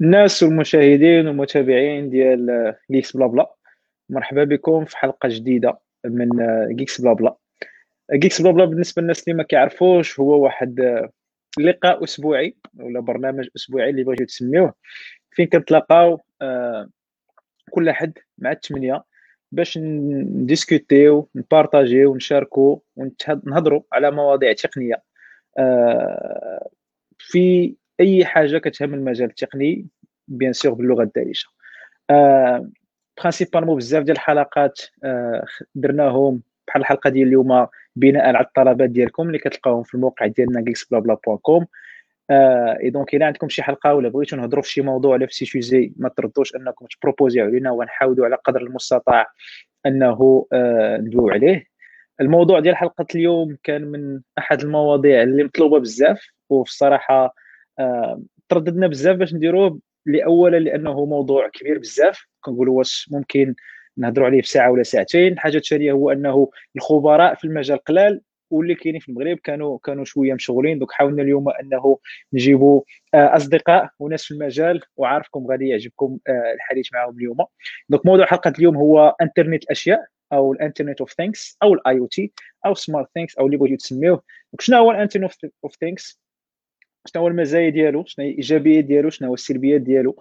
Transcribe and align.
الناس 0.00 0.42
والمشاهدين 0.42 1.26
والمتابعين 1.26 2.10
ديال 2.10 2.74
Geeks 2.90 3.16
Blabla 3.16 3.54
مرحبا 4.08 4.44
بكم 4.44 4.84
في 4.84 4.96
حلقة 4.96 5.28
جديدة 5.28 5.78
من 6.04 6.28
Geeks 6.76 7.00
Blabla. 7.00 7.36
Geeks 8.12 8.42
Blabla 8.42 8.64
بالنسبة 8.64 9.02
للناس 9.02 9.22
اللي 9.22 9.36
ما 9.36 9.42
كيعرفوش 9.42 10.20
هو 10.20 10.44
واحد 10.44 10.80
لقاء 11.58 12.04
أسبوعي 12.04 12.56
ولا 12.78 13.00
برنامج 13.00 13.48
أسبوعي 13.56 13.90
اللي 13.90 14.04
بغيتو 14.04 14.24
تسميوه. 14.24 14.74
فين 15.30 15.46
كنتلاقاو؟ 15.46 16.20
آه، 16.42 16.88
كل 17.70 17.88
أحد 17.88 18.18
مع 18.38 18.52
الثمانيه 18.52 19.04
باش 19.52 19.78
نديسكوتيو 19.78 21.28
نبارطاجيو 21.34 22.12
ونشاركو 22.12 22.82
ونهضروا 22.96 23.82
على 23.92 24.10
مواضيع 24.10 24.52
تقنية. 24.52 25.02
آه، 25.58 26.68
في 27.18 27.74
أي 28.00 28.24
حاجة 28.24 28.58
كتهم 28.58 28.94
المجال 28.94 29.28
التقني 29.28 29.86
bien 30.28 30.52
sûr 30.52 30.72
باللغة 30.74 31.02
الدارجه 31.02 31.44
آه 32.10 32.70
principalement 33.18 33.76
بزاف 33.76 34.02
ديال 34.04 34.16
الحلقات 34.16 34.80
آه 35.04 35.44
درناهم 35.74 36.42
بحال 36.68 36.82
الحلقة 36.82 37.10
ديال 37.10 37.28
اليوم 37.28 37.66
بناء 37.96 38.26
على 38.26 38.40
الطلبات 38.40 38.90
ديالكم 38.90 39.26
اللي 39.26 39.38
كتلقاوهم 39.38 39.82
في 39.82 39.94
الموقع 39.94 40.26
ديالنا 40.26 40.64
geeksblabla.com 40.70 41.64
آه 42.30 42.78
et 42.82 42.90
donc 42.90 43.14
إلا 43.14 43.26
عندكم 43.26 43.48
شي 43.48 43.62
حلقة 43.62 43.94
ولا 43.94 44.08
بغيتو 44.08 44.36
نهضروا 44.36 44.62
في 44.62 44.70
شي 44.70 44.80
موضوع 44.82 45.12
ولا 45.12 45.26
في 45.26 45.34
شي 45.34 45.46
sujet 45.46 45.92
ما 45.96 46.08
تردوش 46.08 46.56
أنكم 46.56 46.86
تبروبوزيو 46.86 47.44
علينا 47.44 47.70
ونحاولوا 47.70 48.26
على 48.26 48.36
قدر 48.44 48.60
المستطاع 48.60 49.26
أنه 49.86 50.46
آه 50.52 50.96
ندويو 50.96 51.30
عليه. 51.30 51.66
الموضوع 52.20 52.60
ديال 52.60 52.76
حلقة 52.76 53.06
اليوم 53.14 53.56
كان 53.62 53.84
من 53.84 54.20
أحد 54.38 54.62
المواضيع 54.62 55.22
اللي 55.22 55.44
مطلوبة 55.44 55.78
بزاف 55.78 56.26
وفي 56.50 56.70
الصراحه 56.70 57.34
ترددنا 58.48 58.86
بزاف 58.86 59.16
باش 59.16 59.34
نديروه 59.34 59.80
لأولا 60.06 60.56
لأنه 60.56 61.04
موضوع 61.06 61.48
كبير 61.48 61.78
بزاف. 61.78 62.26
كنقولوا 62.40 62.78
واش 62.78 63.08
ممكن 63.12 63.54
نهضروا 63.96 64.26
عليه 64.26 64.40
في 64.42 64.48
ساعة 64.48 64.70
ولا 64.70 64.82
ساعتين. 64.82 65.32
الحاجة 65.32 65.56
الثانية 65.56 65.92
هو 65.92 66.10
أنه 66.10 66.50
الخبراء 66.76 67.34
في 67.34 67.44
المجال 67.44 67.78
قلال 67.78 68.20
واللي 68.50 68.74
كاينين 68.74 69.00
في 69.00 69.08
المغرب 69.08 69.38
كانوا 69.38 69.78
كانوا 69.84 70.04
شوية 70.04 70.34
مشغولين. 70.34 70.78
دونك 70.78 70.92
حاولنا 70.92 71.22
اليوم 71.22 71.48
أنه 71.48 71.98
نجيبوا 72.32 72.82
آه، 73.14 73.36
أصدقاء 73.36 73.90
وناس 73.98 74.24
في 74.24 74.34
المجال 74.34 74.80
وعارفكم 74.96 75.46
غادي 75.46 75.68
يعجبكم 75.68 76.18
آه، 76.28 76.52
الحديث 76.54 76.92
معهم 76.92 77.16
اليوم. 77.18 77.36
donc 77.88 78.06
موضوع 78.06 78.26
حلقة 78.26 78.52
اليوم 78.58 78.76
هو 78.76 79.16
انترنت 79.22 79.64
الاشياء 79.64 80.06
أو 80.32 80.52
ال 80.52 80.57
internet 80.57 81.00
of 81.00 81.12
things 81.12 81.56
أو 81.62 81.74
ال 81.74 81.98
IoT 81.98 82.32
أو 82.66 82.74
smart 82.74 83.08
things 83.14 83.38
أو 83.38 83.46
اللي 83.46 83.56
بغيتو 83.56 83.76
تسميوه. 83.76 84.22
شنو 84.60 84.76
هو 84.76 84.90
ال 84.90 84.95
internet 84.95 85.32
of 85.64 85.76
things 85.80 86.20
شنو 87.06 87.22
هو 87.22 87.28
المزايا 87.28 87.70
ديالو؟ 87.70 88.04
شنو 88.06 88.24
هي 88.24 88.30
الايجابيات 88.30 88.84
ديالو؟ 88.84 89.10
شنو 89.10 89.28
هو 89.28 89.34
السلبيات 89.34 89.80
ديالو؟ 89.80 90.16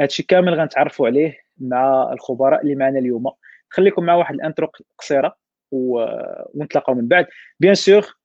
هادشي 0.00 0.22
كامل 0.22 0.54
غنتعرفوا 0.54 1.06
عليه 1.06 1.38
مع 1.58 2.12
الخبراء 2.12 2.62
اللي 2.62 2.74
معنا 2.74 2.98
اليوم. 2.98 3.30
خليكم 3.70 4.04
مع 4.04 4.14
واحد 4.14 4.34
ال 4.34 4.40
intro 4.40 4.68
قصيرة. 4.98 5.36
ونتلاقاو 5.72 6.94
من 6.94 7.08
بعد. 7.08 7.26
bien 7.60 7.74
sûr 7.74 8.16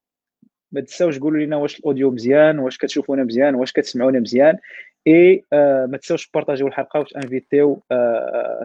ما 0.71 0.81
تنساوش 0.81 1.19
قولوا 1.19 1.45
لنا 1.45 1.55
واش 1.55 1.79
ال 1.79 1.84
audio 1.84 2.11
مزيان 2.11 2.59
واش 2.59 2.77
كتشوفونا 2.77 3.23
مزيان 3.23 3.55
واش 3.55 3.71
كتسمعونا 3.71 4.19
مزيان 4.19 4.57
اي 5.07 5.45
آه 5.53 5.85
ما 5.85 5.97
تنساوش 5.97 6.31
بارطاجيو 6.33 6.67
الحلقة 6.67 6.99
وتانفيتيو 6.99 7.83
آه 7.91 8.63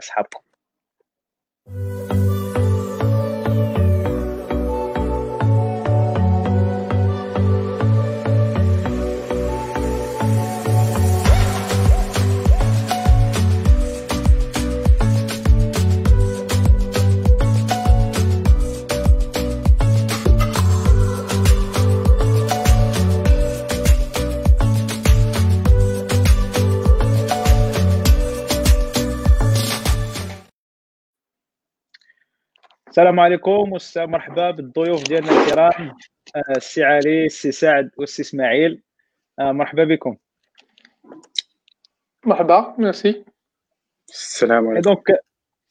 السلام 32.95 33.21
عليكم 33.21 33.79
مرحبا 33.97 34.51
بالضيوف 34.51 35.05
ديالنا 35.09 35.43
الكرام 35.43 35.97
آه، 36.37 36.57
السي 36.57 36.85
علي 36.85 37.27
السي 37.27 37.53
سعد 37.53 37.91
والسي 37.99 38.23
اسماعيل. 38.23 38.83
آه، 39.39 39.53
مرحبا 39.53 39.85
بكم. 39.85 40.17
مرحبا 42.27 42.75
ميرسي. 42.79 43.25
السلام 44.09 44.69
عليكم. 44.69 44.81
donc 44.81 45.19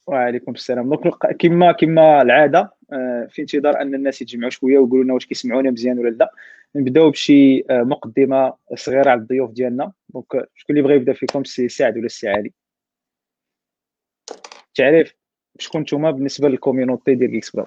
وعليكم 0.06 0.52
السلام. 0.52 0.94
donc 0.94 1.36
كما 1.38 1.72
كما 1.72 2.22
العادة 2.22 2.74
آه، 2.92 3.28
في 3.30 3.42
انتظار 3.42 3.80
أن 3.80 3.94
الناس 3.94 4.22
يتجمعوا 4.22 4.50
شوية 4.50 4.78
ويقولوا 4.78 5.04
لنا 5.04 5.14
واش 5.14 5.26
كيسمعونا 5.26 5.70
مزيان 5.70 5.98
ولا 5.98 6.10
لا. 6.10 6.32
نبداو 6.74 7.10
بشي 7.10 7.64
مقدمة 7.70 8.54
صغيرة 8.74 9.10
على 9.10 9.20
الضيوف 9.20 9.50
ديالنا. 9.50 9.92
donc 10.08 10.48
شكون 10.54 10.76
اللي 10.76 10.88
بغى 10.88 10.96
يبدأ 10.96 11.12
فيكم 11.12 11.40
السي 11.40 11.68
سعد 11.68 11.96
ولا 11.96 12.06
السي 12.06 12.28
علي؟ 12.28 12.52
تعريف. 14.74 15.23
شكون 15.58 15.80
نتوما 15.80 16.10
بالنسبة 16.10 16.48
للكوميونيتي 16.48 17.14
ديال 17.14 17.36
إكس 17.36 17.50
بلاد 17.50 17.66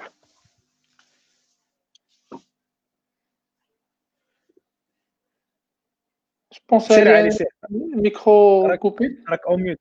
سير 6.78 7.16
علي 7.16 7.31
سير 7.31 7.48
الميكرو 7.72 8.78
كوبي 8.78 9.24
راك 9.30 9.48
أو 9.48 9.58
ميوت 9.58 9.80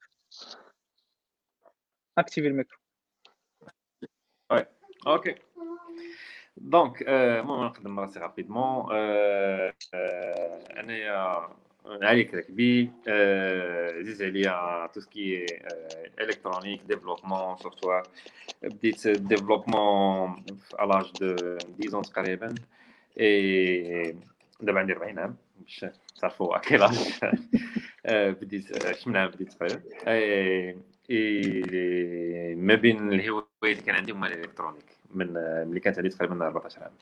اكتيفي 2.18 2.48
الميكرو 2.48 2.78
وي 4.52 4.66
أوكي 5.06 5.34
دونك 6.56 7.02
المهم 7.02 7.64
نقدم 7.64 8.00
راسي 8.00 8.18
رابيدمون 8.18 8.92
انايا 10.76 11.48
علي 11.86 12.24
كراكبي 12.24 12.90
عزيز 13.98 14.22
عليا 14.22 14.86
تو 14.86 15.00
سكي 15.00 15.46
الكترونيك 16.20 16.82
ديفلوبمون 16.82 17.56
سوفتوير 17.56 18.02
بديت 18.62 19.08
ديفلوبمون 19.08 20.42
في 20.42 20.76
لاج 20.86 21.12
دو 21.78 21.98
10 21.98 22.02
تقريبا 22.02 22.54
اي 23.20 24.16
دابا 24.60 24.80
عندي 24.80 24.92
40 24.92 25.18
عام 25.18 25.36
باش 25.60 25.86
تعرفوا 26.20 26.56
اكيلاج 26.56 27.10
بديت 28.10 28.92
شمن 28.96 29.16
عام 29.16 29.30
بديت 29.30 29.52
تقريبا 29.52 29.82
اي 30.08 30.76
ما 32.54 32.74
بين 32.74 33.12
الهوايات 33.12 33.46
اللي 33.62 33.74
كان 33.74 33.94
عندي 33.94 34.12
هما 34.12 34.26
الالكترونيك 34.26 34.84
من 35.14 35.32
ملي 35.68 35.80
كانت 35.80 35.96
عندي 35.98 36.08
تقريبا 36.08 36.46
14 36.46 36.82
عام 36.82 36.92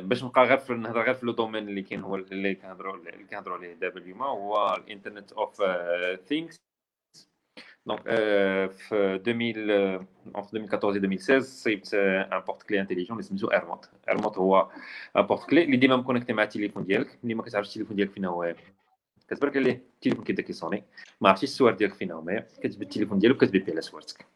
باش 0.00 0.24
نبقى 0.24 0.44
غير 0.44 0.58
في 0.58 0.72
نهضر 0.74 1.02
غير 1.02 1.14
في 1.14 1.26
لو 1.26 1.32
دومين 1.32 1.68
اللي 1.68 1.82
كاين 1.82 2.00
هو 2.00 2.16
اللي 2.16 2.54
كنهضروا 2.54 2.96
اللي 2.96 3.24
كنهضروا 3.30 3.56
عليه 3.56 3.72
دابا 3.74 4.00
اليوم 4.00 4.22
هو 4.22 4.74
الإنترنت 4.76 5.32
اوف 5.32 5.62
things 6.28 6.56
donc 7.86 8.02
في 8.02 8.12
2000 8.12 8.72
في 8.78 9.74
2014 10.36 10.96
2016 10.96 11.40
صيبت 11.40 11.94
un 11.94 12.40
porte-clés 12.40 12.80
intelligent 12.80 13.12
اللي 13.12 13.22
سميتو 13.22 13.46
ايرموت 13.46 13.90
ايرموت 14.08 14.38
هو 14.38 14.68
porte-clés 15.16 15.64
اللي 15.64 15.76
ديما 15.76 15.96
مكونيكتي 15.96 16.32
مع 16.32 16.42
التليفون 16.42 16.84
ديالك. 16.84 17.18
ملي 17.24 17.34
ما 17.34 17.42
كتعرفش 17.42 17.68
التليفون 17.68 17.96
ديالك 17.96 18.10
فين 18.10 18.24
هو 18.24 18.54
كتبرك 19.28 19.56
عليه 19.56 19.82
التليفون 19.94 20.24
كيبدا 20.24 20.42
كيصوني. 20.42 20.84
ما 21.20 21.28
عرفتيش 21.28 21.50
السوارت 21.50 21.74
ديالك 21.74 21.94
فين 21.94 22.12
هما 22.12 22.40
كتجبد 22.60 22.82
التليفون 22.82 23.18
ديالك 23.18 23.36
وكتبيبي 23.36 23.72
على 23.72 23.80
سوارتك. 23.80 24.26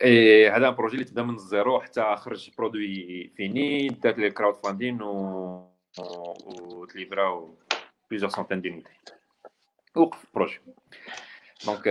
et 0.00 0.56
هذا 0.56 0.70
projet 0.70 0.94
اللي 0.94 1.04
تبدا 1.04 1.22
من 1.22 1.34
ال 1.34 1.43
zéro 1.43 1.80
حتى 1.80 2.16
خرج 2.16 2.50
produit 2.58 3.30
fini 3.36 3.88
دات 3.88 4.18
les 4.18 4.30
crowdfunding 4.30 5.02
و 5.02 5.72
وتليفراو 6.46 7.54
بليزيور 8.10 8.30
سونتين 8.30 8.60
دونيتي 8.62 8.90
وقف 9.96 10.24
البروجي 10.24 10.58
دونك 11.66 11.86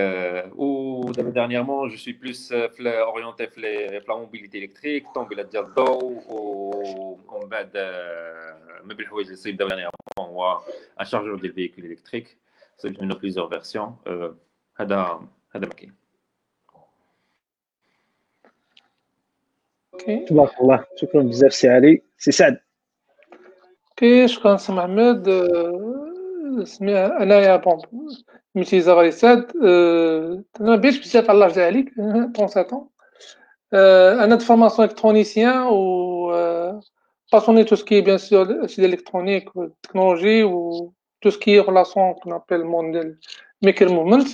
و 0.56 1.12
دابا 1.12 1.30
ديرنييرمون 1.30 1.90
جو 1.90 1.98
سوي 1.98 2.14
بلوس 2.14 2.54
في 2.54 3.00
اورينتي 3.00 3.48
في 3.48 3.62
لا 4.08 4.18
موبيليتي 4.18 4.66
الكتريك 4.66 5.08
طوموبيلات 5.16 5.46
ديال 5.46 5.64
الضوء 5.64 6.24
ومن 6.30 7.50
بعد 7.50 7.78
ما 8.84 8.94
بين 8.94 9.00
الحوايج 9.06 9.26
اللي 9.26 9.38
صيب 9.38 9.58
دابا 9.58 9.70
ديرنييرمون 9.70 9.96
هو 10.20 10.62
ان 11.00 11.06
شارجور 11.06 11.36
ديال 11.36 11.54
فيكول 11.54 11.86
الكتريك 11.86 12.38
صيبت 12.78 13.02
منه 13.02 13.16
بليزيور 13.16 13.50
فيرسيون 13.50 13.98
هذا 14.78 15.28
هذا 15.56 15.68
ما 15.68 15.74
كاين 15.74 16.01
أوكي 19.94 20.26
تبارك 20.26 20.62
الله 20.62 20.86
شكرا 20.96 21.22
بزاف 21.22 21.54
سي 21.54 21.70
علي 21.70 22.02
سي 22.18 22.32
سعد 22.32 22.60
أوكي 23.90 24.28
شكرا 24.28 24.58
سي 24.58 24.72
محمد 24.72 25.30
سمي 26.64 26.98
انايا 26.98 27.56
بون 27.56 27.82
ميتيزا 28.56 28.94
غادي 28.94 29.12
سعد 29.12 29.52
أنا 30.62 30.76
بيش 30.76 31.00
بزاف 31.00 31.30
على 31.30 31.46
الله 31.46 31.64
عليك 31.64 31.94
37 32.38 32.88
أنا 34.24 34.36
دو 34.36 34.46
فورماسيون 34.46 34.88
الكترونيسيان 34.88 35.62
و 35.62 36.12
باسوني 37.34 37.64
تو 37.64 37.76
سكي 37.76 38.02
بيان 38.02 38.18
سور 38.18 38.68
سي 38.68 38.86
الكترونيك 38.86 39.56
والتكنولوجي 39.56 40.44
و 40.44 40.94
tout 41.22 41.32
ce 41.32 41.38
qui 41.38 41.52
est 41.54 41.60
relation 41.60 42.16
qu'on 42.16 42.32
appelle 42.32 42.64
monde 42.64 43.18
maker 43.62 43.90
movement. 43.90 44.26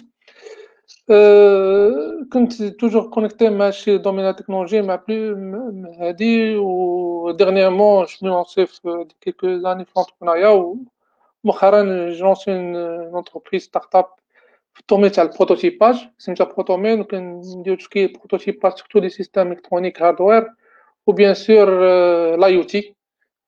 Euh, 1.09 2.25
comme 2.29 2.49
tu 2.49 2.63
es 2.63 2.73
toujours 2.73 3.09
connecté, 3.09 3.49
moi, 3.49 3.69
de 3.71 3.97
Domina 3.97 4.33
Technology, 4.33 4.81
m'a 4.81 4.97
plus, 4.97 5.35
m'a 5.35 6.13
dit, 6.13 6.55
ou, 6.55 7.31
dernièrement, 7.33 8.05
je 8.05 8.17
me 8.23 8.29
lance, 8.29 8.57
euh, 8.57 9.05
quelques 9.21 9.63
années, 9.65 9.85
pour 9.85 10.01
l'entrepreneuriat, 10.01 10.55
où 10.57 10.85
moi, 11.43 11.55
je 11.61 12.21
lance 12.21 12.45
une, 12.47 12.75
entreprise 13.13 13.63
startup 13.65 14.07
pour 14.73 14.83
tomber, 14.85 15.09
le 15.09 15.29
prototypage, 15.29 16.11
c'est 16.17 16.31
une 16.31 16.37
tja 16.37 16.45
protomène, 16.45 16.99
donc, 16.99 17.13
une 17.13 17.41
tja 17.63 17.75
qui 17.91 18.07
prototype 18.09 18.59
pas, 18.59 18.71
surtout 18.75 18.99
les 18.99 19.09
systèmes 19.09 19.51
électroniques, 19.53 20.01
hardware, 20.01 20.45
ou 21.07 21.13
bien 21.13 21.33
sûr, 21.33 21.65
euh, 21.67 22.37
l'IoT. 22.37 22.95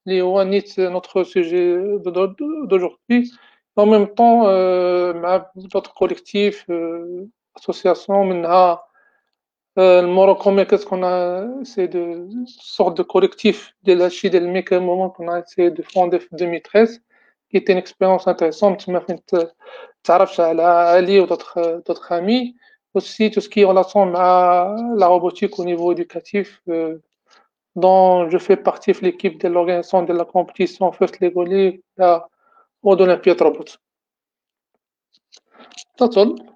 Les 0.05 0.21
OneNet, 0.21 0.65
c'est 0.67 0.89
notre 0.89 1.23
sujet 1.23 1.77
d'aujourd'hui. 1.99 3.31
En 3.75 3.85
même 3.85 4.07
temps, 4.13 4.47
euh, 4.47 5.13
collectif 5.95 6.65
euh, 6.69 7.27
associations, 7.58 8.24
maintenant, 8.24 8.80
euh, 9.78 10.02
le 10.02 10.08
Morocco 10.08 10.54
qu'est-ce 10.66 10.86
qu'on 10.86 11.02
a 11.02 11.44
c'est 11.64 11.88
de 11.88 12.28
sorte 12.46 12.96
de 12.96 13.02
collectif 13.02 13.74
de 13.82 13.94
la 13.94 14.08
Chine 14.08 14.32
et 14.32 14.38
le 14.38 14.80
moment 14.80 15.10
qu'on 15.10 15.26
a 15.26 15.40
essayé 15.40 15.72
de 15.72 15.82
fonder 15.82 16.18
en 16.18 16.36
2013 16.36 17.02
qui 17.50 17.56
était 17.56 17.72
une 17.72 17.78
expérience 17.78 18.28
intéressante 18.28 18.78
tu 18.78 18.92
m'as 18.92 19.00
fait 19.00 19.20
تعرفت 20.04 20.40
على 20.40 20.62
Ali 20.62 21.18
ou 21.18 21.26
d'autres 21.26 21.82
d'autres 21.84 22.12
amis 22.12 22.54
aussi 22.94 23.32
tout 23.32 23.40
ce 23.40 23.48
qui 23.48 23.62
est 23.62 23.64
relation 23.64 24.14
à 24.14 24.76
la 24.96 25.08
robotique 25.08 25.58
au 25.58 25.64
niveau 25.64 25.90
éducatif 25.90 26.62
dont 27.74 28.30
je 28.30 28.38
fais 28.38 28.56
partie 28.56 28.92
de 28.92 29.00
l'équipe 29.00 29.40
de 29.40 29.48
l'organisation 29.48 30.04
de 30.04 30.12
la 30.12 30.24
compétition 30.24 30.92
First 30.92 31.18
Lego 31.18 31.42
League 31.42 31.82
à 31.98 32.28
Olympiade 32.84 33.42
Robot. 33.42 33.78
تفضل 35.98 36.54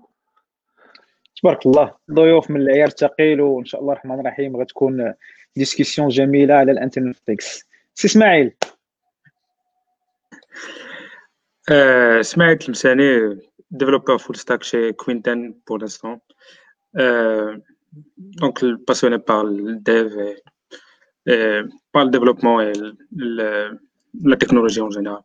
تبارك 1.43 1.65
الله 1.65 1.95
ضيوف 2.11 2.51
من 2.51 2.61
العيار 2.61 2.87
الثقيل 2.87 3.41
وإن 3.41 3.65
شاء 3.65 3.81
الله 3.81 3.93
الرحمن 3.93 4.19
الرحيم 4.19 4.57
غتكون 4.57 5.13
ديسكسيون 5.55 6.07
جميلة 6.07 6.53
على 6.53 6.71
الإنترنت 6.71 7.17
تكس 7.25 7.67
سي 7.93 8.07
إسماعيل. 8.07 8.53
آه، 11.71 12.19
إسماعيل 12.19 12.57
تلمساني 12.57 13.39
ديفلوبر 13.71 14.17
فول 14.17 14.35
ستاك 14.35 14.63
شي 14.63 14.91
كوينتن 14.91 15.55
بور 15.67 15.79
لانستون 15.79 16.19
دونك 18.17 18.65
باسيوني 18.87 19.17
بار 19.17 19.41
الديف 19.47 20.13
par 21.93 22.03
ال 22.03 22.08
développement 22.08 22.73
la 24.13 24.35
technologie 24.35 24.81
en 24.81 24.89
général 24.89 25.21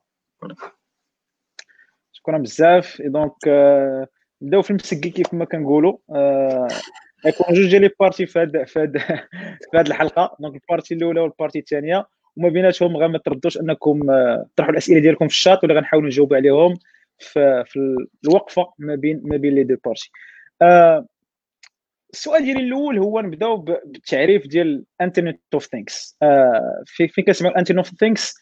شكرا 2.12 2.38
بزاف. 2.38 3.00
et 3.00 3.08
donc 3.08 3.34
نبداو 4.42 4.62
في 4.62 4.70
المسكي 4.70 5.10
كيف 5.10 5.34
ما 5.34 5.44
كنقولوا. 5.44 5.96
غيكون 7.26 7.54
جوج 7.54 7.70
ديال 7.70 7.82
les 7.82 7.90
parties 8.00 8.26
في 8.26 8.38
هاد 8.38 8.64
في 8.66 8.80
هاد 8.80 8.98
في 9.70 9.78
هاد 9.78 9.86
الحلقة. 9.86 10.36
donc 10.40 10.54
ال 10.54 10.60
partie 10.60 10.94
الأولى 10.94 11.20
وال 11.20 11.30
partie 11.30 11.58
الثانية. 11.58 12.06
وما 12.36 12.48
بيناتهم 12.48 12.96
غير 12.96 13.08
ما 13.08 13.18
تردوش 13.18 13.58
أنكم 13.58 14.00
تطرحوا 14.54 14.72
الأسئلة 14.72 15.00
ديالكم 15.00 15.28
في 15.28 15.34
الشات 15.34 15.64
ولا 15.64 15.74
غنحاولوا 15.74 16.08
نجاوب 16.08 16.34
عليهم 16.34 16.78
في, 17.18 17.64
في 17.66 17.96
الوقفة 18.24 18.72
ما 18.78 18.94
بين 18.94 19.20
ما 19.24 19.36
بين 19.36 19.54
les 19.54 19.64
deux 19.64 19.76
parties. 19.84 20.10
السؤال 22.14 22.44
ديالي 22.44 22.60
الأول 22.60 22.98
هو 22.98 23.20
نبداو 23.20 23.56
بالتعريف 23.56 24.46
ديال 24.46 24.84
internet 25.00 25.40
of 25.54 25.66
things 25.66 26.18
فين 26.86 27.24
كنسمعوا 27.26 27.58
internet 27.58 27.78
of 27.78 27.98
things 28.00 28.34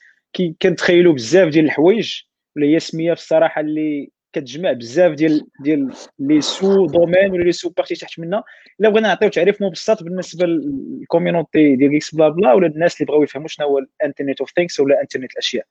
كنتخيلوا 0.63 1.15
بزاف 1.15 1.49
ديال 1.49 1.65
الحوايج 1.65 2.23
ولا 2.57 2.67
هي 2.67 2.79
سمية 2.79 3.15
في 3.15 3.21
الصراحة 3.21 3.61
اللي 3.61 4.11
كتجمع 4.37 4.73
بزاف 4.73 5.13
ديال 5.13 5.47
ديال 5.61 5.93
les 6.19 6.41
sous-domaines 6.41 7.33
ولا 7.33 7.45
les 7.45 7.53
sous-parties 7.53 7.95
تحت 7.95 8.19
منها 8.19 8.45
إلا 8.81 8.89
بغينا 8.89 9.09
نعطيو 9.09 9.29
تعريف 9.29 9.63
مبسط 9.63 10.03
بالنسبة 10.03 10.47
لل 10.47 10.71
community 10.71 11.77
ديال 11.77 11.97
geeksblabla 11.97 12.53
ولا 12.53 12.67
الناس 12.67 13.01
اللي 13.01 13.07
بغاو 13.07 13.23
يفهموا 13.23 13.49
شنو 13.49 13.67
هو 13.67 13.79
ال 13.79 13.86
internet 13.86 14.41
of 14.41 14.51
things 14.51 14.81
ولا 14.81 15.01
إنترنت 15.03 15.33
الأشياء. 15.33 15.67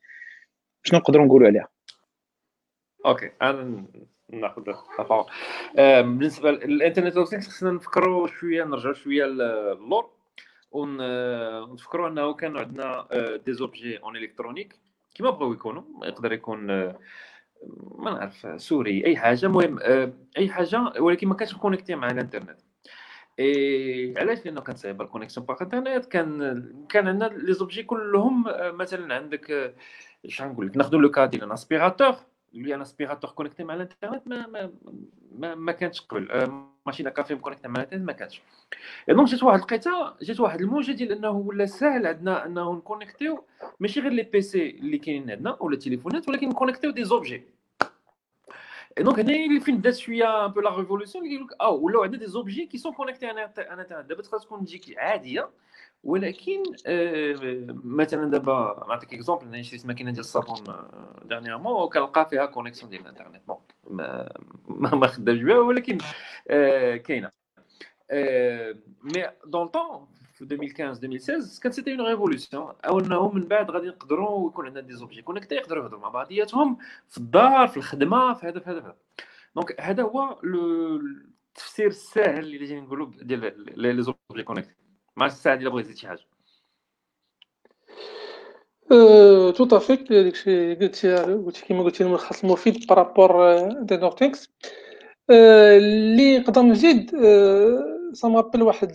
شنو 0.84 1.00
نقدروا 1.00 1.26
نقولوا 1.26 1.48
عليها؟ 1.48 1.68
OK 3.06 3.31
أنا 3.42 3.86
ناخذ 4.30 4.64
بالنسبة 5.78 6.52
لل 6.52 6.65
internet 6.65 7.18
of 7.18 7.30
things 7.30 7.48
خصنا 7.48 7.72
نفكروا 7.72 8.28
شوية 8.28 8.64
نرجعوا 8.64 8.94
شوية 8.94 9.26
للور 9.26 10.10
ونفكروا 10.72 12.10
أنه 12.10 12.34
كان 12.34 12.58
عندنا 12.58 13.08
des 13.46 13.54
objets 13.54 13.98
en 13.98 14.18
électronique 14.18 14.75
كيما 15.16 15.30
بغاو 15.30 15.54
يكونوا 15.54 15.84
يقدر 16.04 16.34
يكون 16.34 16.70
آه، 16.70 17.00
ما 17.98 18.12
نعرف 18.12 18.62
سوري. 18.62 19.06
أي 19.06 19.18
حاجة 19.18 19.46
المهم 19.46 19.80
آه، 19.81 20.13
أي 20.38 20.50
حاجة 20.50 20.94
ولكن 21.00 21.28
ما 21.28 21.36
كانش 21.36 21.56
مكونيكتي 21.56 21.96
مع 21.96 22.12
الإنترنت. 22.12 22.57
إي 23.40 24.13
علاش؟ 24.18 24.46
لأنه 24.46 24.62
كان 24.62 24.75
صعيب 24.75 25.02
ال 25.02 25.06
connexion 25.06 25.46
par 25.46 25.57
internet 25.62 26.06
كان 26.06 26.63
كان 26.90 27.07
عندنا 27.07 27.25
les 27.25 27.54
objets 27.54 27.84
كلهم 27.84 28.48
آه، 28.48 28.72
مثلا 28.72 29.16
عندك 29.16 29.75
اش 30.25 30.42
نقول 30.42 30.68
لك؟ 30.68 30.78
ناخذ 30.78 30.96
le 30.96 31.12
cas 31.12 31.25
ديال 31.25 31.52
aspirateur 31.52 32.16
اللي 32.54 32.75
un 32.75 32.84
aspirateur 32.84 33.31
connecté 33.31 33.63
مع 33.63 33.74
الإنترنت 33.74 34.28
ما 34.28 34.48
ما 34.48 34.72
ما, 35.31 35.56
ما 35.56 35.72
كانتش 35.72 36.02
قبل. 36.02 36.31
machine 36.86 37.10
à 37.10 37.15
café 37.15 37.36
مكونيكتي 37.36 37.68
مع 37.68 37.80
الانترنت 37.80 38.04
ما 38.04 38.14
كانتش 38.14 38.42
donc 39.10 39.28
جات 39.30 39.44
واحد 39.44 39.60
لقيتها 39.60 40.18
جات 40.22 40.40
واحد 40.40 40.62
الموجة 40.62 40.92
ديال 40.92 41.12
إنه 41.12 41.30
ولا 41.30 41.66
ساهل 41.66 42.08
عندنا 42.08 42.46
إنه 42.46 42.74
نكونيكتيو 42.74 43.44
ماشي 43.80 44.00
غير 44.00 44.12
les 44.12 44.24
PC 44.24 44.69
اللي 44.70 44.98
كاينين 44.98 45.32
عندنا 45.32 45.58
ولا 45.60 45.74
التليفونات 45.74 46.30
ولكن 46.30 46.50
نكونيكتيو 46.50 46.92
des 46.92 47.04
objets. 47.04 47.44
donc 49.00 49.19
هنا 49.19 49.33
اللي 49.36 49.59
فين 49.59 49.77
بدات 49.77 49.95
شوية 49.95 50.45
un 50.46 50.52
peu 50.52 50.60
la 50.60 50.78
révolution 50.78 51.24
اللي 51.24 51.36
يقول 51.36 51.47
لك 51.47 51.62
أو 51.62 51.86
ولاو 51.86 52.03
عندنا 52.03 52.19
des 52.19 52.28
objets 52.28 52.66
qui 52.66 52.78
sont 52.78 52.94
connectés 52.94 53.31
أنا 53.31 53.53
أنا 53.57 53.83
دابا 54.01 54.21
تقدر 54.21 54.39
تكون 54.39 54.65
تجيك 54.65 54.97
عاديه 54.97 55.50
ولكن 56.03 56.63
آه 56.88 57.36
مثلا 57.83 58.31
دابا 58.31 58.86
نعطيك 58.89 59.13
exemple 59.13 59.48
أنا 59.47 59.62
شريت 59.62 59.86
ماكينه 59.86 60.12
ديال 60.12 60.19
الصابون 60.19 60.63
dernièrement 61.25 61.74
وكنلقى 61.83 62.30
فيها 62.30 62.45
connexion 62.46 62.90
ديال 62.89 63.01
الانترنت 63.01 63.42
bon 63.48 63.57
ما 63.89 64.30
ما 64.68 65.07
خدامش 65.07 65.42
بها 65.42 65.59
ولكن 65.59 65.97
آه 66.50 66.95
كاينة 66.95 67.31
mais 69.04 69.31
dans 69.46 69.68
le 69.68 69.79
temps 69.79 70.07
في 70.36 70.42
2015 70.42 70.90
2016 70.90 71.62
كانت 71.64 71.76
c'était 71.75 71.92
une 71.92 72.02
révolution 72.02 72.74
أو 72.86 73.00
انه 73.00 73.32
من 73.32 73.42
بعد 73.48 73.72
غادي 73.72 73.88
نقدروا 73.88 74.50
يكون 74.50 74.66
عندنا 74.66 74.82
des 74.88 74.94
objets 74.94 75.22
connectés 75.22 75.56
يقدروا 75.56 75.84
يهضروا 75.84 76.02
مع 76.02 76.09
بعضياتهم 76.09 76.78
في 77.09 77.18
الدار 77.18 77.68
في 77.68 77.78
الخدمة 77.78 78.33
في 78.33 78.48
هذا 78.48 78.59
في 78.59 78.69
هذا 78.69 78.80
في 78.81 78.86
هذا. 78.88 78.95
donc 79.56 79.81
هذا 79.81 80.04
هو 80.04 80.40
التفسير 80.44 81.88
الساهل 81.88 82.40
اللي 82.40 82.66
جاي 82.66 82.81
نقولوا 82.81 83.12
ديال 83.21 83.54
les 83.78 84.04
objets 84.04 84.44
connectés 84.44 84.76
ما 85.18 85.26
الساعة 85.26 85.56
إلا 85.56 85.69
بغيتي 85.69 85.95
شي 85.95 86.07
حاجة. 86.07 86.26
تو 89.52 89.66
تافيك 89.66 90.02
داكشي 90.14 90.76
قلتي 90.76 91.16
قلتي 91.16 91.66
كيما 91.66 91.83
قلتي 91.83 92.04
الملخص 92.04 92.44
المفيد 92.44 92.88
بارابور 92.88 93.59
دي 93.81 93.98
نوتينكس 93.98 94.50
اللي 95.30 96.40
نقدر 96.40 96.62
نزيد 96.62 97.12
سامابل 98.14 98.62
واحد 98.62 98.92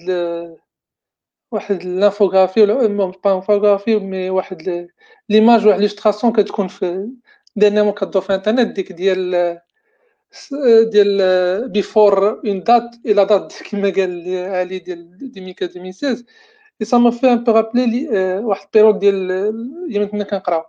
واحد 1.53 1.85
لانفوغرافي 1.85 2.63
ولا 2.63 3.13
با 3.25 3.35
انفوغرافي 3.35 3.97
مي 3.97 4.31
واحد 4.31 4.89
ليماج 5.29 5.67
واحد 5.67 5.81
ليستراسيون 5.81 6.33
كتكون 6.33 6.69
في 6.69 7.11
ديرنيامون 7.57 7.93
كدور 7.93 8.23
في 8.23 8.31
الانترنت 8.31 8.77
ديك 8.77 8.93
ديال 8.93 9.61
ديال 10.93 11.69
بيفور 11.69 12.41
اون 12.47 12.63
دات 12.63 12.91
اي 13.07 13.13
لا 13.13 13.25
دات 13.25 13.53
كيما 13.63 13.91
قال 13.91 14.37
علي 14.55 14.79
ديال 14.79 15.31
2016 15.63 16.25
اي 16.81 16.87
سا 16.87 16.99
ما 16.99 17.11
في 17.11 17.33
ان 17.33 17.45
بو 17.45 17.53
رابلي 17.53 18.09
واحد 18.39 18.67
البيريود 18.77 18.99
ديال 18.99 19.31
أيام 19.91 20.09
كنا 20.09 20.25
كنقراو 20.25 20.65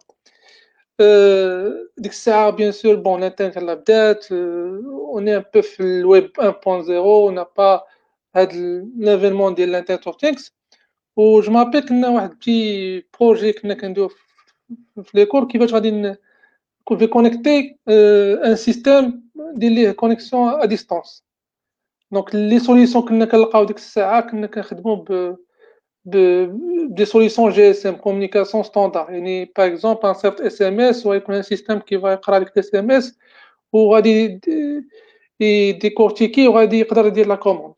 ديك 1.98 2.12
الساعة 2.12 2.50
بيان 2.50 2.72
سور 2.72 2.96
بون 2.96 3.20
الانترنت 3.20 3.58
يلاه 3.58 3.74
بدات 3.74 4.32
اوني 4.32 5.38
ان 5.38 5.44
بو 5.54 5.62
في 5.62 5.84
الويب 5.84 6.32
1.0 6.40 7.32
نا 7.32 7.46
با 7.58 7.84
هاد 8.36 8.54
ليفينمون 8.98 9.56
ديال 9.56 9.70
الانترنت 9.70 10.08
اوف 10.08 10.22
ثينكس 10.22 10.61
و 11.22 11.42
جو 11.42 11.52
مابيل 11.52 11.82
كنا 11.88 12.10
واحد 12.10 12.30
بتي 12.30 13.04
بروجي 13.20 13.54
كنا 13.54 13.74
كنديرو 13.74 14.08
في 15.04 15.12
لي 15.18 15.26
كور 15.26 15.48
كيفاش 15.48 15.74
غادي 15.74 15.92
نكون 15.92 16.98
في 16.98 17.08
كونيكتي 17.08 17.78
ان 18.46 18.56
سيستيم 18.56 19.30
ندير 19.56 19.72
ليه 19.72 19.92
كونيكسيون 19.92 20.50
ا 20.50 20.66
ديستونس 20.66 21.24
دونك 22.12 22.36
لي 22.36 22.60
سوليسيون 22.60 23.06
كنا 23.08 23.26
كنلقاو 23.26 23.64
ديك 23.64 23.78
الساعة 23.78 24.22
كنا 24.32 24.48
كنخدمو 24.48 24.96
ب 24.96 25.36
ب 26.06 26.16
دي 26.96 27.06
سوليسيون 27.06 27.52
جي 27.52 27.72
اس 27.72 27.86
ام 27.86 27.96
كومونيكاسيون 27.96 28.64
ستاندار 28.64 29.12
يعني 29.12 29.46
باغ 29.58 29.68
اكزومبل 29.68 30.08
ان 30.08 30.14
سيرت 30.14 30.42
اس 30.42 30.62
ام 30.62 30.80
اس 30.80 31.06
ويكون 31.06 31.36
ان 31.36 31.42
سيستيم 31.42 31.80
كي 31.80 31.96
يقرا 31.96 32.40
لك 32.40 32.58
اس 32.58 32.76
ام 32.76 32.92
اس 32.92 33.18
وغادي 33.74 34.40
يديكورتيكي 35.40 36.48
وغادي 36.48 36.80
يقدر 36.80 37.06
يدير 37.08 37.28
لا 37.28 37.36
كوموند 37.36 37.74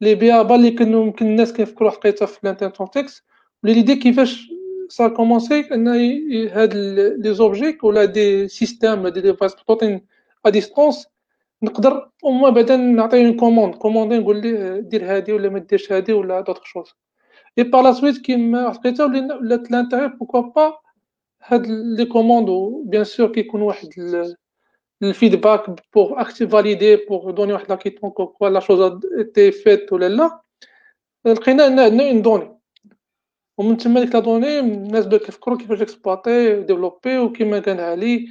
لي 0.00 0.14
بيابا 0.14 0.54
اللي 0.54 0.70
كانوا 0.70 1.04
يمكن 1.04 1.26
الناس 1.26 1.52
كيفكروا 1.52 1.90
حقيقة 1.90 2.26
في 2.26 2.44
الانترنت 2.44 2.76
تكست 2.94 3.24
ولي 3.64 3.74
ليدي 3.74 3.96
كيفاش 3.96 4.50
a 5.02 5.08
commencé 5.08 5.72
إن 5.72 5.88
هاد 6.48 6.74
لي 7.24 7.34
زوبجي 7.34 7.78
ولا 7.82 8.04
دي 8.04 8.48
سيستيم 8.48 9.08
دي 9.08 9.20
ديفايس 9.20 9.54
محطوطين 9.54 10.06
ا 10.46 10.48
ديستونس 10.50 11.06
نقدر 11.62 12.10
أو 12.24 12.30
موان 12.30 12.54
بعدا 12.54 12.76
نعطيه 12.76 13.26
اون 13.26 13.36
كوموند 13.36 13.74
كوموندي 13.74 14.18
نقول 14.18 14.40
ليه 14.42 14.80
دير 14.80 15.04
هادي 15.16 15.32
ولا 15.32 15.48
ما 15.48 15.58
ديرش 15.58 15.92
هادي 15.92 16.12
ولا 16.12 16.40
دوطخ 16.40 16.64
شوز 16.64 16.94
اي 17.58 17.64
بار 17.64 17.82
لا 17.82 17.92
سويت 17.92 18.18
كيما 18.18 18.58
لقيتها 18.68 19.06
ولات 19.06 19.70
لانتيغي 19.70 20.08
بوكوا 20.08 20.40
با 20.40 20.72
هاد 21.42 21.66
لي 21.66 22.04
كوموند 22.04 22.48
بيان 22.90 23.04
سور 23.04 23.32
كيكون 23.32 23.62
واحد 23.62 23.88
الفيدباك 25.02 25.70
بوغ 25.94 26.20
اكتي 26.20 26.48
فاليدي 26.48 26.96
بوغ 26.96 27.30
دوني 27.30 27.52
واحد 27.52 27.68
لاكيتون 27.70 28.10
كوا 28.10 28.48
لا 28.48 28.60
شوز 28.60 29.00
تي 29.34 29.52
فيت 29.52 29.92
ولا 29.92 30.08
لا 30.08 30.40
لقينا 31.24 31.66
ان 31.66 31.78
عندنا 31.80 32.08
اون 32.10 32.22
دوني 32.22 32.58
ومن 33.58 33.76
تما 33.76 34.00
ديك 34.00 34.14
لا 34.14 34.20
دوني 34.20 34.58
الناس 34.58 35.06
بداو 35.06 35.18
كيفكرو 35.18 35.56
كيفاش 35.56 35.82
اكسبلوطي 35.82 36.60
ديفلوبي 36.62 37.18
وكيما 37.18 37.58
قال 37.58 37.80
علي 37.80 38.28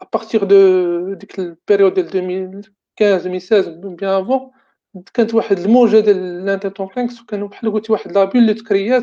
ابارتيغ 0.00 0.44
دو 0.44 1.14
ديك 1.14 1.38
البيريود 1.38 1.94
ديال 1.94 2.06
2015 2.06 2.72
2016 3.00 3.70
بيان 3.70 4.10
افون 4.12 4.50
كانت 5.14 5.34
واحد 5.34 5.58
الموجه 5.58 6.00
ديال 6.00 6.16
الانترنت 6.16 6.96
لينكس 6.96 7.20
وكانوا 7.22 7.48
بحال 7.48 7.72
قلتي 7.72 7.92
واحد 7.92 8.12
لابيل 8.12 8.42
اللي 8.42 8.54
تكريات 8.54 9.02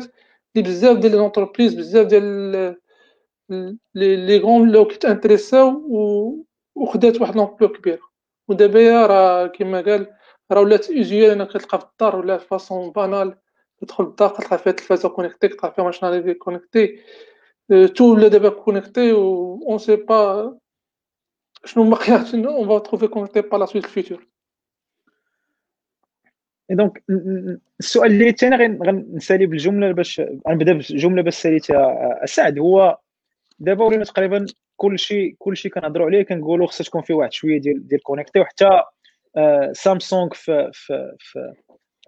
اللي 0.56 0.68
بزاف 0.68 0.98
ديال 0.98 1.12
لونتربريز 1.12 1.74
بزاف 1.74 2.06
ديال 2.06 2.76
لي 3.94 4.16
لي 4.26 4.38
غون 4.38 4.70
لو 4.70 4.84
كيتانتريساو 4.86 5.70
وخدات 6.80 7.20
واحد 7.20 7.36
لومبلو 7.36 7.68
كبيرة. 7.68 8.10
ودابا 8.48 9.06
راه 9.06 9.46
كيما 9.46 9.80
قال 9.80 10.14
راه 10.52 10.60
ولات 10.60 10.90
اوزيال 10.90 11.30
انك 11.30 11.52
تلقى 11.52 11.78
في 11.78 11.84
الدار 11.84 12.16
ولا 12.16 12.38
فاسون 12.38 12.92
بانال 12.92 13.38
تدخل 13.78 14.04
للدار 14.04 14.28
تلقى 14.28 14.58
فيها 14.58 14.70
التلفازه 14.70 15.08
كونيكتي 15.08 15.48
تلقى 15.48 15.74
فيها 15.74 15.84
ماشين 15.84 16.10
ليفي 16.10 16.34
كونيكتي 16.34 17.00
tout 17.96 18.14
ولا 18.14 18.28
دابا 18.28 18.48
connecté 18.48 19.12
و 19.12 19.54
on 19.68 19.78
sait 19.78 19.96
pas 19.96 20.58
شنو 21.64 21.84
المقياس 21.84 22.34
on 22.34 22.68
va 22.68 22.78
trouver 22.78 23.06
connecté 23.08 23.40
par 23.40 23.56
la 23.56 23.66
suite 23.66 23.84
ال 23.84 23.89
voiture. 23.89 24.26
donc 26.70 27.04
السؤال 27.80 28.10
اللي 28.10 28.28
الثاني 28.28 28.78
غنسالي 28.86 29.46
بالجملة 29.46 29.92
باش 29.92 30.22
غنبدأ 30.48 30.72
بالجملة 30.72 31.22
باش 31.22 31.34
ساليتها 31.34 32.26
سعد. 32.26 32.58
هو 32.58 32.98
دابا 33.58 33.84
ولينا 33.84 34.04
تقريبا 34.04 34.46
كلشي 34.80 35.36
كلشي 35.38 35.68
كنهضروا 35.68 36.06
عليه 36.06 36.22
كنقولوا 36.22 36.66
خصها 36.66 36.84
تكون 36.84 37.02
فيه 37.02 37.14
واحد 37.14 37.32
شوية 37.32 37.60
ديال 37.60 37.88
ديال 37.88 38.02
connecté 38.02 38.40
وحتى 38.40 38.68
سامسونج 39.72 40.34
في 40.34 40.70
في 40.72 41.16
في 41.18 41.52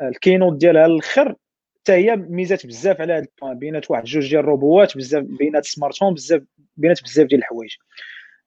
ال 0.02 0.09
keynote 0.09 0.56
ديالها 0.56 0.86
الأخر 0.86 1.34
حتى 1.76 1.92
هي 1.92 2.16
misات 2.16 2.66
بزاف 2.66 3.00
على 3.00 3.12
هذا 3.12 3.26
ال 3.36 3.39
point. 3.39 3.58
بينات 3.58 3.90
واحد 3.90 4.04
جوج 4.04 4.28
ديال 4.30 4.40
الروبوات 4.40 4.96
بزاف 4.96 5.24
بينات 5.24 5.64
smart 5.64 6.02
home 6.02 6.14
بزاف 6.14 6.42
بينات 6.76 7.02
بزاف 7.02 7.26
ديال 7.26 7.40
الحوايج. 7.40 7.70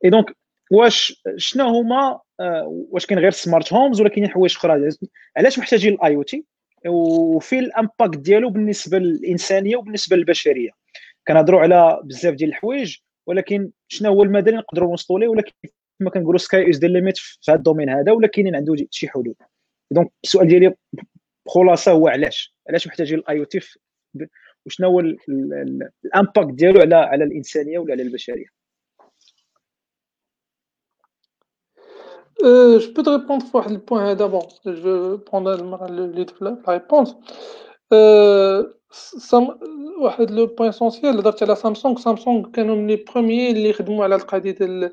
et 0.06 0.10
donc 0.10 0.26
واش 0.72 1.24
شنو 1.38 1.68
هما 1.68 2.20
آه 2.40 2.88
واش 2.92 3.06
كاين 3.06 3.20
غير 3.20 3.32
smart 3.32 3.74
homes 3.74 4.02
ولا 4.02 4.10
كاينين 4.10 4.30
حوايج 4.30 4.56
أخرى؟ 4.56 4.90
علاش 5.38 5.60
محتاجين 5.60 5.94
ال 5.94 6.16
IoT 6.16 6.46
وفي 6.88 7.60
ال 7.60 7.68
impact 7.68 8.18
ديالو 8.18 8.50
بالنسبة 8.50 8.98
للإنسانية 8.98 9.76
وبالنسبة 9.76 10.16
للبشرية. 10.16 10.70
كنهضروا 11.28 11.62
على 11.62 12.00
بزاف 12.04 12.34
ديال 12.34 12.50
الحوايج. 12.50 12.98
ولكن 13.28 13.72
شنو 13.88 14.14
هو 14.14 14.24
المدى 14.24 14.50
اللي 14.50 14.62
نقدروا 14.62 14.90
نوصلوا 14.90 15.20
ليه 15.20 15.28
ولكن 15.28 15.52
كما 16.00 16.10
كنقولوا 16.10 16.40
sky 16.40 16.70
is 16.70 16.80
the 16.80 16.88
limit 16.88 17.18
في 17.18 17.52
هذا 17.52 17.58
الدومين 17.58 17.90
هذا 17.90 18.12
ولا 18.12 18.28
كاينين 18.28 18.56
عنده 18.56 18.76
شي 18.92 19.08
حلول 19.08 19.36
دونك 19.92 20.12
السؤال 20.24 20.48
ديالي 20.48 20.76
بخلاصه 21.46 21.92
هو 21.92 22.08
علاش 22.08 22.56
علاش 22.70 22.88
محتاجين 22.88 23.20
الاي 23.20 23.40
أو 23.40 23.44
تي 23.44 23.60
وشنو 24.66 24.90
هو 24.90 25.00
الامباكت 25.00 26.54
ديالو 26.54 26.82
على 26.82 26.96
على 26.96 27.24
الإنسانية 27.24 27.80
ولا 27.80 27.94
على 27.94 28.04
البشرية 28.04 28.66
Euh, 32.44 32.80
je 32.80 32.90
peux 32.90 33.02
te 33.02 33.10
répondre 33.10 33.46
sur 33.48 33.70
le 33.70 33.80
point 33.80 34.14
d'abord. 34.16 34.50
Je 34.66 34.72
vais 34.72 35.18
prendre 35.24 35.56
la 36.42 36.74
réponse. 36.74 37.16
Euh, 37.93 38.65
le 38.99 40.47
point 40.47 40.69
essentiel, 40.69 41.21
c'est 41.39 41.47
la 41.47 41.57
Samsung. 41.57 41.97
Samsung, 41.99 42.51
كانوا 42.53 42.77
من 42.77 42.87
les 42.87 42.99
premiers 42.99 43.51
اللي 43.51 43.69
يخدموا 43.69 44.05
على 44.05 44.15
القضية 44.15 44.51
ديال 44.51 44.91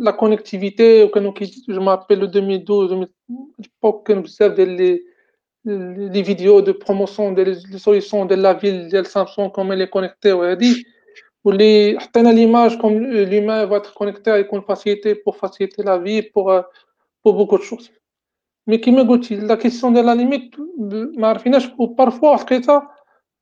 la 0.00 0.12
connectivité 0.12 1.02
وكانوا 1.04 1.32
je 1.68 1.78
m'appelle 1.80 2.20
le 2.20 2.28
2012 2.28 3.06
l'époque 3.60 4.02
كانوا 4.06 4.22
بزاف 4.22 4.52
ديال 4.52 4.76
les 4.76 5.00
les 6.14 6.22
vidéos 6.22 6.62
de 6.62 6.72
promotion 6.72 7.32
des 7.32 7.78
solutions 7.78 8.24
de 8.24 8.34
la 8.34 8.54
ville 8.54 8.88
ديال 8.88 9.06
Samsung 9.06 9.50
comment 9.52 9.74
les 9.74 9.88
connecter 9.88 10.32
وهذه 10.32 10.84
واللي 11.44 11.98
حطينا 12.00 12.32
l'image 12.32 12.78
comme 12.78 12.98
l'humain 12.98 13.66
va 13.66 13.76
être 13.76 13.94
connecté 13.94 14.30
avec 14.30 14.52
une 14.52 14.62
facilité 14.62 15.14
pour 15.14 15.36
faciliter 15.36 15.82
la 15.82 15.98
vie 15.98 16.22
pour 16.22 16.52
pour 17.22 17.34
beaucoup 17.34 17.58
de 17.58 17.62
choses 17.62 17.90
مي 18.67 18.77
كيما 18.77 19.03
قلتي 19.03 19.35
لا 19.35 19.55
كيسيون 19.55 19.93
ديال 19.93 20.05
لا 20.05 20.15
ليميت 20.15 20.55
ما 21.17 21.27
عرفيناش 21.27 21.69
وبارفوا 21.77 22.37
حقيقه 22.37 22.91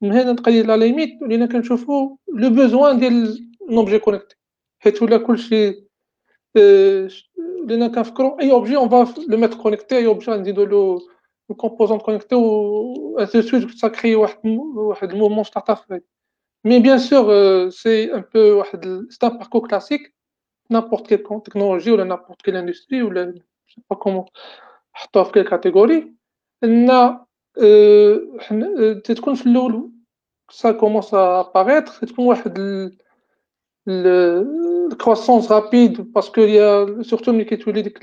من 0.01 0.12
هنا 0.12 0.32
نقيد 0.32 0.66
لا 0.66 0.78
ليميت 0.78 1.22
ولينا 1.22 1.46
كنشوفو 1.46 2.18
لو 2.34 2.50
بوزوان 2.50 3.00
ديال 3.00 3.50
نوبجي 3.70 4.00
كونيكتي 4.00 4.36
حيت 4.80 5.01
ولا 5.01 5.18
كلشي 5.18 5.88
ولينا 6.58 7.88
كنفكرو 7.88 8.40
اي 8.40 8.51
objet 8.51 8.75
on 8.75 8.89
va 8.89 9.22
le 9.27 9.38
mettre 9.38 9.58
connecté 9.58 9.98
اي 9.98 10.06
objet 10.06 10.32
نزيدو 10.32 10.66
له 10.66 11.00
composante 11.58 12.01
connectée 12.01 12.29
et 12.29 12.36
ainsi 12.36 13.41
de 13.41 13.70
suite 13.70 13.88
ça 13.88 13.97
crée 13.97 14.15
واحد 14.16 14.38
واحد 14.75 15.12
ال 15.12 15.44
mouvement 15.44 15.70
start-up 15.70 16.01
Mais 16.63 16.80
bien 16.80 17.00
sûr, 17.00 17.30
euh, 17.30 17.72
c'est 17.72 18.12
un 18.12 18.22
peu 18.22 18.62
c'est 19.10 19.24
un 19.24 19.32
parcours 19.32 19.68
classique. 19.68 20.13
N'importe 20.70 21.08
quelle 21.08 21.24
technologie 21.44 21.92
ou 21.92 21.98
n'importe 21.98 22.42
quelle 22.44 22.56
industrie 22.56 23.01
ou 23.01 23.10
je 23.13 23.20
ne 23.20 24.22
sais 24.95 25.07
pas 25.13 25.24
comment 25.24 25.24
حطوها 25.24 25.31
quelle 25.31 25.50
catégorie. 25.50 26.13
ان 26.63 27.19
تكون 29.03 29.36
في 29.36 29.45
الأول 29.45 29.91
ça 30.51 30.74
commence 30.74 31.13
à 31.13 31.39
apparaître 31.39 32.05
تكون 32.05 32.25
واحد 32.25 32.57
ال 33.88 34.02
croissance 34.02 35.48
rapide 35.53 36.03
parce 36.13 36.29
qu'il 36.29 36.50
y 36.50 36.60
a 36.60 36.86
surtout 37.03 37.29
ملي 37.29 37.45
كتولي 37.45 37.81
ديك 37.81 38.00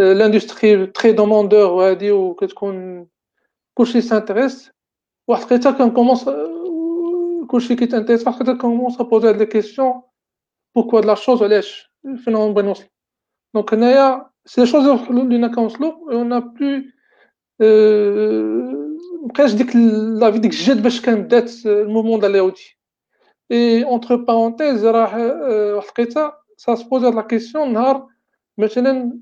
l'industrie 0.00 0.92
très 0.92 1.12
demandeur 1.12 1.70
وهادي 1.70 2.12
وكتكون 2.12 3.06
كلشي 3.74 4.02
s'intéresse 4.02 4.70
واحد 5.28 5.44
لقيتها 5.44 5.72
كنcommence 5.72 6.30
كلشي 7.50 7.76
كيت 7.76 7.89
intéresse 7.89 8.28
حتى 8.28 8.54
commence 8.54 9.00
à 9.00 9.02
poser 9.02 9.28
هاد 9.28 9.36
les 9.36 9.46
questions 9.46 10.02
pourquoi 10.76 10.98
هاد 10.98 11.04
la 11.04 11.14
chose 11.14 11.42
علاش 11.42 11.92
فين 12.24 12.34
نبغي 12.34 12.62
نوصل 12.62 12.84
donc 13.54 13.74
هنايا 13.74 14.29
ces 14.50 14.66
choses 14.66 14.86
اللي 14.86 15.48
كنوصلو 15.48 16.10
en 16.12 16.40
plus 16.40 16.82
مبقاش 19.22 19.52
ديك 19.52 19.76
لا 20.20 20.30
في 20.32 20.38
ديك 20.38 20.52
الجد 20.52 20.82
باش 20.82 21.00
كان 21.00 21.22
بدات 21.22 21.66
المومون 21.66 22.20
ديال 22.20 22.30
الاودي 22.30 22.78
اي 23.50 23.84
اونتر 23.84 24.16
بارونتيز 24.16 24.86
راه 24.86 25.00
واحد 25.74 25.88
لقيتها 25.88 26.42
سا 26.56 26.74
سبوزي 26.74 27.06
هاد 27.06 27.14
لا 27.14 27.22
كيسيون 27.22 27.72
نهار 27.72 28.06
مثلا 28.58 29.18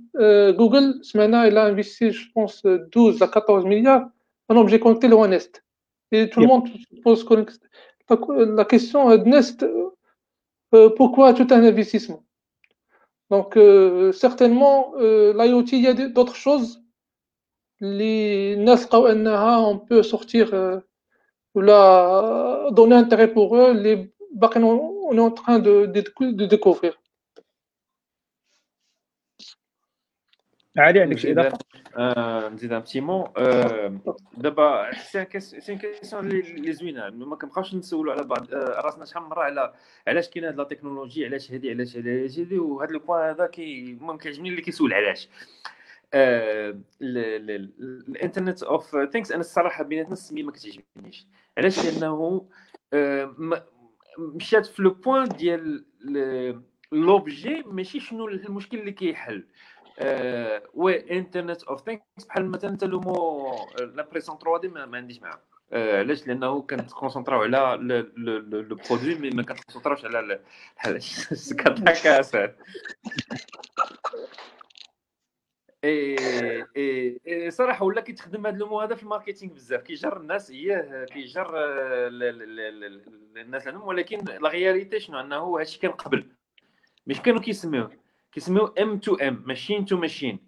جوجل 0.58 1.00
سمعنا 1.02 1.48
إلى 1.48 1.68
انفيستي 1.68 2.08
جو 2.08 2.20
بونس 2.36 2.66
12 2.66 3.18
لا 3.20 3.32
14 3.36 3.68
مليار 3.68 4.10
ان 4.50 4.56
اوبجي 4.56 4.78
كونكتي 4.78 5.08
لو 5.08 5.26
نيست 5.26 5.62
اي 6.12 6.26
تو 6.26 6.40
الموند 6.40 6.68
بوز 7.04 7.22
كونكتي 7.22 7.68
la 8.10 8.64
question 8.64 9.00
de 9.18 9.28
Nest, 9.28 9.66
euh, 10.74 10.90
pourquoi 10.96 11.34
tout 11.34 11.46
un 11.50 11.62
investissement? 11.62 12.22
Donc, 13.30 13.56
euh, 13.56 14.12
certainement, 14.12 14.92
euh, 14.96 15.32
l'IoT, 15.34 15.66
il 15.72 15.82
y 15.82 15.86
a 15.86 15.94
d'autres 15.94 16.36
choses. 16.36 16.82
Les 17.80 18.56
on 19.60 19.78
peut 19.78 20.02
sortir 20.02 20.52
ou 21.54 21.60
la 21.60 22.68
donner 22.72 22.96
intérêt 22.96 23.32
pour 23.32 23.56
eux. 23.56 23.72
Les 23.72 24.12
on 24.64 25.16
est 25.16 25.20
en 25.20 25.30
train 25.30 25.58
de, 25.58 25.86
de 25.86 26.46
découvrir. 26.46 27.00
علي 30.78 31.00
عندك 31.00 31.18
شي 31.18 31.32
إضافة؟ 31.32 31.58
نزيد 32.48 32.72
ان 32.72 32.80
بتي 32.80 33.00
مو 33.00 33.28
دابا 34.36 34.90
سي 34.92 35.24
كيسيون 35.24 36.30
اللي 36.30 36.72
زوينة. 36.72 37.10
ما 37.10 37.36
كنبقاوش 37.36 37.74
نسولوا 37.74 38.12
على 38.12 38.24
بعض. 38.24 38.54
راسنا 38.54 39.04
شحال 39.04 39.22
من 39.22 39.28
مره 39.28 39.42
على 39.42 39.72
علاش 40.08 40.28
كاين 40.28 40.44
هاد 40.44 40.56
لا 40.56 40.64
تكنولوجي 40.64 41.26
علاش 41.26 41.52
هادي 41.52 41.70
علاش 41.70 41.96
هادي 41.96 42.18
علاش 42.18 42.38
هادي 42.38 42.58
وهذا 42.58 42.90
البوان 42.90 43.28
هذا 43.28 43.46
كي 43.46 43.84
المهم 43.84 44.18
كيعجبني 44.18 44.48
اللي 44.48 44.62
كيسول 44.62 44.92
علاش. 44.92 45.28
ال 47.02 47.20
Internet 47.20 48.62
of 48.62 48.96
Things 49.12 49.32
أنا 49.32 49.40
الصراحة 49.40 49.84
بيناتنا 49.84 50.12
السميه 50.12 50.42
ما 50.42 50.52
كتعجبنيش. 50.52 51.26
علاش؟ 51.58 51.86
لأنه 51.86 52.46
مشات 54.18 54.66
في 54.66 54.82
le 54.82 54.90
point 54.90 55.28
ديال 55.28 55.84
l'objet 56.92 57.62
ماشي 57.66 58.00
شنو 58.00 58.28
المشكل 58.28 58.78
اللي 58.78 58.92
كيحل. 58.92 59.44
و 59.77 59.77
Internet 61.10 61.62
of 61.62 61.84
Things 61.84 62.24
بحال 62.28 62.50
مثلا 62.50 62.76
tellement 62.76 63.54
l'impression 63.80 64.38
3D 64.38 64.68
ما 64.68 64.96
عنديش 64.96 65.22
معاه 65.22 65.40
علاش؟ 65.72 66.26
لأنه 66.26 66.62
كنت 66.62 66.81
concentra 66.81 67.36
او 67.36 67.42
على 67.42 67.78
le 68.16 68.76
produit 68.88 69.14
mais 69.14 69.30
ما 69.30 69.42
كنت 69.42 69.55
concentra 69.55 69.92
اوش 69.92 70.04
على 70.04 70.40
كضحك 71.58 72.06
اسد 72.20 72.54
اي 75.84 76.16
اي 77.26 77.50
صراحة 77.50 77.84
ولا 77.84 78.00
كيتخدم 78.00 78.46
هذا 78.46 78.56
ال 78.56 78.62
mot 78.62 78.80
هذا 78.80 78.94
في 78.94 79.02
ال 79.02 79.07
marketing 79.07 79.52
بزاف. 79.52 79.82
كيجر 79.82 80.16
الناس 80.16 80.50
هي 80.50 81.06
كيجر 81.12 81.50
الناس 83.36 83.66
عندهم. 83.66 83.82
ولكن 83.82 84.18
la 84.24 84.48
réalité 84.48 85.00
شنو؟ 85.00 85.20
أنه 85.20 85.60
هادشي 85.60 85.78
كان 85.78 85.90
قبل. 85.90 86.26
مش 87.06 87.20
كانوا 87.20 87.40
كيسميوه. 87.40 88.07
كيسميوه 88.32 88.74
M 88.82 88.98
to 88.98 89.14
M 89.14 89.42
machine 89.46 89.84
to 89.84 89.96
machine 89.96 90.38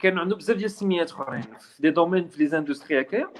كانوا 0.00 0.20
عندهم 0.20 0.38
بزاف 0.38 0.56
ديال 0.56 0.66
السميات 0.66 1.10
أخرين 1.10 1.42
في 1.42 1.82
des 1.82 1.90
domaines 1.90 2.28
في 2.28 2.38
les 2.38 2.46
industries 2.46 3.00
هكايا 3.00 3.30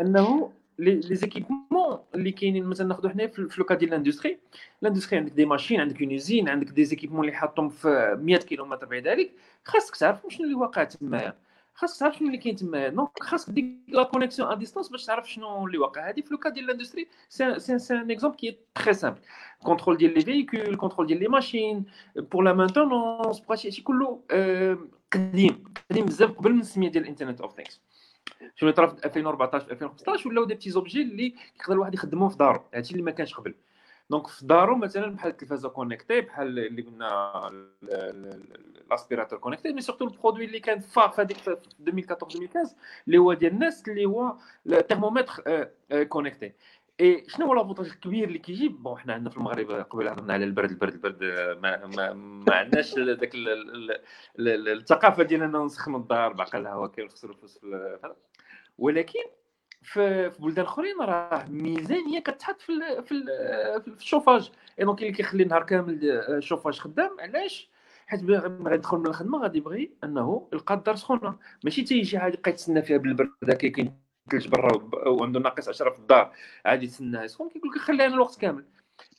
أنه 0.00 0.52
les 0.78 1.16
équipements 1.16 1.98
اللي 2.14 2.32
كاينين 2.32 2.64
مثلا 2.64 2.86
ناخذ 2.86 3.08
حنايا 3.08 3.28
في 3.28 3.54
le 3.58 3.64
cas 3.64 3.74
ديال 3.74 3.90
l'industrie 3.90 4.38
l'industrie 4.82 5.18
عندك 5.18 5.32
des 5.32 5.44
machines 5.44 5.80
عندك 5.80 6.02
un 6.02 6.48
عندك 6.48 6.68
des 6.70 6.84
équipements 6.84 7.20
اللي 7.20 7.36
حاطهم 7.36 7.68
في 7.68 8.18
100 8.20 8.36
كيلومتر 8.36 8.86
بعيد 8.86 9.08
عليك. 9.08 9.32
خاصك 9.64 9.96
تعرف 9.96 10.20
شنو 10.28 10.44
اللي 10.46 10.54
واقع 10.54 10.84
تمايا 10.84 11.36
خاصك 11.74 12.00
تعرف 12.00 12.16
شنو 12.16 12.26
اللي 12.26 12.38
كاين 12.38 12.56
تما. 12.56 12.88
donc 12.88 13.22
خاصك 13.22 13.50
ديك 13.50 13.66
la 13.88 14.02
connexion 14.02 14.48
à 14.48 14.54
distance 14.54 14.88
باش 14.88 15.04
تعرف 15.04 15.30
شنو 15.30 15.66
اللي 15.66 15.78
واقع. 15.78 16.08
هذه 16.08 16.20
في 16.20 16.30
le 16.30 16.37
cas 16.37 16.48
ديال 16.50 16.66
l'industrie 16.66 17.08
c'est 17.28 17.78
c'est 17.78 17.94
un 17.94 18.10
exemple 18.10 18.36
qui 18.36 18.58
est 18.74 18.83
très 18.83 18.94
simple 18.94 19.20
contrôle 19.62 19.96
ديال 19.96 20.14
les 20.14 20.20
véhicules 20.20 20.76
contrôle 20.76 21.06
ديال 21.06 21.18
les 21.20 21.28
machines 21.28 21.84
pour 22.16 22.44
la 22.44 22.52
maintenance 22.52 23.40
بغا 23.40 23.56
شي 23.56 23.82
كله 23.82 24.20
قديم. 25.12 25.64
قديم 25.90 26.06
بزاف 26.06 26.30
قبل 26.30 26.52
من 26.52 26.60
السميه 26.60 26.88
ديال 26.88 27.04
ال 27.04 27.08
Internet 27.08 27.40
of 27.40 27.54
Things 27.56 27.80
شنو 28.56 28.70
طرا 28.70 28.86
في 28.86 29.04
2014 29.04 29.64
في 29.66 29.72
2015 29.72 30.28
ولاو 30.28 30.44
des 30.44 30.54
petits 30.54 30.70
objets 30.70 31.02
اللي 31.02 31.34
يقدر 31.60 31.72
الواحد 31.74 31.94
يخدمهم 31.94 32.28
في 32.28 32.36
دارو 32.36 32.60
هادشي 32.74 32.92
اللي 32.92 33.02
ما 33.02 33.10
كانش 33.10 33.34
قبل. 33.34 33.54
donc 34.10 34.26
في 34.26 34.46
دارو 34.46 34.76
مثلا 34.76 35.14
بحال 35.14 35.30
التلفازه 35.30 35.68
connectée 35.68 36.20
بحال 36.20 36.58
اللي 36.58 36.82
قلنا 36.82 37.50
l'aspirateur 38.90 39.38
connecté 39.38 39.72
mais 39.72 39.80
surtout 39.80 40.04
ال 40.04 40.09
produit 40.09 40.44
اللي 40.44 40.60
كان 40.60 40.80
phare 40.80 41.08
في 41.08 41.22
هذيك 41.22 41.36
2014 41.48 42.22
2015 42.22 42.74
اللي 43.06 43.18
هو 43.18 43.32
ديال 43.32 43.52
الناس 43.52 43.88
اللي 43.88 44.04
هو 44.04 44.36
ال 44.66 44.75
thermomètre 44.75 45.68
connecté 46.08 46.52
اي 47.00 47.24
شنو 47.28 47.46
هو 47.46 47.54
l'avantage 47.54 47.86
الكبير 47.86 48.28
اللي 48.28 48.38
كيجيب 48.38 48.82
bon 48.82 48.98
حنا 48.98 49.14
عندنا 49.14 49.30
في 49.30 49.36
المغرب 49.36 49.70
قبل 49.70 50.08
هضرنا 50.08 50.32
على 50.32 50.44
البرد 50.44 50.70
البرد 50.70 50.92
البرد 50.92 51.24
ما, 51.62 51.86
ما, 51.86 52.12
ما 52.12 52.54
عندناش 52.54 52.98
ذاك 52.98 53.32
الثقافه 54.38 55.22
ديال 55.22 55.42
اننا 55.42 55.58
نسخنوا 55.58 55.98
الدار 55.98 56.32
بعقل 56.32 56.60
الهواء 56.60 56.90
كيرخصوا 56.90 57.28
الفلوس 57.28 57.60
ولكن 58.78 59.20
في 59.82 60.32
بلدان 60.38 60.64
أخرين 60.64 61.00
راه 61.00 61.46
ميزانية 61.48 62.20
كتحط 62.20 62.60
في 62.60 62.72
في, 63.02 63.24
في 63.80 63.88
الشوفاج. 63.88 64.50
اي 64.78 64.84
donc 64.84 65.02
اللي 65.02 65.12
كيخلي 65.12 65.42
النهار 65.42 65.62
كامل 65.62 65.98
الشوفاج 66.04 66.78
خدام. 66.78 67.16
علاش؟ 67.20 67.70
حيت 68.06 68.24
غادي 68.30 68.74
يدخل 68.74 68.98
من 68.98 69.06
الخدمة 69.06 69.38
غادي 69.42 69.58
يبغي 69.58 69.90
أنه 70.04 70.48
يلقى 70.52 70.74
الدار 70.74 70.96
سخونة. 70.96 71.38
ماشي 71.64 71.82
تيجي 71.82 72.18
حاجة 72.18 72.34
يبقى 72.34 72.50
يتسنى 72.50 72.82
فيها 72.82 72.96
بالبرد 72.98 73.52
كاين 73.52 73.98
ثلج 74.30 74.48
برا 74.48 74.90
وعنده 75.08 75.40
ناقص 75.40 75.68
10 75.68 75.90
في 75.90 75.98
الدار 75.98 76.32
عادي 76.66 76.84
يتسنى 76.86 77.18
يسخن 77.24 77.48
كيقول 77.48 77.70
لك 77.70 77.78
خليها 77.78 78.06
الوقت 78.06 78.40
كامل. 78.40 78.64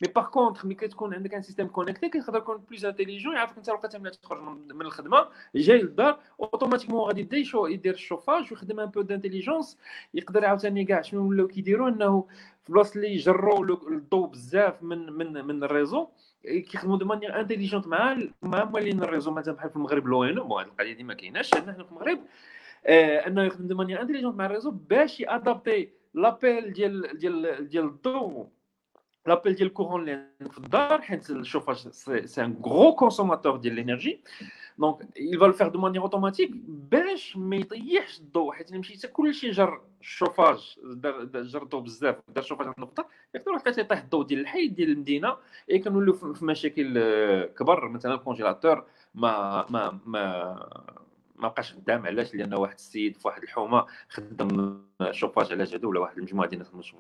mais 0.02 0.08
par 0.16 0.26
contre 0.26 0.66
ملي 0.66 0.76
كتكون 0.76 1.14
عندك 1.14 1.34
un 1.34 1.42
système 1.42 1.68
connecté 1.68 2.10
كيقدر 2.10 2.38
يكون 2.38 2.58
plus 2.58 2.86
intelligent 2.86 3.36
يعرفك 3.36 3.58
انت 3.58 3.70
الوقت 3.70 3.96
ملي 3.96 4.10
تخرج 4.10 4.42
من 4.74 4.82
الخدمه 4.82 5.28
جاي 5.56 5.78
للدار 5.82 6.20
automatiquement 6.40 7.02
غادي 7.02 7.22
يبدا 7.22 7.70
يدير 7.70 7.94
الشوفاج 7.94 8.52
ويخدم 8.52 8.80
un 8.80 8.86
peu 8.86 9.02
d'intelligence 9.02 9.78
يقدر 10.14 10.46
عاوتاني 10.46 10.86
كاع 10.86 11.02
شنو 11.02 11.30
ولاو 11.30 11.48
كيديروا 11.48 11.90
انه 11.90 12.28
في 12.64 12.74
بلاصه 12.74 12.96
اللي 12.96 13.14
يجروا 13.16 13.78
الضوء 13.92 14.28
بزاف 14.28 14.84
من 14.84 15.14
من 15.14 15.46
من 15.46 15.64
ال 15.64 15.70
réseau 15.70 16.08
كيخدموا 16.44 16.98
de 16.98 17.06
manière 17.06 17.40
intelligente 17.40 17.88
مع 17.88 18.18
مع 18.42 18.64
موالين 18.66 19.04
ال 19.04 19.08
réseau 19.08 19.32
مثلا 19.32 19.54
بحال 19.54 19.70
في 19.70 19.76
المغرب 19.76 20.08
le 20.08 20.24
un 20.24 20.36
bon 20.36 20.62
هذه 20.62 20.68
القضية 20.68 20.94
دي 20.94 21.04
ما 21.04 21.14
كايناش 21.14 21.54
عندنا 21.54 21.74
حنا 21.74 21.84
في 21.84 21.92
المغرب 21.92 22.20
آه 22.86 23.28
انه 23.28 23.44
يخدم 23.44 23.68
de 23.68 23.76
manière 23.76 24.02
intelligente 24.02 24.36
مع 24.36 24.46
ال 24.46 24.49
réseau 24.49 24.72
باش 24.72 25.20
ي 25.20 25.29
adapter 25.29 25.90
l'appel 26.14 26.74
ديال 26.74 27.18
ديال 27.18 27.68
ديال 27.70 27.86
الضوء 27.86 28.48
l'appel 29.26 29.56
ديال 29.56 29.68
ال 29.68 29.72
courant 29.72 30.02
اللي 30.02 30.12
عندك 30.12 30.52
في 30.52 30.58
الدار 30.58 31.02
حيت 31.02 31.30
الشوفاج 31.30 31.78
c'est 32.26 32.44
un 32.44 32.62
gros 32.66 32.96
consommateur 32.96 33.58
ديال 33.58 33.74
l'énergie 33.74 34.22
donc 34.78 35.02
va 35.40 35.48
le 35.48 35.54
faire 35.54 35.72
de 35.72 35.78
manière 35.78 36.04
automatique 36.04 36.52
باش 36.68 37.38
ما 37.38 37.56
يطيحش 37.56 38.20
الضوء 38.20 38.54
حيت 38.54 38.74
مشيت 38.74 39.06
كلشي 39.06 39.52
جر 39.52 39.82
الشوفاج 40.02 40.78
جر 41.34 41.62
الضوء 41.64 41.82
بزاف 41.82 42.16
دار 42.28 42.44
الشوفاج 42.44 42.68
عند 42.68 42.76
النقطه 42.78 43.08
يقدر 43.36 43.52
واحد 43.52 43.78
يطيح 43.78 44.00
الضوء 44.02 44.26
ديال 44.26 44.40
الحي 44.40 44.68
ديال 44.68 44.90
المدينة 44.92 45.38
اي 45.72 45.80
كنوليو 45.80 46.14
في 46.14 46.46
مشاكل 46.46 46.94
كبر 47.46 47.90
مثلا 47.90 48.14
ال 48.14 48.20
congélateur 48.20 48.86
ما 49.16 49.66
ما 49.70 50.00
ما 50.06 50.22
ما 51.36 51.48
بقاش 51.48 51.74
خدام 51.74 52.06
علاش 52.06 52.36
لأن 52.36 52.54
واحد 52.54 52.74
السيد 52.74 53.18
في 53.18 53.28
واحد 53.28 53.44
الحومه 53.44 53.86
خدم 54.10 54.82
شوفاج 55.12 55.52
على 55.52 55.64
جهده 55.64 55.88
ولا 55.88 56.00
واحد 56.00 56.18
المجموعه 56.18 56.50
ديال 56.50 56.62
الناس 56.72 56.94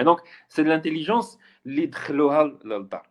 donc 0.00 0.18
c'est 0.48 0.62
l'intelligence 0.62 1.38
اللي 1.66 1.86
دخلوها 1.86 2.58
للدار 2.64 3.06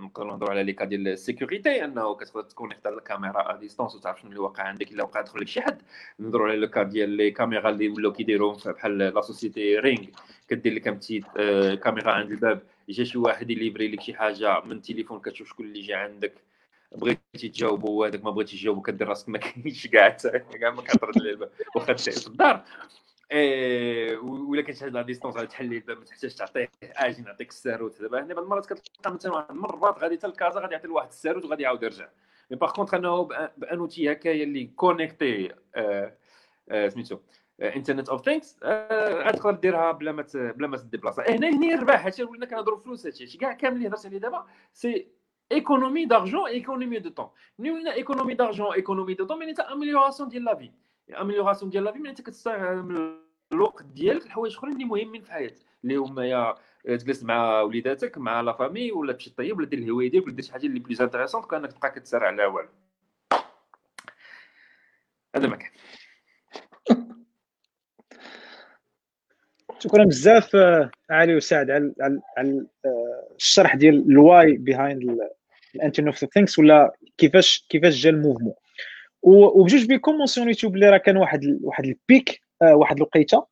نقدروا 0.00 0.30
نهضروا 0.32 0.50
على 0.50 0.62
les 0.62 0.72
cas 0.72 0.84
ديال 0.84 1.08
ال 1.08 1.16
sécurité 1.16 1.84
انه 1.84 2.14
كتقدر 2.14 2.42
ت 2.42 2.47
connect 2.47 2.86
الكاميرا 2.86 3.52
à 3.54 3.56
distance 3.56 3.94
وتعرف 3.94 4.20
شنو 4.20 4.30
اللي 4.30 4.40
واقع 4.40 4.62
عندك 4.62 4.92
الا 4.92 5.02
وقع 5.04 5.20
دخل 5.20 5.40
لك 5.40 5.48
شي 5.48 5.60
حد 5.60 5.82
نهضروا 6.18 6.48
على 6.48 6.56
le 6.56 6.68
cas 6.70 6.82
ديال 6.82 7.10
les 7.10 7.30
caméras 7.30 7.70
اللي 7.70 7.88
ولاو 7.88 8.12
كيديروا 8.12 8.56
بحال 8.66 8.98
la 8.98 9.20
société 9.20 9.78
Ring 9.78 10.04
كدير 10.48 10.74
لك 10.74 10.88
petite 10.88 11.24
caméra 11.82 12.12
عند 12.12 12.30
الباب 12.30 12.62
جا 12.88 13.04
شي 13.04 13.18
واحد 13.18 13.50
ي 13.50 13.55
livrer 13.55 13.88
لك 13.88 14.00
شي 14.00 14.14
حاجة 14.14 14.60
من 14.60 14.72
التليفون 14.72 15.20
كتشوف 15.20 15.48
شكون 15.48 15.66
اللي 15.66 15.80
جا 15.80 15.96
عندك 15.96 16.34
بغيتي 16.92 17.48
تجاوبو 17.48 17.92
وهذاك 17.92 18.24
ما 18.24 18.30
بغيتيش 18.30 18.60
تجاوبو 18.60 18.82
كدير 18.82 19.08
راسك 19.08 19.28
ما 19.28 19.38
كاينش 19.38 19.86
كاع 19.86 20.08
كاع 20.60 20.70
ما 20.70 20.82
كترد 20.82 21.48
في 21.96 22.26
الدار 22.26 22.64
إيه 23.30 24.18
ولا 24.18 24.62
كانت 24.62 24.84
la 24.84 25.02
distance 25.02 25.36
غادي 25.36 25.46
تحل 25.46 25.72
الباب 25.72 25.98
ما 25.98 26.04
تحتاجش 26.04 26.34
تعطيه 26.34 26.68
أجي 26.82 27.22
نعطيك 27.22 27.48
الساروت 27.48 28.02
دابا 28.02 28.22
هنا 28.22 28.34
بعض 28.34 28.44
المرات 28.44 28.66
كتلقى 28.66 29.14
مثلا 29.14 29.32
واحد 29.32 29.50
المرات 29.50 29.98
غادي 29.98 30.18
حتى 30.18 30.26
الكازا 30.26 30.60
غادي 30.60 30.74
يعطي 30.74 30.88
لواحد 30.88 31.08
الساروت 31.08 31.44
وغادي 31.44 31.62
يعاود 31.62 31.82
يرجع. 31.82 32.08
mais 32.50 32.56
par 32.56 32.72
contre 32.72 32.94
أنه 32.94 33.22
بأن 33.56 33.78
outil 33.78 34.12
هكايا 34.12 34.44
اللي 34.44 34.64
connecté 34.64 35.54
سميتو 36.88 37.18
Internet 37.60 38.08
of 38.08 38.24
Things 38.24 38.56
غادي 38.64 39.38
تقدر 39.38 39.50
ديرها 39.50 39.92
بلا 39.92 40.12
ما 40.12 40.26
بلا 40.34 40.66
ما 40.66 40.76
ت 40.76 40.82
déplaça 40.82 41.22
هنا 41.28 41.48
هنا 41.48 41.66
يربح 41.66 42.04
هادشي 42.04 42.24
ولينا 42.24 42.46
كنهضروا 42.46 42.78
فلوس 42.78 43.06
هادشي 43.06 43.38
كاع 43.38 43.52
كامل 43.52 43.76
اللي 43.76 43.88
هضرت 43.88 44.06
عليه 44.06 44.18
دابا 44.18 44.46
c'est 44.72 45.08
économie 45.54 46.06
d'argent 46.12 46.46
et 46.46 46.56
économie 46.56 47.00
de 47.06 47.10
temps. 47.18 47.30
Nous 47.58 47.76
une 47.80 47.90
économie 48.02 48.34
d'argent 48.40 48.72
économie 48.82 49.14
de 49.14 49.24
temps 49.28 49.36
mais 49.36 49.54
c'est 49.54 49.72
amélioration 49.74 50.24
de 50.26 50.38
la 50.38 50.54
de 51.08 51.78
la 51.80 51.92
vie 51.92 52.00
mais 52.00 52.08
انت 52.08 52.20
كتستعمل 52.20 53.20
الوقت 53.52 53.84
ديالك 53.84 54.26
لحوايج 54.26 54.56
أخرين 54.56 54.74
اللي 54.74 54.84
مهمين 54.84 55.22
في 55.22 55.32
حياتك. 55.32 55.66
اللي 55.84 55.96
هما 55.96 56.26
يا 56.26 56.54
تجلس 56.84 57.22
مع 57.22 57.60
وليداتك 57.60 58.18
مع 58.18 58.40
la 58.40 58.52
famille 58.52 58.92
ولا 58.92 59.12
تمشي 59.12 59.30
طيب 59.30 59.58
ولا 59.58 59.66
دير 59.66 59.78
الهواية 59.78 60.10
ديالك 60.10 60.26
ولا 60.26 60.34
دير 60.34 60.44
شي 60.44 60.52
حاجة 60.52 60.66
اللي 60.66 60.80
plus 60.80 61.02
intéressante 61.02 61.44
كأنك 61.44 61.72
تبقى 61.72 61.90
كتسرع 61.90 62.26
على 62.26 62.44
والو. 62.44 62.68
هذا 65.36 65.46
ما 65.48 65.56
كان. 65.56 65.70
شكرا 69.78 70.04
بزاف 70.04 70.56
علي 71.10 71.36
وسعد 71.36 71.70
على 71.70 71.92
على 72.38 72.66
الشرح 73.36 73.74
ديال 73.76 74.10
ال 74.10 74.56
why 74.56 74.77
behind 74.77 75.18
ال 75.74 75.79
Internet 75.79 76.22
of 76.22 76.32
Things 76.32 76.58
ولا 76.58 76.92
كيفاش 77.18 77.66
كيفاش 77.68 77.94
جا 77.94 78.10
ال 78.10 78.14
mouvement؟ 78.14 78.54
وبجوج 79.24 79.86
بكم 79.86 80.12
mentionni 80.12 80.58
تو 80.58 80.68
بلي 80.68 80.90
راه 80.90 80.98
كان 80.98 81.16
واحد 81.16 81.58
واحد 81.62 81.84
ال 81.84 81.98
pic 81.98 82.40
آه، 82.62 82.74
واحد 82.74 82.96
الوقيته 82.96 83.46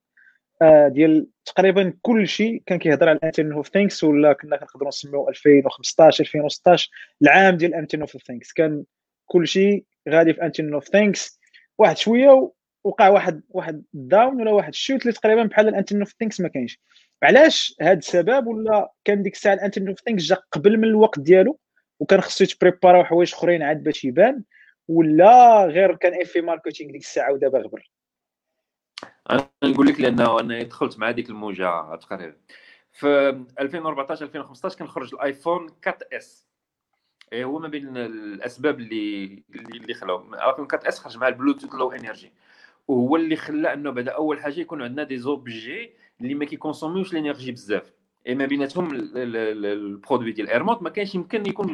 آه، 0.62 0.88
ديال 0.88 1.26
تقريبا 1.44 1.94
كل 2.02 2.28
شيء 2.28 2.62
كان 2.66 2.78
كيهضر 2.78 3.08
على 3.08 3.18
ال 3.18 3.22
Internet 3.22 3.52
of 3.52 3.68
Things 3.68 4.04
ولا 4.04 4.32
كنا 4.32 4.56
كنقدروا 4.56 4.88
نسميو 4.88 5.28
2015 5.28 6.24
2016 6.24 6.90
العام 7.22 7.56
ديال 7.56 7.74
ال 7.74 7.79
Internet 7.79 8.14
of 8.14 8.22
Things 8.22 8.52
كان 8.52 8.84
كل 9.26 9.46
شيء 9.46 9.84
غادي 10.08 10.32
في 10.32 10.38
ال 10.38 10.42
Internet 10.42 10.72
of 10.72 10.88
Things 10.88 11.40
واحد 11.78 11.96
شوية 11.96 12.50
وقع 12.84 13.08
واحد 13.08 13.42
واحد 13.48 13.82
down 13.92 14.40
ولا 14.40 14.50
واحد 14.50 14.68
ال 14.68 14.74
chute 14.74 15.02
اللي 15.02 15.12
تقريبا 15.12 15.42
بحال 15.42 15.68
ال 15.68 15.72
Internet 15.72 16.00
of 16.00 16.14
Things 16.18 16.40
ما 16.40 16.48
كاينش. 16.48 16.80
علاش 17.22 17.74
هذا 17.80 17.98
السبب؟ 17.98 18.46
ولا 18.46 18.92
كان 19.04 19.22
ديك 19.22 19.34
الساعة 19.34 19.54
ال 19.54 19.58
internet 19.58 19.88
of 19.88 20.00
things 20.00 20.22
جا 20.22 20.36
قبل 20.52 20.78
من 20.78 20.84
الوقت 20.84 21.20
ديالو 21.20 21.58
وكان 22.00 22.20
خصو 22.20 22.44
يتبريبارا 22.44 23.02
حوايج 23.02 23.32
أخرين 23.34 23.62
عاد 23.62 23.82
باش 23.82 24.04
يبان؟ 24.04 24.42
ولا 24.92 25.66
غير 25.66 25.96
كان 25.96 26.20
effet 26.20 26.40
marketing 26.40 26.92
ديك 26.92 27.00
الساعة 27.00 27.32
ودابا 27.32 27.58
غبر؟ 27.58 27.90
أنا 29.30 29.48
نقول 29.64 29.86
لك 29.86 30.00
لأنه 30.00 30.40
أنا 30.40 30.62
دخلت 30.62 30.98
مع 30.98 31.10
ديك 31.10 31.30
الموجة 31.30 31.96
تقريبا. 31.96 32.36
في 32.92 33.44
2014 33.60 34.24
2015 34.24 34.78
كان 34.78 34.88
خرج 34.88 35.14
الآيفون 35.14 35.70
4 35.86 35.98
S. 36.12 36.46
هو 37.34 37.58
ما 37.58 37.68
بين 37.68 37.96
الأسباب 37.96 38.80
اللي 38.80 39.42
اللي 39.54 39.94
خلاو. 39.94 40.22
الآيفون 40.34 40.66
4 40.72 40.88
S 40.88 40.98
خرج 40.98 41.18
مع 41.18 41.28
البلوتوث 41.28 41.74
low 41.74 41.92
energy. 41.92 42.32
وهو 42.88 43.16
اللي 43.16 43.36
خلى 43.36 43.72
إنه 43.72 43.90
بعدا 43.90 44.12
أول 44.12 44.40
حاجة 44.40 44.60
يكون 44.60 44.82
عندنا 44.82 45.02
des 45.02 45.18
objets 45.18 45.92
اللي 46.20 46.34
ما 46.34 46.44
كيكونسوميوش 46.44 47.12
l'énergie 47.12 47.52
بزاف. 47.52 47.92
et 48.26 48.34
ما 48.34 48.46
بيناتهم 48.46 48.88
ال 49.16 49.31
produit 49.31 50.32
ديال 50.32 50.48
ايرمونت 50.50 50.82
ما 50.82 50.90
كانش 50.90 51.14
يمكن 51.14 51.46
يكون 51.46 51.66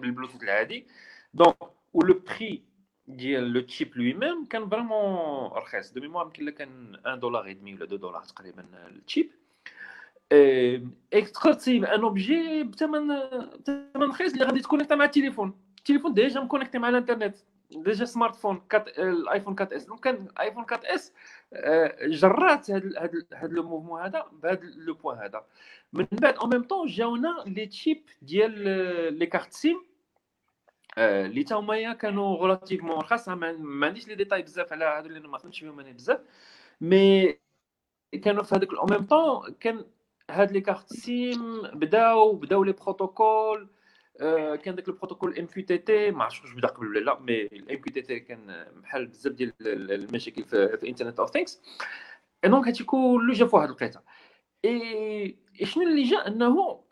بالبلوتوث 0.00 0.42
العادي. 0.42 0.86
donc 1.34 1.56
و 1.94 2.03
le 2.03 2.22
prix 2.26 2.62
ديال 3.08 3.52
le 3.52 3.60
chip 3.60 3.96
lui-même 3.96 4.44
كان 4.44 4.68
vraiment 4.68 5.50
رخيص. 5.52 5.92
de 5.92 6.00
mémoire 6.00 6.26
يمكن 6.26 6.50
كان 6.50 6.96
1 7.06 7.20
دولار 7.20 7.52
demi 7.52 7.74
ولا 7.74 7.84
2 7.84 8.00
دولار 8.00 8.22
تقريبا 8.22 8.66
التشيب 8.88 9.30
اي 10.32 11.22
تقدر 11.22 11.52
تصيب 11.52 11.84
un 11.84 12.00
objet 12.00 12.62
بثمن 12.64 13.08
بثمن 13.60 14.02
رخيص 14.02 14.32
اللي 14.32 14.44
غادي 14.44 14.60
تكونيكتا 14.60 14.94
مع 14.94 15.04
التليفون. 15.04 15.60
التليفون 15.78 16.14
déjà 16.14 16.40
مكونيكتي 16.40 16.78
مع 16.78 16.88
الانترنت. 16.88 17.36
déjà 17.70 18.04
smartphone 18.04 18.62
كات 18.70 18.88
الايفون 18.98 19.56
4 19.60 19.76
S 19.76 19.84
donc 19.84 20.00
كان 20.00 20.14
الايفون 20.14 20.64
4 20.64 20.80
S 20.84 21.12
جرات 22.06 22.70
هاد 22.70 22.96
هاد 22.96 23.26
هاد 23.32 23.52
le 23.52 23.62
mouvement 23.62 24.02
هذا 24.02 24.26
بهذا 24.32 24.60
le 24.76 24.94
point 24.94 25.18
هذا. 25.18 25.44
من 25.92 26.06
بعد 26.12 26.36
en 26.36 26.50
même 26.50 26.62
temps 26.62 26.86
جاونا 26.86 27.44
les 27.46 27.66
chips 27.66 28.04
ديال 28.22 28.52
les 29.18 29.26
cartes 29.26 29.52
SIM 29.52 29.84
اللي 30.98 31.44
تا 31.44 31.54
هما 31.54 31.92
كانوا 31.92 32.36
relativement 32.36 32.96
رخاص 32.98 33.28
ما 33.28 33.86
عنديش 33.86 34.08
les 34.08 34.14
détails 34.14 34.42
بزاف 34.42 34.72
على 34.72 34.84
هادو 34.84 35.08
اللي 35.08 35.28
ما 35.28 35.38
فهمتش 35.38 35.60
فيهم 35.60 35.80
أنا 35.80 35.92
بزاف 35.92 36.20
mais 36.80 37.38
كانوا 38.22 38.42
في 38.42 38.54
هذاك 38.54 38.74
en 38.74 38.90
même 38.90 39.06
temps 39.06 39.54
كان 39.60 39.84
هاد 40.30 40.52
les 40.52 40.60
cartes 40.60 40.92
SIM 40.92 41.62
بداو 41.62 42.32
بداو 42.32 42.64
les 42.64 42.72
protocoles 42.72 43.68
آه، 44.20 44.56
كان 44.56 44.74
داك 44.74 44.88
ال 44.88 44.93
protocole 44.93 45.38
MQTT 45.38 46.10
ما 46.10 46.24
عرفتش 46.24 46.42
واش 46.42 46.52
بدأ 46.52 46.68
قبل 46.68 46.86
ولا 46.86 47.00
لا 47.00 47.20
mais 47.20 47.42
ال 47.42 47.76
MQTT 47.78 48.20
كان 48.20 48.66
محل 48.74 49.06
بزاف 49.06 49.32
ديال 49.32 49.52
المشاكل 49.92 50.44
في, 50.44 50.88
internet 50.88 51.20
of 51.20 51.30
things 51.30 51.60
donc 52.44 52.66
هادشي 52.66 52.84
كله 52.84 53.34
جا 53.34 53.46
في 53.46 53.56
واحد 53.56 53.68
الوقيته. 53.68 54.00
اي 54.64 55.38
شنو 55.62 55.82
اللي 55.82 56.02
جا؟ 56.02 56.26
أنه 56.26 56.84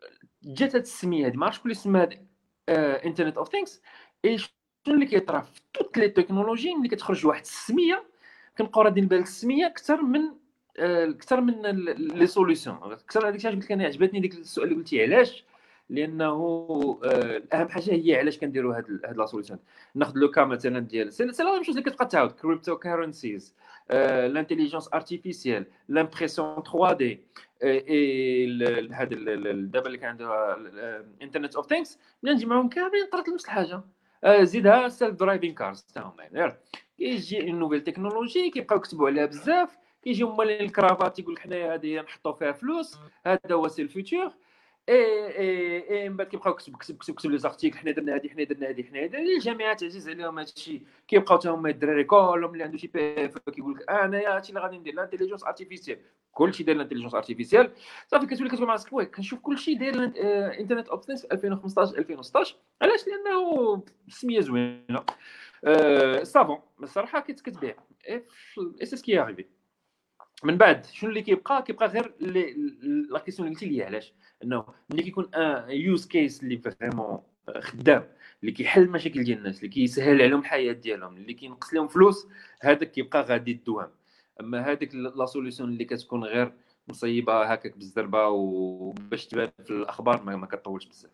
جات 0.44 0.74
هاد 0.74 0.82
السمية 0.82 1.26
هادي 1.26 1.36
ما 1.38 1.46
عرفتش 1.46 1.58
شكون 1.58 1.70
اللي 1.70 1.82
سماها 1.82 2.31
internet 2.68 3.36
of 3.36 3.48
things 3.48 3.82
شنو 4.24 4.94
اللي 4.94 5.06
كيطرا؟ 5.06 5.40
في 5.40 5.60
toutes 5.74 5.98
les 5.98 6.08
technologies 6.08 6.74
ملي 6.74 6.88
كتخرج 6.88 7.26
واحد 7.26 7.40
السمية 7.40 8.04
كنبقاو 8.58 8.82
رادين 8.82 9.06
بالك 9.06 9.22
السمية 9.22 9.66
أكثر 9.66 10.02
من 10.02 10.20
أكثر 10.78 11.40
من 11.40 11.62
les 11.96 12.26
solutions 12.26 12.76
أكثر 12.82 13.28
هذيك 13.28 13.36
الشيء 13.36 13.50
قلت 13.50 13.64
لك 13.64 13.72
أنا 13.72 13.84
عجبتني 13.84 14.20
ديك 14.20 14.34
السؤال 14.34 14.68
اللي 14.68 14.78
قلتي 14.78 15.02
علاش؟ 15.02 15.44
لأنه 15.90 16.30
آه، 17.04 17.42
أهم 17.52 17.68
حاجة 17.68 17.92
هي 17.92 18.18
علاش 18.18 18.38
كنديروا 18.38 18.76
هاد 18.76 19.00
هاد 19.04 19.16
la 19.16 19.26
solution 19.26 19.58
ناخذ 19.94 20.12
le 20.16 20.30
cas 20.30 20.44
مثلا 20.44 20.78
ديال 20.78 21.12
c'est 21.12 21.24
la 21.24 21.52
même 21.52 21.62
chose 21.62 21.76
اللي 21.76 21.90
كتبقى 21.90 22.06
تعاود 22.06 22.32
cryptocurrencies 22.32 23.54
l'intelligence 23.90 24.88
artificielle 24.94 25.66
l'impression 25.88 26.62
3D 26.72 26.92
et 26.92 28.88
هذا 28.92 29.16
دابا 29.54 29.86
اللي 29.86 29.98
كان 29.98 30.08
عندها 30.10 30.56
internet 31.22 31.56
of 31.56 31.66
things 31.66 31.98
ملي 32.22 32.34
نجمعهم 32.34 32.68
كاملين 32.68 33.06
طرات 33.12 33.28
نفس 33.28 33.44
الحاجة. 33.44 33.82
آه، 34.24 34.42
زيدها 34.42 34.88
self-driving 34.88 35.54
cars 35.54 35.86
حتى 35.90 36.00
هما 36.00 36.56
كيجي 36.98 37.52
nouvelles 37.52 37.84
technologies 37.84 38.50
كيبقاو 38.50 38.78
يكتبوا 38.78 39.08
عليها 39.08 39.26
بزاف 39.26 39.78
كيجيو 40.04 40.32
مالين 40.32 40.60
الكرافات 40.60 41.18
يقول 41.18 41.34
لك 41.34 41.40
حنايا 41.40 41.74
هذه 41.74 42.00
نحطوا 42.00 42.32
فيها 42.32 42.52
فلوس 42.52 42.98
هذا 43.26 43.40
هو 43.52 43.68
c'est 43.68 43.82
le 43.82 43.95
futur. 43.95 44.32
اي 44.88 45.38
اي 45.38 45.90
اي 45.90 46.08
من 46.08 46.16
بعد 46.16 46.26
كيبقاو 46.26 46.54
كتب 46.54 46.76
كتب 46.76 46.96
كتب 46.96 47.14
كتب 47.14 47.30
les 47.30 47.38
articles 47.38 47.78
حنا 47.78 47.90
درنا 47.90 48.14
هادي 48.14 48.30
حنا 48.30 48.44
درنا 48.44 48.68
هادي 48.68 48.84
حنا 48.84 49.02
هادي. 49.02 49.16
الجامعات 49.16 49.84
عزيز 49.84 50.08
عليهم 50.08 50.38
هادشي. 50.38 50.82
كيبقاو 51.08 51.38
حتى 51.38 51.48
هما 51.48 51.70
الدراري 51.70 52.04
كلهم 52.04 52.52
اللي 52.52 52.64
عنده 52.64 52.78
شي 52.78 52.86
PFE 52.86 53.38
كيقول 53.38 53.74
لك 53.74 53.90
انايا 53.90 54.36
هادشي 54.36 54.50
اللي 54.50 54.60
غادي 54.60 54.78
ندير 54.78 54.94
l'intelligence 54.94 55.44
artificielle 55.44 55.98
كلشي 56.32 56.62
داير 56.64 56.78
l'intelligence 56.78 57.14
artificielle 57.14 57.70
صافي 58.06 58.26
كتولي 58.26 58.50
كتقول 58.50 58.66
مع 58.66 58.72
راسك 58.72 58.92
oui 58.92 59.06
كنشوف 59.06 59.40
كلشي 59.40 59.74
داير 59.74 60.12
internet 60.60 60.88
of 60.88 61.04
things 61.04 61.24
2015 61.24 61.98
2016 61.98 62.56
علاش؟ 62.82 63.04
لأنه 63.06 63.82
سميه 64.08 64.40
زوينة. 64.40 65.04
ça 66.22 66.34
vend 66.34 66.58
الصراحه 66.82 67.20
كتبيع. 67.20 67.76
اي 68.08 68.24
c'est 68.82 68.96
ce 68.96 69.06
qui 69.06 69.20
est 69.20 69.28
arrivé 69.28 69.44
من 70.44 70.56
بعد 70.56 70.86
شنو 70.86 71.10
اللي 71.10 71.22
كيبقى؟ 71.22 71.62
كيبقى 71.62 71.88
غير 71.88 72.14
la 73.10 73.18
question 73.18 73.48
اللي 73.48 73.54
قلتي 73.56 73.66
لي 73.66 73.82
علاش؟ 73.84 74.12
إنه 74.44 74.64
ملي 74.90 75.02
كيكون 75.02 75.34
un 75.34 75.70
use 75.70 76.06
case 76.06 76.42
اللي 76.42 76.58
vraiment 76.58 77.18
خدام 77.60 78.08
اللي 78.40 78.52
كيحل 78.52 78.82
المشاكل 78.82 79.24
ديال 79.24 79.38
الناس 79.38 79.56
اللي 79.58 79.68
كيسهل 79.68 80.22
عليهم 80.22 80.40
الحياة 80.40 80.72
ديالهم 80.72 81.16
اللي 81.16 81.34
كينقص 81.34 81.74
لهم 81.74 81.88
فلوس 81.88 82.26
هذاك 82.60 82.90
كيبقى 82.90 83.22
غادي 83.22 83.52
الدوام 83.52 83.90
أما 84.40 84.70
هذيك 84.72 84.94
la 84.94 85.26
solution 85.26 85.68
اللي 85.68 85.84
كتكون 85.84 86.24
غير 86.24 86.52
مصيبة 86.88 87.42
هكاك 87.44 87.76
بالزربة 87.76 88.28
وباش 88.28 89.26
تبان 89.26 89.50
في 89.64 89.70
الأخبار 89.70 90.22
ما, 90.22 90.36
ما 90.36 90.46
كطولش 90.46 90.86
بزاف. 90.86 91.10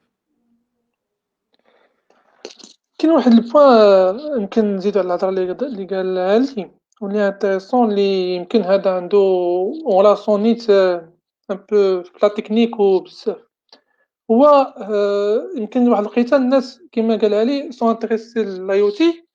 كاين 2.98 3.12
واحد 3.12 3.32
ال 3.32 3.50
point 3.50 4.40
يمكن 4.40 4.76
نزيدو 4.76 4.98
على 5.00 5.06
الهضرة 5.06 5.28
اللي 5.28 5.86
قال 5.86 6.18
علي 6.18 6.70
و 7.00 7.07
اللي 7.07 7.28
intéressant 7.28 7.90
اللي 7.90 8.34
يمكن 8.34 8.62
هذا 8.62 8.90
عنده 8.90 9.18
on 10.28 10.42
est 10.42 10.70
un 10.70 11.56
peu 11.72 12.02
la 12.22 12.28
technique 12.28 12.80
وبزاف 12.80 13.48
هو 14.30 14.46
آه، 14.78 15.48
يمكن 15.56 15.88
واحد 15.88 16.02
الوقيته 16.02 16.36
الناس 16.36 16.80
كما 16.92 17.16
قال 17.16 17.34
علي 17.34 17.72
sont 17.72 17.90
intéressés 17.90 18.42
l'IoT 18.42 19.28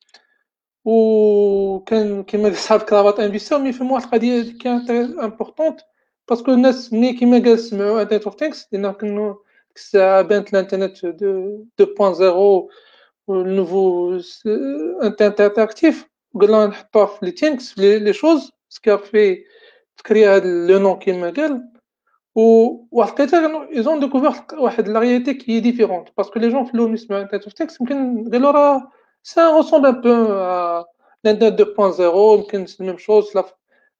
وكان 0.85 2.23
كما 2.23 2.53
صحاب 2.53 2.81
كرافات 2.81 3.19
investors 3.19 3.59
mais 3.59 3.73
فهموا 3.73 3.95
واحد 3.95 4.05
القضية 4.05 4.41
اللي 4.41 4.53
كانت 4.53 4.89
importante 4.91 5.81
parce 6.29 6.43
que 6.43 6.51
الناس 6.51 6.93
ملي 6.93 7.13
كما 7.13 7.39
قال 7.39 7.59
سمعوا 7.59 8.01
internet 8.01 8.23
of 8.23 8.39
things 8.39 8.67
لأن 8.71 8.91
كانوا 8.91 9.35
الساعة 9.75 10.21
بانت 10.21 10.53
الانترنت 10.53 10.97
2.0 11.81 12.21
وال 13.27 13.48
nouveau 13.48 14.19
internet 15.03 15.41
interactif 15.41 16.12
قلنا 16.41 16.67
نحطوها 16.67 17.05
في 17.05 17.25
les 17.25 17.31
things 17.31 17.73
في 17.73 17.99
les 17.99 18.51
choses 18.69 18.85
ce 18.85 18.90
qui 18.90 18.97
fait 18.97 19.43
تكري 19.97 20.25
هاد 20.25 20.45
le 20.45 20.79
nom 20.79 20.99
كيما 20.99 21.29
قال 21.29 21.69
و 22.35 22.41
واحد 22.91 23.13
الوقيتة 23.13 23.69
ils 23.69 23.84
ont 23.84 23.99
découvert 23.99 24.31
واحد 24.53 24.87
la 24.87 24.99
réalité 24.99 25.33
qui 25.33 25.59
est 25.59 25.70
différente 25.70 26.07
parce 26.17 26.31
que 26.31 26.39
les 26.39 26.49
gens 26.49 26.65
في 26.65 26.73
الأول 26.73 26.93
يسمعوا 26.93 27.21
internet 27.21 27.43
of 27.43 27.53
things 27.53 27.81
يمكن 27.81 28.29
قالوا 28.31 28.51
راه 28.51 28.91
ça 29.23 29.57
ressemble 29.57 29.87
un 29.87 30.01
peu 30.01 30.09
الانترنت 31.25 31.61
2.0 31.61 32.01
يمكن 32.39 32.65
c'est 32.65 33.45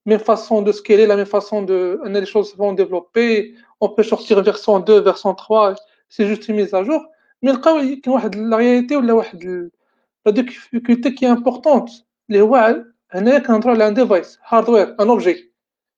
même 0.06 0.09
chose 0.09 0.14
la 0.14 0.16
même 0.16 0.19
façon 0.19 0.62
de 0.62 0.72
scaler, 0.72 1.08
la 1.08 1.15
même 1.15 1.26
façon 1.26 1.62
de. 1.62 2.00
Les 2.06 2.26
choses 2.26 2.56
vont 2.58 2.74
développer. 2.74 3.56
On 3.80 3.89
peut 3.89 4.04
sortir 4.04 4.41
version 4.43 4.80
2, 4.80 5.00
version 5.02 5.34
3. 5.34 5.76
C'est 6.10 6.28
juste 6.28 6.48
une 6.48 6.58
mise 6.58 6.74
à 6.74 6.84
jour. 6.84 7.06
Mais 7.41 7.52
la 7.52 8.58
réalité 8.58 8.96
ou 8.96 9.02
la 9.02 10.32
difficulté 10.32 11.13
qui 11.13 11.26
est 11.26 11.30
importante, 11.30 12.06
اللي 12.29 12.41
هو 12.41 12.83
هنا 13.12 13.39
كنهضروا 13.39 13.73
على 13.73 13.88
ان 13.88 13.93
ديفايس 13.93 14.39
هاردوير 14.47 14.95
ان 14.99 15.09
اوبجي 15.09 15.53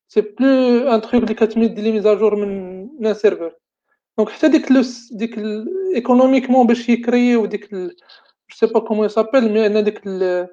سي 0.08 0.22
بلو 0.22 0.48
ان 0.94 1.02
تروك 1.02 1.24
اللي 1.24 1.34
كتمد 1.34 1.74
دير 1.74 1.84
لي 1.84 1.92
ميزاجور 1.92 2.36
من 2.36 2.82
من 3.04 3.14
سيرفر 3.14 3.56
دونك 4.18 4.30
حتى 4.30 4.48
ديك 4.48 4.72
لوس 4.72 5.14
ديك 5.14 5.40
ايكونوميكمون 5.96 6.68
باش 6.68 6.90
يكريو 6.90 7.46
ديك 7.46 7.74
جو 7.74 7.90
سي 8.54 8.66
با 8.66 8.80
كومون 8.80 9.06
يسابيل 9.06 9.52
مي 9.54 9.66
ان 9.66 9.84
ديك 9.84 10.08
لا 10.08 10.48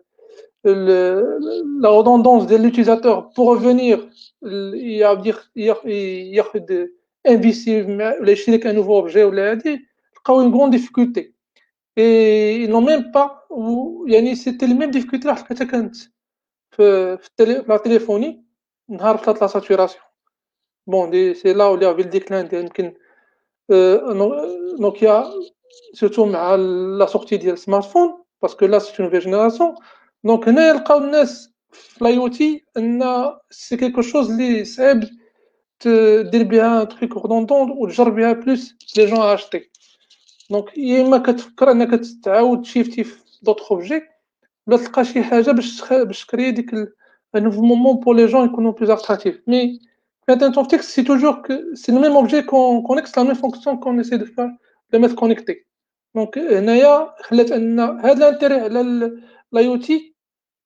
redondance 2.02 2.46
ديال 2.46 2.62
لوتيزاتور 2.62 3.20
بور 3.20 3.56
ريفونير 3.56 4.11
ياخذ 6.37 6.87
انفيستي 7.28 7.82
ولا 7.82 8.30
يشري 8.30 8.56
لك 8.56 8.66
ان 8.66 8.74
نوفو 8.74 8.96
اوبجي 8.96 9.24
ولا 9.24 9.50
هادي 9.50 9.87
لقاو 10.16 10.40
اون 10.40 10.54
غون 10.54 10.70
ديفيكولتي 10.70 11.32
et 11.96 12.57
ils 12.62 12.70
n'ont 12.70 12.81
même 12.81 13.12
pas 13.12 13.46
ou 13.50 14.05
يعني 14.09 14.37
c'était 14.37 14.66
les 14.66 14.74
mêmes 14.74 14.90
difficultés 14.90 15.28
اللي 15.28 15.37
حتى 15.37 15.66
كانت 15.66 15.96
في 16.70 17.16
في 17.18 17.28
التلي... 17.28 17.64
لا 17.68 17.76
تليفوني 17.76 18.44
نهار 18.88 19.18
فلات 19.18 19.40
لا 19.40 19.46
ساتوراسيون 19.46 20.05
بون 20.87 21.11
دي 21.11 21.35
سي 21.35 21.52
لا 21.52 21.66
ولا 21.66 21.94
في 21.94 22.02
الديكلان 22.02 22.48
ديال 22.48 22.62
يمكن 22.62 22.94
نوكيا 24.81 25.24
سورتو 25.94 26.26
مع 26.26 26.55
لا 26.98 27.07
سورتي 27.07 27.37
ديال 27.37 27.52
السمارت 27.55 27.85
فون 27.85 28.24
باسكو 28.42 28.66
لا 28.66 28.78
سي 28.78 29.02
اون 29.02 29.18
جينيراسيون 29.18 29.74
دونك 30.24 30.48
هنا 30.48 30.68
يلقاو 30.68 30.98
الناس 30.98 31.50
في 31.70 32.05
لاي 32.05 32.18
أو 32.18 32.28
تي 32.28 32.64
ان 32.76 33.02
سي 33.50 33.76
كيلكو 33.76 34.02
شوز 34.02 34.31
اللي 34.31 34.64
صعيب 34.64 35.05
دير 36.31 36.42
بها 36.44 36.85
تخيك 36.85 37.16
روندون 37.16 37.70
وتجرب 37.70 38.14
بها 38.14 38.33
بلوس 38.33 38.74
لي 38.96 39.07
جون 39.07 39.20
اشتي 39.20 39.71
دونك 40.53 40.79
يا 40.79 41.07
اما 41.07 41.19
كتفكر 41.19 41.71
انك 41.71 42.01
تعاود 42.25 42.62
تشيفتي 42.62 43.05
في 43.05 43.23
دوطخ 43.43 43.73
اوبجي 43.73 44.03
ولا 44.67 44.77
تلقى 44.77 45.05
شي 45.05 45.23
حاجة 45.23 45.51
باش 45.51 45.93
باش 45.93 46.27
تكري 46.27 46.51
ديك 46.51 46.71
نوفو 47.35 47.62
مومون 47.62 47.97
بور 47.97 48.17
لي 48.17 48.27
جون 48.27 48.47
يكونوا 48.47 48.73
بلوز 48.73 48.91
اتراكتيف 48.91 49.43
مي 49.47 49.81
في 50.27 50.33
انترنت 50.33 50.59
تكست 50.71 50.91
سي 50.91 51.03
توجور 51.03 51.43
سي 51.75 51.93
لو 51.93 51.99
ميم 51.99 52.12
اوبجي 52.12 52.43
كون 52.43 52.83
كونيكت 52.83 53.17
لا 53.17 53.23
ميم 53.23 53.35
فونكسيون 53.35 53.77
كون 53.77 54.01
اسي 54.01 54.17
دو 54.17 54.27
فار 54.27 54.57
دو 54.93 54.99
ميت 54.99 55.12
كونيكتي 55.12 55.65
دونك 56.15 56.38
هنايا 56.38 57.15
خلات 57.23 57.53
ان 57.53 57.81
هاد 57.81 58.17
الانتيري 58.17 58.55
على 58.55 59.12
l'IoT 59.53 60.14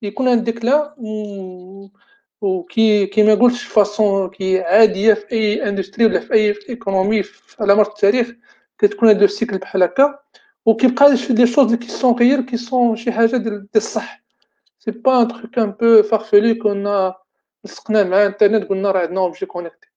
يكون 0.01 0.27
عندك 0.27 0.65
لا 0.65 0.95
وكي 2.41 3.05
كيما 3.05 3.35
قلتش 3.35 3.63
façon 3.63 4.29
كي 4.29 4.61
عاديه 4.61 5.13
في 5.13 5.31
اي 5.31 5.69
industry 5.69 6.05
ولا 6.05 6.19
في 6.19 6.33
اي 6.33 6.55
économie 6.69 7.23
على 7.59 7.75
مر 7.75 7.87
التاريخ 7.87 8.33
كتكون 8.79 9.09
هاد 9.09 9.23
ال 9.23 9.29
cycle 9.29 9.57
بحال 9.57 9.83
هكا 9.83 10.19
وكيبقى 10.65 11.15
des 11.29 11.47
choses 11.47 11.75
qui 11.75 11.87
sont 11.87 12.13
غير 12.13 12.41
qui 12.41 12.57
sont 12.57 12.95
شي 12.95 13.11
حاجة 13.11 13.37
ديال 13.37 13.67
الصح. 13.75 14.23
c'est 14.79 14.91
pas 14.91 15.21
un 15.21 15.27
truc 15.27 15.59
un 15.59 15.71
peu 15.71 16.03
farfelu 16.03 16.55
كنا 16.63 17.15
لصقنا 17.65 18.03
مع 18.03 18.25
انترنت 18.25 18.69
قلنا 18.69 18.91
راه 18.91 19.01
عندنا 19.01 19.19
objets 19.19 19.45
connectés 19.45 19.87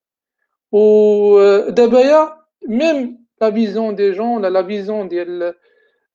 ودابا 0.73 2.37
même 2.69 3.25
la 3.41 3.51
vision 3.51 3.95
des 3.95 4.11
gens 4.13 4.47
la 4.47 4.63
vision 4.63 5.09
ديال 5.09 5.55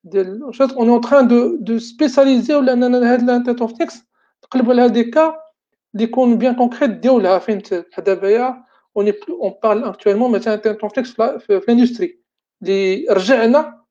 ديال 0.04 0.44
en 0.78 0.90
en 0.90 1.02
train 1.02 1.28
de 1.28 1.56
de 1.56 1.80
spécialiser 1.80 2.56
ولا 2.56 2.74
اننا 2.74 3.14
هاد 3.14 3.22
ال 3.22 3.26
internet 3.26 3.62
of 3.62 3.72
things 3.72 4.04
تقلبوا 4.42 4.74
على 4.74 4.90
des 4.90 5.04
cas 5.04 5.40
اللي 5.94 6.04
يكون 6.04 6.38
bien 6.38 6.56
concrets 6.56 6.90
ديولها 6.90 7.40
فين 7.40 7.62
دابا 7.98 8.64
on 8.98 9.14
on 9.30 9.54
parle 9.64 9.84
actuellement 9.84 10.32
مثلا 10.32 10.54
internet 10.54 10.80
of 10.82 10.92
things 10.92 11.12
في 11.12 11.58
ال 11.58 11.65
industry 11.65 12.25
اللي 12.62 13.06
رجعنا 13.10 13.86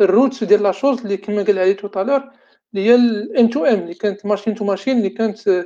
ال 0.00 0.07
roots 0.07 0.44
ديال 0.44 0.62
la 0.62 0.72
chose 0.72 1.00
اللي 1.00 1.16
كما 1.16 1.42
قال 1.42 1.58
علي 1.58 1.74
تو 1.74 1.88
اللي 2.74 2.84
هي 2.86 2.94
ال 2.94 3.21
M 3.21 3.48
to 3.48 3.64
M 3.64 3.78
اللي 3.80 3.94
كانت 3.94 4.26
machine 4.26 4.54
to 4.54 4.64
machine 4.64 4.98
اللي 4.98 5.10
كانت 5.10 5.64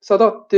صدات 0.00 0.54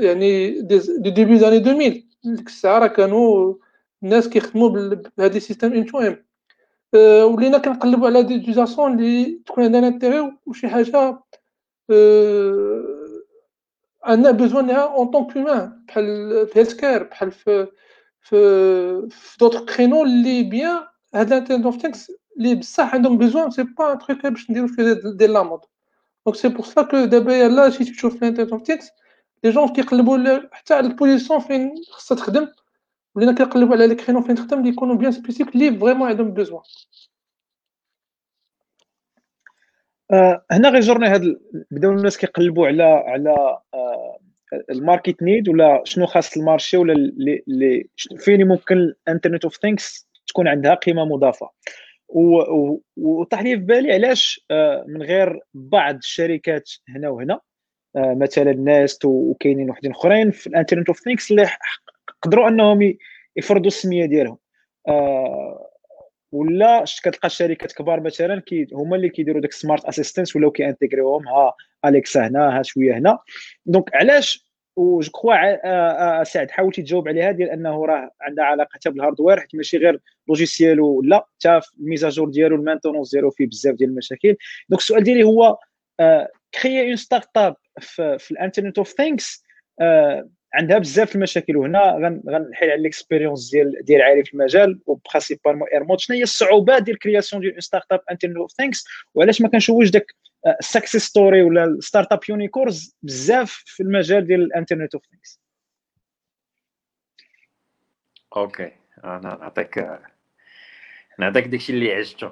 يعني 0.00 0.60
dès 0.60 1.10
début 1.10 1.38
années 1.38 1.56
2000 1.56 2.02
ديك 2.24 2.46
الساعة 2.46 2.78
راه 2.78 2.86
كانوا 2.86 3.54
الناس 4.02 4.28
كيخدموا 4.28 4.68
بهذا 4.68 5.36
ال 5.36 5.40
système 5.40 5.72
M 5.72 5.84
to 5.84 5.98
M 5.98 6.24
ولينا 7.34 7.58
كنقلبوا 7.58 8.06
على 8.06 8.22
دي 8.22 8.38
ديزاسون 8.38 8.98
اللي 8.98 9.40
تكون 9.46 9.64
عندنا 9.64 9.88
intérêt 9.88 10.36
وشي 10.46 10.68
حاجة 10.68 11.18
عندنا 14.04 14.30
besoin 14.30 14.66
لها 14.66 14.94
en 14.94 15.06
tant 15.06 15.32
qu'humain 15.32 15.84
بحال 15.88 16.46
في 16.46 16.58
healthcare 16.58 17.02
بحال 17.02 17.32
في 17.32 17.68
في 18.22 18.36
في 19.10 19.36
d'autres 19.40 19.64
créneaux 19.76 20.02
اللي 20.04 20.42
bien 20.42 20.82
هاد 21.14 21.32
ال 21.32 21.36
internet 21.36 21.64
of 21.64 21.76
things 21.76 22.12
اللي 22.38 22.54
بصح 22.54 22.94
عندهم 22.94 23.18
besoin 23.18 23.50
c'est 23.50 23.62
pas 23.62 23.92
un 23.92 23.98
truc 23.98 24.26
باش 24.26 24.50
نديرو 24.50 24.66
فيه 24.68 24.92
ديال 25.18 25.32
la 25.32 25.42
mode 25.42 25.60
donc 26.26 26.36
c'est 26.36 26.48
pour 26.48 26.64
ça 26.64 26.82
que 26.82 27.04
دابا 27.04 27.36
يلا 27.36 27.70
شي 27.70 27.84
تشوف 27.84 28.16
في 28.16 28.22
ال 28.22 28.25
internet 28.25 28.52
of 28.52 28.62
things 28.62 28.90
les 29.44 29.50
gens 29.50 29.68
كيقلبوا 29.68 30.40
حتى 30.52 30.74
على 30.74 30.86
ال 30.86 30.92
position 30.92 31.40
فين 31.40 31.74
خصها 31.90 32.16
تخدم 32.16 32.48
ولينا 33.14 33.32
كنقلبوا 33.32 33.74
على 33.74 33.86
les 33.86 33.94
créneaux 33.94 34.22
فين 34.22 34.34
تخدم 34.34 34.58
اللي 34.58 34.68
يكونوا 34.68 34.94
bien 34.96 35.12
spécifiques 35.12 35.54
اللي 35.54 35.78
vraiment 35.78 36.08
عندهم 36.08 36.34
besoin 36.34 36.62
آه 40.12 40.44
هنا 40.50 40.68
غير 40.68 40.80
جورني 40.80 41.06
هاد 41.08 41.40
بداو 41.70 41.92
الناس 41.92 42.16
كيقلبوا 42.18 42.66
على 42.66 42.82
على 42.82 43.60
آه 43.74 44.18
ال 44.70 44.77
market 44.77 45.22
need 45.22 45.48
ولا 45.48 45.82
شنو 45.84 46.06
خاص 46.06 46.36
ال 46.36 46.42
marché 46.42 46.76
ولا 46.76 46.92
اللي 46.92 47.86
فين 48.18 48.48
ممكن 48.48 48.76
ال 48.76 48.84
internet 48.84 49.44
of 49.44 49.56
things 49.56 50.08
تكون 50.26 50.48
عندها 50.48 50.74
قيمة 50.74 51.04
مضافة. 51.04 51.50
وطاح 52.96 53.42
لي 53.42 53.56
في 53.56 53.64
بالي 53.64 53.92
علاش 53.92 54.46
آه، 54.50 54.84
من 54.88 55.02
غير 55.02 55.40
بعض 55.54 55.96
الشركات 55.96 56.70
هنا 56.88 57.08
وهنا 57.08 57.40
آه، 57.96 58.14
مثلا 58.14 58.52
Nest 58.52 59.04
وكاينين 59.04 59.70
وحدين 59.70 59.90
أخرين 59.90 60.30
في 60.30 60.46
ال 60.46 60.51
internet 60.51 60.88
of 60.88 61.00
things 61.00 61.30
اللي 61.30 61.48
قدروا 62.22 62.48
أنهم 62.48 62.94
يفرضوا 63.36 63.66
السمية 63.66 64.06
ديالهم. 64.06 64.38
آه، 64.88 65.71
ولا 66.32 66.84
كتلقى 67.02 67.30
شركات 67.30 67.72
كبار 67.72 68.00
مثلا 68.00 68.40
كي 68.40 68.66
هما 68.72 68.96
اللي 68.96 69.08
كيديروا 69.08 69.40
داك 69.40 69.52
smart 69.52 69.84
assistants 69.84 70.36
ولاو 70.36 70.50
كيانتيغريوهم. 70.50 71.28
ها 71.28 71.54
Alexa 71.84 72.26
هنا 72.26 72.58
ها 72.58 72.62
شوية 72.62 72.98
هنا. 72.98 73.18
donc 73.66 73.94
علاش؟ 73.94 74.52
وجو 74.76 75.10
كخوا 75.10 76.24
سعد 76.24 76.50
حاولتي 76.50 76.82
تجاوب 76.82 77.08
عليها 77.08 77.32
ديال 77.32 77.50
أنه 77.50 77.86
راه 77.86 78.10
عندها 78.20 78.44
علاقة 78.44 78.68
حتى 78.72 78.90
بال 78.90 79.00
hardware 79.00 79.40
حيت 79.40 79.54
ماشي 79.54 79.76
غير 79.76 80.00
logiciel 80.28 80.80
ولا 80.80 81.26
حتى 81.34 81.60
ال 81.80 81.84
mises 81.84 82.06
à 82.06 82.11
jour 82.11 82.28
ديالو 82.28 82.56
ال 82.56 82.61
maintenance 82.61 83.10
ديالو 83.10 83.30
فيه 83.30 83.46
بزاف 83.46 83.74
ديال 83.74 83.90
المشاكل. 83.90 84.36
donc 84.68 84.80
السؤال 84.80 85.02
ديالي 85.02 85.22
هو 85.22 85.58
créer 86.62 86.88
une 86.88 86.96
startup 86.96 87.56
في 88.18 88.30
ال 88.30 88.35
internet 88.35 88.78
of 88.78 88.88
things 88.88 89.44
عندها 90.54 90.78
بزاف 90.78 91.14
المشاكل 91.14 91.56
وهنا 91.56 92.20
غنحيل 92.28 92.70
على 92.70 92.80
ال 92.80 92.86
expérience 92.86 93.50
ديال 93.50 93.84
ديال 93.84 94.02
عارف 94.02 94.26
في 94.26 94.34
المجال 94.34 94.80
و 94.86 94.91
principalement 94.91 95.68
ايرمود 95.68 96.00
شنو 96.00 96.16
هي 96.16 96.22
الصعوبات 96.22 96.82
ديال 96.82 96.98
création 96.98 97.42
ديال 97.42 97.62
startup 97.62 98.00
internet 98.10 98.36
of 98.36 98.52
things 98.52 98.84
وعلاش 99.14 99.40
ما 99.42 99.48
كنشوفوش 99.48 99.90
داك 99.90 100.14
ال 100.60 100.65
success 100.65 101.02
story 101.02 101.42
ولا 101.42 101.64
ال 101.64 102.12
startup 102.12 102.20
unicorns 102.28 102.96
بزاف 103.02 103.62
في 103.66 103.82
المجال 103.82 104.26
ديال 104.26 104.42
ال 104.42 104.48
internet 104.48 104.94
of 104.94 105.06
things 105.06 105.40
OK. 108.36 108.72
أنا 109.04 109.38
نعطيك 109.40 110.00
نعطيك 111.18 111.46
داكشي 111.46 111.72
اللي 111.72 111.94
عشتو 111.94 112.30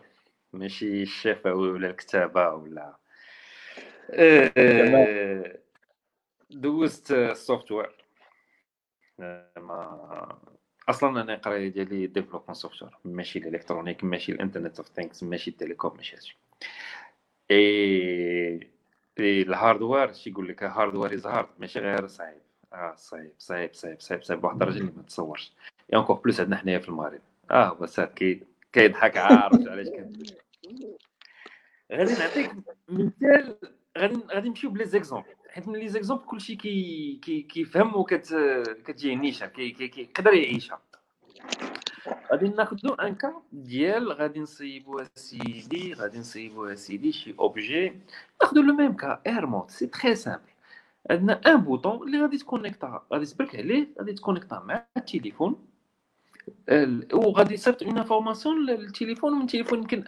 ماشي 0.52 1.02
الشفوي 1.02 1.70
ولا 1.70 1.90
الكتابة 1.90 2.48
ولا 2.48 2.96
أه 4.10 5.60
دوزت 6.50 7.12
ال 7.12 7.22
software 7.22 7.99
ما 9.56 10.38
أصلا 10.88 11.20
أنا 11.22 11.34
قرايه 11.34 11.68
ديالي 11.68 12.06
développement 12.06 12.54
software 12.54 12.98
ماشي 13.04 13.38
ال 13.38 13.43
électronique 13.43 14.04
ماشي 14.04 14.32
ال 14.32 14.37
internet 14.37 14.78
of 14.78 14.88
things 14.88 15.22
ماشي 15.22 15.50
ال 15.50 15.56
télécom 15.56 15.96
ماشي 15.96 16.16
هادشي. 16.16 16.38
et 17.50 18.70
ال 19.18 19.29
hardware 19.29 20.12
شي 20.12 20.30
يقول 20.30 20.48
لك 20.48 20.62
hardware 20.62 21.14
is 21.14 21.26
hard 21.26 21.48
ماشي 21.58 21.78
غير 21.78 22.06
صعيب. 22.06 22.40
آه 22.72 22.94
صعيب 22.96 23.32
صعيب 23.38 23.74
صعيب 23.74 24.00
صعيب 24.00 24.22
صعيب 24.22 24.40
بواحد 24.40 24.54
الدرجة 24.54 24.78
اللي 24.78 24.92
ما 24.96 25.02
تصورش. 25.02 25.52
et 25.92 25.98
encore 25.98 26.16
plus 26.16 26.40
عندنا 26.40 26.56
حنايا 26.56 26.78
في 26.78 26.88
المغرب. 26.88 27.20
آه 27.50 27.68
هو 27.68 27.86
كي 28.16 28.42
كيضحك 28.72 29.16
عارف 29.16 29.68
علاش 29.68 29.88
كندير 29.88 30.36
غادي 31.92 32.12
نعطيك 32.12 32.52
مثال 32.88 33.56
غادي 33.98 34.20
غادي 34.34 34.48
نمشيو 34.48 34.70
ب 34.70 34.84
les 34.84 34.95
exemples. 34.95 35.28
حيت 35.50 35.68
من 35.68 35.78
les 35.78 35.88
exemples 35.88 36.24
كلشي 36.24 36.56
كي 36.56 37.18
كي 37.22 37.42
كيفهم 37.42 37.96
وكت 37.96 38.34
كتجيه 38.84 39.14
نيشان 39.14 39.48
كيقدر 39.48 40.34
يعيشها. 40.34 40.80
غادي 42.32 42.48
ناخذ 42.48 42.78
un 43.00 43.14
cas 43.14 43.42
ديال 43.52 44.12
غادي 44.12 44.40
نصيبو 44.40 45.02
سيدي 45.14 45.94
غادي 45.94 46.18
نصيبو 46.18 46.74
سيدي 46.74 47.12
شي 47.12 47.34
objet. 47.38 47.92
ناخذ 48.42 48.56
le 48.56 48.74
même 48.74 48.96
cas 48.96 49.22
اير 49.26 49.46
مود 49.46 49.70
c'est 49.70 49.86
très 49.86 50.14
simple 50.14 50.42
عندنا 51.10 51.40
un 51.46 51.56
bouton 51.56 52.02
اللي 52.08 52.22
غادي 52.22 52.38
تكونيكتا 52.38 53.02
غادي 53.12 53.26
تبرك 53.26 53.56
عليه 53.56 53.88
غادي 53.98 54.12
تكونيكتا 54.12 54.62
مع 54.66 54.86
التليفون. 54.96 55.69
وغادي 57.12 57.54
يصيفط 57.54 57.82
une 57.82 57.98
information 57.98 58.66
للتليفون 58.66 59.32
ومن 59.32 59.42
التليفون 59.42 59.78
يمكن 59.78 60.04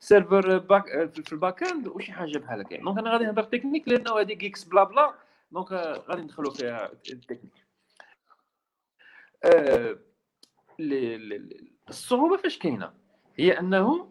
serveur 0.00 0.58
back 0.58 0.84
في 1.24 1.32
ال 1.32 1.62
back-end 1.62 1.88
وشي 1.88 2.12
حاجة 2.12 2.38
بحال 2.38 2.60
هكا. 2.60 2.76
donc 2.76 2.98
أنا 2.98 3.12
غادي 3.12 3.24
نهضر 3.24 3.42
تكنيك 3.42 3.88
لأنه 3.88 4.20
هذه 4.20 4.34
geeks 4.34 4.64
بلا 4.64 4.84
بلا 4.84 5.14
donc 5.52 5.72
غادي 6.08 6.22
ندخلوا 6.22 6.52
فيها 6.52 6.92
التكنيك 7.12 7.52
الصعوبة 11.88 12.36
فاش 12.36 12.58
كاينة؟ 12.58 12.90
هي 13.36 13.58
أنه 13.58 14.08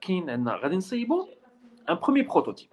كاين 0.00 0.30
عندنا 0.30 0.56
غادي 0.56 0.76
نصيبوا 0.76 1.26
un 1.90 1.94
premier 1.94 2.22
prototype 2.22 2.68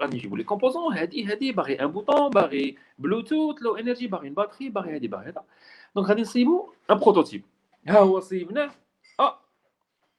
غادي 0.00 0.16
نجيبوا 0.16 0.38
les 0.38 0.44
composants 0.44 0.92
هادي 0.98 1.24
هادي 1.24 1.52
باغي 1.52 1.80
un 1.80 1.86
bouton 1.86 2.30
باغي 2.30 2.78
Bluetooth 2.98 3.56
low 3.62 3.76
energy 3.76 4.06
باغي 4.06 4.30
batterie 4.30 4.68
باغي 4.68 4.94
هادي 4.94 5.08
باغي 5.08 5.28
هذا. 5.28 5.44
donc 5.96 6.08
غادي 6.08 6.22
نصيبو 6.22 6.72
un 6.90 6.98
prototype 6.98 7.44
ها 7.88 7.98
هو 7.98 8.20
صيبناه 8.20 8.70
آه 9.20 9.38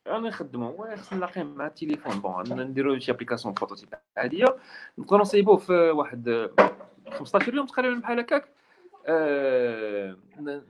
أنا 0.08 0.20
نخدمو 0.30 0.96
خصنا 0.96 1.18
نلاقيه 1.18 1.44
مع 1.44 1.68
التليفون 1.68 2.20
bon 2.20 2.62
نديرو 2.62 3.00
شي 3.00 3.12
application 3.12 3.54
prototype 3.54 3.90
عاديه 4.18 4.58
نقدروا 4.98 5.22
نصيبوه 5.22 5.58
في 5.58 5.74
واحد 5.74 6.50
15 7.12 7.54
يوم 7.56 7.66
تقريبا 7.66 8.00
بحال 8.00 8.20
هكاك 8.20 8.50
آه 9.06 10.18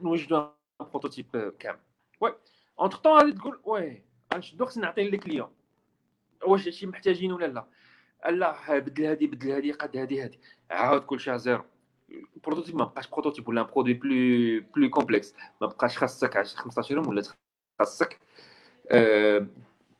نوجدوا 0.01 0.47
prototype 0.79 1.53
كامل 1.59 1.79
oui 2.21 2.33
entre-temps 2.79 3.13
غادي 3.19 3.31
تقول 3.31 3.59
oui 3.63 4.01
غنشدو 4.33 4.65
خصني 4.65 4.83
نعطيه 4.83 5.09
لل 5.09 5.19
client 5.19 5.49
واش 6.47 6.65
هادشي 6.67 6.85
محتاجين 6.87 7.31
ولا 7.31 7.45
لا 7.45 7.65
لا 8.31 8.79
بدل 8.79 9.05
هادي 9.05 9.27
بدل 9.27 9.51
هادي 9.51 9.71
قد 9.71 9.97
هادي 9.97 10.23
هادي. 10.23 10.39
عاود 10.71 11.01
كلشي 11.01 11.37
zéro 11.37 11.63
ال 12.09 12.16
prototype 12.16 12.75
ما 12.75 12.85
بقاش 12.85 13.07
prototype 13.07 13.47
ولا 13.47 13.61
produit 13.61 13.93
plus 13.93 14.63
plus 14.75 14.89
complexe 14.89 15.33
ما 15.61 15.67
بقاش 15.67 15.97
خاصك 15.97 16.45
15 16.45 16.95
يوم 16.95 17.07
ولا 17.07 17.23
خاصك 17.79 18.19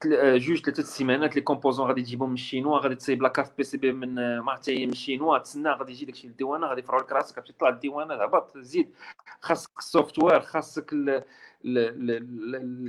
جوج 0.05 0.61
ثلاثة 0.61 0.79
السيمانات 0.79 1.35
les 1.35 1.41
composants 1.41 1.87
غادي 1.87 2.01
تجيبهم 2.01 2.29
من 2.29 2.35
الشينوا 2.35 2.79
غادي 2.79 2.95
تصيب 2.95 3.21
la 3.21 3.29
carte 3.29 3.57
PCB 3.57 3.91
من 3.91 4.39
ما 4.39 4.59
من 4.67 4.89
الشينوا 4.89 5.37
تسنى 5.37 5.69
غادي 5.69 5.91
يجي 5.91 6.05
داكشي 6.05 6.27
للديوانه 6.27 6.67
غادي 6.67 6.81
يفرعوا 6.81 7.01
لك 7.01 7.11
راسك 7.11 7.39
باش 7.39 7.47
تطلع 7.47 7.69
الديوانه 7.69 8.13
هبط 8.13 8.57
زيد 8.57 8.93
خاصك 9.41 9.79
ال 9.79 10.23
software 10.23 10.41
خاصك 10.41 10.93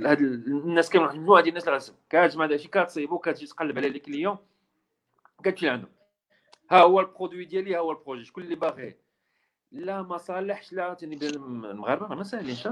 هاد 0.05 0.21
الناس 0.47 0.89
كامل 0.89 1.07
مجموعه 1.07 1.41
ديال 1.41 1.49
الناس 1.49 1.67
اللي 1.67 1.77
غادي 1.77 1.91
كتجمع 2.09 2.45
داكشي 2.45 2.67
كتصيبو 2.67 3.19
كتجي 3.19 3.45
تقلب 3.45 3.77
على 3.77 3.89
les 3.89 3.99
clients 3.99 4.37
قالت 5.45 5.61
لي 5.61 5.69
عنده 5.69 5.87
ها 6.71 6.81
هو 6.81 6.99
ال 6.99 7.05
produit 7.05 7.45
ديالي 7.45 7.75
ها 7.75 7.79
هو 7.79 7.91
ال 7.91 7.96
projet 7.96 8.25
شكون 8.25 8.43
اللي 8.43 8.55
باغيه 8.55 9.06
لا 9.71 10.01
ما 10.01 10.17
صالحش 10.17 10.73
لا 10.73 10.93
تاني 10.93 11.27
المغاربة 11.27 12.15
ما 12.15 12.23
ساهلينش 12.23 12.67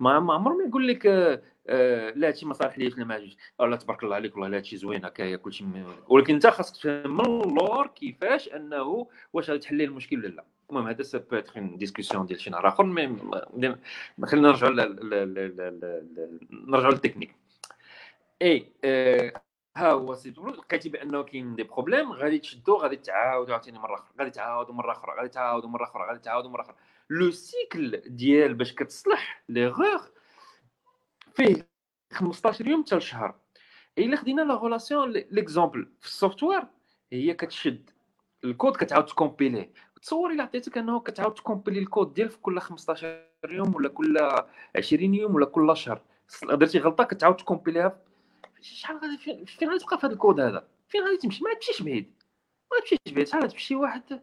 ما 0.00 0.10
عمرهم 0.10 0.68
يقول 0.68 0.88
لك 0.88 1.06
آه، 1.06 1.42
آه، 1.66 2.10
لا 2.10 2.28
هادشي 2.28 2.46
ما 2.46 2.54
صالحليش 2.54 2.98
لا 2.98 3.04
ما 3.04 3.14
عجبش. 3.14 3.36
لا 3.60 3.76
تبارك 3.76 4.02
الله 4.04 4.14
عليك 4.14 4.36
والله 4.36 4.56
هادشي 4.56 4.76
زوين 4.76 5.04
هكايا 5.04 5.36
كلشي 5.36 5.64
ولكن 6.08 6.34
انت 6.34 6.46
خاصك 6.46 6.76
تفهم 6.76 7.16
من 7.16 7.20
اللور 7.42 7.86
كيفاش 7.86 8.48
انه 8.48 9.06
واش 9.32 9.50
غادي 9.50 9.60
تحل 9.60 9.82
المشكل 9.82 10.18
ولا 10.18 10.28
لا. 10.28 10.44
المهم 10.70 10.88
هذا 10.88 11.02
ça 11.02 11.18
pour 11.18 11.40
discussion 11.56 12.26
ديال 12.26 12.40
شي 12.40 12.50
نهار 12.50 12.68
آخر 12.68 12.84
mais 12.84 13.16
خلينا 14.26 14.48
نرجعوا 14.48 14.70
نرجعوا 16.50 16.92
لل 16.92 16.99
technique. 16.99 17.36
et 18.42 18.72
ها 19.76 19.90
هو 19.92 20.14
si 20.14 20.30
لقيتي 20.30 20.88
بأنه 20.88 21.22
كاين 21.22 21.54
des 21.54 21.62
problèmes 21.62 22.12
غادي 22.12 22.38
تشدو 22.38 22.76
غادي 22.76 22.96
تعاودوا 22.96 23.54
عاوتاني 23.54 23.78
مرة 23.78 23.94
أخرى 23.94 24.12
غادي 24.18 24.30
تعاودوا 24.30 24.74
مرة 24.74 24.92
أخرى 24.92 25.16
غادي 25.16 25.28
تعاودوا 25.28 25.68
مرة 25.70 25.84
أخرى 25.84 26.06
غادي 26.08 26.18
تعاودوا 26.18 26.50
مرة 26.50 26.62
أخرى. 26.62 26.74
le 27.10 27.30
cycle 27.30 27.96
ديال 28.06 28.54
باش 28.54 28.74
كتصلح 28.74 29.42
ليغور 29.48 30.00
فيه 31.34 31.68
15 32.12 32.68
يوم 32.68 32.84
حتى 32.84 32.96
لشهر. 32.96 33.34
إلا 33.98 34.16
خدينا 34.16 34.42
la 34.42 34.54
relation 34.54 35.12
l'exemple 35.12 35.88
في 36.00 36.06
ال 36.06 36.12
software 36.12 36.62
هي 37.12 37.34
كتشد 37.34 37.90
الكود 38.44 38.76
كتعاود 38.76 39.06
تكومبيليه. 39.06 39.72
تصور 40.02 40.30
إلا 40.30 40.42
عطيتك 40.42 40.78
أنه 40.78 41.00
كتعاود 41.00 41.34
تكومبيلي 41.34 41.78
الكود 41.78 42.14
ديال 42.14 42.28
في 42.28 42.38
كل 42.38 42.60
15 42.60 43.22
يوم 43.50 43.74
ولا 43.74 43.88
كل 43.88 44.18
20 44.76 45.14
يوم 45.14 45.34
ولا 45.34 45.46
كل 45.46 45.76
شهر. 45.76 46.00
درتي 46.42 46.78
غلطة 46.78 47.04
كتعاود 47.04 47.36
تكومبيليها 47.36 48.05
شحال 48.74 48.96
غادي 48.96 49.16
فين 49.46 49.68
غادي 49.68 49.84
تبقى 49.84 49.98
في 49.98 50.06
هذا 50.06 50.12
الكود 50.14 50.40
هذا؟ 50.40 50.68
فين 50.88 51.02
غادي 51.04 51.16
تمشي؟ 51.16 51.44
ما 51.44 51.54
تمشيش 51.54 51.82
بعيد. 51.82 52.12
ما 52.72 52.80
تمشيش 52.80 53.14
بعيد. 53.14 53.28
شحال 53.28 53.48
تمشي 53.48 53.74
واحد 53.74 54.20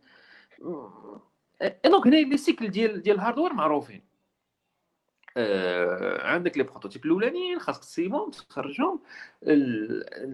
donc 1.85 2.07
هنا 2.07 2.15
les 2.15 2.37
cycles 2.37 2.67
ديال 2.67 3.01
ديال 3.01 3.15
ال 3.15 3.19
hardware 3.19 3.53
معروفين. 3.53 4.13
آه 5.37 6.27
عندك 6.27 6.57
les 6.57 6.63
prototypes 6.63 7.05
الأولانيين 7.05 7.59
خاصك 7.59 7.81
تصيبهم 7.81 8.31
تخرجهم. 8.31 8.99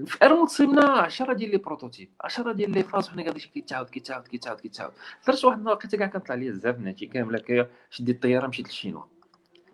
vraiment 0.05 0.47
تصيبنا 0.47 0.85
10 0.85 1.33
ديال 1.33 1.51
les 1.51 1.57
prototypes 1.57 2.13
10 2.21 2.51
ديال 2.51 2.71
les 2.71 2.83
phases 2.83 3.07
وحنا 3.07 3.23
قاعدين 3.23 3.41
كيتعاود 3.53 3.89
كيتعاود 3.89 4.27
كيتعاود 4.27 4.59
كيتعاود. 4.59 4.93
درت 5.27 5.45
واحد 5.45 5.59
الوقيته 5.59 5.97
كاع 5.97 6.07
كنطلع 6.07 6.35
ليا 6.35 6.49
الزاف 6.49 6.79
ناتي 6.79 7.05
كاملة 7.05 7.69
شديت 7.89 8.15
الطيارة 8.15 8.47
مشيت 8.47 8.65
للشينوا. 8.67 9.03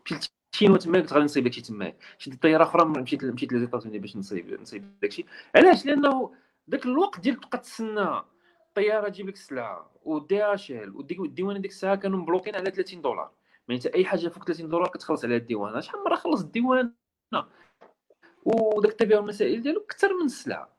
مشيت 0.05 0.25
للشينوا 0.55 0.77
تما 0.77 0.99
قلت 0.99 1.13
غادي 1.13 1.25
نصيب 1.25 1.43
داكشي 1.43 1.61
تما 1.61 1.93
شديت 2.17 2.35
الطياره 2.35 2.63
أخرى 2.63 2.85
مشيت 2.85 3.23
مشيت 3.23 3.53
les 3.53 3.64
États-Unis 3.64 3.99
باش 3.99 4.17
نصيب 4.17 4.61
نصيب 4.61 4.99
داكشي. 5.01 5.25
علاش؟ 5.55 5.85
لأنه 5.85 6.31
ذاك 6.69 6.85
الوقت 6.85 7.19
ديال 7.19 7.35
تبقى 7.35 7.57
تسنى 7.57 8.21
الطيارة 8.67 9.09
تجيب 9.09 9.27
لك 9.27 9.33
السلعة 9.33 9.91
و 10.03 10.43
DHL 10.43 10.95
والديوان 10.95 11.61
ديك 11.61 11.71
الساعة 11.71 11.95
كانوا 11.95 12.19
مبلوكين 12.19 12.55
على 12.55 12.71
30 12.71 13.01
دولار. 13.01 13.31
يعني 13.67 13.81
انت 13.85 13.85
أي 13.85 14.05
حاجة 14.05 14.27
فوق 14.27 14.43
30 14.43 14.69
دولار 14.69 14.87
كتخلص 14.87 15.25
عليها 15.25 15.37
الديوان. 15.37 15.81
شحال 15.81 16.03
مرة 16.03 16.15
خلص 16.15 16.41
الديوان؟ 16.41 16.93
وداك 18.45 18.91
التبع 18.91 19.17
والمسائل 19.17 19.61
ديالو 19.61 19.81
أكثر 19.81 20.13
من 20.13 20.25
السلعة. 20.25 20.75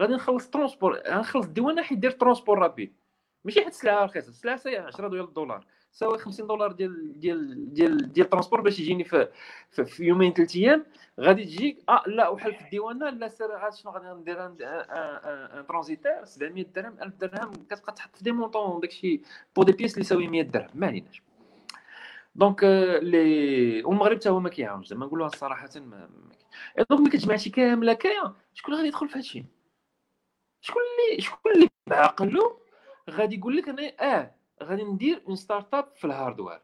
غادي 0.00 0.14
نخلص 0.14 0.50
transport 0.50 0.98
غنخلص 1.08 1.46
الديوان 1.46 1.82
حيت 1.82 1.98
دير 1.98 2.10
transport 2.10 2.58
rapide 2.58 2.96
ماشي 3.44 3.60
حيت 3.60 3.72
السلعة 3.72 4.04
رخيصة. 4.04 4.28
السلعة 4.28 4.56
c'est 4.56 4.76
10 4.76 5.08
ديال 5.08 5.24
الدولار. 5.24 5.66
ساوي 5.94 6.18
50 6.18 6.46
دولار 6.46 6.72
ديال 6.72 7.20
ديال 7.20 7.74
ديال 7.74 8.12
ديال 8.12 8.30
transport 8.30 8.60
باش 8.60 8.80
يجيني 8.80 9.04
في, 9.04 9.28
في, 9.70 10.04
يومين 10.04 10.32
ثلاث 10.32 10.56
أيام 10.56 10.86
غادي 11.20 11.44
تجيك 11.44 11.78
آه 11.88 12.02
لا 12.06 12.28
وحل 12.28 12.54
في 12.54 12.64
الديوان 12.64 13.18
لا 13.18 13.28
سير 13.28 13.52
عاد 13.52 13.74
شنو 13.74 13.92
غادي 13.92 14.06
ندير 14.20 14.46
un 14.46 15.66
transitaire 15.66 16.24
700 16.24 16.64
درهم 16.64 16.96
1000 17.02 17.14
درهم 17.14 17.52
كتبقى 17.52 17.92
تحط 17.92 18.16
في 18.16 18.24
des 18.24 18.32
montants 18.32 18.80
داكشي 18.80 19.20
pour 19.56 19.62
des 19.62 19.72
pièces 19.72 19.92
اللي 19.92 20.00
يساوي 20.00 20.28
100 20.28 20.42
درهم 20.42 20.70
ما 20.74 20.86
عليناش 20.86 21.22
donc 22.34 22.64
لي 23.02 23.84
والمغرب 23.84 24.16
حتى 24.16 24.28
هو 24.28 24.40
ما 24.40 24.48
كيعاونش 24.48 24.88
زعما 24.88 25.06
نقولوها 25.06 25.28
صراحة 25.28 25.68
ما 25.76 26.08
donc 26.90 27.00
ملي 27.00 27.10
كتجمع 27.10 27.36
شي 27.36 27.50
كامل 27.50 27.90
هكايا 27.90 28.34
شكون 28.54 28.74
غادي 28.74 28.88
يدخل 28.88 29.08
في 29.08 29.18
هادشي؟ 29.18 29.44
شكون 30.60 30.82
اللي 30.82 31.22
شكون 31.22 31.52
اللي 31.52 31.68
بعقلو 31.86 32.58
غادي 33.10 33.36
يقول 33.36 33.56
لك 33.56 33.68
أنا 33.68 33.92
آه 34.00 34.43
غادي 34.62 34.84
ندير 34.84 35.22
une 35.28 35.36
startup 35.36 35.88
في 35.96 36.04
ال 36.04 36.10
hardware 36.10 36.60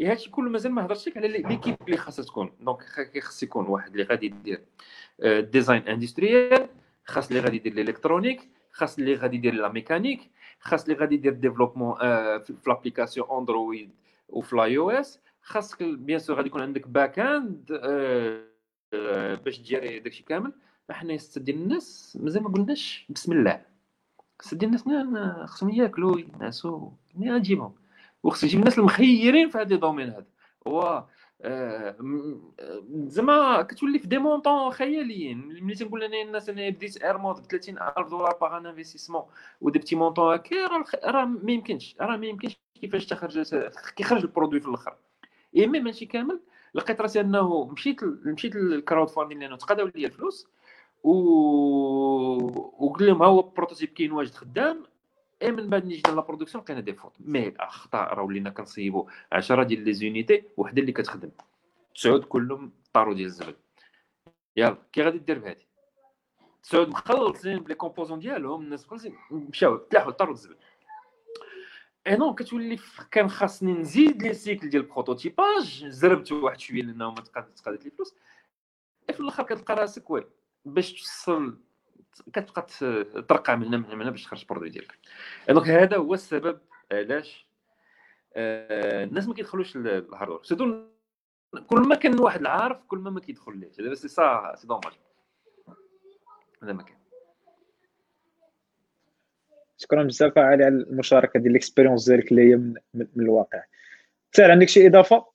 et 0.00 0.06
هادشي 0.06 0.30
كله 0.30 0.50
مازال 0.50 0.72
ما 0.72 0.86
هضرتش 0.86 1.16
على 1.16 1.28
l'équipe 1.28 1.76
اللي 1.86 1.96
خاصها 1.96 2.24
تكون. 2.24 2.52
donc 2.60 2.82
خاص 3.22 3.42
يكون 3.42 3.66
واحد 3.66 3.90
اللي 3.90 4.02
غادي 4.02 4.26
يدير 4.26 4.64
design 5.40 5.82
industriel 5.88 6.68
خاص 7.04 7.28
اللي 7.28 7.40
غادي 7.40 7.56
يدير 7.56 7.72
ال 7.72 7.78
électronique 7.78 8.48
خاص 8.72 8.98
اللي 8.98 9.14
غادي 9.14 9.36
يدير 9.36 9.54
la 9.54 9.68
mécanique 9.68 10.30
خاص 10.60 10.82
اللي 10.82 10.94
غادي 10.94 11.14
يدير 11.14 11.32
développement 11.32 11.94
في 12.38 12.54
l'application 12.66 13.26
Android 13.30 13.90
وفي 14.28 14.52
ال 14.52 14.78
iOS 14.78 15.20
خاصك 15.42 15.82
bien 15.82 16.18
sûr 16.18 16.36
غادي 16.36 16.48
يكون 16.48 16.62
عندك 16.62 16.88
backend 16.88 17.72
باش 19.44 19.58
تجيري 19.58 19.98
داكشي 19.98 20.22
كامل. 20.22 20.52
حنا 20.90 21.18
ديال 21.36 21.56
الناس 21.56 22.18
مازال 22.20 22.42
ما 22.42 22.48
قلناش 22.48 23.06
بسم 23.08 23.32
الله. 23.32 23.62
ديال 24.52 24.76
الناس 24.82 25.50
خصهم 25.50 25.70
ياكلوا 25.70 26.18
ينعسوا 26.20 26.90
ملي 27.14 27.32
غنجيبهم 27.32 27.74
وخص 28.22 28.44
يجيب 28.44 28.58
الناس 28.60 28.78
المخيرين 28.78 29.48
في 29.48 29.58
هذا 29.58 29.74
ال 29.74 29.78
domaine 29.78 30.08
هذا 30.08 30.26
هو 30.66 31.04
آه، 31.42 31.96
زعما 33.06 33.62
كتولي 33.62 33.98
في 33.98 34.06
des 34.06 34.18
montants 34.18 34.70
خياليين. 34.72 35.38
ملي 35.64 35.74
تنقول 35.74 36.02
أنا 36.02 36.22
الناس 36.22 36.48
أنا 36.48 36.68
بديت 36.68 37.02
اير 37.02 37.18
مود 37.18 37.42
ب 37.42 37.46
30000 37.46 38.08
دولار 38.10 38.36
par 38.40 38.56
un 38.56 38.66
investissement 38.66 39.22
و 39.60 39.64
des 39.64 39.78
petits 39.78 39.96
montants 39.96 40.34
هكا 40.34 40.66
راه 41.04 41.24
ما 41.24 41.52
يمكنش. 41.52 41.96
راه 42.00 42.16
ما 42.16 42.26
يمكنش 42.26 42.56
كيفاش 42.80 43.06
تخرج 43.06 43.54
كيخرج 43.96 44.22
ال 44.22 44.27
produit 44.27 44.60
في 44.60 44.68
الأخر. 44.68 44.96
اي 45.56 45.66
مي 45.66 45.80
ماشي 45.80 46.06
كامل 46.06 46.40
لقيت 46.74 47.00
راسي 47.00 47.20
أنه 47.20 47.64
مشيت 47.64 48.04
مشيت 48.04 48.54
لل 48.56 49.08
crowdfunding 49.08 49.38
لأنه 49.40 49.56
تقاداو 49.56 49.86
لي 49.94 50.06
الفلوس. 50.06 50.46
و 51.02 51.10
وقلت 52.84 53.02
لهم 53.02 53.22
ها 53.22 53.28
هو 53.28 53.40
ال 53.40 53.45
prototype 53.45 53.88
كاين 53.88 54.12
واجد 54.12 54.34
خدام. 54.34 54.86
اي 55.42 55.50
من 55.52 55.68
بعد 55.68 55.84
نجي 55.84 56.02
la 56.06 56.20
production 56.20 56.64
لقينا 56.64 56.80
des 56.80 56.92
fautes 56.94 57.12
mais 57.20 57.48
الأخطاء 57.48 58.14
راه 58.14 58.22
ولينا 58.22 58.50
كنصيبو 58.50 59.08
10 59.32 59.62
ديال 59.62 59.84
les 59.84 59.92
unités 59.92 60.44
وحدة 60.56 60.80
اللي 60.80 60.92
كتخدم. 60.92 61.30
تسعود 61.94 62.24
كلهم 62.24 62.72
طارو 62.92 63.12
ديال 63.12 63.26
الزبل 63.26 63.56
يلا 64.56 64.76
كي 64.92 65.02
غادي 65.02 65.18
دير 65.18 65.38
بهادي. 65.38 65.66
تسعود 66.62 66.88
مخلصين 66.88 67.58
ب 67.58 67.62
les 67.62 67.74
composants 67.74 68.18
ديالهم 68.18 68.62
الناس 68.62 68.86
مخلصين 68.86 69.14
مشاو 69.30 69.76
تلاحوا 69.76 70.10
طارو 70.12 70.32
الزبل 70.32 70.56
et 72.06 72.16
non 72.16 72.34
كتولي 72.34 72.78
كان 73.10 73.30
خاصني 73.30 73.72
نزيد 73.72 74.22
les 74.22 74.34
cycles 74.34 74.68
ديال 74.68 74.82
ال 74.82 74.91
prototypage 74.91 75.86
زربت 75.86 76.32
واحد 76.32 76.60
شوية 76.60 76.82
لأنه 76.82 77.10
ما 77.10 77.20
تقادت 77.20 77.84
لي 77.84 77.90
فلوس. 77.90 78.14
في 79.12 79.20
الآخر 79.20 79.42
كتلقى 79.42 79.74
راسك 79.74 80.10
oui. 80.10 80.24
باش 80.64 80.92
توصل 80.92 81.58
كتبقى 82.32 82.66
ترقع 83.22 83.54
من 83.54 83.66
هنا 83.66 83.76
من 83.76 84.02
هنا 84.02 84.10
باش 84.10 84.24
تخرج 84.24 84.40
ال 84.40 84.44
produit 84.44 84.70
ديالك. 84.70 84.98
donc 85.48 85.68
هذا 85.68 85.96
هو 85.96 86.14
السبب 86.14 86.60
علاش 86.92 87.46
آه 88.34 89.04
الناس 89.04 89.28
ما 89.28 89.34
كيدخلوش 89.34 89.76
لل 89.76 89.89
hardware 89.89 90.42
c'est 90.42 90.65
tout 90.65 90.84
كل 91.66 91.80
ما 91.80 91.94
كان 91.94 92.20
واحد 92.20 92.40
العارف 92.40 92.84
كل 92.84 92.98
ما 92.98 93.10
ما 93.10 93.20
كيدخلش 93.20 93.80
هذا 93.80 93.94
c'est 93.94 94.08
ça 94.08 94.52
c'est 94.56 94.66
dommage. 94.66 94.92
هذا 96.62 96.72
ما 96.72 96.82
كان. 96.82 96.96
شكرا 99.78 100.02
بزاف 100.02 100.38
على 100.38 100.68
المشاركة 100.68 101.40
ديال 101.40 101.50
ال 101.50 101.55
expérience 101.55 102.08
ديالك 102.08 102.30
اللي 102.30 102.50
هي 102.50 102.56
من, 102.56 102.74
من 102.94 103.24
الواقع. 103.24 103.64
سير 104.32 104.50
عندك 104.50 104.68
شي 104.68 104.86
إضافة؟ 104.86 105.26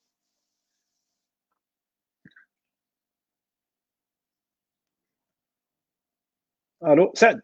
ألو 6.86 7.12
سعد. 7.14 7.42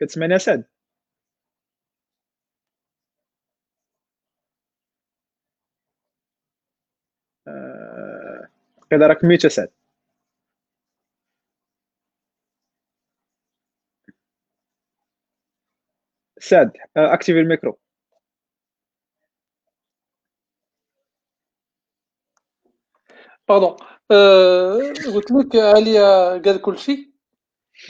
كتسمعني 0.00 0.32
يا 0.32 0.38
سعد؟ 0.38 0.64
أه... 7.48 8.48
راك 9.06 9.24
ميت 9.24 9.44
سعد. 9.48 9.68
سعد 16.40 16.72
active 16.96 17.40
ال 17.40 17.45
micro. 17.45 17.78
pardon 23.48 23.76
قلت 25.14 25.30
لك 25.30 25.56
عليا 25.56 26.30
قال 26.38 26.60
كلشي 26.62 27.12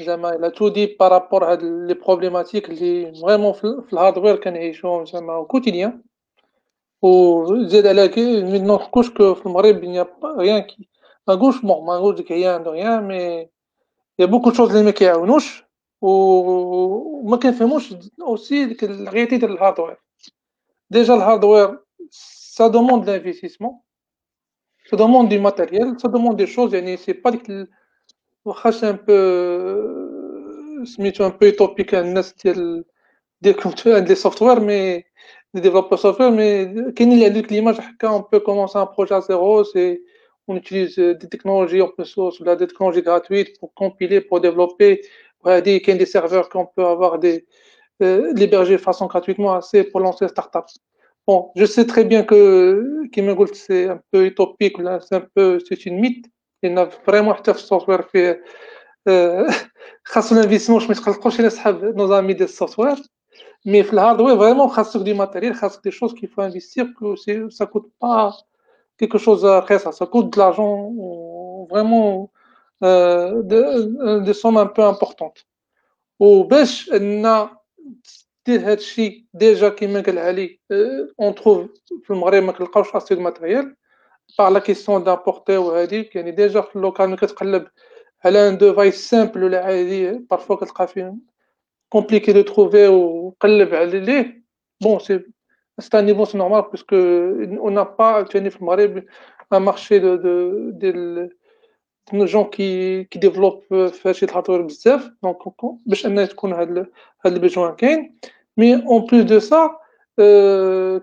زعما 0.07 0.35
il 0.35 0.49
a 0.49 0.53
tout 0.53 0.69
dit 0.69 0.97
par 1.01 1.14
rapport 1.14 1.45
هاد 1.53 1.63
les 1.63 1.95
problématiques 1.95 2.71
اللي 2.71 3.15
vraiment 3.23 3.53
في 3.53 3.93
ال 3.93 3.98
hardware 3.98 4.37
كنعيشوهم 4.37 5.05
زعما 5.07 5.35
au 5.35 5.45
quotidien 5.47 6.03
وزيد 7.03 7.87
على 7.87 8.09
كي 8.09 8.43
ما 8.43 8.59
نوثقوش 8.59 9.11
que 9.11 9.35
في 9.35 9.47
المغرب 9.47 9.77
rien 10.39 10.61
كي 10.61 10.89
ما 11.29 11.35
نقولش 11.35 11.59
bon 11.61 11.87
ما 11.87 11.97
نقولش 11.97 12.21
rien 12.21 12.59
de 12.65 12.69
rien 12.69 13.01
mais 13.01 13.51
il 14.19 14.23
y 14.23 14.25
a 14.25 14.31
beaucoup 14.31 14.51
de 14.51 14.57
choses 14.57 14.71
اللي 14.71 14.83
ما 14.85 14.91
كيعاونوش 14.91 15.65
وما 16.01 17.37
كنفهموش 17.37 17.95
aussi 18.21 18.65
ديك 18.65 18.85
ال 18.85 18.91
réalité 18.91 19.37
ديال 19.37 19.53
ال 19.53 19.58
hardware 19.58 19.97
déjà 20.91 21.15
ال 21.15 21.22
hardware 21.22 21.79
ça 22.11 22.67
demande 22.69 23.05
d'investissement 23.07 23.86
Ça 24.89 24.97
demande 24.97 25.29
du 25.29 25.39
matériel, 25.41 25.95
ça 25.99 26.09
demande 26.09 26.37
des 26.37 26.47
choses, 26.47 26.73
c'est 26.99 27.15
pas 27.15 27.33
euh, 27.49 27.67
c'est 28.71 28.87
un 28.87 28.95
peu 28.95 30.85
un 31.21 31.31
peu 31.31 31.49
utopique 31.49 31.95
des 33.43 33.55
compteurs, 33.55 34.03
des 34.03 34.17
mais 34.61 35.07
des 35.55 35.61
développeurs 35.61 35.99
software, 35.99 36.31
mais 36.31 36.73
quand 36.97 37.11
y 37.11 37.25
a 37.25 37.31
du 37.31 37.43
climat, 37.43 37.75
on 38.05 38.23
peut 38.23 38.41
commencer 38.41 38.79
un 38.79 38.87
projet 38.87 39.15
à 39.15 39.21
zéro, 39.21 39.65
c'est 39.65 40.03
on 40.49 40.57
utilise 40.57 40.99
euh, 40.99 41.15
des 41.15 41.29
technologies 41.29 41.81
open 41.81 42.05
source, 42.05 42.41
des 42.43 42.67
technologies 42.67 43.03
gratuites 43.03 43.59
pour 43.59 43.75
compiler, 43.75 44.21
pour 44.21 44.41
développer. 44.41 45.03
Il 45.45 45.49
y 45.49 45.53
a 45.53 45.61
des 45.61 46.07
serveurs 46.07 46.49
qu'on 46.49 46.67
peut 46.67 46.85
avoir 46.85 47.19
des, 47.19 47.47
euh, 48.03 48.33
l'héberger 48.35 48.75
de 48.75 48.79
façon 48.81 49.07
gratuitement 49.07 49.55
assez 49.55 49.85
pour 49.85 50.01
lancer 50.01 50.29
start-up. 50.29 50.67
Bon, 51.28 51.52
je 51.56 51.66
sais 51.66 51.86
très 51.86 52.04
bien 52.04 52.24
que 52.24 53.08
Kim 53.12 53.36
c'est 53.54 53.88
un 53.90 54.02
peu 54.12 54.26
utopique, 54.26 54.78
là, 54.80 55.00
c'est 55.00 55.16
un 55.16 55.26
peu, 55.36 55.60
c'est 55.68 55.86
une 55.86 56.00
mythe. 56.00 56.26
Il 56.64 56.72
y 56.72 56.78
a 56.78 56.86
vraiment 57.06 57.36
un 57.36 57.54
software 57.54 58.08
fait, 58.10 58.42
euh, 59.08 59.48
l'investissement, 60.32 60.80
je 60.80 60.90
me 60.90 60.94
suis 60.94 61.94
nos 61.96 62.12
amis 62.12 62.36
des 62.36 62.48
software. 62.48 62.98
Mais 63.66 63.84
le 63.84 63.98
hardware, 63.98 64.36
vraiment, 64.36 64.72
il 64.96 65.04
du 65.04 65.14
matériel, 65.14 65.56
il 65.62 65.82
des 65.84 65.92
choses 65.92 66.14
qu'il 66.16 66.30
faut 66.30 66.42
investir, 66.42 66.88
que 67.00 67.16
ça 67.16 67.66
ne 67.66 67.70
coûte 67.70 67.92
pas 68.00 68.36
quelque 68.98 69.18
chose 69.18 69.46
après 69.46 69.80
ça. 69.80 69.92
Ça 69.92 70.06
coûte 70.08 70.34
de 70.34 70.40
l'argent, 70.40 70.92
vraiment, 71.70 72.32
euh, 72.84 73.44
de, 73.44 74.20
des 74.20 74.34
sommes 74.34 74.58
un 74.58 74.66
peu 74.66 74.84
importantes. 74.84 75.46
وباش 76.22 76.90
ان 76.90 77.26
دير 78.47 78.61
هاد 78.61 78.79
الشيء 78.79 79.25
déjà 79.35 79.69
كيما 79.69 80.01
قال 80.01 80.19
علي 80.19 80.61
on 81.21 81.35
trouve 81.35 81.71
في 82.05 82.11
المغرب 82.11 82.43
ما 82.43 82.53
كنلقاوش 82.53 82.95
assez 82.97 83.15
de 83.15 83.21
matériel 83.21 83.77
par 84.39 84.49
la 84.49 84.59
question 84.59 85.05
d'importer 85.05 85.57
وهاديك 85.57 86.17
يعني 86.17 86.31
déjà 86.31 86.61
في 86.61 86.77
ال 86.77 86.83
local 86.83 87.17
كتقلب 87.17 87.67
على 88.25 88.49
un 88.49 88.59
device 88.59 89.11
simple 89.11 89.45
ولا 89.45 89.65
عادي 89.65 90.13
parfois 90.13 90.57
كتلقى 90.57 90.89
فيه 90.89 91.15
compliqué 91.95 92.33
de 92.33 92.43
trouver 92.43 92.89
ou 92.89 93.35
bon 94.81 94.99
c'est 94.99 95.25
c'est 95.79 95.95
un 95.95 96.03
niveau 96.03 96.25
c'est 96.27 96.39
normal 96.39 96.65
puisque 96.71 96.95
on 97.67 97.71
n'a 97.71 97.85
pas 97.85 98.25
un 99.51 99.61
marché 99.61 100.01
de, 100.01 100.17
de, 100.17 100.71
de, 100.73 101.31
de 102.13 102.27
gens 102.27 102.45
qui, 102.45 103.07
qui 103.11 103.19
développent 103.19 103.65
في 103.69 104.23
ال 104.23 104.27
hardware 104.27 104.63
بزاف. 104.63 105.11
donc 105.23 105.37
باش 105.87 106.07
ان 106.07 106.29
تكون 106.29 106.53
هاد 106.53 106.87
هاد 107.25 107.33
البيجوان 107.33 107.75
كاين. 107.75 108.17
مي 108.57 108.75
اون 108.75 109.07
بلوس 109.07 109.25
دو 109.25 109.39
سا 109.39 109.71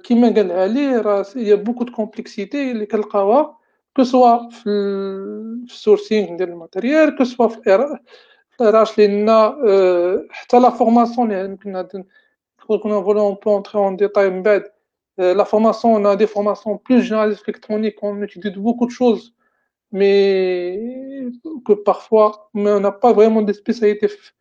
كيما 0.03 0.33
قال 0.35 0.51
علي 0.51 0.97
راه 0.97 1.25
يا 1.35 1.55
بوكو 1.55 1.83
دو 1.83 1.93
كومبلكسيتي 1.93 2.71
اللي 2.71 2.85
كنلقاوها 2.85 3.57
كو 3.95 4.03
سوا 4.03 4.49
في 4.49 4.69
السورسينغ 5.63 6.37
ديال 6.37 6.49
الماتيريال 6.49 7.17
كو 7.17 7.23
سوا 7.23 7.47
في 7.47 7.95
راش 8.61 8.99
لنا 8.99 9.57
حتى 10.29 10.59
لا 10.59 10.69
فورماسيون 10.69 11.31
اللي 11.31 11.45
يمكن 11.45 11.85
كنا 12.67 12.93
نقولوا 12.95 13.35
on 13.35 13.35
peut 13.35 13.49
entrer 13.49 13.77
en 13.77 13.91
détail 13.91 14.29
من 14.29 14.43
بعد 14.43 14.63
la 15.19 15.45
formation 15.45 15.93
on 15.95 16.05
a 16.05 16.15
des 16.15 16.27
formations 16.27 16.77
plus 16.77 17.01
généralistes 17.03 17.47
électroniques 17.47 17.99
on 18.01 18.21
utilise 18.21 18.57
beaucoup 18.57 18.87
de 18.87 18.91
choses 18.91 19.33
mais 19.91 21.29
que 21.65 21.73
parfois 21.73 22.49
mais 22.53 22.71
on 22.71 22.79
n'a 22.79 22.91
pas 22.91 23.13
vraiment 23.13 23.43
des 23.43 23.53
spécialités 23.53 24.07
في 24.07 24.31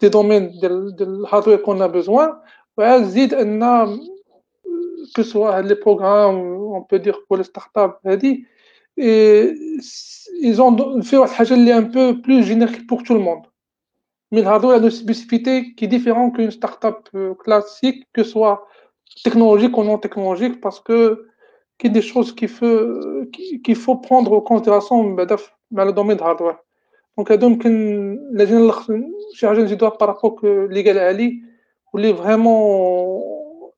des 0.00 0.10
domaines 0.10 0.50
de 0.60 1.04
l'hardware 1.04 1.62
qu'on 1.62 1.80
a 1.80 1.88
besoin 1.88 2.40
وزيد 2.78 3.34
ان 3.34 4.00
que 5.14 5.22
soit 5.22 5.62
les 5.62 5.76
programmes 5.76 6.40
on 6.78 6.82
peut 6.82 6.98
dire 6.98 7.18
pour 7.26 7.36
les 7.36 7.44
startups 7.44 7.96
هذه 8.06 8.44
et 8.96 9.54
ils 10.40 10.60
ont 10.62 11.02
fait 11.02 11.16
une 11.16 11.26
chose 11.26 11.52
un 11.52 11.84
peu 11.84 12.20
plus 12.20 12.42
générique 12.44 12.86
pour 12.86 13.02
tout 13.02 13.14
le 13.14 13.20
monde. 13.20 13.44
Mais 14.30 14.42
le 14.42 14.48
hardware 14.48 14.80
a 14.80 14.84
une 14.84 14.90
spécificité 14.90 15.74
qui 15.74 15.84
est 15.86 15.88
différente 15.88 16.34
qu'une 16.34 16.50
startup 16.50 17.08
classique, 17.42 18.06
que 18.12 18.22
ce 18.22 18.30
soit 18.30 18.66
technologique 19.24 19.76
ou 19.78 19.84
non 19.84 19.98
technologique, 19.98 20.60
parce 20.60 20.80
que 20.80 21.26
il 21.82 21.88
y 21.88 21.90
a 21.90 21.92
des 21.94 22.02
choses 22.02 22.32
qu'il 22.32 22.48
faut, 22.48 23.26
qu'il 23.64 23.76
faut 23.76 23.96
prendre 23.96 24.32
en 24.32 24.40
considération 24.40 25.16
dans 25.70 25.84
le 25.84 25.92
domaine 25.92 26.16
du 26.16 26.22
hardware. 26.22 26.58
Donc, 27.17 27.31
donc 27.33 27.63
la 27.65 28.45
je 28.45 29.75
dois 29.75 29.97
par 29.97 30.07
rapport 30.09 30.35
que 30.35 30.67
légal 30.67 30.99
Ali, 30.99 31.41
où 31.93 31.99
est 31.99 32.11
vraiment, 32.13 33.21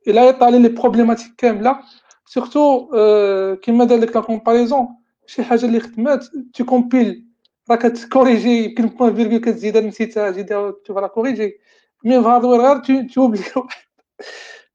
il 0.06 0.18
a 0.18 0.30
étalé 0.30 0.60
les 0.60 0.70
problématiques 0.70 1.42
là, 1.42 1.82
surtout, 2.26 2.90
euh, 2.94 3.56
qui 3.58 3.72
m'a 3.72 3.86
donné 3.86 4.06
la 4.06 4.22
comparaison. 4.22 4.90
شي 5.30 5.44
حاجة 5.44 5.66
اللي 5.66 5.80
خدمات 5.80 6.26
تو 6.54 6.66
كومبيل 6.66 7.26
راه 7.72 7.76
كتكوريجي 7.76 8.64
يمكن 8.66 8.88
بوان 8.88 9.16
فيرغول 9.16 9.38
كتزيدها 9.38 9.82
نسيتها 9.82 10.32
زيدها 10.32 10.72
تشوف 10.72 10.98
راه 10.98 11.08
كوريجي 11.08 11.60
مي 12.04 12.22
في 12.22 12.28
غير 12.28 13.08
توبلي 13.14 13.44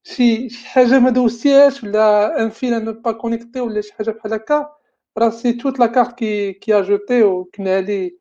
شي 0.05 0.49
شي 0.49 0.67
حاجة 0.67 0.99
ما 0.99 1.11
دوزتيهاش 1.11 1.85
ولا 1.85 2.43
un 2.43 2.51
fil 2.51 2.93
pas 2.93 3.12
connecté 3.12 3.61
ولا 3.61 3.81
شي 3.81 3.95
حاجة 3.95 4.11
بحال 4.11 4.35
هكا 4.35 4.71
راه 5.19 5.31
c'est 5.31 5.53
toute 5.53 5.79
la 5.79 5.87
carte 5.87 6.18
qui 6.18 6.53
qui 6.53 6.79
جوتي 6.79 7.22
وكنا 7.23 7.81
لي 7.81 8.19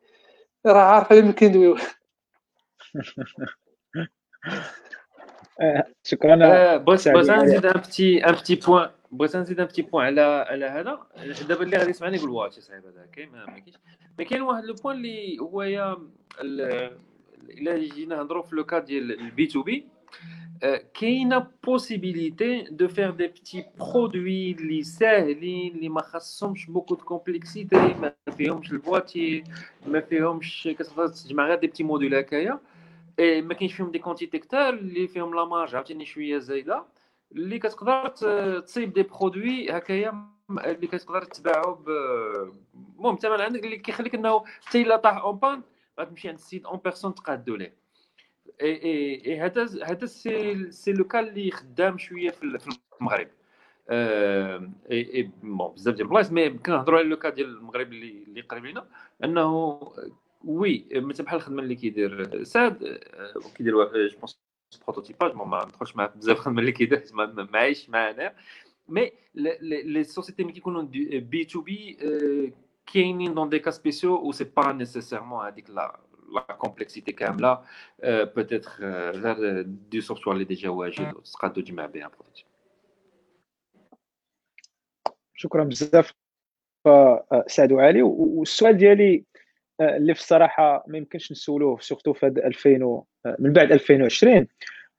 راه 0.66 0.82
عارف 0.82 1.12
على 1.12 1.22
ما 1.22 1.32
كندويو 1.32 1.78
شكرا. 6.04 6.78
بغيت 6.78 7.08
بغيت 7.08 7.30
نزيد 7.30 7.66
ان 7.66 7.80
بتي 7.80 8.26
ان 8.26 8.32
بتي 8.32 8.56
بوان 8.56 8.90
بغيت 9.12 9.36
نزيد 9.36 9.60
ان 9.60 9.66
بتي 9.66 9.82
بوان 9.82 10.06
على 10.06 10.22
على 10.22 10.66
هذا. 10.66 11.00
دابا 11.48 11.64
اللي 11.64 11.78
غادي 11.78 11.90
يسمعني 11.90 12.18
يقول 12.18 12.30
واه 12.30 12.50
شي 12.50 12.62
صعيب 12.62 12.86
هذا 12.86 13.06
كاين 13.14 13.32
ما 13.32 13.46
كاينش. 13.46 13.76
مي 14.20 14.26
كاين 14.26 14.42
واحد 14.42 14.64
لو 14.64 14.74
بوان 14.74 14.96
اللي 14.96 15.40
هو 15.40 15.62
يا 15.62 15.98
إلا 16.42 17.78
جينا 17.78 18.16
نهضروا 18.16 18.44
في 18.44 18.56
لو 18.56 18.64
كاد 18.64 18.86
ديال 18.86 19.20
البي 19.20 19.48
تو 19.48 19.64
بي 19.64 19.88
كاينة 20.94 21.48
possibilité 21.64 22.62
de 22.62 22.88
faire 22.88 23.12
des 23.12 23.28
petits 23.28 23.66
produits 23.80 24.52
اللي 24.52 24.84
ساهلين 24.84 25.76
اللي 25.76 25.90
ما 25.90 26.02
خاصهمش 26.02 26.66
beaucoup 26.66 26.96
de 26.96 27.04
complexité 27.04 27.76
ما 27.78 28.14
فيهمش 28.38 28.72
ال 28.72 28.81
boîtier 28.81 29.44
ما 29.88 30.02
فيهمش 30.02 30.70
كتقدر 30.80 31.08
تجمع 31.08 31.48
غير 31.48 31.60
des 31.60 31.68
petits 31.68 31.84
modules 31.84 32.16
هكايا 32.16 32.60
ما 33.20 33.54
كاينش 33.54 33.74
فيهم 33.74 33.92
des 33.92 34.00
quantités 34.00 34.40
كتار 34.40 34.74
اللي 34.74 35.08
فيهم 35.08 35.36
la 35.36 35.46
marge 35.46 35.76
عاوتاني 35.76 36.06
شوية 36.06 36.38
زايده 36.38 36.84
اللي 37.32 37.60
كتقدر 37.60 38.08
تصيب 38.60 38.94
des 38.94 39.04
produits 39.04 39.72
هكايا 39.72 40.28
اللي 40.50 40.88
كتقدر 40.88 41.22
تباعو 41.24 41.74
ب 41.74 41.90
المهم 42.98 43.14
الثمن 43.16 43.42
عندك 43.42 43.64
اللي 43.66 43.78
كيخليك 43.78 44.16
انه 44.16 44.44
حتى 44.62 44.82
الا 44.82 44.96
طاح 44.98 45.18
en 45.18 45.36
panne 45.38 45.62
غتمشي 46.00 46.30
عند 46.30 46.38
السيد 46.38 46.66
en 46.66 46.80
personne 46.84 47.16
تقادو 47.16 47.56
ليه 47.56 47.83
اي 48.64 49.26
اي 49.26 49.40
هذا 49.40 49.70
هذا 49.84 50.06
c'est 50.06 50.72
c'est 50.72 50.94
le 50.94 51.04
cas 51.04 51.30
اللي 51.30 51.52
خدام 51.52 51.98
شوية 51.98 52.30
في 52.30 52.70
المغرب. 53.02 53.28
et 53.90 55.16
et 55.16 55.32
bon 55.44 55.74
بزاف 55.74 55.96
ديال 55.96 56.06
البلايص 56.06 56.32
mais 56.32 56.50
كنهضروا 56.50 57.00
على 57.00 57.08
le 57.08 57.18
cas 57.18 57.30
ديال 57.30 57.58
المغرب 57.58 57.94
اللي 57.94 58.24
اللي 58.28 58.42
قريب 58.42 58.66
لينا 58.66 58.86
أنه 59.24 59.80
oui 60.44 60.86
مثل 60.94 61.24
بحال 61.24 61.38
الخدمة 61.40 61.62
اللي 61.62 61.76
كيدير 61.76 62.44
سعد 62.44 63.00
كيدير 63.56 63.74
je 63.74 63.90
pense 64.20 64.40
prototypage 64.88 65.36
ما 65.36 65.66
ندخلش 65.66 65.96
معاه 65.96 66.14
بزاف 66.16 66.38
الخدمة 66.38 66.60
اللي 66.60 66.72
كيدير 66.72 67.04
ما 67.14 67.48
معايش 67.54 67.90
معانا. 67.90 68.34
mais 68.90 69.12
les 69.36 70.04
sociétés 70.04 70.44
ملي 70.44 70.54
كيكونوا 70.54 70.82
B 71.20 71.46
to 71.46 71.62
B 71.62 71.98
كاينين 72.94 73.34
dans 73.34 73.50
des 73.50 73.60
cas 73.60 73.72
spéciaux 73.72 74.16
و 74.16 74.32
c'est 74.32 74.44
pas 74.44 74.74
nécessairement 74.74 75.46
هذيك 75.46 75.70
la 75.70 76.00
la 76.34 76.42
complexité 76.42 77.12
كامله 77.12 77.62
peut-être 78.04 78.72
غير 79.12 79.62
des 79.62 80.02
software 80.02 80.34
اللي 80.36 80.46
ديجا 80.46 80.70
واجد 80.70 81.14
تقادو 81.34 81.62
تجمع 81.62 81.86
بها 81.86 82.08
prototype 82.08 82.46
شكرا 85.36 85.64
بزاف. 85.64 86.14
سعد 87.48 87.72
وعلي. 87.72 88.02
والسؤال 88.02 88.78
ديالي 88.78 89.26
اللي 89.82 90.14
في 90.14 90.20
الصراحة 90.20 90.84
ما 90.88 90.98
يمكنش 90.98 91.32
نسولوه 91.32 91.80
surtout 91.80 92.14
في 92.14 92.28
2000 92.28 93.04
من 93.40 93.54
بعد 93.54 93.72
2020 93.72 94.48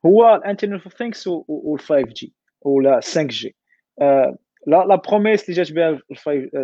هو 0.06 0.34
ال 0.34 0.39
Internet 0.39 0.82
of 0.82 0.96
Things 0.96 1.26
وال 1.26 1.78
5G 1.80 2.34
ولا 2.62 2.94
5G 2.94 3.56
la 4.66 4.84
la 4.88 4.94
promesse 4.94 5.44
اللي 5.44 5.62
جات 5.62 5.72
بها 5.72 5.98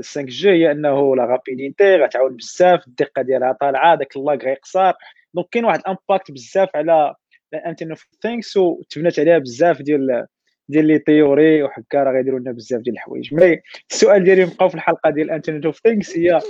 5G 0.00 0.50
هي 0.50 0.70
أنه 0.72 1.16
la 1.16 1.24
rapidité 1.24 1.96
غتعاون 1.96 2.36
بزاف 2.36 2.86
الدقة 2.86 3.22
ديالها 3.22 3.52
طالعة 3.52 3.94
داك 3.94 4.16
ال 4.16 4.23
lag 4.23 4.44
غيقصر 4.44 4.92
donc 5.34 5.48
كاين 5.50 5.64
واحد 5.64 5.78
ال 5.80 5.88
impact 5.88 6.30
بزاف 6.30 6.68
على 6.74 7.14
ال 7.54 7.58
Internet 7.58 7.90
of 7.90 8.06
Things 8.22 8.56
وتبنات 8.56 9.18
عليها 9.18 9.38
بزاف 9.38 9.82
ديال 9.82 10.26
ديال 10.68 10.86
les 10.86 10.98
théories 10.98 11.62
وحكا 11.62 12.02
راه 12.02 12.12
غيديروا 12.12 12.38
لنا 12.38 12.52
بزاف 12.52 12.80
ديال 12.80 12.94
الحوايج. 12.94 13.34
mais 13.34 13.60
السؤال 13.90 14.24
ديالي 14.24 14.44
نبقاو 14.44 14.68
في 14.68 14.74
الحلقة 14.74 15.10
ديال 15.10 15.26
ال 15.26 15.31
Internet 15.31 15.66
of 15.66 15.80
Things 15.84 16.16
هي 16.16 16.40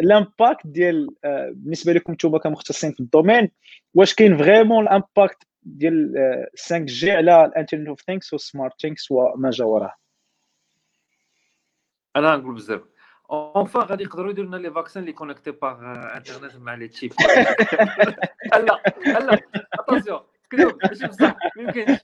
ال 0.00 0.09
impact 0.09 0.66
ديال 0.66 1.08
آه، 1.24 1.52
بالنسبة 1.54 1.92
لكم 1.92 2.12
نتوما 2.12 2.38
كمختصين 2.38 2.92
في 2.92 3.00
ال 3.00 3.06
domaine 3.06 3.50
واش 3.94 4.14
كاين 4.14 4.36
vraiment 4.36 4.84
ال 4.84 4.92
impact 4.92 5.38
ديال 5.62 6.14
5G 6.58 7.10
على 7.10 7.44
ال 7.44 7.49
Internet 7.49 7.88
of 7.88 8.00
Things 8.00 8.32
وال 8.32 8.46
smart 8.46 8.82
things 8.82 9.10
وما 9.10 9.50
جا 9.50 9.64
وراها؟ 9.64 10.03
أنا 12.16 12.36
نقول 12.36 12.54
بزاف 12.54 12.80
on 13.30 13.55
va 13.55 13.80
غادي 13.80 14.04
يقدروا 14.04 14.30
يديروا 14.30 14.48
لنا 14.48 14.56
les 14.56 14.70
vaccins 14.70 15.02
اللي 15.02 15.12
connectés 15.12 15.50
par 15.50 15.78
internet 16.16 16.56
مع 16.56 16.74
les 16.74 16.88
chips 16.88 17.12
لا 18.52 18.78
لا 19.18 19.40
attention 19.74 20.20
كذوب 20.50 20.78
ماشي 20.84 21.06
بصح 21.06 21.36
ما 21.56 21.62
يمكنش 21.62 22.00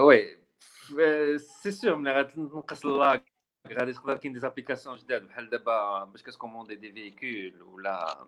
oui 0.00 1.38
c'est 1.38 1.70
sûr 1.70 1.96
ملي 1.96 2.12
غتنقص 2.12 2.86
ال 2.86 2.98
lag 2.98 3.32
غادي 3.72 3.92
تقدر 3.92 4.16
كاين 4.16 4.32
des 4.32 4.40
applications 4.40 4.96
جداد 4.96 5.22
بحال 5.28 5.50
دابا 5.50 6.04
باش 6.04 6.22
كت 6.22 6.32
commander 6.32 6.74
des 6.74 6.92
véhicules 6.92 7.62
ولا 7.62 8.24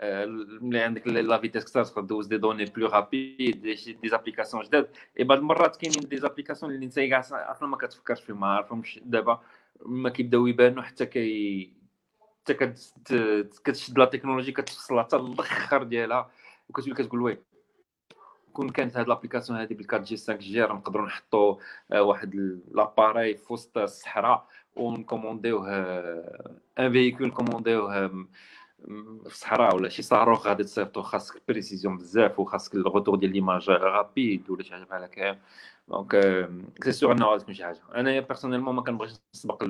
ملي 0.00 0.80
عندك 0.80 1.06
la 1.06 1.38
vitesse 1.38 1.64
كثر 1.64 1.84
تقدر 1.84 2.02
دوز 2.02 2.26
des 2.26 2.38
données 2.38 2.64
plus 2.64 2.86
rapides 2.86 3.62
des 4.02 4.08
applications 4.08 4.64
جداد 4.64 4.88
اي 5.18 5.24
بعض 5.24 5.38
المرات 5.38 5.76
كاينين 5.76 6.08
des 6.08 6.16
applications 6.16 6.74
اللي 6.74 7.08
كاع 7.08 7.20
أصلا 7.20 7.68
ما 7.68 7.76
كتفكرش 7.76 8.22
فيهم 8.22 8.40
ما 8.40 8.46
عارفهمش 8.46 9.00
دابا 9.04 9.40
ما 9.86 10.10
كيبداو 10.10 10.46
يبانوا 10.46 10.82
حتى 10.82 11.06
كي 11.06 11.72
حتى 12.42 12.54
كتشد 13.64 13.98
la 13.98 14.04
technologie 14.04 14.52
كتوصلها 14.52 15.02
حتى 15.02 15.16
الآخر 15.16 15.82
ديالها 15.82 16.30
وكتولي 16.68 16.94
كتقول 16.94 17.22
oui 17.22 17.38
كون 18.52 18.68
كانت 18.68 18.96
هاد 18.96 19.08
l'application 19.08 19.58
هادي 19.58 19.74
بال 19.74 19.86
4G 19.90 20.04
5G 20.06 20.62
راه 20.62 20.74
نقدروا 20.74 21.06
نحطوا 21.06 21.56
واحد 21.90 22.60
l'appareil 22.70 23.36
في 23.36 23.52
وسط 23.52 23.78
الصحراء 23.78 24.48
ونكومونديوه 24.76 25.70
un 26.78 26.92
véhicule 26.92 27.30
كومونديوه 27.30 28.26
في 28.84 29.26
الصحراء 29.26 29.76
ولا 29.76 29.88
شي 29.88 30.02
صاروخ 30.02 30.46
غادي 30.46 30.64
تصيفطو 30.64 31.02
خاصك 31.02 31.42
précision 31.48 31.96
بزاف 31.96 32.40
وخاصك 32.40 32.74
ال 32.74 32.80
retour 32.80 33.16
ديال 33.16 33.32
l'image 33.32 33.70
rapide 33.70 34.50
ولا 34.50 34.62
شي 34.62 34.72
حاجة 34.72 34.84
بحال 34.84 35.02
هكا. 35.02 35.38
donc 35.88 36.48
c'est 36.84 36.92
sûr 36.92 37.12
إنه 37.12 37.26
غادي 37.26 37.42
تكون 37.42 37.54
شي 37.54 37.64
حاجة. 37.64 37.80
انايا 37.94 38.20
personnellement 38.20 38.74
ما 38.74 38.82
كنبغيش 38.82 39.12
نسبق 39.34 39.64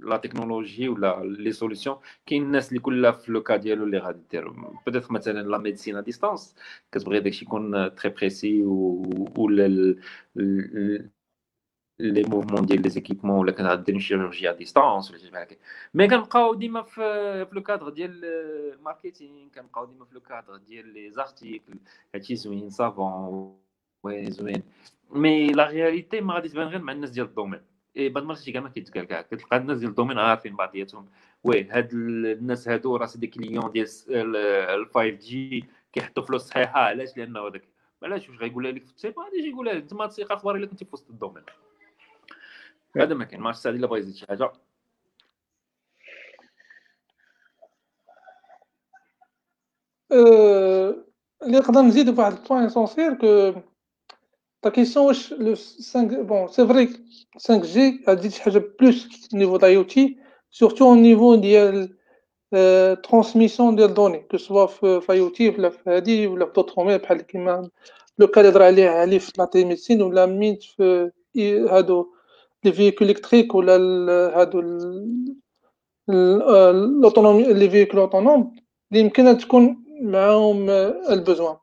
la 0.00 0.16
technologie 0.16 0.88
ولا 0.88 1.22
les 1.24 1.52
solutions 1.52 1.96
كاين 2.26 2.42
الناس 2.42 2.68
اللي 2.68 2.80
كلها 2.80 3.10
في 3.10 3.32
le 3.32 3.42
cas 3.42 3.56
ديالو 3.56 3.84
اللي 3.84 3.98
غادي 3.98 4.20
دير 4.30 4.52
peut-être 4.86 5.12
مثلا 5.12 5.48
la 5.48 5.58
médecine 5.58 5.96
à 5.96 6.00
distance 6.00 6.56
كتبغي 6.92 7.20
داكشي 7.20 7.44
يكون 7.44 7.94
très 7.94 8.10
précis 8.10 8.62
ولا 9.36 9.96
les 12.00 12.22
mouvements 12.22 12.66
ديال 12.66 12.82
les 12.82 12.88
équipements 12.88 13.38
ولا 13.38 13.52
كنعدل 13.52 14.00
chirurgie 14.00 14.50
à 14.50 14.52
distance 14.52 15.10
ولا 15.10 15.18
شي 15.18 15.30
بحال 15.30 15.42
هكا 15.42 15.56
mais 15.94 16.08
كنبقاو 16.08 16.54
ديما 16.54 16.82
في 16.82 17.46
في 17.46 17.54
le 17.54 17.62
cadre 17.62 17.88
ديال 17.88 18.24
ال 18.74 18.81
marketing 18.81 19.48
كنبقاو 19.54 19.84
ديما 19.84 20.04
في 20.04 20.14
le 20.14 20.20
cadre 20.20 20.56
ديال 20.56 20.86
les 20.88 21.10
articles 21.10 21.74
هادشي 22.14 22.36
زوين 22.36 22.70
ça 22.70 22.98
vend 22.98 23.54
oui 24.02 24.30
زوين 24.30 24.62
mais 25.10 25.46
la 25.46 25.66
réalité 25.70 26.20
ما 26.20 26.34
غادي 26.34 26.48
تبان 26.48 26.66
غير 26.68 26.82
مع 26.82 26.92
الناس 26.92 27.10
ديال 27.10 27.26
ال 27.26 27.30
domaine 27.30 27.60
et 27.96 28.08
بعض 28.08 28.22
المرات 28.22 28.50
كاع 28.50 28.60
ما 28.60 28.68
كيتقال 28.68 29.04
كاع 29.04 29.22
كتلقى 29.22 29.56
الناس 29.56 29.78
ديال 29.78 29.90
ال 29.90 29.93
domaine 29.93 30.18
عارفين 30.18 30.56
بعضياتهم 30.56 31.06
oui 31.44 31.64
هاد 31.70 31.92
الناس 31.92 32.68
هادو 32.68 32.96
راه 32.96 33.06
c'est 33.06 33.18
des 33.18 33.26
clients 33.26 33.72
ديال 33.72 33.86
ال 34.10 34.86
5G 34.94 35.64
كيحطوا 35.92 36.22
فلوس 36.22 36.42
صحيحه 36.42 36.80
علاش 36.80 37.16
لأنه 37.16 37.46
هذاك 37.46 37.68
علاش 38.02 38.28
واش 38.28 38.38
غايقولها 38.38 38.72
لك 38.72 38.84
في 38.84 38.90
التيب 38.90 39.18
غادي 39.18 39.36
يجي 39.38 39.48
يقولها 39.48 39.72
لك 39.74 39.82
انت 39.82 39.94
ما 39.94 40.06
تسيق 40.06 40.32
أخبار 40.32 40.56
الا 40.56 40.66
كنتي 40.66 40.84
في 40.84 40.90
وسط 40.92 41.10
الدومين 41.10 41.42
هذا 42.98 43.14
ما 43.14 43.24
كاين 43.24 43.40
ما 43.40 43.48
عرفتش 43.48 43.66
الا 43.66 43.86
بغا 43.86 43.98
يزيد 43.98 44.14
شي 44.14 44.26
حاجة 44.26 44.52
اللي 51.42 51.58
نقدر 51.58 51.80
نزيد 51.80 52.10
بواحد 52.10 52.32
البوان 52.32 52.64
اسونسيال 52.64 53.18
كو 53.18 53.60
تا 54.62 54.70
كيسيون 54.70 55.06
واش 55.06 55.32
لو 55.32 55.54
5 55.54 56.22
بون 56.22 56.48
سي 56.48 56.66
فري 56.66 56.88
5 57.34 57.60
جي 57.60 58.04
غادي 58.08 58.30
شي 58.30 58.42
حاجة 58.42 58.62
بلوس 58.80 59.34
نيفو 59.34 59.56
د 59.56 59.64
اي 59.64 59.76
أو 59.76 59.82
تي 59.82 60.18
سورتو 60.50 60.84
أو 60.84 60.94
نيفو 60.94 61.34
ديال 61.34 61.96
ترانسميسيون 63.02 63.76
ديال 63.76 63.94
دوني 63.94 64.18
كو 64.18 64.36
سوا 64.36 64.66
في 64.66 65.12
اي 65.12 65.20
أو 65.20 65.28
تي 65.28 65.48
ولا 65.48 65.68
في 65.70 65.90
هادي 65.90 66.26
ولا 66.26 66.46
في 66.46 66.52
دوطخ 66.52 66.78
مومي 66.78 66.98
بحال 66.98 67.20
كيما 67.22 67.70
le 68.18 68.26
cas 68.26 68.40
اللي 68.40 68.52
هضر 68.52 68.62
عليه 68.62 68.88
علي 68.90 69.18
في 69.18 69.32
la 69.38 69.44
télémédecine 69.44 70.02
ولا 70.02 70.26
ميت 70.26 70.62
في 70.62 71.10
هادو 71.70 72.17
les 72.64 72.72
véhicules 72.72 73.10
électriques 73.10 73.54
ولا 73.54 73.76
هادو 74.40 74.60
l'autonomie 77.02 77.52
les 77.52 77.70
véhicules 77.70 78.00
autonomes 78.00 78.54
اللي 78.92 79.00
يمكن 79.00 79.38
تكون 79.38 79.84
معاهم 80.02 80.70
ال 81.10 81.17
besoin 81.17 81.56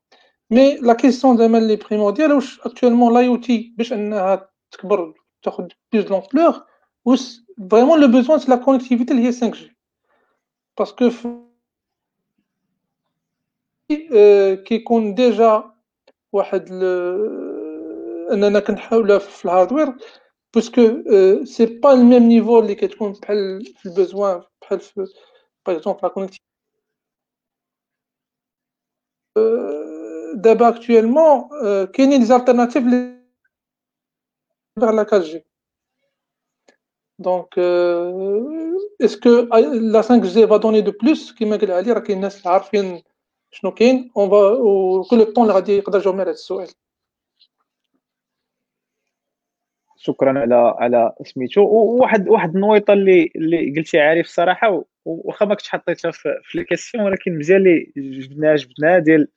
mais 0.52 0.76
la 0.78 0.94
question 0.94 1.38
زعما 1.38 1.58
les 1.58 1.76
primordiales 1.76 2.32
واش 2.34 2.60
actuellement 2.60 3.14
l'IoT 3.14 3.74
باش 3.78 3.94
إنها 3.94 4.50
تكبر 4.72 5.14
تاخذ 5.44 5.68
plus 5.94 6.06
l'ampleur 6.12 6.64
واش 7.06 7.42
vraiment 7.72 8.02
le 8.02 8.08
besoin 8.08 8.40
c'est 8.40 8.52
la 8.52 8.58
connectivité 8.58 9.14
اللي 9.14 9.28
هي 9.28 9.32
5G 9.32 9.50
parce 9.52 9.78
que 10.80 11.10
كيكون 14.66 15.16
déjà 15.16 15.64
واحد 16.32 16.72
إننا 18.32 18.60
كنحاولها 18.60 19.18
في 19.18 19.46
ال 19.46 19.51
hardware 19.51 19.96
parce 20.56 20.86
que 20.86 21.04
c'est 21.44 21.66
pas 21.66 21.94
le 21.94 22.04
même 22.04 22.24
niveau 22.24 22.60
اللي 22.60 22.76
كتكون 22.76 23.12
بحال 23.12 23.66
في 23.66 23.86
ال 23.86 23.94
besoin 23.94 24.44
بحال 24.62 24.80
في 24.80 25.08
par 25.68 25.76
exemple 25.78 26.00
la 26.04 26.10
connectivité 26.10 26.46
دابا 30.36 30.70
actuellement 30.70 31.50
كاينين 31.86 32.20
les 32.20 32.26
alternatives 32.26 32.84
les 32.84 33.16
vers 34.78 34.92
la 34.92 35.06
4G. 35.06 35.44
Donc, 37.18 37.58
euh, 37.58 38.78
est-ce 39.00 39.18
que 39.18 39.48
la 39.96 40.02
5G 40.02 40.46
va 40.46 40.60
donner 40.60 40.82
de 40.82 40.92
plus? 40.92 41.34
كما 41.34 41.58
قال 41.58 41.72
علي 41.72 41.92
راه 41.92 42.00
كاين 42.00 42.18
الناس 42.18 42.38
اللي 42.38 42.50
عارفين 42.50 43.04
شنو 43.52 43.72
كاين 43.72 44.12
اون 44.18 44.30
فا 44.30 44.52
وكل 44.52 45.22
الطون 45.22 45.44
اللي 45.44 45.54
غادي 45.54 45.72
يقدر 45.72 46.00
يجاوبنا 46.00 46.22
على 46.22 46.30
هذا 46.30 46.36
السؤال 46.38 46.70
شكرا 50.06 50.40
على 50.40 50.76
على 50.78 51.14
سميتو. 51.26 51.62
وواحد 51.62 52.30
واحد 52.30 52.56
النويطة 52.56 52.94
اللي 52.94 53.32
اللي 53.36 53.74
قلتي 53.78 54.00
عارف 54.00 54.26
الصراحه 54.26 54.86
واخا 55.06 55.46
ما 55.46 55.56
كنتش 55.56 55.70
حطيتها 55.70 56.12
في, 56.12 56.42
ال 56.56 56.61
question 56.61 57.04
ولكن 57.04 57.38
مزيان 57.38 57.58
اللي 57.98 58.20
جبدناها 58.20 58.56
جبدناها 58.56 59.00
ديال 59.00 59.28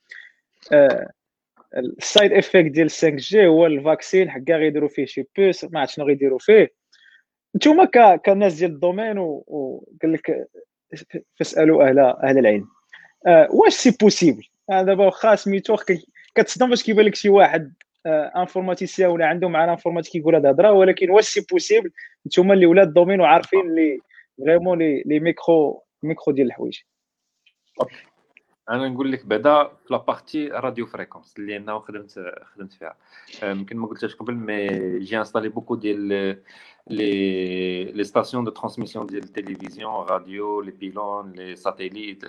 آه 0.73 1.11
ال 1.77 1.88
side 1.88 2.33
effect 2.33 2.71
ديال 2.71 2.91
5 2.91 3.09
G 3.09 3.47
هو 3.47 3.67
ال 3.67 3.76
vaccin 3.76 4.31
حكا 4.31 4.57
غيديروا 4.57 4.89
فيه 4.89 5.05
شي 5.05 5.25
puce 5.39 5.65
ما 5.65 5.81
عرفت 5.81 5.95
شنو 5.95 6.07
غيديروا 6.07 6.39
فيه. 6.39 6.73
نتوما 7.57 8.17
كناس 8.17 8.55
ديال 8.55 8.71
ال 8.71 8.77
domaine 8.77 9.19
وقال 9.19 10.13
لك 10.13 10.49
فاسالوا 11.39 11.89
أهل 11.89 11.99
أهل 11.99 12.39
العلم. 12.39 12.69
آه 13.27 13.49
واش 13.51 13.73
c'est 13.73 13.97
possible 14.01 14.45
دابا 14.69 15.05
واخا 15.05 15.35
سميتو 15.35 15.77
كتصدم 16.35 16.69
باش 16.69 16.83
كيبان 16.83 17.07
لك 17.07 17.15
شي 17.15 17.29
واحد 17.29 17.75
informaticien 18.09 19.11
ولا 19.11 19.27
عنده 19.27 19.49
معنا 19.49 19.73
informatique 19.73 20.15
يقول 20.15 20.35
هذا 20.35 20.51
هضره 20.51 20.73
ولكن 20.73 21.11
واش 21.11 21.25
c'est 21.25 21.47
possible 21.51 21.91
نتوما 22.27 22.55
اللي 22.55 22.67
ولاد 22.67 22.87
ال 22.87 22.91
domaine 22.91 23.21
وعارفين 23.21 23.61
اللي 23.61 23.99
vraiment 24.39 24.79
les 24.79 25.21
micro 25.21 25.83
micro 26.03 26.35
ديال 26.35 26.47
الحوايج. 26.47 26.79
أنا 28.71 28.89
نقول 28.89 29.13
لك 29.13 29.27
بعدا 29.27 29.65
في 29.65 29.93
la 29.93 30.49
partie 30.49 30.87
radiofréquence 30.87 31.35
اللي 31.39 31.57
أنا 31.57 31.79
خدمت 31.79 32.35
خدمت 32.55 32.73
فيها. 32.73 32.97
يمكن 33.43 33.77
ما 33.77 33.87
قلتهاش 33.87 34.15
قبل 34.15 34.35
mais 34.35 34.99
j'ai 34.99 35.19
installé 35.19 35.49
beaucoup 35.49 35.75
ديال 35.75 36.01
les 36.87 37.85
les 37.85 38.05
stations 38.05 38.45
de 38.45 38.51
transmission 38.51 39.07
ديال 39.07 39.23
التلفزيون 39.23 39.93
radio 39.95 40.61
les 40.61 40.71
pylônes 40.71 41.33
les 41.33 41.57
satellites 41.57 42.25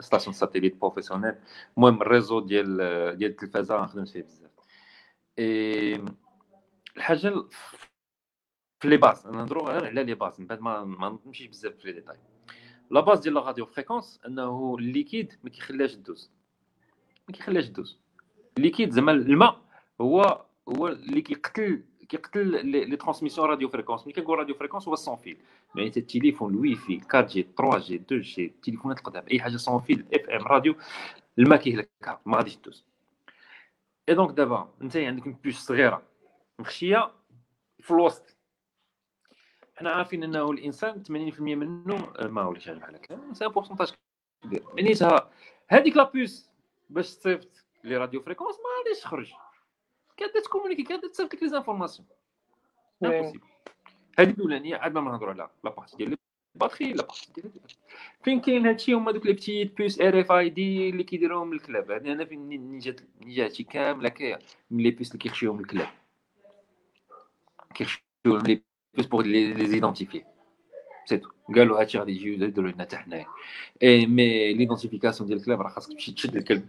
stations 0.00 0.34
satellites 0.34 0.76
professionnelles. 0.76 1.34
المهم 1.76 2.02
ال 2.02 2.07
réseau 2.07 2.40
ديال 2.40 2.76
ديال 3.18 3.30
التلفازة 3.30 3.86
خدمت 3.86 4.08
فيه 4.08 4.22
بزاف. 4.22 4.51
اي 5.38 6.04
الحاجة 6.96 7.34
في 8.80 8.88
les 8.88 8.96
bases 8.96 9.26
نهضروا 9.26 9.70
غير 9.70 9.86
على 9.86 10.04
les 10.04 10.14
bases 10.14 10.40
من 10.40 10.46
بعد 10.46 10.60
ما 10.60 10.84
ما 10.84 11.18
نمشيش 11.26 11.46
بزاف 11.46 11.74
في 11.74 11.86
les 11.86 11.92
détails. 11.92 12.16
la 12.90 13.00
base 13.00 13.20
ديال 13.20 13.34
la 13.34 13.40
radiofréquence 13.40 14.20
أنه 14.26 14.76
ال 14.78 14.85
liquide 14.85 15.32
ما 15.44 15.50
كيخليهاش 15.50 15.94
دوز. 15.94 16.30
ما 17.28 17.34
كيخليهاش 17.34 17.66
دوز. 17.66 17.98
ال 18.58 18.62
liquide 18.62 18.90
زعما 18.90 19.12
الماء 19.12 19.60
هو 20.00 20.44
هو 20.68 20.88
اللي 20.88 21.20
كيقتل 21.20 21.82
كيقتل 22.08 22.66
les 22.66 22.96
transmissions 22.96 23.48
radiofréquence. 23.48 24.06
ملي 24.06 24.12
كنقول 24.12 24.38
radiofréquence 24.38 24.88
هو 24.88 24.94
sans 24.94 25.16
fil 25.16 25.38
يعني 25.74 25.92
التليفون 25.96 26.54
الوي 26.54 26.74
في 26.74 27.00
4 27.14 27.26
جي 27.26 27.48
3 27.58 27.78
جي 27.78 27.96
2 27.96 28.20
جي 28.20 28.46
التليفونات 28.46 28.98
القدام 28.98 29.24
أي 29.32 29.40
حاجة 29.40 29.56
sans 29.56 29.80
fil 29.80 30.04
FM 30.14 30.42
radio 30.42 30.74
الماء 31.38 31.58
كيهلكها 31.58 32.20
ما 32.26 32.36
غاديش 32.36 32.56
دوز. 32.56 32.84
et 34.08 34.14
donc 34.14 34.30
دابا 34.30 34.74
انت 34.82 34.96
عندك 34.96 35.28
puce 35.28 35.58
صغيره 35.58 36.02
مخشيه 36.58 37.12
في 37.80 37.90
الوسط 37.90 38.36
حنا 39.76 39.90
عارفين 39.90 40.24
انه 40.24 40.50
الانسان 40.50 41.02
80% 41.04 41.40
منه 41.40 42.12
ما 42.20 42.46
وليش 42.46 42.70
بحال 42.70 42.94
هكا 42.94 43.32
c'est 43.32 43.48
pourcentage 43.48 43.92
كبير 44.42 44.64
معناتها 44.74 45.30
هذيك 45.68 45.96
la 45.96 46.14
puce 46.14 46.50
باش 46.90 47.16
تصيفط 47.16 47.64
les 47.84 47.96
radiofréquences 47.96 48.56
ما 48.56 48.78
غاديش 48.78 49.02
تخرج 49.02 49.32
كانت 50.16 50.36
ت 50.38 50.42
communiquer 50.42 50.82
كانت 50.82 51.06
تصيفط 51.06 51.34
لك 51.34 51.42
les 51.42 51.48
informations 51.48 52.08
هذه 54.18 54.30
الاولانيه 54.30 54.76
عاد 54.76 54.92
ما 54.92 55.00
نهضروا 55.00 55.30
على 55.30 55.50
la 55.64 55.70
partie 55.70 55.96
ديال 55.96 56.16
ال 56.54 56.58
batterie 56.58 56.92
لا 56.92 57.08
فين 58.24 58.40
كاين 58.40 58.66
هادشي؟ 58.66 58.92
هما 58.92 59.12
دوك 59.12 59.26
les 59.26 59.32
petites 59.32 59.78
puces 59.78 60.00
RFID 60.00 60.90
اللي 60.90 61.04
كيديروهم 61.04 61.52
الكلاب 61.52 61.90
هذه 61.90 62.12
أنا 62.12 62.24
فين 62.24 62.78
جات 62.78 63.00
جات 63.22 63.44
هادشي 63.44 63.64
كامل 63.64 64.06
هكايا 64.06 64.38
من 64.70 64.82
les 64.82 64.90
puces 64.90 65.08
اللي 65.08 65.18
كيخشيوهم 65.18 65.60
الكلاب 65.60 65.88
كيخشيوهم 67.74 68.46
les 68.46 68.62
puces 68.94 69.06
pour 69.06 69.22
les 69.22 69.66
identifier 69.66 70.24
c'est 71.04 71.16
tout 71.16 71.28
قالوا 71.54 71.80
هادشي 71.80 71.98
غادي 71.98 72.12
يجيو 72.12 72.32
يديروا 72.32 72.70
لنا 72.70 72.82
حتى 72.82 72.96
حنايا. 72.96 73.26
mais 73.82 74.54
l'identification 74.54 75.28
ديال 75.28 75.38
الكلاب 75.38 75.60
راه 75.60 75.68
خاصك 75.68 75.92
تمشي 75.92 76.12
تشد 76.12 76.36
الكلب. 76.36 76.68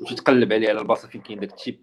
وتتقلب 0.00 0.52
عليه 0.52 0.68
على 0.68 0.80
البلاصه 0.80 1.08
فين 1.08 1.20
كاين 1.20 1.40
داك 1.40 1.50
ال 1.50 1.55
chip. 1.55 1.78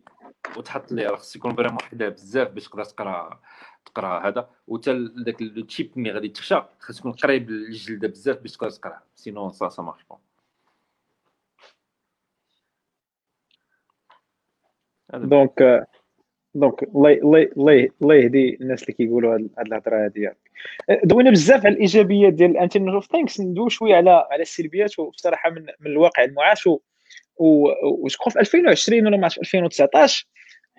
وتحط 0.58 0.92
ليه 0.92 1.08
راه 1.08 1.16
خص 1.16 1.36
يكون 1.36 1.56
vraiment 1.56 1.82
حدا 1.82 2.10
بزاف 2.10 2.48
باش 2.52 2.64
تقدر 2.68 2.84
تقرا 2.84 3.42
تقرا 3.86 4.28
هذا. 4.28 4.50
وتا 4.68 5.10
داك 5.26 5.42
ال 5.42 5.52
chip 5.52 5.92
ملي 5.96 6.12
غادي 6.12 6.30
تخشى 6.30 6.62
خاص 6.80 7.00
تكون 7.00 7.12
قريب 7.12 7.50
للجلدة 7.50 8.08
بزاف 8.08 8.38
باش 8.38 8.52
تقدر 8.52 8.70
تقرا. 8.70 9.02
sinon 9.16 9.52
ça 9.52 9.70
ça 9.70 9.82
marche 9.82 10.04
bon 10.10 10.18
donc 15.14 15.88
donc 16.56 16.84
الله 16.84 17.12
الله 18.02 18.16
يهدي 18.16 18.58
الناس 18.62 18.84
اللي 18.84 18.94
كيقولوا 18.94 19.34
هاد 19.34 19.68
الهضرة 19.68 20.06
هادي. 20.06 20.30
دوينا 21.04 21.32
بزاف 21.32 21.66
على 21.66 21.76
الايجابيات 21.76 22.34
ديال 22.34 22.52
ال 22.52 22.56
Internet 22.56 22.90
of 22.90 23.06
Things 23.12 23.40
ندوي 23.40 23.70
شوية 23.70 23.96
على 23.96 24.28
على 24.32 24.42
السلبيات 24.42 25.00
وبصراحة 25.00 25.50
من, 25.50 25.66
من 25.80 25.92
الواقع 25.92 26.24
المعاش 26.24 26.68
و 26.68 26.80
وشكون 27.84 28.34
في 28.34 28.40
2020 28.40 29.08
ولا 29.08 29.18
ما 29.18 29.30
في 29.30 29.40
2019 29.40 30.28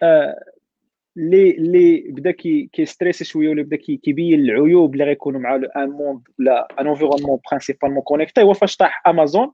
اللي 0.03 1.51
اللي 1.51 2.05
بدا 2.09 2.31
كي 2.31 2.71
كي 2.73 2.83
stresser 2.83 3.25
شوية 3.25 3.49
ولا 3.49 3.63
بدا 3.63 3.77
كيبين 3.77 4.41
العيوب 4.41 4.93
اللي 4.93 5.05
غيكونوا 5.05 5.41
مع 5.41 5.55
un 5.55 5.89
monde 5.89 6.23
ولا 6.39 6.69
un 6.81 6.87
environnement 6.87 7.41
principalement 7.51 8.03
connecté 8.03 8.43
هو 8.43 8.55
فاش 8.55 8.77
طاح 8.77 9.03
امازون 9.07 9.53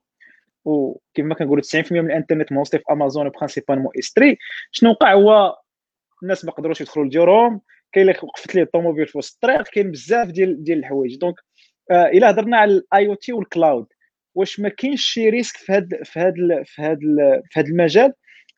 وكما 0.64 1.34
كنقولوا 1.34 1.62
90% 1.64 1.92
من 1.92 2.06
الإنترنت 2.06 2.52
موصل 2.52 2.78
في 2.78 2.84
امازون 2.90 3.28
principalement 3.28 3.92
إستري. 3.98 4.38
شنو 4.70 4.90
وقع؟ 4.90 5.12
هو 5.14 5.56
الناس 6.22 6.44
ما 6.44 6.52
قدروش 6.52 6.80
يدخلوا 6.80 7.06
لديورهم 7.06 7.60
كاين 7.92 8.08
اللي 8.08 8.20
وقفت 8.22 8.54
ليه 8.54 8.62
الطوموبيل 8.62 9.06
في 9.06 9.18
وسط 9.18 9.34
الطريق 9.34 9.62
كاين 9.62 9.90
بزاف 9.90 10.28
ديال 10.28 10.64
ديال 10.64 10.78
الحوايج. 10.78 11.16
donc 11.18 11.34
آه 11.90 12.06
إلا 12.06 12.30
هضرنا 12.30 12.56
على 12.56 12.72
ال 12.72 13.06
IoT 13.06 13.14
وال 13.14 13.32
cloud 13.32 13.86
واش 14.34 14.60
ما 14.60 14.68
كاينش 14.68 15.02
شي 15.02 15.30
risque 15.30 15.56
في 15.56 15.72
هذا 15.72 16.02
في 16.04 16.20
هذا 16.20 16.62
في 16.64 16.82
هذا 16.82 17.42
في 17.50 17.60
هذا 17.60 17.68
المجال؟ 17.68 18.12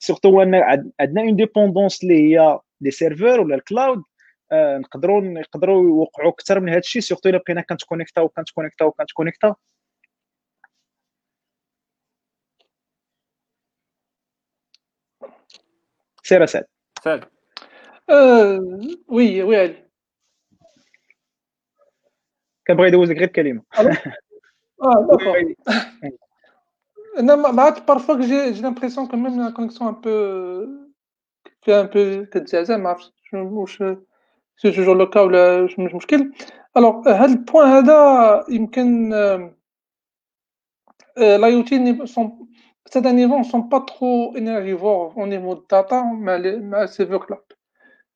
surtout 0.06 0.42
ان 0.42 0.54
عندنا 1.00 1.22
une 1.22 1.36
dépendance 1.36 2.02
اللي 2.02 2.38
هي 2.38 2.58
les 2.80 2.90
serveurs 2.90 3.40
ولا 3.40 3.54
ال 3.54 3.62
cloud 3.62 4.02
نقدروا 4.52 5.20
نقدروا 5.20 5.82
يوقعوا 5.82 6.30
أكثر 6.30 6.60
من 6.60 6.68
هذا 6.68 6.78
الشيء 6.78 7.02
surtout 7.02 7.28
الا 7.28 7.38
بقينا 7.38 7.64
connecté 7.88 8.28
connecté 8.54 8.84
وكانت 8.84 9.12
connecté 9.12 9.54
سير 16.22 16.46
سعد 16.46 16.64
سعد 17.04 17.24
oui 19.08 19.42
oui 19.42 19.56
علي 19.56 19.84
كنبغي 22.66 22.88
يدوز 22.88 23.10
لك 23.10 23.18
غير 23.18 23.28
كلمه 23.28 23.62
آه 24.82 25.16
d'accord 27.16 27.34
أنا 27.34 27.52
معاك 27.52 27.86
parfois 27.88 28.20
j'ai 28.20 28.52
j'ai 28.52 28.62
l'impression 28.62 29.06
que 29.06 29.16
même 29.16 29.42
la 29.42 29.50
connexion 29.50 29.88
un 29.88 30.00
peu 30.00 30.10
فيها 31.62 31.80
un 31.80 31.86
peu 31.86 32.24
كتزعزع 32.24 32.76
ما 32.76 32.88
عرفتش 32.88 33.34
واش 33.34 33.82
c'est 34.56 34.70
toujours 34.70 34.96
le 34.96 35.10
cas 35.10 35.20
ولا 35.20 35.62
مش 35.62 35.78
مشكل 35.78 36.32
alors 36.76 37.08
هاد 37.08 37.30
ال 37.30 37.37
point 37.37 37.68
هذا 37.68 38.44
يمكن 38.48 39.10
لا 41.16 41.62
تي 41.62 42.06
سون 42.06 42.48
certains 42.90 43.12
niveaux 43.12 43.38
ne 43.38 43.44
sont 43.44 43.62
pas 43.62 43.80
trop 43.80 44.36
énergivores 44.36 45.16
au 45.16 45.26
niveau 45.26 45.54
de 45.54 45.64
data 45.70 46.02
مع 46.02 46.38
مع 46.38 46.86
serveur 46.86 47.26
cloud 47.26 47.56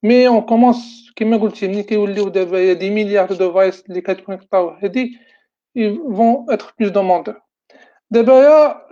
mais 0.03 0.29
on 0.29 0.41
commence 0.41 1.12
كيما 1.16 1.36
قلتي 1.36 1.68
ملي 1.68 1.82
كيوليو 1.82 2.28
دابا 2.28 2.59
y 2.59 2.72
a 2.72 2.77
des 2.77 2.91
milliards 2.91 3.47
de 3.47 3.55
devices 3.55 3.87
اللي 3.86 4.01
كتكونيكطاو 4.01 4.68
هادي 4.68 5.18
vont 6.16 6.47
être 6.51 6.74
plus 6.79 6.91
demandeurs 6.91 7.47
دابا 8.11 8.89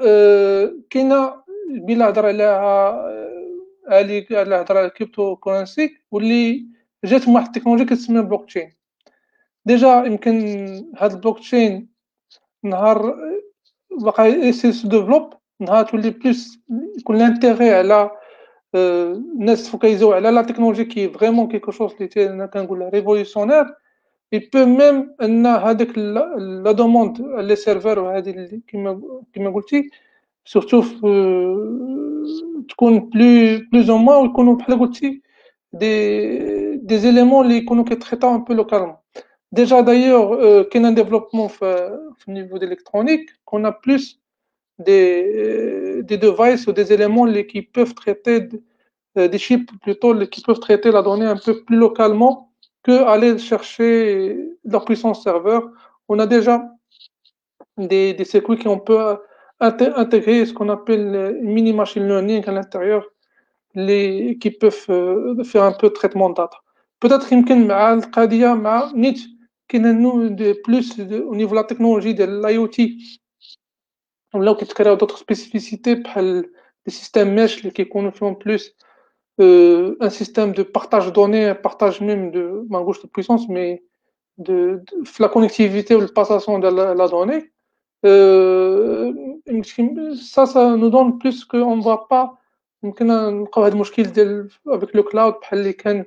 كاينة 0.91 1.43
بلا 1.71 2.09
هضر 2.09 2.27
عليها 2.27 2.57
علي 3.89 4.27
على 4.31 4.55
هضر 4.57 4.77
على 4.79 4.87
ال 4.87 5.37
cryptocurrency 5.37 5.97
واللي 6.11 6.67
جات 7.05 7.29
واحد 7.29 7.47
التكنولوجيا 7.47 7.87
كتسمى 7.87 8.23
blockchain 8.22 8.72
déjà 9.64 10.03
يمكن 10.07 10.37
هاد 10.97 11.12
البلوك 11.12 11.39
تشين 11.39 11.89
نهار 12.62 13.17
باقا 13.91 14.27
يسي 14.27 14.89
ديفلوب 14.89 15.35
نهار 15.61 15.85
تولي 15.85 16.11
بلوس 16.11 16.59
يكون 16.99 17.19
لانتيغي 17.19 17.75
على 17.75 18.11
الناس 18.75 19.64
تفوكاليزيو 19.64 20.12
على 20.12 20.31
لا 20.31 20.43
تكنولوجي 20.43 20.85
كي 20.85 21.09
فريمون 21.09 21.49
كيكو 21.49 21.71
شوز 21.71 21.93
اللي 22.01 22.29
أنا 22.31 22.47
كنقول 22.47 22.91
ريفوليسيونير 22.95 23.64
اي 24.33 24.39
بو 24.53 24.64
ميم 24.64 25.14
ان 25.22 25.47
هذاك 25.47 25.99
لا 25.99 26.72
دوموند 26.72 27.20
لي 27.20 27.57
سيرفر 27.57 27.99
وهذه 27.99 28.61
كيما 28.68 29.03
كيما 29.33 29.51
قلتي 29.51 29.91
سورتو 30.45 30.83
تكون 32.68 32.99
بلو 32.99 33.61
بلوز 33.72 33.91
أو 33.91 33.99
موان 33.99 34.22
ويكونوا 34.27 34.55
بحال 34.57 34.81
قلتي 34.81 35.22
دي 35.72 36.77
دي 36.77 36.99
زيليمون 36.99 37.45
اللي 37.47 37.57
يكونوا 37.57 37.85
كيتريطاو 37.85 38.35
ان 38.35 38.45
بو 38.45 38.53
لوكالمون 38.55 38.97
ديجا 39.53 39.81
دايوغ 39.81 40.62
كاين 40.62 40.87
ان 40.87 40.95
ديفلوبمون 40.95 41.49
في 41.49 41.99
في 42.18 42.29
النيفو 42.29 42.57
ديليكترونيك 42.57 43.31
كون 43.45 43.70
بلوس 43.87 44.20
des, 44.79 46.03
des 46.03 46.18
devices 46.18 46.66
ou 46.66 46.72
des 46.72 46.93
éléments 46.93 47.27
qui 47.51 47.62
peuvent 47.62 47.95
traiter, 47.95 48.49
euh, 49.18 49.29
des 49.29 49.39
chips 49.39 49.70
plutôt, 49.83 50.14
qui 50.27 50.43
peuvent 50.43 50.61
traiter 50.61 50.91
la 50.91 51.03
donnée 51.03 51.27
un 51.27 51.37
peu 51.37 51.64
plus 51.64 51.77
localement 51.77 52.45
que 52.86 53.03
aller 53.03 53.38
chercher 53.38 54.38
leur 54.64 54.86
puissance 54.86 55.24
serveur. 55.24 55.70
On 56.07 56.20
a 56.20 56.28
déjà 56.28 56.55
des, 57.78 58.14
des 58.14 58.26
circuits 58.26 58.57
qui 58.57 58.68
on 58.68 58.80
peut 58.80 59.18
intégrer 59.59 60.45
ce 60.45 60.53
qu'on 60.53 60.70
appelle 60.70 61.39
mini 61.41 61.72
machine 61.74 62.07
learning 62.07 62.43
à 62.47 62.51
l'intérieur, 62.51 63.05
les, 63.76 64.38
qui 64.41 64.51
peuvent 64.51 64.86
euh, 64.89 65.43
faire 65.43 65.64
un 65.64 65.72
peu 65.72 65.89
de 65.89 65.93
traitement 65.93 66.30
de 66.30 66.36
data. 66.36 66.57
Peut-être 66.99 67.28
qu'il 67.28 67.68
مع 67.68 67.93
القضيه 67.93 68.53
مع 68.53 68.91
نيت 68.95 69.20
كاين 69.68 70.62
plus 70.64 70.99
au 70.99 71.36
niveau 71.36 71.51
de 71.51 71.55
la 71.55 71.64
technologie 71.64 72.14
de 72.14 72.26
l'IoT 72.26 72.78
ولاو 74.34 74.55
كيتكريو 74.55 74.93
دوطخ 74.93 75.18
سبيسيفيسيتي 75.18 75.95
بحال 75.95 76.51
لي 76.86 76.91
سيستيم 76.91 77.36
ميش 77.36 77.59
اللي 77.59 77.72
كيكونوا 77.72 78.12
فيهم 78.12 78.36
بلوس 79.39 80.03
ان 80.03 80.09
سيستيم 80.11 80.53
دو 80.53 80.64
بارطاج 80.64 81.09
دوني 81.09 81.53
بارطاج 81.53 82.03
ميم 82.03 82.30
دو 82.30 82.66
ما 82.70 82.78
نقولش 82.78 83.03
دو 83.03 83.09
بويسونس 83.14 83.51
مي 83.51 83.76
de, 84.39 84.53
de, 84.78 85.05
في 85.05 85.22
لا 85.22 85.28
كونيكتيفيتي 85.28 85.95
والباساسيون 85.95 86.61
ديال 86.61 86.76
لا 86.76 87.07
دوني 87.07 87.53
ça 90.32 90.47
ça 90.47 90.76
nous 90.76 90.91
donne 90.91 91.18
plus 91.18 91.45
que 91.45 91.57
on 91.57 91.80
va 91.80 91.97
pas 92.11 92.39
يمكن 92.82 93.07
نلقاو 93.07 93.64
هذا 93.64 93.74
المشكل 93.74 94.03
ديال 94.03 94.51
avec 94.66 94.97
le 94.97 95.03
cloud 95.03 95.34
بحال 95.34 95.59
اللي 95.59 95.72
كان 95.72 96.05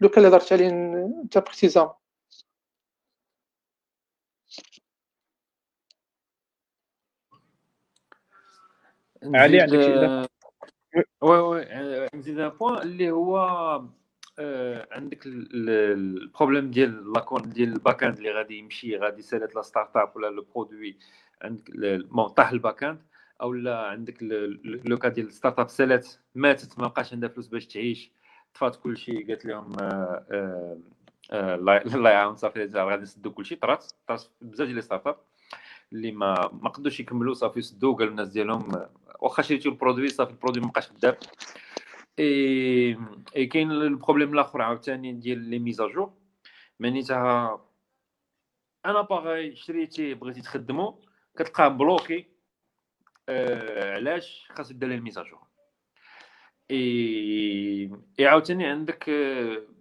لو 0.00 0.08
كان 0.08 0.24
اللي 0.24 0.28
هضرت 0.28 0.52
عليه 0.52 0.68
انت 0.68 1.38
précisément 1.38 1.94
علي 9.34 9.60
عندك 9.60 9.80
شي 9.80 10.35
oui 11.20 11.38
oui 11.38 11.66
نزيد 12.14 12.38
un 12.38 12.48
point 12.48 12.82
اللي 12.82 13.10
هو 13.10 13.38
آه 14.38 14.88
عندك 14.92 15.26
ال 15.26 15.42
problème 15.42 16.70
ديال 16.70 17.12
لاكون 17.12 17.42
ديال 17.42 17.72
ال 17.72 17.78
back 17.78 18.04
end 18.04 18.16
اللي 18.16 18.30
غادي 18.30 18.58
يمشي 18.58 18.96
غادي 18.96 19.18
يسالت 19.18 19.54
la 19.54 19.62
startup 19.62 20.16
ولا 20.16 20.26
le 20.26 20.46
produit 20.54 20.98
عندك 21.42 21.70
طاح 22.36 22.50
ال 22.50 22.57
back 22.57 22.84
end 22.84 23.02
أو 23.40 23.52
لا 23.52 23.78
عندك 23.78 24.22
le 24.84 24.98
cas 24.98 25.08
ديال 25.08 25.32
startup 25.32 25.68
سالات 25.68 26.08
ماتت 26.34 26.78
ما 26.78 26.86
بقاش 26.88 27.12
عندها 27.12 27.28
فلوس 27.28 27.46
باش 27.46 27.66
تعيش 27.66 28.12
طفات 28.54 28.76
كل 28.76 28.96
شيء 28.96 29.28
قالت 29.28 29.44
لهم 29.44 29.72
آه 29.80 30.26
آه 30.30 30.78
آه 31.32 31.54
الله 31.54 32.10
يعاون 32.10 32.36
صافي 32.36 32.70
غادي 32.74 33.02
نسدو 33.02 33.30
كل 33.30 33.44
شيء 33.46 33.58
طرات 33.58 33.84
طرات 34.08 34.24
بزاف 34.40 34.68
ديال 34.68 34.82
startup 34.82 35.16
اللي 35.92 36.12
ما 36.12 36.50
ما 36.52 36.68
قدوش 36.68 37.00
يكملوا 37.00 37.34
صافي 37.34 37.62
سدوا 37.62 37.94
قالوا 37.94 38.10
الناس 38.10 38.28
ديالهم 38.28 38.86
واخا 39.20 39.42
شريتو 39.42 39.70
ال 39.70 39.75
produit 39.75 40.08
صافي 40.08 40.30
ال 40.30 40.34
produit 40.34 40.62
ما 40.64 40.70
بقاش 40.70 40.88
خدام 40.88 41.14
اي 42.18 42.98
اي 43.36 43.46
كاين 43.46 43.70
ال 43.72 43.79
problème 43.79 44.34
الآخر 44.34 44.62
عاوتاني 44.62 45.12
ديال 45.12 45.38
les 45.38 45.58
mises 45.58 45.85
à 45.85 45.90
jour 45.90 46.12
معناتها 46.80 47.60
أنا 48.86 49.00
باغي 49.00 49.56
شريتي 49.56 50.14
بغيتي 50.14 50.40
تخدمو 50.40 51.00
كتلقاه 51.38 51.68
bloqué 51.68 52.26
آه 53.28 53.94
علاش؟ 53.94 54.48
خاص 54.52 54.72
دير 54.72 54.88
ليه 54.88 54.96
ال 54.96 55.01
mise 55.01 55.21
à 55.21 55.26
jour 55.26 55.46
اي 56.70 57.90
اي 58.20 58.26
عاوتاني 58.26 58.66
عندك 58.66 59.10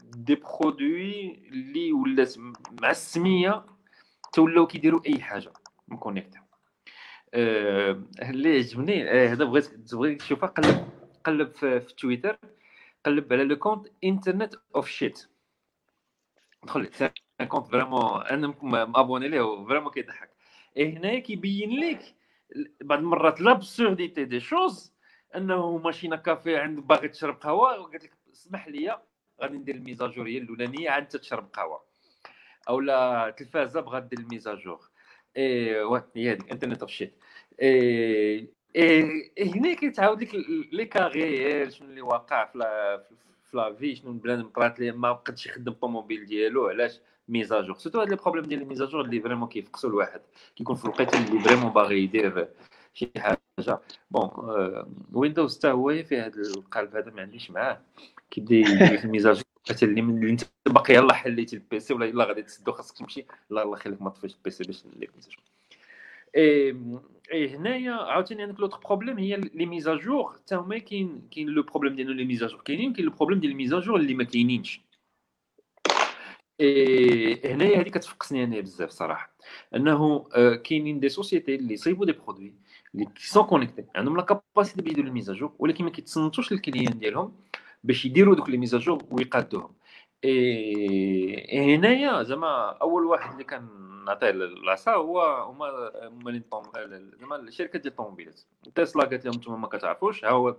des 0.03 0.36
produits 0.36 1.32
اللي 1.47 1.93
ولات 1.93 2.36
مع 2.82 2.89
السمية 2.91 3.66
تولاو 4.34 4.68
كيديروا 4.68 5.01
أي 5.08 5.22
حاجة. 5.22 5.53
م 5.88 5.93
connecté 5.93 6.39
آه 7.33 8.03
اللي 8.21 8.57
عجبني 8.57 9.11
آه، 9.11 9.27
هذا 9.31 9.45
بغيت 9.45 9.93
بغيت 9.93 10.21
تشوفها 10.21 10.49
قلب 10.49 10.88
قلب 11.23 11.51
في, 11.51 11.79
تويتر 11.79 12.38
قلب 13.05 13.33
على 13.33 13.43
le 13.43 13.55
compte 13.55 13.88
Internet 14.03 14.53
of 14.76 14.89
Shit 14.89 15.28
دخل 16.63 16.89
un 17.41 17.47
compte 17.47 17.67
vraiment 17.67 18.21
أنا 18.21 18.55
m'abonné 18.63 19.28
ليه 19.27 19.65
vraiment 19.65 19.91
كيضحك. 19.91 20.29
اي 20.77 20.97
هنايا 20.97 21.19
كيبين 21.19 21.79
لك 21.79 22.15
بعض 22.81 22.99
المرات 22.99 23.41
l'absurdité 23.41 24.26
des 24.26 24.39
choses 24.39 24.93
أنه 25.36 25.77
machine 25.78 26.15
à 26.15 26.24
café 26.24 26.57
عند 26.57 26.79
باغي 26.79 27.07
تشرب 27.07 27.36
قهوة 27.36 27.79
وقالت 27.79 28.03
لك 28.03 28.13
اسمح 28.33 28.67
لي 28.67 28.99
غادي 29.41 29.57
ندير 29.57 29.75
ال 29.76 29.81
mise 29.81 30.01
à 30.01 30.07
jour 30.07 30.28
هي 30.27 30.38
الأولانية 30.38 30.89
عاد 30.89 31.07
تشرب 31.07 31.49
قهوة. 31.53 31.83
أو 32.69 32.79
لا 32.79 33.29
تلفازة 33.38 33.81
بغات 33.81 34.03
دير 34.03 34.19
ال 34.19 34.26
mise 34.26 34.51
à 34.51 34.58
jour. 34.58 34.89
اي 35.38 35.83
هي 36.15 36.31
هذيك 36.31 36.51
Internet 36.51 36.82
of 36.82 36.91
Shit 36.91 37.13
اي 37.61 38.49
هنا 39.39 39.73
كيتعاود 39.73 40.23
لك 40.23 40.36
لي 40.71 40.86
كاغيير 40.86 41.69
شنو 41.69 41.89
اللي 41.89 42.01
واقع 42.01 42.45
في 42.45 42.59
في 43.43 43.57
لا 43.57 43.73
في 43.73 43.95
شنو 43.95 44.19
طرات 44.55 44.79
ليه 44.79 44.91
ما 44.91 45.11
بقاش 45.11 45.45
يخدم 45.45 45.71
الطوموبيل 45.71 46.25
ديالو 46.25 46.67
علاش 46.67 46.99
ميزاجور. 47.29 47.75
سورتو 47.77 47.99
هاد 47.99 48.09
لي 48.09 48.15
بروبليم 48.15 48.45
ديال 48.45 48.61
الميزاجور 48.61 49.01
اللي 49.05 49.21
فريمون 49.21 49.49
كيفقسوا 49.49 49.89
الواحد 49.89 50.21
كيكون 50.55 50.75
في 50.75 50.86
الوقيته 50.86 51.25
اللي 51.25 51.39
فريمون 51.39 51.73
باغي 51.73 52.03
يدير 52.03 52.47
شي 52.93 53.11
حاجة. 53.17 53.39
بون 54.11 54.29
ويندوز 55.13 55.57
حتى 55.57 55.67
هو 55.71 56.03
في 56.03 56.19
هذا 56.19 56.41
القالب 56.41 56.95
هذا 56.95 57.11
ما 57.11 57.21
عنديش 57.21 57.51
معاه. 57.51 57.81
كيبدا 58.31 58.55
يدير 58.55 58.97
في 59.01 59.05
الميزاجور 59.05 59.44
حتى 59.70 59.86
اللي 59.86 60.01
من 60.01 60.30
انت 60.30 60.43
باقي 60.66 60.93
يلاه 60.93 61.13
حليتي 61.13 61.55
البيسي 61.55 61.93
ولا 61.93 62.05
يلاه 62.05 62.26
غادي 62.26 62.41
تسدو 62.41 62.72
خاصك 62.72 62.97
تمشي. 62.97 63.26
لا 63.49 63.63
الله 63.63 63.78
يخليك 63.78 64.01
ما 64.01 64.09
تطفيش 64.09 64.36
البيسي 64.36 64.63
باش 64.63 64.84
دير 64.84 65.09
الميزاجور 65.09 65.43
اي 67.34 67.55
هنايا 67.55 67.91
عاوتاني 67.91 68.43
عندك 68.43 68.59
l'autre 68.59 68.78
problème 68.78 69.17
هي 69.20 69.38
les 69.38 69.65
mises 69.65 69.99
à 69.99 70.06
jour 70.06 70.34
حتى 70.34 70.55
هما 70.55 70.78
كاين 70.78 71.28
كاين 71.32 71.49
le 71.49 71.63
problème 71.63 71.95
ديال 71.95 72.16
les 72.15 72.26
mises 72.26 72.43
à 72.43 72.47
jour 72.47 72.61
كاينين 72.61 72.93
كاين 72.93 73.05
le 73.05 73.11
problème 73.11 73.39
ديال 73.39 73.51
ال 73.51 73.56
mise 73.56 73.73
à 73.73 73.78
jour 73.78 73.95
اللي 73.95 74.13
ما 74.13 74.24
كاينينش. 74.24 74.82
اي 76.61 77.53
هنايا 77.53 77.82
هذه 77.82 77.89
كتفقسني 77.89 78.43
أنا 78.43 78.59
بزاف 78.59 78.89
صراحة. 78.89 79.36
أنه 79.76 80.24
كاينين 80.55 80.99
des 80.99 81.09
sociétés 81.09 81.55
اللي 81.55 81.74
يصيبوا 81.74 82.05
des 82.05 82.11
produits 82.11 82.53
اللي 82.95 83.07
sont 83.17 83.43
connectés 83.43 83.86
عندهم 83.95 84.18
la 84.17 84.23
capacité 84.23 84.82
باش 84.82 84.91
يديروا 84.91 85.09
ال 85.09 85.14
mise 85.14 85.32
à 85.32 85.36
jour 85.36 85.53
ولكن 85.59 85.84
ما 85.84 85.89
كيتصنتوش 85.89 86.51
لل 86.51 86.62
clients 86.62 86.99
ديالهم. 86.99 87.36
باش 87.86 88.05
يديروا 88.05 88.36
دوك 88.36 88.49
les 88.49 88.57
mises 88.57 88.80
à 88.80 88.85
jour 88.85 89.03
ويقادوهم. 89.11 89.73
إي 90.25 91.75
هنايا 91.75 92.23
زعما 92.23 92.69
أول 92.81 93.05
واحد 93.05 93.31
اللي 93.31 93.43
كان 93.43 93.67
نعطيه 94.05 94.29
العصا 94.29 94.93
هو 94.93 95.21
هما 95.21 95.91
مالين 96.09 96.43
زعما 97.19 97.36
الشركة 97.36 97.79
ديال 97.79 97.91
الطوموبيلات 97.91 98.41
تسلا 98.75 99.03
قالت 99.03 99.25
لهم 99.25 99.33
أنتم 99.33 99.61
ما 99.61 99.67
كتعرفوش 99.67 100.25
ها 100.25 100.29
هو 100.29 100.55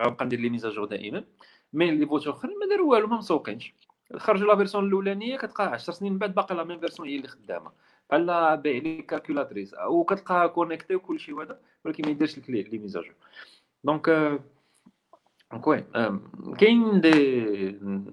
غنبقى 0.00 0.24
ندير 0.24 0.40
les 0.40 0.48
mises 0.48 0.66
à 0.66 0.70
jour 0.70 0.84
دائما. 0.84 1.24
mais 1.72 1.90
les 1.90 2.06
voitures 2.06 2.32
أخرين 2.32 2.58
ما 2.58 2.66
داروا 2.66 2.90
والو 2.90 3.06
ما 3.06 3.16
مسوقينش. 3.16 3.74
خرجوا 4.16 4.46
la 4.48 4.56
version 4.56 4.86
الأولانية 4.86 5.36
كتلقى 5.36 5.64
10 5.64 5.92
سنين 5.92 6.12
من 6.12 6.18
بعد 6.18 6.34
باقي 6.34 6.54
la 6.54 6.64
même 6.64 6.80
version 6.80 7.08
هي 7.08 7.16
اللي 7.16 7.28
خدامة. 7.28 7.72
بحال 8.10 8.56
بايع 8.56 8.82
les 8.82 9.02
calculatrices 9.02 9.74
وكتلقاها 9.88 10.46
connectée 10.46 10.94
وكل 10.94 11.20
شيء 11.20 11.34
وهذا 11.34 11.60
ولكن 11.84 12.04
ما 12.04 12.10
يديرش 12.10 12.38
لك 12.38 12.50
les 12.50 12.78
mises 12.78 12.96
à 12.96 13.00
jour 13.00 13.14
donc 13.84 14.40
donc 15.52 15.66
oui 15.66 15.84
كاين 16.58 17.00
des 17.00 17.10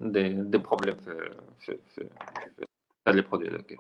des 0.02 0.30
des 0.30 0.58
problèmes 0.58 0.96
في 0.96 1.78
في 1.96 2.10
هاد 3.08 3.16
les 3.16 3.22
produits 3.22 3.78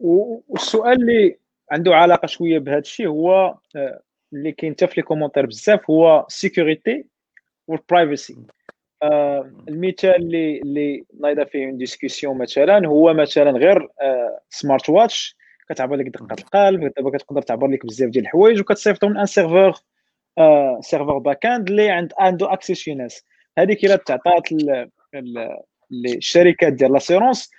والسؤال 0.00 0.92
اللي 0.92 1.38
عنده 1.70 1.94
علاقه 1.94 2.26
شوية 2.26 2.58
بهذا 2.58 2.78
الشيء 2.78 3.08
هو 3.08 3.58
اللي 4.32 4.52
كاين 4.52 4.72
حتى 4.72 4.86
في 4.86 4.94
les 4.96 5.02
commentaires 5.02 5.46
بزاف 5.46 5.90
هو 5.90 6.26
ال 6.28 6.36
security 6.36 7.04
و 7.68 7.76
ال 7.76 7.83
privacy 7.83 8.36
المثال 9.68 10.16
اللي 10.16 10.58
اللي 10.60 11.04
نايضه 11.20 11.44
فيه 11.44 11.70
discussion 11.70 12.38
مثلا 12.38 12.86
هو 12.86 13.14
مثلا 13.14 13.50
غير 13.50 13.88
smart 14.50 14.90
watch 14.90 15.36
كتعبر 15.68 15.96
لك 15.96 16.06
دقه 16.08 16.36
القلب 16.38 16.92
دابا 16.96 17.18
كتقدر 17.18 17.42
تعبر 17.42 17.66
لك 17.66 17.86
بزاف 17.86 18.10
ديال 18.10 18.24
الحوايج 18.24 18.60
وكتصيفطهم 18.60 19.18
un 19.18 19.26
serveur 19.26 19.72
server 20.80 21.18
back 21.18 21.46
end 21.46 21.68
اللي 21.70 21.90
عند 21.90 22.12
عنده 22.18 22.52
access 22.52 22.72
شي 22.72 22.94
ناس 22.94 23.24
هذيك 23.58 23.84
إلا 23.84 23.96
تعطات 23.96 24.42
للشركات 25.90 26.72
ديال 26.72 26.92
l'assurance 26.92 27.50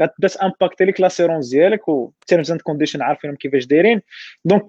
غتبدأ 0.00 0.28
ت 0.28 0.34
impacter 0.34 0.84
لك 0.84 1.00
l'assurance 1.00 1.48
ديالك 1.48 1.88
و 1.88 2.12
terms 2.26 2.50
and 2.50 2.60
conditions 2.60 3.02
عارفينهم 3.02 3.36
كيفاش 3.36 3.66
دايرين. 3.66 4.02
donc 4.44 4.62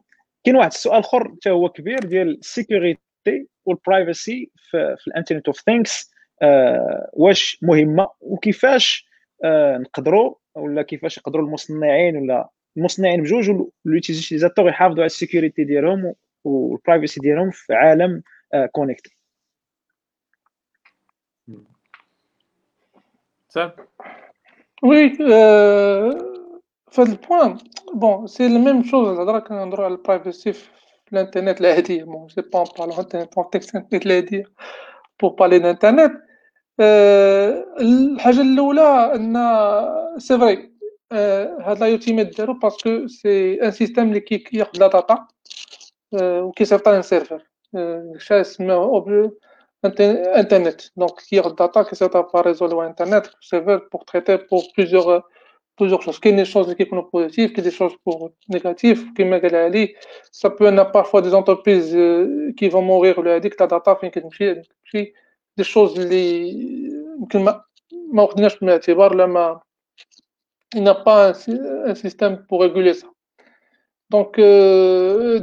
كاين 0.44 0.56
واحد 0.56 0.72
السؤال 0.72 1.00
آخر 1.00 1.32
حتى 1.32 1.50
هو 1.52 1.70
كبير 1.70 2.00
ديال 2.00 2.30
ال 2.40 2.52
security 2.52 3.48
و 3.66 3.75
ال 3.75 3.85
privacy 3.85 4.52
في, 4.56 4.96
في 5.00 5.08
ال 5.08 5.12
Internet 5.12 5.48
of 5.48 5.60
Things 5.60 6.14
واش 7.14 7.58
مهمة 7.62 8.08
وكيفاش 8.22 9.08
آه 9.44 9.78
نقدروا 9.78 10.36
ولا 10.56 10.82
كيفاش 10.82 11.18
يقدروا 11.18 11.46
المصنعين 11.46 12.18
ولا 12.18 12.50
المصنعين 12.78 13.22
بجوج 13.22 13.50
واليوتيزاتور 13.86 14.70
يحافظوا 14.70 14.98
على 14.98 15.06
السيكوريتي 15.06 15.64
ديالهم 15.64 16.14
والبرايفسي 16.44 17.20
ديالهم 17.20 17.52
في 17.52 17.74
عالم 17.74 18.24
كونيكت 18.72 19.08
وي 24.84 25.10
في 25.10 27.02
هذا 27.02 27.12
البوان 27.12 27.58
بون 27.94 28.28
سي 28.28 28.48
لو 28.48 28.60
ميم 28.60 28.84
شوز 28.84 29.08
الهضره 29.08 29.40
كنهضروا 29.40 29.86
على 29.86 29.94
البرايفسي 29.94 30.54
في 30.54 30.70
الإنترنت 31.14 31.62
العادية 31.62 32.04
بون 32.04 32.30
سي 32.30 32.42
با 32.42 32.64
نبارلو 32.64 33.02
انترنت 33.02 33.34
كونتكست 33.34 33.76
انترنت 33.76 34.06
العادية. 34.06 34.46
بور 35.22 35.32
بارلي 35.32 35.60
دانترنت 35.60 36.22
الحاجة 37.82 38.42
الأولى 38.42 39.16
أن 39.16 39.38
سي 40.20 40.38
فري 40.38 40.74
هاد 41.12 41.80
لا 41.80 41.88
يوتيميت 41.88 42.38
دارو 42.38 42.54
باسكو 42.54 43.08
سي 43.08 43.54
ان 43.64 43.72
سيستيم 43.72 44.04
اللي 44.04 44.20
كياخذ 44.20 44.80
لا 44.80 44.88
داتا 44.88 45.28
وكيصيفطها 46.22 46.98
للسيرفر 46.98 47.44
شا 48.18 48.42
اسمه 48.42 49.04
انترنت 49.86 50.82
دونك 50.98 51.12
كياخذ 51.30 51.56
داتا 51.56 51.84
كيصيفطها 51.84 52.22
بار 52.22 52.48
ريزو 52.48 52.66
لو 52.66 52.82
انترنت 52.82 53.26
سيرفر 53.42 53.88
بور 53.94 54.02
تريتي 54.02 54.38
بور 54.38 54.62
بليزيوغ 54.78 55.22
بليزيوغ 55.80 56.02
شوز 56.02 56.20
كاين 56.20 56.36
دي 56.36 56.46
شوز 56.46 56.64
اللي 56.64 56.76
كيكونوا 56.76 57.04
بوزيتيف 57.14 57.52
كاين 57.52 57.64
دي 57.64 57.72
شوز 57.72 57.92
بور 58.06 58.32
نيجاتيف 58.50 59.06
كيما 59.18 59.38
قال 59.38 59.56
علي 59.56 59.96
سا 60.32 60.50
بو 60.50 60.68
ان 60.68 60.84
بارفوا 60.84 61.20
دي 61.20 61.30
زونتربريز 61.30 61.98
كي 62.58 62.70
فون 62.70 62.84
مورير 62.84 63.20
ولا 63.20 63.36
هذيك 63.36 63.62
لا 63.62 63.68
داتا 63.68 63.94
فين 63.94 64.10
كتمشي 64.10 64.56
تمشي 64.56 65.14
des 65.58 65.64
choses 65.64 66.00
اللي 66.00 66.50
يمكن 67.20 67.40
ما 67.44 67.64
ما 68.14 68.24
وخدناش 68.24 68.56
في 68.56 68.64
الاعتبار 68.66 69.16
لما 69.16 69.62
il 70.76 70.84
n'a 70.84 70.96
pas 70.96 71.34
un, 71.48 71.86
un 71.92 71.96
système 71.96 72.46
pour 72.48 72.62
réguler 72.62 72.94
ça. 72.94 73.13
donc 74.14 74.36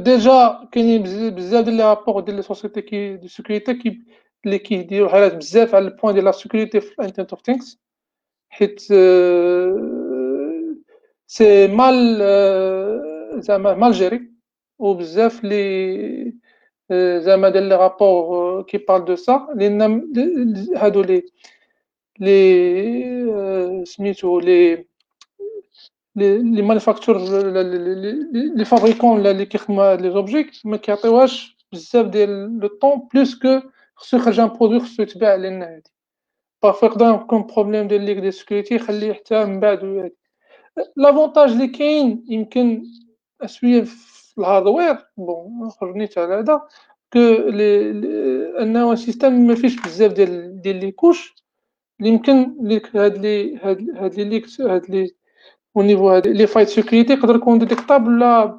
déjà 0.05 0.67
كاينين 0.71 1.03
بزاف 1.35 1.65
ديال 1.65 1.75
les 1.75 1.83
rapports 1.83 2.19
ديال 2.21 2.35
les 2.35 2.41
sociétés 2.41 2.81
qui 2.81 3.17
de 3.17 3.27
sécurité 3.27 3.73
qui 3.73 4.01
اللي 4.45 4.59
كيديروا 4.59 5.09
حالات 5.09 5.35
بزاف 5.35 5.75
على 5.75 5.87
ال 5.87 5.91
point 5.91 6.13
ديال 6.13 6.25
la 6.25 6.31
sécurité 6.31 6.81
في 6.81 6.99
ال 6.99 7.03
Internet 7.03 7.31
of 7.31 7.41
Things 7.45 7.79
حيت 8.49 8.79
c'est 11.27 11.67
mal 11.67 12.17
زعما 13.41 13.73
mal 13.73 13.91
géré 13.91 14.21
وبزاف 14.79 15.43
لي 15.43 16.33
زعما 17.19 17.49
ديال 17.49 17.63
les 17.63 17.75
rapports 17.75 18.63
qui 18.63 18.77
parlent 18.77 19.05
de 19.05 19.15
ça 19.15 19.47
لأن 19.55 19.81
هادو 20.77 21.01
les 21.01 21.23
les 26.15 26.61
manufacteurs 26.61 27.17
les 28.55 28.65
fabricants 28.65 29.27
اللي 29.27 29.45
كيخدموا 29.45 29.95
les 29.95 30.11
objets 30.11 30.51
ما 30.65 30.77
كيعطيوهاش 30.77 31.57
بزاف 31.73 32.05
ديال 32.05 32.59
le 32.59 32.67
temps 32.67 33.07
parce 33.13 33.35
que 33.39 33.61
خصو 33.95 34.17
يخرج 34.17 34.39
un 34.39 34.47
produit 34.47 34.79
خصو 34.79 35.03
يتباع 35.03 35.35
لنا 35.35 35.65
هادي 35.65 35.91
parfois 36.63 36.85
يقدر 36.85 37.15
يكون 37.15 37.47
problème 37.47 37.87
ديال 37.87 38.01
leak 38.01 38.17
de 38.17 38.31
sécurité 38.31 38.75
يخليه 38.75 39.13
حتى 39.13 39.45
من 39.45 39.59
بعد 39.59 39.85
هادي 39.85 40.15
l'avantage 40.95 41.51
اللي 41.51 41.67
كاين 41.67 42.25
يمكن 42.29 42.83
اسويه 43.41 43.81
في 43.81 44.37
الهاردوير 44.37 44.97
بون 45.17 45.69
خرجنيت 45.69 46.17
على 46.17 46.33
هذا 46.33 46.61
كو 47.13 47.19
انه 48.61 48.95
سيستم 48.95 49.33
ما 49.47 49.55
فيش 49.55 49.81
بزاف 49.81 50.11
ديال 50.13 50.61
ديال 50.61 50.75
لي 50.75 50.91
كوش 50.91 51.35
يمكن 51.99 52.55
ليك 52.61 52.95
هاد 52.95 53.17
لي 53.17 53.57
هاد 53.57 54.15
لي 54.15 54.23
ليكس 54.23 54.61
هاد 54.61 54.89
لي 54.89 55.15
أو 55.77 55.81
نيفو 55.81 56.09
هاد 56.09 56.27
لي 56.27 56.47
فايت 56.47 56.67
سيكوريتي 56.67 57.13
يقدر 57.13 57.35
يكون 57.35 57.59
ديتيكتابل 57.59 58.07
ولا 58.13 58.57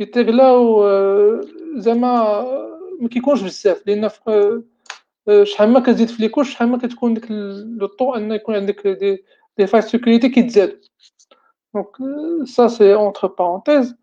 يتغلاو 0.00 0.86
زعما 1.76 2.42
ما 3.00 3.08
كيكونش 3.08 3.42
بزاف 3.42 3.82
لأن 3.86 4.08
شحال 5.42 5.68
ما 5.70 5.80
كتزيد 5.80 6.08
في 6.08 6.22
لي 6.22 6.28
كوش 6.28 6.50
شحال 6.52 6.68
ما 6.68 6.78
كتكون 6.78 7.14
ديك 7.14 7.26
لو 7.30 7.86
طو 7.86 8.14
ان 8.14 8.32
يكون 8.32 8.54
عندك 8.54 8.86
دي 8.86 9.24
des 9.58 9.66
failles 9.66 9.80
de 9.80 9.84
sécurité 9.84 10.28
كيتزادو 10.28 10.76
donc 11.74 11.86
ça 12.48 12.68
c'est 12.68 12.94
entre 12.94 13.28
parenthèses 13.28 13.94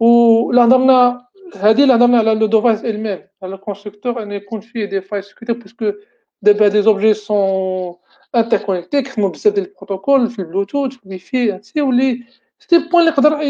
و 0.00 0.52
هضرنا 0.52 1.26
هادي 1.56 1.82
اللي 1.82 1.94
هضرنا 1.94 2.18
على 2.18 2.34
le 2.34 2.46
device 2.46 2.84
même 2.84 3.18
على 3.42 3.54
ال 3.54 3.59
constructeur 3.59 4.22
ان 4.22 4.32
يكون 4.32 4.60
فيه 4.60 4.84
des 4.84 5.00
failles 5.00 5.24
de 5.24 5.30
sécurité 5.30 5.52
parce 5.52 5.77
que 5.77 5.92
دابا 6.42 6.68
des 6.68 6.82
objets 6.82 7.14
sont 7.14 7.94
interconnectés 8.36 9.02
كيخدمو 9.02 9.28
بزاف 9.28 9.54
ديال 9.54 9.66
ال 9.66 9.72
protocoles 9.72 10.30
في 10.30 10.38
البلوتوث 10.38 10.92
في 10.92 11.04
الواي 11.06 11.18
فاي 11.18 11.52
هادشي 11.52 11.82
ولي 11.82 12.24
سيتي 12.58 12.78
بوين 12.78 13.08
اللي 13.08 13.10
يقدر 13.10 13.40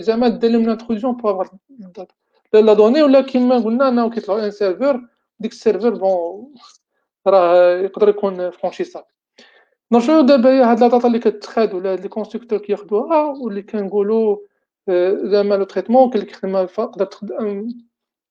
زعما 0.00 0.28
دير 0.28 0.50
لهم 0.50 0.76
pour 1.16 1.42
avoir 1.42 1.50
la 2.52 2.72
donnée 2.72 3.02
ولا 3.02 3.20
كيما 3.20 3.58
قلنا 3.58 3.88
انه 3.88 4.10
كيطلعوا 4.10 4.44
un 4.44 4.50
serveur 4.50 5.00
ديك 5.40 5.52
ال 5.52 5.57
serveur 5.57 5.90
bon 5.94 6.54
راه 7.26 7.76
يقدر 7.78 8.08
يكون 8.08 8.50
franchissable 8.50 9.06
نرجعو 9.92 10.20
دابا 10.20 10.70
هاد 10.70 10.80
la 10.80 10.88
data 10.88 11.06
اللي 11.06 11.18
كتخاد 11.18 11.74
ولا 11.74 11.92
هاد 11.92 12.00
les 12.00 12.08
constructeurs 12.08 12.58
كياخدوها 12.58 13.24
واللي 13.40 13.62
كنقولوا 13.62 14.36
زعما 15.22 15.54
le 15.54 15.64
traitement 15.64 16.10
اللي 16.14 16.26
كيخدم 16.26 16.66
تقدر 16.66 17.04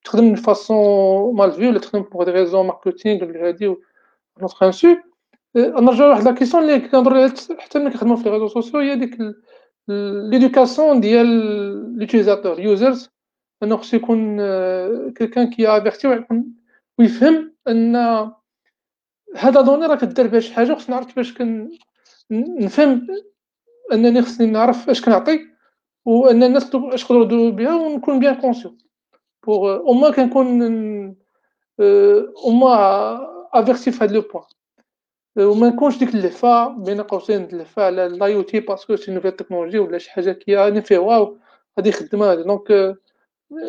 تخدم 0.03 0.23
من 0.23 0.35
façon 0.35 1.35
mal 1.35 1.67
ولا 1.67 1.79
تخدم 1.79 2.01
pour 2.01 2.23
des 2.23 2.31
raisons 2.31 2.65
marketing 2.65 3.23
ولا 3.23 3.47
هادي 3.47 3.75
notre 4.41 4.55
principe 4.61 4.97
نرجعو 5.55 6.07
لواحد 6.07 6.23
la 6.23 6.31
question 6.31 6.63
اللي 6.63 6.79
كنهضروا 6.79 7.27
حتى 7.59 7.79
ملي 7.79 7.89
كنخدمو 7.89 8.15
في 8.15 8.23
les 8.23 8.29
réseaux 8.29 8.47
sociaux 8.47 8.79
هي 8.79 8.95
ديك 8.95 9.17
l'éducation 10.31 11.01
ديال 11.01 11.27
l'utilisateur 11.99 12.59
users 12.59 13.09
إنه 13.63 13.77
خصو 13.77 13.97
يكون 13.97 14.37
quelqu'un 15.11 15.49
qui 15.49 15.67
averti 15.67 16.07
ويكون 16.07 16.45
ويفهم 16.99 17.53
أن 17.67 17.95
هذا 19.37 19.61
donnée 19.61 19.85
راه 19.85 19.95
كدير 19.95 20.27
بها 20.27 20.39
شي 20.39 20.53
حاجة 20.53 20.73
خصني 20.73 20.95
نعرف 20.95 21.07
كيفاش 21.07 21.33
كن 21.33 21.69
نفهم 22.31 23.07
أنني 23.93 24.21
خصني 24.21 24.47
نعرف 24.47 24.89
اش 24.89 25.01
كنعطي 25.01 25.39
وأن 26.05 26.43
الناس 26.43 26.75
اش 26.75 27.03
يقدروا 27.03 27.25
يديروا 27.25 27.49
بها 27.49 27.75
ونكون 27.75 28.19
bien 28.19 28.35
conscient 28.35 28.77
pour 29.47 29.75
au 29.75 29.93
moins 29.93 30.13
كنكون 30.13 30.61
au 32.45 32.49
moins 32.49 33.19
averti 33.53 33.91
في 33.91 34.03
هذا 34.03 34.13
le 34.13 34.21
point 34.21 34.43
وما 35.37 35.69
نكونش 35.69 35.97
ديك 35.97 36.15
اللهفه 36.15 36.67
بين 36.67 37.01
قوسين 37.01 37.43
اللهفه 37.43 37.83
على 37.83 38.07
l'IT 38.07 38.43
parce 38.43 38.59
que 38.59 38.95
c'est 38.95 39.11
nouvelle 39.11 39.31
technologie 39.31 39.79
ولا 39.79 39.97
شي 39.97 40.11
حاجة 40.11 40.31
كي 40.31 40.55
راني 40.55 40.81
effet 40.81 40.97
waouh 40.97 41.37
غادي 41.77 41.91
خدمه 41.91 42.31
هادي. 42.31 42.43
donc 42.43 42.97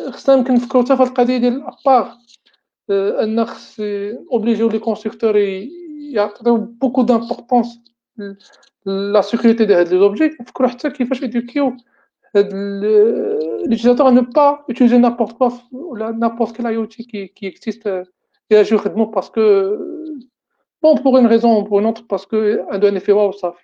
خصنا 0.09 0.35
يمكن 0.35 0.53
نفكروا 0.53 0.83
حتى 0.83 0.97
في 0.97 1.03
القضية 1.03 1.37
ديال 1.37 1.63
à 1.63 1.73
part 1.73 2.11
أن 3.23 3.45
خص 3.45 3.79
obliger 4.31 4.69
و 4.69 4.72
les 4.72 4.79
constructeurs 4.79 5.37
يعطيو 5.37 6.57
beaucoup 6.57 7.01
d'importance 7.01 7.79
la 8.85 9.21
sécurité 9.21 9.65
ديال 9.65 9.77
هاد 9.77 9.93
les 9.93 9.99
objets 9.99 10.37
نفكروا 10.41 10.69
حتى 10.69 10.89
كيفاش 10.89 11.23
éduquer 11.23 11.70
و 11.70 11.77
l'utilisateur 13.69 14.07
à 14.07 14.11
ne 14.11 14.21
pas 14.21 14.51
utiliser 14.67 14.97
n'importe 14.97 15.37
quoi 15.37 15.49
ou 15.71 15.95
n'importe 15.95 16.55
quel 16.55 16.65
IoT 16.73 16.87
qui, 16.87 17.29
qui 17.35 17.45
existe 17.45 17.87
et 18.49 18.57
agir 18.57 18.79
rapidement 18.79 19.05
parce 19.05 19.29
que, 19.29 19.45
bon, 20.83 20.95
pour 21.03 21.17
une 21.17 21.27
raison 21.33 21.51
ou 21.59 21.63
pour 21.63 21.79
une 21.79 21.87
autre, 21.91 22.03
parce 22.11 22.25
qu'elle 22.25 22.65
a 22.69 22.75
un 22.75 22.95
effet 22.95 23.13
waouh, 23.13 23.33
ça. 23.33 23.55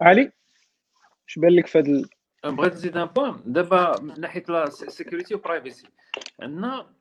علي 0.00 0.32
اش 1.28 1.38
بان 1.38 1.50
لك 1.52 1.66
في 1.66 1.78
هذا 1.78 2.02
بغيت 2.44 2.72
نزيد 2.72 2.96
un 2.96 3.04
point 3.04 3.42
دابا 3.46 4.00
من 4.00 4.20
ناحيه 4.20 4.44
la 4.48 4.70
sécurité 4.70 5.34
و 5.34 5.41
privacy 5.41 5.88
عندنا 6.42 6.94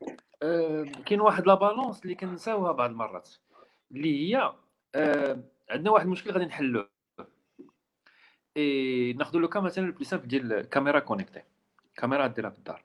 كاين 1.05 1.21
واحد 1.21 1.47
la 1.47 1.53
balance 1.53 2.03
اللي 2.03 2.15
كنساوها 2.15 2.71
بعض 2.71 2.89
المرات 2.89 3.29
اللي 3.91 4.35
هي 4.35 4.53
عندنا 5.69 5.91
واحد 5.91 6.05
المشكل 6.05 6.31
غادي 6.31 6.45
نحلوه 6.45 6.89
اي 8.57 9.13
ناخذ 9.13 9.37
le 9.37 9.47
cas 9.47 9.63
مثلا 9.63 9.85
le 9.85 9.92
plus 9.92 10.05
simple 10.05 10.27
ديال 10.27 10.53
الكاميرا 10.53 10.99
connectée 10.99 11.41
كاميرا 11.95 12.27
ديرها 12.27 12.49
في 12.49 12.57
الدار 12.57 12.83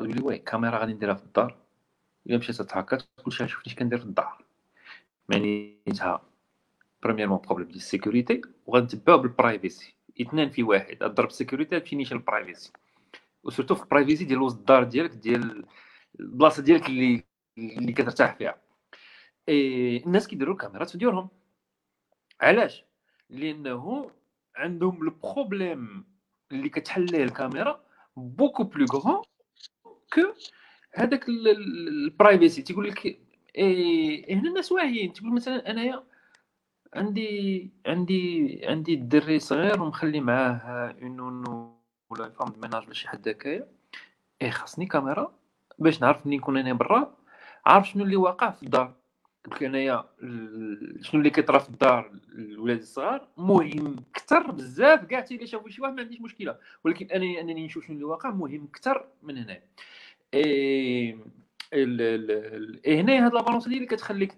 غادي 0.00 0.12
لي 0.12 0.22
وي 0.22 0.38
كاميرا 0.38 0.78
غادي 0.78 0.92
نديرها 0.92 1.14
في 1.14 1.24
الدار. 1.24 1.56
إلا 2.26 2.38
مشيت 2.38 2.62
تهكا 2.62 2.96
تقول 2.96 3.32
شوف 3.32 3.48
شفتني 3.48 3.74
كندير 3.74 3.98
في 3.98 4.04
الدار. 4.04 4.44
معنيتها 5.28 6.22
premièrement 7.02 7.38
problème 7.38 7.66
ديال 7.68 7.76
ال 7.76 7.83
sécurité 7.83 8.42
وغنتبعو 8.66 9.18
بال 9.18 9.35
privacy 9.35 9.94
اثنان 10.20 10.50
في 10.50 10.62
واحد 10.62 10.98
ضرب 10.98 11.28
السيكوريتي 11.28 11.80
فينيش 11.80 12.12
البرايفسي 12.12 12.72
وسورتو 13.44 13.74
في 13.74 13.82
البرايفسي 13.82 14.24
ديال 14.24 14.42
وسط 14.42 14.58
الدار 14.58 14.84
ديالك 14.84 15.10
ديال 15.10 15.66
البلاصة 16.20 16.62
ديالك 16.62 16.88
اللي 16.88 17.24
اللي 17.58 17.92
كترتاح 17.92 18.36
فيها. 18.36 18.60
إيه 19.48 20.06
الناس 20.06 20.28
كيديروا 20.28 20.54
الكاميرات 20.54 20.90
في 20.90 20.98
ديورهم. 20.98 21.28
علاش؟ 22.40 22.84
لأنه 23.30 24.10
عندهم 24.56 25.02
ال 25.02 25.13
problème 25.13 26.04
اللي 26.52 26.68
كتحل 26.68 27.04
ليه 27.04 27.24
الكاميرا 27.24 27.84
beaucoup 28.16 28.64
plus 28.64 28.86
grand 28.86 29.22
que 30.12 30.32
هذاك 30.94 31.28
ال 31.28 31.45
privacy 31.45 32.62
تيقول 32.62 32.88
لك 32.88 33.18
إيه 33.56 34.34
هنا 34.34 34.48
الناس 34.48 34.72
واعيين. 34.72 35.12
تقول 35.12 35.34
مثلا 35.34 35.70
أنايا 35.70 36.02
عندي 36.94 37.70
عندي 37.86 38.60
عندي 38.64 38.94
الدري 38.94 39.38
صغير 39.38 39.82
ومخلي 39.82 40.20
معاه 40.20 40.94
une 41.02 41.44
ولا 42.10 42.30
femme 42.30 42.52
de 42.62 42.67
ménage 42.67 42.84
ولا 42.84 42.94
شي 42.94 43.08
حد 43.08 43.28
هكايا. 43.28 43.68
اي 44.42 44.50
خاصني 44.50 44.86
كاميرا 44.86 45.34
باش 45.78 46.00
نعرف 46.00 46.26
ملي 46.26 46.36
نكون 46.36 46.56
أنا 46.56 46.72
برا. 46.72 47.16
عارف 47.66 47.88
شنو 47.88 48.04
اللي 48.04 48.16
واقع 48.16 48.50
في 48.50 48.62
الدار. 48.62 48.94
قلت 49.50 49.62
أنايا 49.62 50.04
شنو 51.00 51.20
اللي 51.20 51.30
كيطرا 51.30 51.58
في 51.58 51.68
الدار 51.68 52.12
الولاد 52.32 52.78
الصغار؟ 52.78 53.28
مهم 53.36 53.96
أكثر 54.10 54.50
بزاف. 54.50 55.04
كاع 55.04 55.24
الا 55.30 55.46
شافوا 55.46 55.68
شي 55.68 55.82
واحد 55.82 55.94
ما 55.94 56.02
عنديش 56.02 56.20
مشكلة. 56.20 56.56
ولكن 56.84 57.06
أنا 57.06 57.40
أنني 57.40 57.64
نشوف 57.64 57.86
شنو 57.86 57.94
اللي 57.94 58.04
واقع 58.04 58.30
مهم 58.30 58.64
أكثر 58.64 59.06
من 59.22 59.38
هنا 59.38 59.60
اي 60.34 61.18
هنا 62.86 63.26
هاد 63.26 63.34
la 63.34 63.42
balance 63.42 63.66
اللي 63.66 63.86
كتخليك 63.86 64.32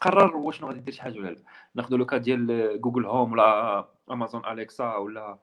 تقرر 0.00 0.36
واش 0.36 0.64
غادي 0.64 0.80
دير 0.80 0.94
شي 0.94 1.02
حاجة 1.02 1.18
ولا 1.18 1.30
لا. 1.30 1.42
ناخذ 1.74 1.96
le 1.96 2.04
ديال 2.04 2.80
Google 2.80 3.06
Home 3.06 3.32
ولا 3.32 3.88
Amazon 4.10 4.46
Alexa 4.46 4.96
ولا 4.96 5.38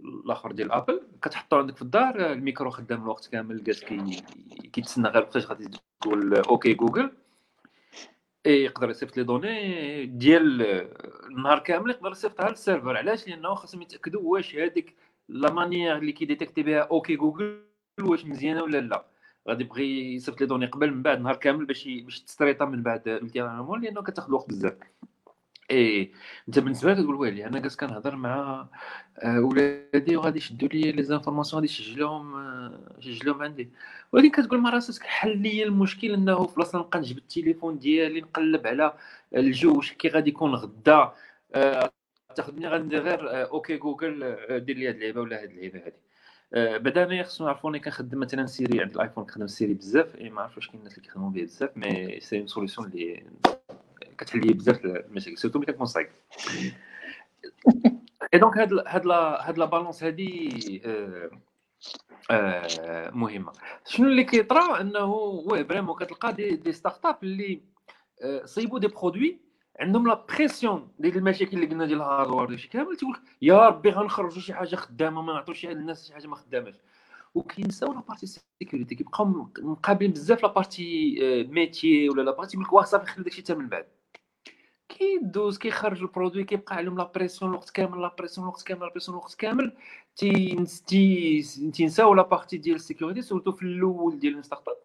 الآخر 0.00 0.52
ديال 0.52 0.72
Apple 0.72 1.02
كتحطو 1.22 1.56
عندك 1.56 1.76
في 1.76 1.82
الدار 1.82 2.32
الميكرو 2.32 2.70
خدام 2.70 3.02
الوقت 3.02 3.26
كامل 3.26 3.64
جالس 3.64 3.84
كيتسنى 4.72 5.08
غير 5.08 5.26
فاش 5.26 5.46
غادي 5.46 5.68
تقول 6.00 6.34
OK 6.36 6.74
Google 6.74 7.10
يقدر 8.46 8.90
يصيفط 8.90 9.16
les 9.16 9.22
données 9.22 10.06
ديال 10.06 10.62
النهار 11.30 11.58
كامل 11.58 11.90
يقدر 11.90 12.10
يصيفطها 12.10 12.50
لل 12.50 12.59
serveur. 12.59 12.96
علاش؟ 12.96 13.28
لأنه 13.28 13.54
خاصهم 13.54 13.82
يتأكدوا 13.82 14.20
واش 14.24 14.56
هذيك 14.56 14.96
la 15.28 15.52
manière 15.52 15.96
اللي 15.96 16.12
كي 16.12 16.22
détecter 16.22 16.62
بها 16.62 16.80
OK 16.80 17.16
Google 17.16 17.67
واش 18.04 18.24
مزيانة 18.24 18.62
ولا 18.62 18.80
لا. 18.80 19.04
غادي 19.48 19.64
يبغي 19.64 20.14
يصيفط 20.14 20.40
les 20.40 20.46
données 20.46 20.66
قبل 20.66 20.90
من 20.94 21.02
بعد 21.02 21.20
نهار 21.20 21.36
كامل 21.36 21.64
باش 21.64 21.88
باش 21.88 22.20
تستريطا 22.20 22.64
من 22.64 22.82
بعد 22.82 23.08
الامتحان 23.08 23.80
لأنه 23.82 24.02
كتاخذ 24.02 24.32
وقت 24.32 24.48
بزاف. 24.48 24.74
اي 25.70 26.12
أنت 26.48 26.58
بالنسبة 26.58 26.92
لك 26.92 26.98
تقول 26.98 27.14
ويلي 27.14 27.46
أنا 27.46 27.58
جالس 27.58 27.76
كنهضر 27.76 28.16
مع 28.16 28.66
آه، 29.18 29.40
ولادي 29.40 30.16
وغادي 30.16 30.38
يشدوا 30.38 30.68
لي 30.68 30.92
les 30.92 31.02
informations 31.02 31.62
غادي 31.62 31.72
يسجلوهم 31.72 32.34
آه، 32.34 32.96
يسجلوهم 33.02 33.42
عندي. 33.42 33.70
ولكن 34.12 34.30
كتقول 34.30 34.60
مع 34.60 34.70
راسك 34.70 35.02
حل 35.02 35.38
لي 35.38 35.62
المشكل 35.64 36.14
إنه 36.14 36.46
في 36.46 36.54
بلاصه 36.56 36.78
نبقى 36.78 36.98
نجبد 36.98 37.18
التليفون 37.18 37.78
ديالي 37.78 38.20
نقلب 38.20 38.66
على 38.66 38.94
الجوج 39.36 39.90
كي 39.90 40.08
غادي 40.08 40.30
يكون 40.30 40.54
غدا 40.54 41.12
آه، 41.54 41.90
تاخذني 42.36 42.68
غندير 42.68 43.02
غير 43.02 43.50
أوكي 43.50 43.76
جوجل 43.76 44.36
دير 44.64 44.76
لي 44.76 44.88
هاد 44.88 44.94
اللعبه 44.94 45.20
ولا 45.20 45.42
هاد 45.42 45.50
اللعبه 45.50 45.86
هادي. 45.86 46.07
بعدا 46.52 47.04
أنا 47.04 47.22
خصو 47.22 47.46
يعرفوني 47.46 47.80
كنخدم 47.80 48.20
مثلا 48.20 48.46
سيري 48.46 48.80
عند 48.80 48.94
الآيفون 48.94 49.24
كنخدم 49.24 49.46
سيري 49.46 49.74
بزاف 49.74 50.16
إي 50.16 50.30
ما 50.30 50.42
عرفتش 50.42 50.56
واش 50.56 50.66
كاين 50.68 50.78
الناس 50.78 50.92
اللي 50.98 51.08
كيخدموا 51.08 51.30
به 51.30 51.42
بزاف 51.42 51.76
مي 51.76 52.20
سي 52.20 52.38
اون 52.38 52.46
سوليسيون 52.46 52.86
اللي 52.86 53.24
كتحل 54.18 54.46
لي 54.46 54.52
بزاف 54.52 54.84
المشاكل 54.84 55.38
سيرتو 55.38 55.58
ملي 55.58 55.66
كتكون 55.66 55.86
صعيب. 55.86 56.08
إي 58.34 58.38
دونك 58.38 58.58
هاد 58.58 58.72
هاد 58.86 59.06
لا 59.06 59.48
هاد 59.48 59.58
لا 59.58 59.64
بالونس 59.64 60.02
هادي 60.04 60.82
آه 60.84 61.30
آه 62.30 63.10
مهمة. 63.10 63.52
شنو 63.86 64.08
اللي 64.08 64.24
كيطرا؟ 64.24 64.80
إنه 64.80 65.04
وي 65.04 65.64
فريمون 65.64 65.96
كتلقى 65.96 66.32
دي, 66.32 66.56
دي 66.56 66.72
ستارت 66.72 67.06
اب 67.06 67.16
اللي 67.22 67.60
آه 68.22 68.44
صيبوا 68.44 68.78
des 68.78 68.86
produits 68.88 69.47
عندهم 69.80 70.08
la 70.08 70.24
pression 70.28 70.88
ديال 70.98 71.16
المشاكل 71.16 71.56
اللي 71.56 71.66
قلنا 71.66 71.86
ديال 71.86 71.98
ال 71.98 72.04
hardware 72.04 72.48
داكشي 72.48 72.68
كامل 72.68 72.96
تيقول 72.96 73.16
يا 73.42 73.66
ربي 73.68 73.90
غنخرجوا 73.90 74.42
شي 74.42 74.54
حاجة 74.54 74.76
خدامة 74.76 75.22
ما 75.22 75.32
نعطوش 75.32 75.64
الناس 75.66 76.06
شي 76.06 76.12
حاجة 76.14 76.26
ما 76.26 76.36
خداماش. 76.36 76.74
وكينساو 77.34 77.92
la 77.92 78.00
partie 78.00 78.26
sécurité 78.26 78.94
كيبقاو 78.94 79.48
مقابلين 79.58 80.10
بزاف 80.10 80.42
la 80.42 80.48
partie 80.52 81.16
métier 81.50 82.08
ولا 82.08 82.22
la 82.22 82.30
partie 82.30 82.56
يقول 82.56 82.66
لك 82.66 82.72
واه 82.72 82.82
صافي 82.82 83.06
خلي 83.06 83.24
داكشي 83.24 83.42
حتى 83.42 83.54
من 83.54 83.68
بعد. 83.68 83.86
كيدوز 84.88 85.58
كيخرج 85.58 86.00
ال 86.00 86.05
produit 86.05 86.44
كيبقى 86.44 86.76
عليهم 86.76 86.96
la 86.98 87.10
pression 87.14 87.50
الوقت 87.50 87.70
كامل 87.70 88.02
la 88.02 88.14
pression 88.18 88.46
الوقت 88.46 88.62
كامل 88.62 88.80
la 88.82 88.90
pression 88.90 89.16
الوقت 89.16 89.34
كامل. 89.34 89.72
تينساو 91.72 92.14
la 92.14 92.22
partie 92.22 92.56
ديال 92.56 92.76
ال 92.76 92.81
sécurité 92.81 93.22
surtout 93.22 93.52
في 93.52 93.62
الأول 93.62 94.18
ديال 94.18 94.38
ال 94.38 94.68
startup 94.68 94.76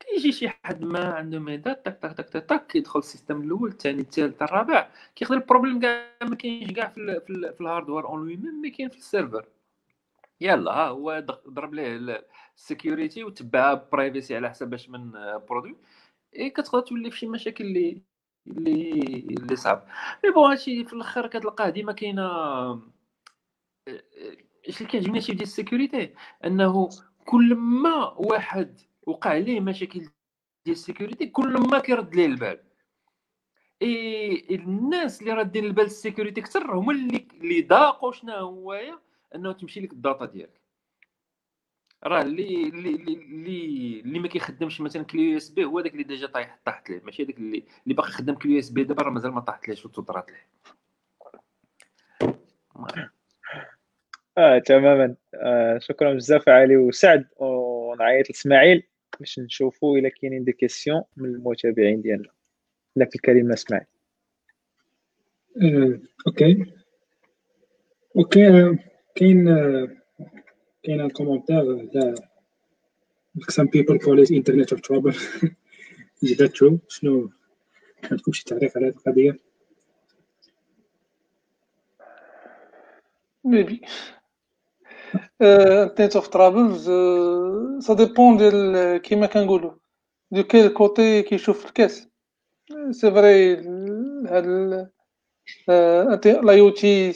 كيجي 0.00 0.32
شي 0.32 0.48
حد 0.48 0.82
ما 0.84 1.04
عنده 1.14 1.38
ميدات 1.38 1.86
تك 1.86 1.98
تك 2.02 2.12
تك 2.16 2.28
تك 2.28 2.44
تك 2.44 2.66
كيدخل 2.66 2.98
السيستم 2.98 3.42
الأول 3.42 3.68
الثاني 3.70 4.00
الثالث 4.00 4.42
الرابع. 4.42 4.90
كيخدم 5.16 5.38
البروبليم 5.38 5.80
كاع 5.80 6.06
ما 6.22 6.36
كاينش 6.36 6.72
كاع 6.72 6.88
في, 6.88 7.20
في, 7.26 7.52
في 7.54 7.60
الهاردوير 7.60 8.06
اون 8.06 8.20
لوي 8.20 8.36
ميم 8.36 8.60
مي 8.60 8.70
كاين 8.70 8.88
في 8.88 8.96
السيرفر. 8.98 9.46
يلا 10.40 10.72
ها 10.72 10.88
هو 10.88 11.24
ضرب 11.48 11.74
ليه 11.74 12.24
السيكوريتي 12.56 13.24
وتبعها 13.24 13.88
برايفسي 13.92 14.36
على 14.36 14.50
حساب 14.50 14.70
باش 14.70 14.88
من 14.90 15.12
برودوي 15.48 15.76
إي 16.38 16.50
كتقدر 16.50 16.80
تولي 16.80 17.10
في 17.10 17.18
شي 17.18 17.26
مشاكل 17.26 17.64
اللي 17.64 18.02
اللي 18.46 18.90
اللي 19.30 19.56
صعب. 19.56 19.86
مي 20.24 20.30
بون 20.30 20.50
هادشي 20.50 20.84
في 20.84 20.92
الآخر 20.92 21.26
كتلقاه 21.26 21.70
ديما 21.70 21.92
كاينة 21.92 22.26
اش 24.68 24.76
اللي 24.80 24.90
كيعجبني 24.90 25.20
شي 25.20 25.32
ديال 25.32 25.42
السيكوريتي 25.42 26.14
أنه 26.44 26.88
كل 27.26 27.54
ما 27.54 28.04
واحد 28.16 28.80
وقع 29.10 29.36
ليه 29.36 29.60
مشاكل 29.60 30.00
ديال 30.64 30.76
ال 30.76 30.81
sécurité؟ 30.81 31.26
كل 31.26 31.52
ما 31.52 31.78
كيرد 31.78 32.14
ليه 32.14 32.26
البال. 32.26 32.60
إي 33.82 34.46
الناس 34.50 35.20
اللي 35.20 35.32
رادين 35.32 35.64
البال 35.64 35.84
ال 35.84 35.90
sécurité 35.90 36.40
أكثر 36.40 36.74
هما 36.74 36.92
اللي 36.92 37.28
اللي 37.40 37.62
ضاقوا 37.62 38.12
شنو 38.12 38.32
هو 38.32 38.80
أنه 39.34 39.52
تمشي 39.52 39.80
لك 39.80 39.92
ال 39.92 39.98
data 39.98 40.24
ديالك. 40.24 40.60
راه 42.04 42.22
اللي 42.22 42.68
اللي 42.68 42.90
اللي 42.90 44.00
اللي 44.00 44.18
ما 44.18 44.28
كيخدمش 44.28 44.80
مثلا 44.80 45.04
clé 45.04 45.22
USB 45.30 45.64
هو 45.64 45.80
داك 45.80 45.92
اللي 45.92 46.04
déjà 46.04 46.26
طايح 46.26 46.58
طاحت 46.64 46.90
ليه. 46.90 47.00
ماشي 47.04 47.24
داك 47.24 47.38
اللي 47.38 47.64
اللي 47.84 47.94
باقي 47.94 48.10
خدام 48.10 48.34
clé 48.34 48.52
USB 48.52 48.84
دابا 48.84 49.02
راه 49.02 49.10
مازال 49.10 49.32
ما 49.32 49.40
طاحت 49.40 49.68
ليش 49.68 49.86
وتضرات 49.86 50.30
ليه. 50.30 50.48
آه 54.38 54.58
تماما. 54.58 55.16
آه 55.34 55.78
شكرا 55.78 56.14
بزاف 56.14 56.48
علي 56.48 56.76
وسعد 56.76 57.28
ونعيط 57.36 58.30
لإسماعيل. 58.30 58.89
باش 59.20 59.38
نشوفوا 59.38 59.98
إلا 59.98 60.08
كاينين 60.08 60.44
des 60.44 60.52
questions 60.52 61.02
من 61.16 61.34
المتابعين 61.34 62.02
ديالنا. 62.02 62.28
لك 62.96 63.14
الكلمة 63.14 63.54
إسماعيل. 63.54 63.86
آه، 65.62 66.00
OK. 66.26 66.64
OK 68.16 68.76
كاين 69.14 69.44
كاين 70.84 71.00
un 71.00 71.10
commentaire 71.10 71.86
تاع 71.86 72.14
some 73.48 73.68
people 73.68 73.98
call 73.98 74.18
it 74.18 74.30
internet 74.30 74.72
of 74.72 74.82
trouble. 74.82 75.12
Is 76.22 76.36
that 76.36 76.54
true? 76.54 76.78
شنو؟ 76.88 77.30
عندكم 78.04 78.32
شي 78.32 78.44
تعريف 78.44 78.76
على 78.76 78.86
هذه 78.86 78.92
القضية؟ 78.92 79.38
انترنت 85.42 86.16
اوف 86.16 86.28
ترابلز 86.28 86.84
سا 87.86 87.94
ديبون 87.94 88.36
ديال 88.36 88.96
كيما 88.98 89.26
كنقولوا 89.26 89.72
دو 90.30 90.42
كيل 90.42 90.68
كوتي 90.68 91.22
كيشوف 91.22 91.66
الكاس 91.66 92.08
سي 92.90 93.10
فري 93.10 93.54
هاد 94.28 94.46
لاي 96.26 96.60
أو 96.60 96.70
تي 96.70 97.12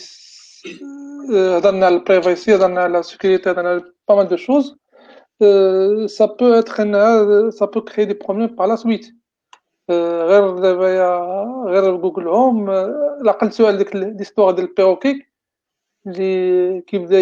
هضرنا 1.30 1.86
على 1.86 1.94
البريفايسي 1.96 2.54
هضرنا 2.54 2.80
على 2.80 2.98
السيكوريتي 2.98 3.50
هضرنا 3.50 3.68
على 3.68 3.82
با 4.08 4.14
مال 4.14 4.28
دو 4.28 4.36
شوز 4.36 4.76
سا 6.06 6.24
بو 6.26 6.52
اتر 6.52 6.82
انها 6.82 7.50
سا 7.50 7.66
بو 7.66 7.80
كري 7.80 8.04
دي 8.04 8.14
بروبليم 8.14 8.46
بار 8.46 8.68
لا 8.68 8.76
سويت 8.76 9.14
غير 9.90 10.58
دابا 10.58 11.64
غير 11.66 11.96
جوجل 11.96 12.28
هوم 12.28 12.70
العقل 13.20 13.52
سؤال 13.52 13.78
ديك 13.78 13.96
ليستوار 13.96 14.50
ديال 14.54 14.68
البيروكي 14.68 15.26
اللي 16.06 16.80
كيبدا 16.80 17.20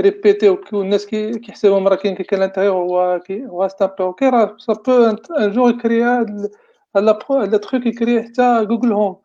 ريبيتي 0.00 0.56
والناس 0.72 1.06
كيحسبهم 1.06 1.88
راه 1.88 1.96
كاين 1.96 2.14
كيكون 2.14 2.38
لانتيغيور 2.38 2.74
هو 2.74 3.20
هو 3.30 3.68
ستان 3.68 3.90
بيروكي 3.98 4.28
راه 4.28 4.56
سا 4.58 4.72
بو 4.72 4.92
ان 5.38 5.52
جور 5.52 5.70
يكري 5.70 6.02
هاد 6.02 6.50
لا 6.94 7.56
تروك 7.56 7.86
يكري 7.86 8.22
حتى 8.22 8.64
جوجل 8.64 8.92
هوم 8.92 9.16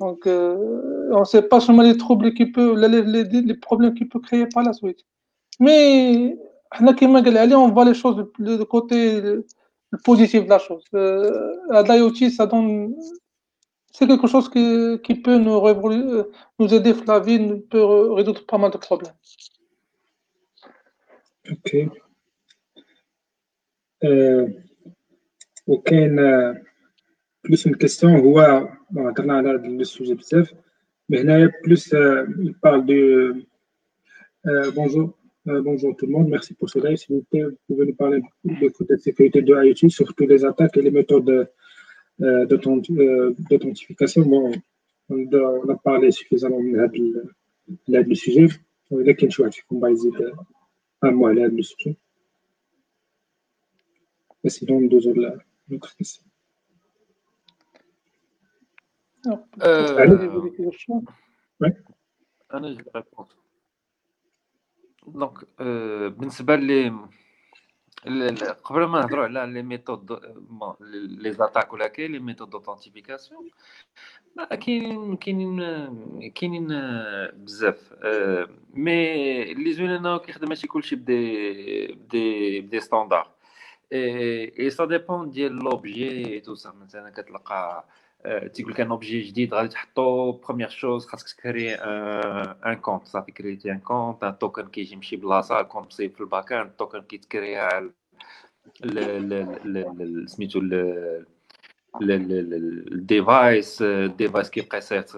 Donc, 0.00 0.26
euh, 0.26 1.10
on 1.12 1.20
ne 1.20 1.24
sait 1.24 1.42
pas 1.42 1.60
seulement 1.60 1.82
les 1.82 1.96
troubles 1.96 2.32
qui 2.34 2.46
peuvent, 2.46 2.76
les, 2.78 3.02
les, 3.02 3.24
les 3.24 3.54
problèmes 3.54 3.94
qu'il 3.94 4.08
peut 4.08 4.20
créer 4.20 4.46
par 4.46 4.62
la 4.62 4.72
suite. 4.72 5.00
Mais, 5.60 6.36
on 6.80 7.68
voit 7.68 7.84
les 7.84 7.94
choses 7.94 8.16
du 8.38 8.64
côté 8.64 9.20
le, 9.20 9.46
positif 10.04 10.44
de 10.44 10.48
la 10.48 10.58
chose. 10.58 10.84
Euh, 10.94 11.82
L'IoT, 11.86 12.30
ça 12.30 12.46
donne. 12.46 12.94
C'est 13.92 14.06
quelque 14.06 14.26
chose 14.26 14.48
qui, 14.48 14.98
qui 15.04 15.14
peut 15.16 15.36
nous, 15.36 15.60
nous 16.58 16.74
aider 16.74 16.94
dans 16.94 17.12
la 17.14 17.20
vie, 17.20 17.60
peut 17.70 17.84
résoudre 18.12 18.46
pas 18.46 18.56
mal 18.56 18.70
de 18.70 18.78
problèmes. 18.78 19.12
Ok. 21.50 21.70
Euh, 24.04 24.46
ok. 25.66 25.94
بلوس 27.44 27.66
من 27.66 27.74
كيستيون 27.74 28.12
هو 28.12 28.40
هضرنا 28.96 29.34
على 29.34 29.48
هذا 29.48 29.66
السوجي 29.66 30.14
بزاف 30.14 30.52
مي 31.08 31.20
هنايا 31.20 31.50
بلوس 31.64 31.92
يبارل 31.92 32.86
دو 32.86 33.42
bonjour 34.76 35.22
Euh, 35.48 35.60
bonjour 35.60 35.96
tout 35.96 36.06
le 36.06 36.12
monde, 36.12 36.28
merci 36.28 36.54
pour 36.54 36.70
cela. 36.70 36.96
S'il 36.96 37.16
vous 37.16 37.26
plaît, 37.28 37.42
vous 37.42 37.56
pouvez 37.66 37.86
nous 37.86 37.96
parler 37.96 38.22
du 38.44 38.70
côté 38.70 38.94
de 38.94 39.00
sécurité 39.00 39.42
de 39.42 39.52
IoT, 39.52 39.88
surtout 39.88 40.24
les 40.24 40.44
attaques 40.44 40.76
et 40.76 40.82
les 40.82 40.92
méthodes 40.92 41.50
euh, 42.20 42.46
d'authentification. 42.46 44.22
Bon, 44.22 44.52
on 45.08 45.68
a 45.68 45.76
parlé 45.88 46.12
suffisamment 46.12 46.60
de 46.60 46.78
هذا 47.88 48.00
السوجي 48.00 48.48
ولكن 48.90 49.30
شي 49.30 49.42
واحد 49.42 49.54
فيكم 49.54 49.80
باغي 49.80 49.92
يزيد 49.92 50.12
مو 50.12 50.44
على 51.03 51.41
هذا 51.41 51.53
السوجي 51.53 51.97
سينون 54.47 54.83
ندوزو 54.83 55.13
لوكر 55.67 55.89
كيسيون 55.97 56.31
أنا 62.53 62.73
جو 62.73 62.83
ريبونس 62.95 63.37
دونك 65.07 65.45
بالنسبة 66.17 66.55
لي 66.55 67.07
قبل 68.63 68.85
ما 68.85 68.99
نهضروا 69.01 69.23
على 69.23 69.53
les 69.53 69.61
méthodes 69.61 70.19
les 71.21 71.31
attaques 71.31 71.73
ولا 71.73 71.87
كاين 71.87 72.11
les 72.11 72.19
méthodes 72.19 72.49
d'authentification 72.49 73.49
كاينين 74.49 75.15
كاينين 75.17 75.59
كاينين 76.29 76.67
بزاف 77.33 77.93
mais 78.73 79.51
اللي 79.51 79.73
زوين 79.73 79.89
انه 79.89 80.17
كيخدم 80.17 80.49
ماشي 80.49 80.67
كلشي 80.67 80.95
ب 80.95 81.18
des 81.18 81.87
ب 81.87 82.05
des 82.05 82.61
ب 82.61 82.65
des 82.65 82.79
standards 82.79 84.85
et 84.85 84.94
ça 84.94 85.03
dépend 85.03 85.31
ديال 85.31 85.51
l'objet 85.51 86.39
tout 86.39 86.55
ça 86.55 86.71
مثلا 86.71 87.09
كتلقى 87.09 87.85
تيقول 88.53 88.71
لك 88.73 88.79
un 88.81 88.89
objet 88.91 89.21
جديد 89.21 89.53
غادي 89.53 89.67
تحطو 89.67 90.31
première 90.31 90.69
chose 90.69 91.05
خاصك 91.05 91.37
تكري 91.37 91.73
un 91.75 92.73
compte 92.73 93.05
صافي 93.05 93.31
كريتي 93.31 93.71
un 93.71 93.79
compte 93.79 94.23
un 94.23 94.37
token 94.37 94.67
كيجي 94.67 94.95
من 94.95 95.01
شي 95.01 95.15
بلاصه 95.15 95.59
ال 95.59 95.63
compte 95.63 95.87
مصيب 95.87 96.13
في 96.13 96.21
ال 96.21 96.53
backend 96.53 96.67
ال 96.69 96.74
token 96.74 97.01
كيتكري 97.01 97.55
على 97.57 97.91
سميتو 100.25 100.59
ال 102.01 102.27
device 102.27 103.81
ال 103.81 103.91
device 103.91 104.49
كيبقى 104.49 104.77
يصيفط 104.77 105.17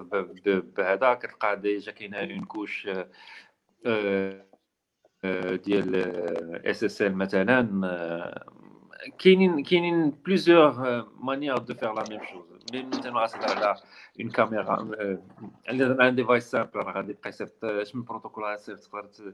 بهذا 0.78 1.14
كتلقى 1.14 1.60
déjà 1.62 1.92
كاينة 1.92 2.18
une 2.18 2.44
couche 2.46 2.90
ديال 5.64 5.96
SSL 6.66 7.16
مثلا 7.16 7.62
كاينين 9.20 9.64
كاينين 9.64 10.10
plusieurs 10.10 11.06
manières 11.24 11.58
de 11.58 11.74
faire 11.74 11.94
la 11.94 12.04
même 12.10 12.20
chose 12.32 12.46
mais 12.74 12.84
مثلا 12.84 13.24
غتهضر 13.24 13.68
على 13.68 13.76
une 14.22 14.30
caméra 14.30 14.92
عندنا 15.68 16.08
un 16.10 16.16
device 16.16 16.52
simple 16.52 16.70
راه 16.76 16.92
غادي 16.94 17.12
يبقى 17.12 17.30
يصيفط 17.30 17.66
اش 17.66 17.96
من 17.96 18.04
بروتوكول 18.04 18.44
غيصيفط 18.44 18.84
تقدر 18.84 19.04
تقول 19.04 19.34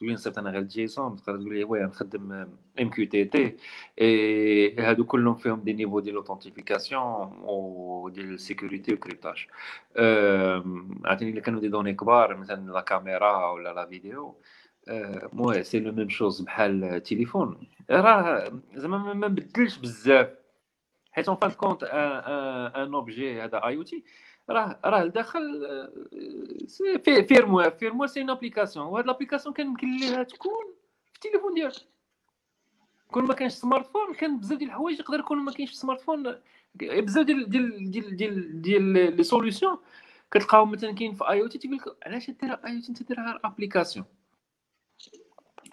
لي 0.00 0.12
نصيفط 0.14 0.38
أنا 0.38 0.50
غير 0.50 0.62
JSON 0.62 1.16
تقدر 1.16 1.36
تقول 1.38 1.54
لي 1.54 1.64
oui 1.64 1.82
نخدم 1.82 2.32
MQTT 2.80 3.24
et 3.24 4.76
هادو 4.76 5.04
كلهم 5.04 5.34
فيهم 5.34 5.60
des 5.60 5.72
niveaux 5.72 6.00
ديال 6.00 6.16
authentification 6.16 7.02
و 7.42 8.08
ديال 8.08 8.34
ال 8.34 8.41
sécurité 8.41 8.94
و 8.94 9.00
cryptage 9.00 9.46
mais 15.32 15.62
c'est 15.62 15.80
la 15.80 15.92
même 15.92 16.08
chose 16.08 16.40
بحال 16.40 16.84
التليفون 16.84 17.66
راه 17.90 18.52
زعما 18.74 19.14
ما 19.14 19.28
بدلش 19.28 19.76
بزاف. 19.76 20.28
حيت 21.12 21.28
en 21.28 21.36
fin 21.36 21.50
de 21.50 21.59
compte 21.59 21.84
un 21.84 22.94
objet 22.94 23.42
هذا 23.42 23.66
IoT 23.66 24.04
راه 24.50 24.78
راه 24.84 25.04
لداخل 25.04 25.42
في 27.04 27.24
firmware 27.28 27.70
firmware 27.70 28.08
c'est 28.08 28.20
une 28.20 28.30
application 28.30 28.86
وهاد 28.86 29.06
l'application 29.06 29.54
كان 29.54 29.66
يمكن 29.66 29.96
ليها 29.96 30.22
تكون 30.22 30.64
في 31.12 31.26
التليفون 31.26 31.54
ديالك. 31.54 31.74
كون 33.10 33.24
ما 33.24 33.34
كانش 33.34 33.52
smartphone 33.52 34.14
كان 34.14 34.38
بزاف 34.38 34.58
ديال 34.58 34.70
الحوايج 34.70 35.00
يقدر 35.00 35.18
يكون 35.18 35.38
ما 35.38 35.52
كاينش 35.52 35.70
في 35.70 35.76
smartphone 35.76 36.36
بزاف 36.74 37.26
ديال 37.26 37.50
ديال 37.50 37.90
ديال 37.90 38.16
ديال 38.16 38.62
ديال 38.62 39.16
les 39.16 39.22
solutions 39.22 39.76
كتلقاهم 40.30 40.72
مثلا 40.72 40.92
كاين 40.92 41.14
في 41.14 41.28
IoT 41.30 41.58
تيقول 41.58 41.76
لك 41.76 42.06
علاش 42.06 42.30
دير 42.30 42.52
IoT 42.52 42.88
أنت 42.88 43.02
ديرها 43.02 43.40
application 43.44 44.06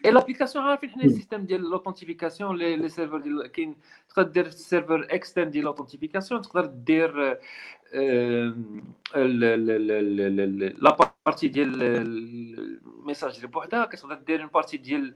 et 0.05 0.11
l'application 0.11 0.65
عارفين 0.65 0.89
حنا 0.89 1.03
ال 1.03 1.09
système 1.09 1.45
ديال 1.45 1.61
l'authentification 1.61 2.57
les 2.57 2.89
serveurs 2.89 3.17
ديال 3.17 3.47
كاين 3.47 3.75
تقدر 4.09 4.31
دير 4.31 4.49
serveur 4.49 5.07
externe 5.09 5.51
ديال 5.51 5.65
l'authentification 5.65 6.41
تقدر 6.41 6.65
دير 6.65 7.39
la 10.81 10.97
partie 11.25 11.47
ديال 11.47 11.83
ال 11.84 12.02
message 12.02 13.36
اللي 13.35 13.47
بوحدها 13.47 13.85
كتقدر 13.85 14.15
دير 14.15 14.45
partie 14.45 14.77
ديال 14.77 15.15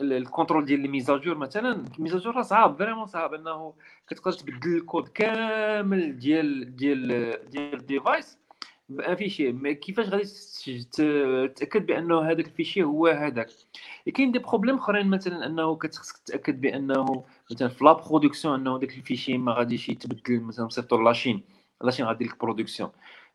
ال 0.00 0.07
contrôle 0.07 0.64
ديال 0.64 0.80
les 0.80 0.88
mises 0.88 1.11
à 1.11 1.16
jour 1.16 1.34
مثلا 1.34 1.84
mises 1.98 2.16
à 2.16 2.20
jour 2.20 2.34
راه 2.36 2.42
صعاب 2.42 2.78
vraiment 2.78 3.06
صعاب 3.06 3.34
انه 3.34 3.74
كتقدر 4.08 4.32
تبدل 4.32 4.76
الكود 4.76 5.08
كامل 5.08 6.18
ديال 6.18 6.76
ديال 6.76 7.08
ديال 7.50 7.74
ال 7.74 7.83
device 7.83 8.38
b'un 8.88 9.16
fichier 9.16 9.52
mais 9.52 9.74
كيفاش 9.74 10.08
غادي 10.08 10.24
تتاكد 10.92 11.86
بانه 11.86 12.20
هذاك 12.20 12.46
ال 12.46 12.51
fichier 12.51 12.82
هو 12.82 13.06
هذاك 13.06 13.48
كاين 14.10 14.32
des 14.32 14.38
problèmes 14.38 14.76
اخرين 14.76 15.06
مثلا 15.06 15.46
أنه 15.46 15.76
كتخصك 15.76 16.16
تتأكد 16.16 16.60
بأنه 16.60 17.24
مثلا 17.50 17.68
في 17.68 17.84
la 17.84 17.92
production 17.92 18.60
أنه 18.60 18.78
داك 18.78 18.96
ال 18.96 19.01
fichier 19.01 19.38
ما 19.38 19.52
غاديش 19.52 19.88
يتبدل 19.88 20.40
مثلا 20.40 20.68
صيفطو 20.68 21.02
la 21.02 21.13
Chine 21.13 21.42
لاشين 21.82 22.06
غادي 22.06 22.24
لك 22.24 22.40
production. 22.40 22.90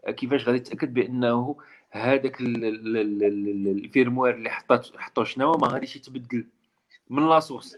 كيفاش 0.07 0.47
غادي 0.47 0.59
تاكد 0.59 0.93
بأنه 0.93 1.55
هذاك 1.91 2.38
ال 2.41 2.63
firmware 2.63 4.36
اللي 4.36 4.49
حطات 4.49 4.97
حطو 4.97 5.24
شنو 5.24 5.51
ما 5.51 5.68
غاديش 5.68 5.95
يتبدل 5.95 6.47
من 7.09 7.30
la 7.30 7.39
source. 7.39 7.78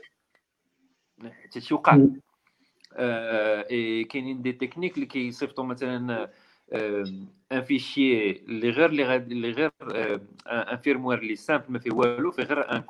حتى 1.44 1.62
شي 1.62 1.74
وقع. 1.74 2.06
آه 2.94 3.62
كاينين 4.04 4.42
des 4.42 4.52
techniques 4.52 4.96
اللي 4.96 5.06
كيصيفطوا 5.06 5.64
مثلا 5.64 6.30
un 6.74 7.62
fichier 7.62 8.32
اللي 8.32 8.70
غير 8.70 8.90
اللي 8.90 9.04
غير 9.04 9.22
اللي 9.22 9.52
غير 9.52 9.72
un 10.48 10.78
firmware 10.78 11.20
اللي 11.20 11.36
simple 11.36 11.66
ما 11.70 11.80
فيه 11.80 11.92
والو 11.92 12.32
فيه 12.32 12.44
غير 12.44 12.72
un 12.72 12.84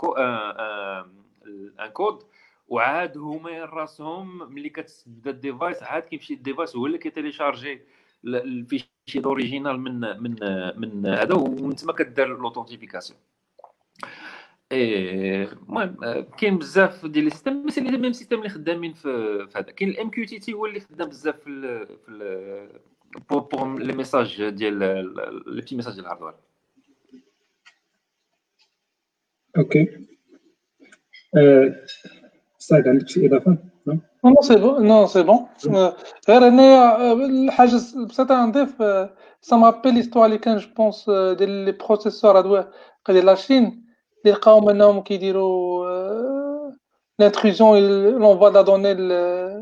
un 1.79 1.87
code 1.93 2.23
وعاد 2.67 3.17
هما 3.17 3.65
راسهم 3.65 4.53
ملي 4.53 4.69
كتبدا 4.69 5.31
ال 5.31 5.39
device 5.39 5.83
عاد 5.83 6.03
كيمشي 6.03 6.33
ال 6.33 6.39
device 6.39 6.75
هو 6.75 6.85
اللي 6.85 6.97
كي 6.97 7.10
télécharger 7.10 7.81
ال 8.25 8.33
fichier 8.33 8.87
original 9.25 9.79
من 9.79 9.99
من 9.99 10.35
من 10.79 11.05
هذا 11.05 11.33
ومن 11.35 11.75
تما 11.75 11.93
كدير 11.93 12.27
l'authentification 12.37 13.19
المهم 14.71 15.97
كاين 16.37 16.57
بزاف 16.57 17.05
ديال 17.05 17.23
les 17.23 17.29
systèmes 17.29 17.67
les 17.77 17.97
mêmes 17.97 18.13
systèmes 18.13 18.37
اللي 18.37 18.49
خدامين 18.49 18.93
في 18.93 19.47
هذا. 19.55 19.71
كاين 19.71 19.89
ال 19.89 20.09
MQTT 20.09 20.53
هو 20.53 20.65
اللي 20.65 20.79
خدام 20.79 21.09
بزاف 21.09 21.35
في 21.43 21.85
في 22.05 22.79
pour 23.29 23.39
pour 23.39 23.79
les 23.79 23.93
messages 23.93 24.49
ديال 24.49 24.79
les 25.47 25.61
petits 25.61 25.75
messages 25.75 25.93
ديال 25.93 26.05
ال 26.05 26.08
hardware 26.08 26.33
OK 29.57 30.07
سعيد 32.57 32.87
عندك 32.87 33.07
شي 33.09 33.25
اضافه 33.25 33.57
نو 34.25 34.41
سي 34.41 34.55
بون 34.55 34.87
نو 34.87 35.07
سي 35.07 35.23
بون 35.23 35.47
غير 36.29 36.47
هنايا 36.49 37.13
الحاجة 37.13 37.75
بسيطه 38.09 38.45
نضيف 38.45 38.83
سا 39.41 39.55
مابيل 39.55 39.93
ليستوار 39.93 40.25
اللي 40.25 40.37
كان 40.37 40.57
جو 40.57 40.67
بونس 40.77 41.09
ديال 41.09 41.49
لي 41.49 41.71
بروسيسور 41.71 42.37
هادو 42.37 42.63
ديال 43.09 43.25
لاشين 43.25 43.63
اللي 44.25 44.35
لقاهم 44.37 44.69
انهم 44.69 45.01
كيديروا 45.01 46.71
لانتروزيون 47.19 47.79
لونفوا 48.09 48.49
لا 48.49 48.61
دوني 48.61 48.93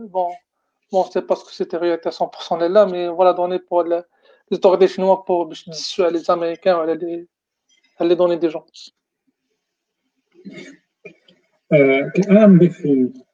بون 0.08 0.32
بون 0.92 1.04
سي 1.04 1.20
باسكو 1.20 1.50
سيتي 1.50 1.78
رياليتي 1.78 2.10
100% 2.12 2.54
لا 2.54 2.86
مي 2.86 3.08
فوالا 3.08 3.32
دوني 3.32 3.60
بور 3.72 3.88
لي 3.88 4.04
دي 4.52 4.88
شنوا 4.88 5.16
بور 5.16 5.46
باش 5.46 5.64
تدسوا 5.64 6.06
على 6.06 6.18
لي 6.18 6.24
امريكان 6.30 6.76
وعلى 6.76 6.96
لي 6.96 7.28
على 8.00 8.10
لي 8.10 8.16
دوني 8.16 8.36
دي 8.36 8.48
جون 8.48 8.64
أنا 12.30 12.48
نضيف 12.48 12.88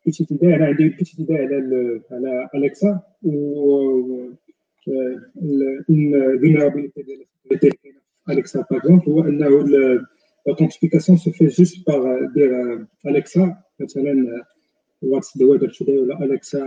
petite 0.05 0.31
idée 0.31 0.55
أنا 0.55 0.65
عندي 0.65 0.89
petite 0.89 1.19
idée 1.19 1.35
على 1.35 1.99
على 2.11 2.49
اليكسا 2.55 2.99
و 3.23 4.29
ال 5.89 5.97
vulnérabilité 5.97 7.01
ديال 7.01 7.73
اليكسا 8.29 8.65
par 8.71 8.79
exemple 8.79 9.11
هو 9.11 9.21
انه 9.21 10.03
l'authentification 10.45 11.17
se 11.17 11.29
fait 11.37 11.49
juste 11.49 11.85
par 11.85 12.01
dire 12.35 12.53
Alexa 13.05 13.45
مثلا 13.79 14.43
what's 15.01 15.31
the 15.37 15.45
weather 15.45 15.69
today 15.77 15.89
ولا 15.89 16.17
Alexa 16.17 16.57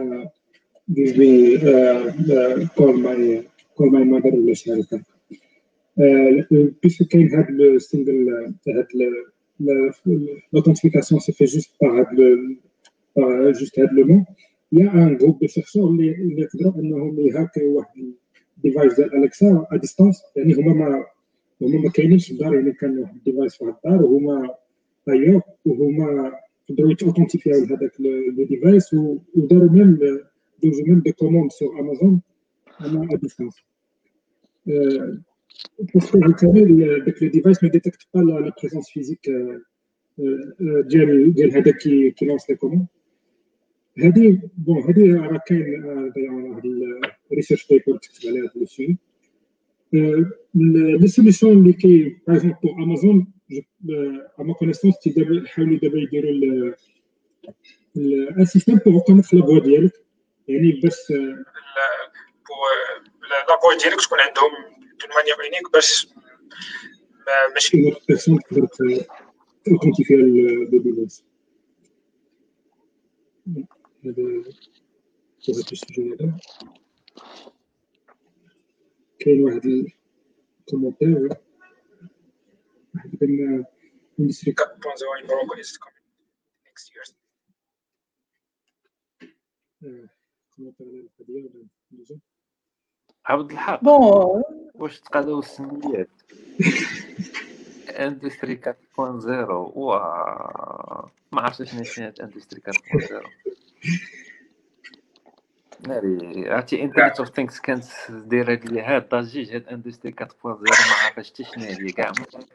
give 0.95 1.17
me 1.17 1.57
uh, 1.57 2.13
uh, 2.37 2.67
call 2.77 2.93
my 2.93 3.45
call 3.77 3.91
my 3.91 4.05
mother 4.05 4.35
ولا 4.35 4.55
شي 4.55 4.71
حاجة 4.71 5.05
هكا 5.99 6.73
puisque 6.83 7.05
كاين 7.05 7.35
هاد 7.35 7.61
ال 7.61 7.74
signal 7.74 8.55
هاد 8.69 8.87
l'authentification 10.53 11.19
se 11.19 11.33
fait 11.33 11.47
juste 11.47 11.73
par 11.81 11.89
هاد 11.89 13.53
juste 13.53 13.79
هاد 13.79 13.93
le 13.93 14.07
moment 14.07 14.25
y 14.73 14.93
a 14.93 15.01
un 15.01 15.17
groupe 15.17 15.39
de 15.41 15.47
chercheurs 15.47 15.91
اللي 15.91 16.13
اللي 16.13 16.43
يقدروا 16.43 16.75
انهم 16.75 17.21
ي 17.21 17.29
hackيو 17.29 17.77
واحد 17.77 18.13
ال 18.57 18.62
device 18.62 18.95
ديال 18.97 19.25
الكسا 19.25 19.67
à 19.73 19.77
distance 19.77 20.23
يعني 20.37 20.55
هما 20.55 20.73
ما 20.73 21.05
هما 21.63 21.79
ما 21.79 21.91
كاينينش 21.91 22.27
في 22.27 22.33
الدار 22.33 22.55
يعني 22.55 22.73
كان 22.73 22.99
واحد 22.99 23.17
ال 23.17 23.22
device 23.22 23.55
في 23.55 23.65
الدار 23.65 24.03
وهما 24.03 24.55
أيوه 25.09 25.43
وهما 25.67 26.33
يقدروا 26.71 26.91
ي 26.91 26.95
authentifierو 26.95 27.53
هذاك 27.55 27.93
le 28.01 28.45
device 28.45 28.95
وداروا 29.35 29.71
même 29.71 29.99
deux 30.63 30.85
même 30.85 31.01
des 31.01 31.13
commandes 31.13 31.53
sur 31.53 31.81
امازون 31.81 32.21
أنا 32.81 33.09
à 33.13 33.17
distance 33.17 33.55
parce 35.95 36.11
que 36.11 36.21
عاوتاني 36.23 37.01
داك 37.01 37.23
le 37.23 37.29
device 37.29 37.65
ما 37.65 37.71
détecte 37.71 38.07
pas 38.15 38.21
la 38.21 38.53
présence 38.63 38.91
physique 38.91 39.31
ديال 40.89 41.35
ديال 41.35 41.57
هذاك 41.57 41.79
qui 42.17 42.27
lance 42.27 42.51
les 42.51 42.57
commandes 42.57 42.87
هذه 43.99 44.41
bon 44.59 44.83
هذه 44.83 45.17
راه 45.17 45.41
كاين 45.47 45.85
واحد 45.85 46.63
ال 47.33 47.37
research 47.37 47.69
paper 47.69 47.99
تكتب 47.99 48.29
عليها 48.29 48.43
هذا 48.57 48.63
الشيء 48.63 48.97
les 50.55 51.09
solutions 51.09 51.53
اللي 51.59 51.73
كاين 51.73 52.19
par 52.29 52.37
exemple 52.37 52.57
pour 52.63 52.83
امازون 52.83 53.27
à 54.39 54.43
ma 54.43 54.55
connaissance 54.55 54.95
دابا 55.09 55.47
حاولوا 55.47 55.79
دابا 55.79 55.99
يديروا 55.99 56.75
un 58.39 58.45
système 58.45 58.77
pour 58.87 58.95
reconnaître 58.95 59.37
la 59.37 59.47
voix 59.47 59.59
ديالك 59.59 60.06
يعني 60.49 60.81
باش 60.83 61.11
la 63.31 63.61
voix 63.63 63.75
ديالك 63.79 64.01
تكون 64.01 64.21
عندهم؟ 64.21 64.51
d'une 65.01 65.11
manière 65.17 65.35
unique 65.35 65.73
باش 65.73 66.09
ماشي 67.55 67.77
personne 68.09 68.39
تقدر 68.41 68.67
ت 69.65 69.69
authentifier 69.69 70.15
le 70.17 70.65
device 70.71 71.25
هذا 74.05 74.23
هذا 75.49 75.61
السجل 75.73 76.17
هذا. 76.21 76.39
كاين 79.19 79.45
واحد 79.45 79.63
ال 80.61 80.67
commentaire 80.67 81.29
واحد 82.95 83.17
كان 83.21 83.65
industry 84.21 84.53
4.0 84.53 85.21
in 85.21 85.27
Morocco 85.27 85.55
is 85.61 85.79
coming 85.79 86.07
next 86.67 86.87
year 86.95 87.05
commentaire 89.83 90.16
على 90.61 90.73
القضية 90.81 91.45
ولا 91.45 92.19
عبد 93.27 93.51
الحق. 93.51 93.85
bon. 93.85 94.43
واش 94.75 95.01
تقادوا 95.01 95.39
السميات؟ 95.39 96.09
industry 98.07 98.61
4.0 98.67 98.99
وا. 99.51 99.99
ما 101.33 101.41
عرفتش 101.43 101.71
شنو 101.73 101.85
سميات 101.85 102.21
industry 102.21 102.63
4.0 102.73 103.29
ناري 105.89 106.51
عرفتي 106.51 106.83
internet 106.83 107.19
of 107.21 107.29
things 107.29 107.61
كانت 107.61 107.85
دايرة 108.11 108.55
لي 108.55 108.81
هاد 108.83 109.15
الضجيج 109.15 109.55
هاد 109.55 109.69
industry 109.69 110.13
4.0 110.13 110.47
ما 110.47 110.95
عرفتش 111.05 111.31
حتى 111.33 111.45
شنو 111.45 111.65
هي 111.65 111.93
كاع 111.93 112.13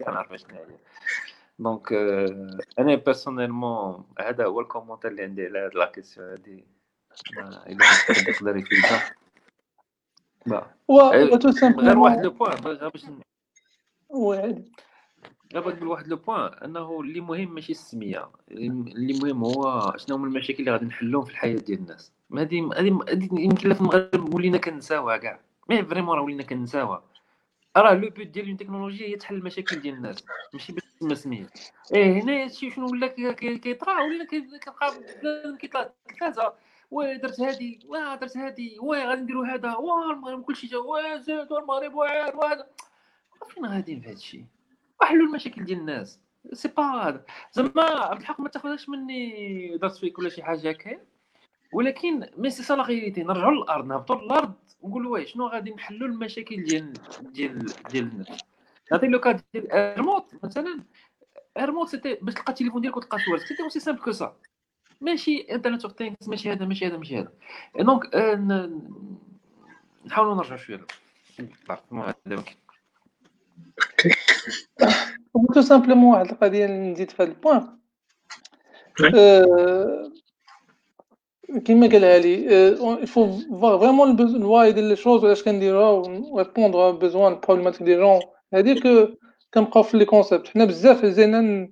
ما 0.08 0.18
عرفتش 0.18 0.42
شنو 0.42 0.58
هي. 0.58 0.78
donc 1.60 1.94
أنا 2.80 2.96
personnellement 2.96 4.06
هذا 4.20 4.46
هو 4.46 4.62
ال 4.62 4.66
commentaire 4.66 5.12
اللي 5.12 5.24
عندي 5.24 5.46
على 5.46 5.60
هاد 5.60 5.76
la 5.76 5.86
question 5.86 6.30
هادي. 6.30 6.81
كنت 8.08 8.30
تقدر 8.30 8.58
يفيدها 8.58 9.14
غير 11.80 11.98
واحد 11.98 12.24
le 12.24 12.32
point 12.32 12.54
غير 12.54 12.90
باش 12.90 13.06
غير 15.54 15.76
نقول 15.76 15.88
واحد 15.88 16.08
le 16.08 16.16
point 16.16 16.54
أنه 16.54 17.02
اللي 17.02 17.22
مهم 17.22 17.54
ماشي 17.54 17.72
السمية. 17.72 18.30
اللي 18.52 19.20
مهم 19.20 19.44
هو 19.44 19.94
شنو 19.98 20.16
هما 20.16 20.28
المشاكل 20.28 20.60
اللي 20.60 20.72
غادي 20.72 20.86
نحلهم 20.86 21.26
في 21.26 21.32
الحياة 21.32 21.56
ديال 21.56 21.80
الناس. 21.80 22.12
هادي 22.34 22.62
هادي 22.62 23.30
يمكن 23.32 23.74
في 23.74 23.82
المغرب 23.82 24.34
ولينا 24.34 24.58
كنساوها 24.58 25.18
كاع. 25.18 25.40
mais 25.70 25.84
vraiment 25.86 26.16
راه 26.16 26.24
ولينا 26.24 26.44
كنساوها 26.44 27.04
راه 27.78 27.94
le 27.94 28.10
but 28.10 28.28
ديال 28.28 28.50
التكنولوجيا 28.50 29.08
هي 29.08 29.16
تحل 29.16 29.36
المشاكل 29.36 29.76
ديال 29.76 29.96
الناس 29.96 30.26
ماشي 30.54 30.74
باش 30.74 30.84
تسمى 30.84 31.16
سمية. 31.16 31.48
إيه 31.94 32.22
هنا 32.24 32.44
هادشي 32.44 32.72
شنو 32.72 32.92
ولا 32.92 33.08
كيطرا 33.34 34.02
ولينا 34.04 34.26
كنلقى 34.26 35.58
كيطلع 35.60 35.90
ثلاثة 36.20 36.54
oui 36.92 37.18
درت 37.18 37.42
هادي 37.42 37.80
واه 37.86 38.16
درت 38.16 38.38
هادي 38.38 38.78
oui 38.80 39.04
غادي 39.04 39.22
نديرو 39.22 39.44
هذا 39.44 39.76
واه 39.76 40.12
المغرب 40.12 40.44
كلشي 40.44 40.68
جا 40.68 40.78
واه 40.78 41.18
زاد 41.18 41.54
المغرب 41.54 41.94
واعر 41.94 42.38
وهذا. 42.38 42.68
فين 43.50 43.66
غاديين 43.66 44.02
في 44.02 44.10
هادشي. 44.10 44.46
وحلوا 45.02 45.28
المشاكل 45.28 45.64
ديال 45.64 45.80
الناس. 45.80 46.20
c'est 46.54 46.68
pas 46.68 46.84
هذا 46.84 47.26
زعما 47.52 47.84
عبد 47.84 48.20
الحق 48.20 48.40
ما 48.40 48.50
تاخذهاش 48.50 48.90
مني 48.90 49.78
درت 49.78 49.96
فيك 49.96 50.20
ولا 50.20 50.30
شي 50.30 50.44
حاجة 50.44 50.70
هكا 50.70 51.00
ولكن 51.74 52.30
mais 52.38 52.50
c'est 52.50 52.64
ça 52.64 52.74
la 52.74 52.84
vérité 52.84 53.24
نرجعوا 53.24 53.52
للأرض 53.52 53.86
نهبطوا 53.86 54.16
للأرض 54.16 54.54
ونقولوا 54.82 55.14
واش 55.14 55.34
شنو 55.34 55.48
غادي 55.48 55.72
نحلوا 55.72 56.08
المشاكل 56.08 56.64
ديال 56.64 56.94
ديال 57.22 57.66
ديال 57.92 58.04
الناس. 58.04 58.28
نعطي 58.92 59.08
لو 59.08 59.20
كاد 59.20 59.42
ديال 59.54 59.72
ايرموت 59.72 60.36
مثلا. 60.44 60.84
ايرموت 61.58 61.88
سيتي 61.90 62.18
باش 62.22 62.34
تلقى 62.34 62.50
التليفون 62.50 62.82
ديالك 62.82 62.98
وتلقى 62.98 63.18
صور 63.20 63.38
سيتي 63.38 63.64
اوسي 63.64 63.80
سامبل 63.80 64.02
كو 64.02 64.12
سا 64.12 64.36
ماشي 65.02 65.38
انترنت 65.52 65.84
اوف 65.84 65.94
ثينكس 65.98 66.28
ماشي 66.28 66.52
هذا 66.52 66.66
ماشي 66.66 66.88
هذا 66.88 66.98
ماشي 66.98 67.18
هذا. 67.18 67.32
دونك 67.80 68.16
نحاولوا 70.06 70.36
نرجعوا 70.36 70.58
شوية 70.58 70.86
هذا 71.40 72.44
تو 75.54 75.62
سامبلومون 75.62 76.14
واحد 76.14 76.32
القضية 76.32 76.66
اللي 76.66 76.92
نزيد 76.92 77.12
في 77.12 77.24
هذا 77.24 77.32
البوان. 77.32 77.78
كيما 81.66 81.88
قالها 81.88 82.18
لي 82.20 82.68
الفو 82.78 83.32
فوا 83.32 83.78
فريمون 83.78 84.10
البوزوان 84.10 84.68
يدير 84.68 84.84
لي 84.84 84.96
شوز 84.96 85.24
واش 85.24 85.44
كنديروها 85.44 86.08
ريبوندر 86.38 86.92
بوزوان 86.92 87.40
بروبليماتيك 87.40 87.84
دي 87.84 87.96
جون 87.96 88.20
هذيك 88.54 88.84
كنبقاو 89.54 89.84
في 89.84 89.98
لي 89.98 90.06
كونسيبت 90.06 90.48
حنا 90.48 90.66
بزاف 90.66 91.06
زينا 91.06 91.70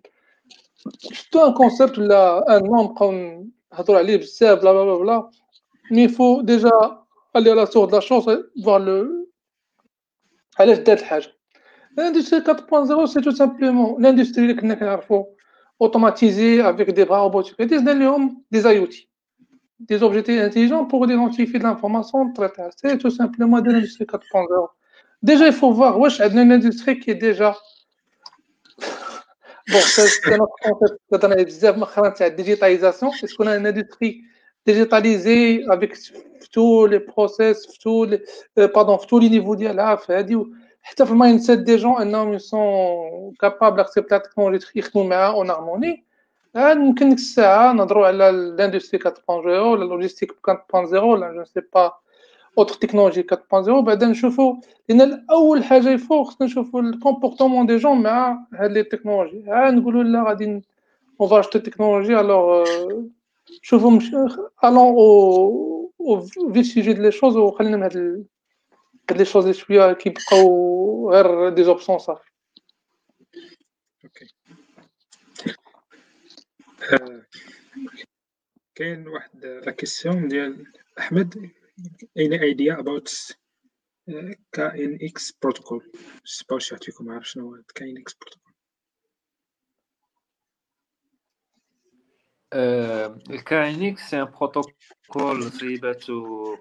شفتو 0.98 1.48
ان 1.48 1.54
كونسيبت 1.54 2.00
ولا 2.00 2.58
ان 2.58 2.64
نون 2.64 2.84
نبقاو 2.84 3.12
نهضرو 3.74 3.98
عليه 3.98 4.18
بزاف 4.18 4.60
بلا 4.60 4.74
بلا 4.74 4.98
بلا 4.98 5.30
مي 5.92 6.08
فو 6.08 6.42
ديجا 6.42 6.72
الي 7.36 7.52
على 7.52 7.66
سور 7.66 7.90
دا 7.90 8.00
شوز 8.00 8.26
فوار 8.66 8.82
لو 8.82 9.28
علاش 10.60 10.78
دارت 10.78 11.00
الحاجة 11.00 11.40
L'industrie 11.98 12.42
4.0, 12.42 13.08
c'est 13.08 13.22
tout 13.22 13.36
simplement 13.36 13.98
l'industrie 14.00 14.40
اللي 14.40 14.54
كنا 14.54 14.74
كنعرفو 14.74 15.26
automatisée 15.80 16.62
avec 16.62 16.94
des 16.94 17.06
bras 17.06 17.22
robotiques. 17.22 17.58
des 18.52 18.62
IoT, 18.76 18.96
des 19.80 20.04
objets 20.04 20.42
intelligents 20.42 20.86
pour 20.86 21.06
identifier 21.06 21.60
de 21.60 21.64
l'information, 21.64 22.32
traiter. 22.34 22.70
C'est 22.78 22.98
tout 22.98 23.10
simplement 23.10 23.62
de 23.62 23.72
l'industrie 23.72 24.06
4.0. 24.06 24.68
Déjà, 25.24 25.48
il 25.48 25.54
faut 25.54 25.72
voir, 25.72 26.00
wesh, 26.00 26.20
une 26.20 26.52
industrie 26.52 27.00
qui 27.00 27.12
est 27.12 27.16
déjà 27.16 27.56
Bon, 29.72 29.80
c'est 29.82 30.38
notre 30.38 30.56
concept 30.64 31.00
quand 31.12 31.24
on 31.24 31.32
a 31.32 31.36
des 31.36 32.32
digitalisation. 32.32 33.12
Est-ce 33.22 33.36
qu'on 33.36 33.48
a 33.48 33.56
une 33.56 33.68
industrie 33.68 34.24
digitalisée 34.66 35.66
avec 35.70 35.96
tous 36.52 36.86
les 36.88 37.00
process, 37.00 37.68
tous 37.84 38.06
les, 38.06 38.24
euh, 38.58 38.68
pardon, 38.68 38.98
tous 38.98 39.20
les 39.20 39.30
niveaux 39.30 39.56
d'IA, 39.56 39.98
حتى 40.82 41.06
في 41.06 41.12
المايند 41.12 41.40
سيت 41.41 41.60
دي 41.60 41.76
جون 41.76 42.02
انهم 42.02 42.34
يسون 42.34 43.34
كابابل 43.41 43.80
اكسبت 43.80 44.12
لا 44.12 44.18
تكنولوجي 44.18 44.66
يخدموا 44.76 45.06
معاها 45.06 45.34
اون 45.34 45.50
هارموني 45.50 46.06
ممكن 46.56 47.10
ديك 47.10 47.18
الساعة 47.18 47.74
نهضروا 47.74 48.08
على 48.08 48.30
ال 48.30 48.37
industrie 48.37 49.00
4.0 49.00 49.30
ولا 49.30 49.84
ال 49.84 49.88
logistique 49.88 50.32
4.0 50.32 50.94
ولا 50.94 51.34
je 51.34 51.44
sais 51.44 51.62
pas 51.74 51.94
autre 52.60 52.76
technologie 52.76 53.24
4.0 53.23 53.69
بعدا 53.69 54.07
نشوفوا 54.07 54.56
لأن 54.90 55.26
اول 55.31 55.64
حاجة 55.64 55.90
يفو 55.90 56.23
خصنا 56.23 56.48
نشوفوا 56.48 56.81
ال 56.82 56.88
comportement 56.88 57.66
des 57.66 57.78
gens 57.78 58.02
مع 58.02 58.48
هاد 58.53 58.72
les 58.72 58.84
technologies 58.84 59.44
ها 59.48 59.72
نقولوا 59.72 60.03
لا 60.03 60.23
غادي 60.23 60.61
ف 61.20 61.40
la 61.40 61.52
technologie 61.52 62.20
الوغ 62.19 62.65
شوفوا 63.61 63.99
الون 64.64 64.77
أو 64.77 66.22
في 66.53 66.64
سيجي 66.64 66.94
ديال 66.94 67.02
les 67.02 67.12
choses 67.12 67.38
وخلينا 67.38 67.77
من 67.77 67.84
هاد 67.84 68.26
هاد 69.10 69.18
les 69.18 69.26
choses 69.26 69.50
شوية 69.49 69.94
كيبقاو 69.94 71.11
غير 71.11 71.49
des 71.50 71.64
options 71.64 71.98
صافي 71.98 72.30
أوكي 74.06 74.27
كاين 78.76 79.07
واحد 79.07 79.45
لا 79.45 79.72
كيسيون 79.72 80.27
ديال 80.27 80.65
احمد 80.99 81.49
any 82.16 82.39
idea 82.53 82.79
about 82.79 83.11
كاين 84.53 84.99
اكس 85.03 85.33
بروتوكول 85.43 85.93
سبا 86.25 86.55
واش 86.55 86.73
يعطيكم 86.73 87.11
عارف 87.11 87.29
شنو 87.29 87.49
هو 87.49 87.62
كاين 87.75 87.99
اكس 87.99 88.15
بروتوكول 88.15 88.45
le 92.55 93.39
KNX, 93.39 93.97
c'est 94.09 94.16
un 94.16 94.27
protocole 94.27 95.49
سيباتو 95.59 96.57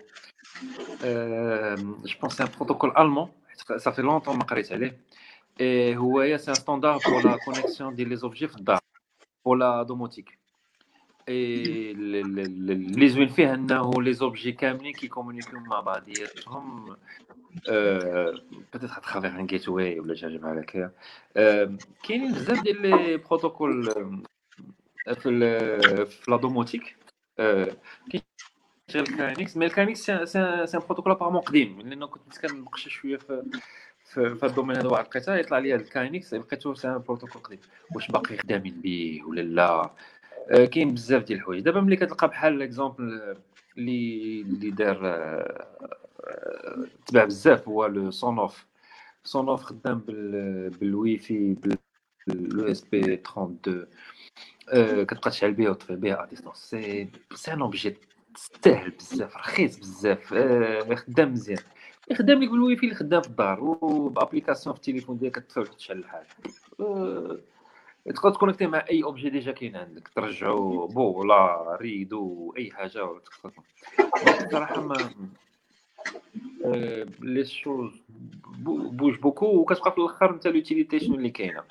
je 1.01 2.17
pense 2.19 2.35
c'est 2.35 2.43
un 2.43 2.47
protocole 2.47 2.91
allemand 2.95 3.29
ça 3.77 3.91
fait 3.91 4.01
longtemps 4.01 4.35
ما 4.35 4.43
قريت 4.43 4.71
عليه 4.71 5.01
et 5.59 5.95
هو 5.95 6.37
c'est 6.37 6.49
un 6.49 6.55
standard 6.55 6.99
pour 6.99 7.21
la 7.21 7.37
connexion 7.37 7.91
des 7.91 8.23
objets 8.23 8.47
في 8.47 8.55
الدار 8.55 8.79
pour 9.43 9.55
la 9.55 9.85
domotique 9.85 10.31
et 10.31 10.46
اللي 11.28 13.08
زوين 13.08 13.28
فيه 13.28 13.54
انه 13.54 14.02
les 14.02 14.12
objets 14.12 14.52
كاملين 14.52 14.92
كي 14.92 15.03
communiquer 15.03 15.60
مع 15.60 15.80
بعضياتهم 15.80 16.96
peut-être 18.72 18.90
à 18.90 19.30
travers 19.30 19.46
un 19.46 19.68
gateway 19.68 20.00
ولا 20.00 20.14
شي 20.14 20.26
حاجة 20.26 20.38
بحال 20.38 20.58
هكا 20.58 20.92
كاينين 22.02 22.32
بزاف 22.32 22.62
ديال 22.62 22.82
les 22.82 23.16
protocoles 23.16 23.94
في 25.14 26.06
في 26.06 26.30
la 26.30 26.36
domotique 26.36 26.96
غير 28.94 29.02
ال 29.02 29.16
KNX 29.16 29.56
mais 29.56 29.66
ال 29.66 29.76
KNX 29.76 30.06
c'est 30.06 30.38
un 30.38 30.80
protocole 30.80 31.12
apparemment 31.12 31.40
قديم 31.40 31.80
لأن 31.80 32.04
كنت 32.04 32.38
كنقش 32.38 32.88
شوية 32.88 33.18
في 33.18 33.42
في, 34.04 34.46
le 34.46 34.53
domaine 34.53 34.76
هذا 34.76 34.88
واحد 34.88 35.04
لقيتها 35.04 35.36
يطلع 35.36 35.58
لي 35.58 35.74
ال 35.74 35.89
KNX 35.89 36.34
لقيتو 36.34 36.74
c'est 36.74 36.88
un 36.88 36.98
protocole 36.98 37.42
قديم 37.42 37.58
واش 37.94 38.10
باقي 38.10 38.36
خدامين 38.36 38.80
به 38.80 39.22
ولا 39.26 39.40
لا 39.40 39.90
كاين 40.48 40.94
بزاف 40.94 41.22
ديال 41.24 41.38
الحوايج. 41.38 41.62
دابا 41.62 41.80
ملي 41.80 41.96
كتلقى 41.96 42.28
بحال 42.28 42.62
exemple 42.62 43.36
اللي 43.78 44.40
اللي 44.40 44.70
دار 44.70 44.98
آه، 45.04 45.66
تباع 47.06 47.24
بزاف 47.24 47.68
هو 47.68 47.86
le 47.86 48.10
Sonoff 48.10 48.66
Sonoff 49.24 49.62
خدام 49.62 49.98
بال 49.98 50.70
بال 50.70 51.18
Wi-Fi 51.18 51.54
بال 52.26 52.70
ESP 52.70 53.14
32 53.14 53.86
كتبقى 55.04 55.30
تشعل 55.30 55.52
به 55.52 55.70
وتطفي 55.70 55.96
به 55.96 56.12
ا 56.22 56.26
ديستونس 56.26 56.56
سي 56.56 57.08
سي 57.34 57.52
ان 57.52 57.60
اوبجي 57.62 57.96
ساهل 58.64 58.90
بزاف 58.90 59.36
رخيص 59.36 59.78
بزاف 59.78 60.34
آه 60.34 60.94
خدام 60.94 61.32
مزيان. 61.32 61.58
يخدم 62.10 62.42
لك 62.42 62.50
بالواي 62.50 62.76
فاي 62.76 62.84
اللي 62.84 62.94
خدام 62.98 63.22
في 63.22 63.28
الدار 63.28 63.60
وبأبليكاسيون 63.64 64.74
في 64.74 64.80
التليفون 64.80 65.18
ديالك 65.18 65.34
كتطفي 65.38 65.60
وتشعل 65.60 65.98
الحاجة 65.98 66.26
آه 66.80 67.38
تقدر 68.14 68.34
تكونيكتي 68.34 68.66
مع 68.66 68.84
أي 68.90 69.02
اوبجي 69.02 69.30
ديجا 69.30 69.52
كاين 69.52 69.76
عندك. 69.76 70.08
ترجعو 70.08 70.86
بو 70.86 71.20
ولا 71.20 71.76
ريدو 71.80 72.54
أي 72.58 72.70
حاجة 72.70 73.20
صراحة 74.52 74.80
ما 74.80 75.10
لي 77.20 77.44
شوز 77.44 78.02
بوج 78.58 79.18
بوكو 79.18 79.46
وكتبقى 79.46 79.92
في 79.92 79.98
الأخر 79.98 80.30
انت 80.30 80.46
لوتيليتي 80.46 81.00
شنو 81.00 81.14
اللي 81.14 81.30
كاينة. 81.30 81.64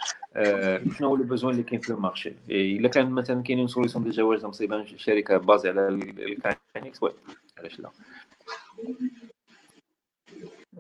شنو 0.97 1.07
هو 1.07 1.15
le 1.15 1.23
besoin 1.23 1.53
اللي 1.53 1.63
كاين 1.63 1.81
في 1.81 1.89
le 1.89 2.00
marché 2.00 2.33
إلا 2.49 2.89
كان 2.89 3.11
مثلا 3.11 3.43
كاينين 3.43 3.67
solutions 3.67 4.03
déjà 4.03 4.23
واجدة 4.23 4.47
مصيبة 4.47 4.85
شركة 4.85 5.37
basée 5.37 5.69
على 5.69 5.87
ال 5.87 6.16
KNX 6.16 7.03
oui 7.03 7.11
علاش 7.57 7.79
لا؟ 7.79 7.91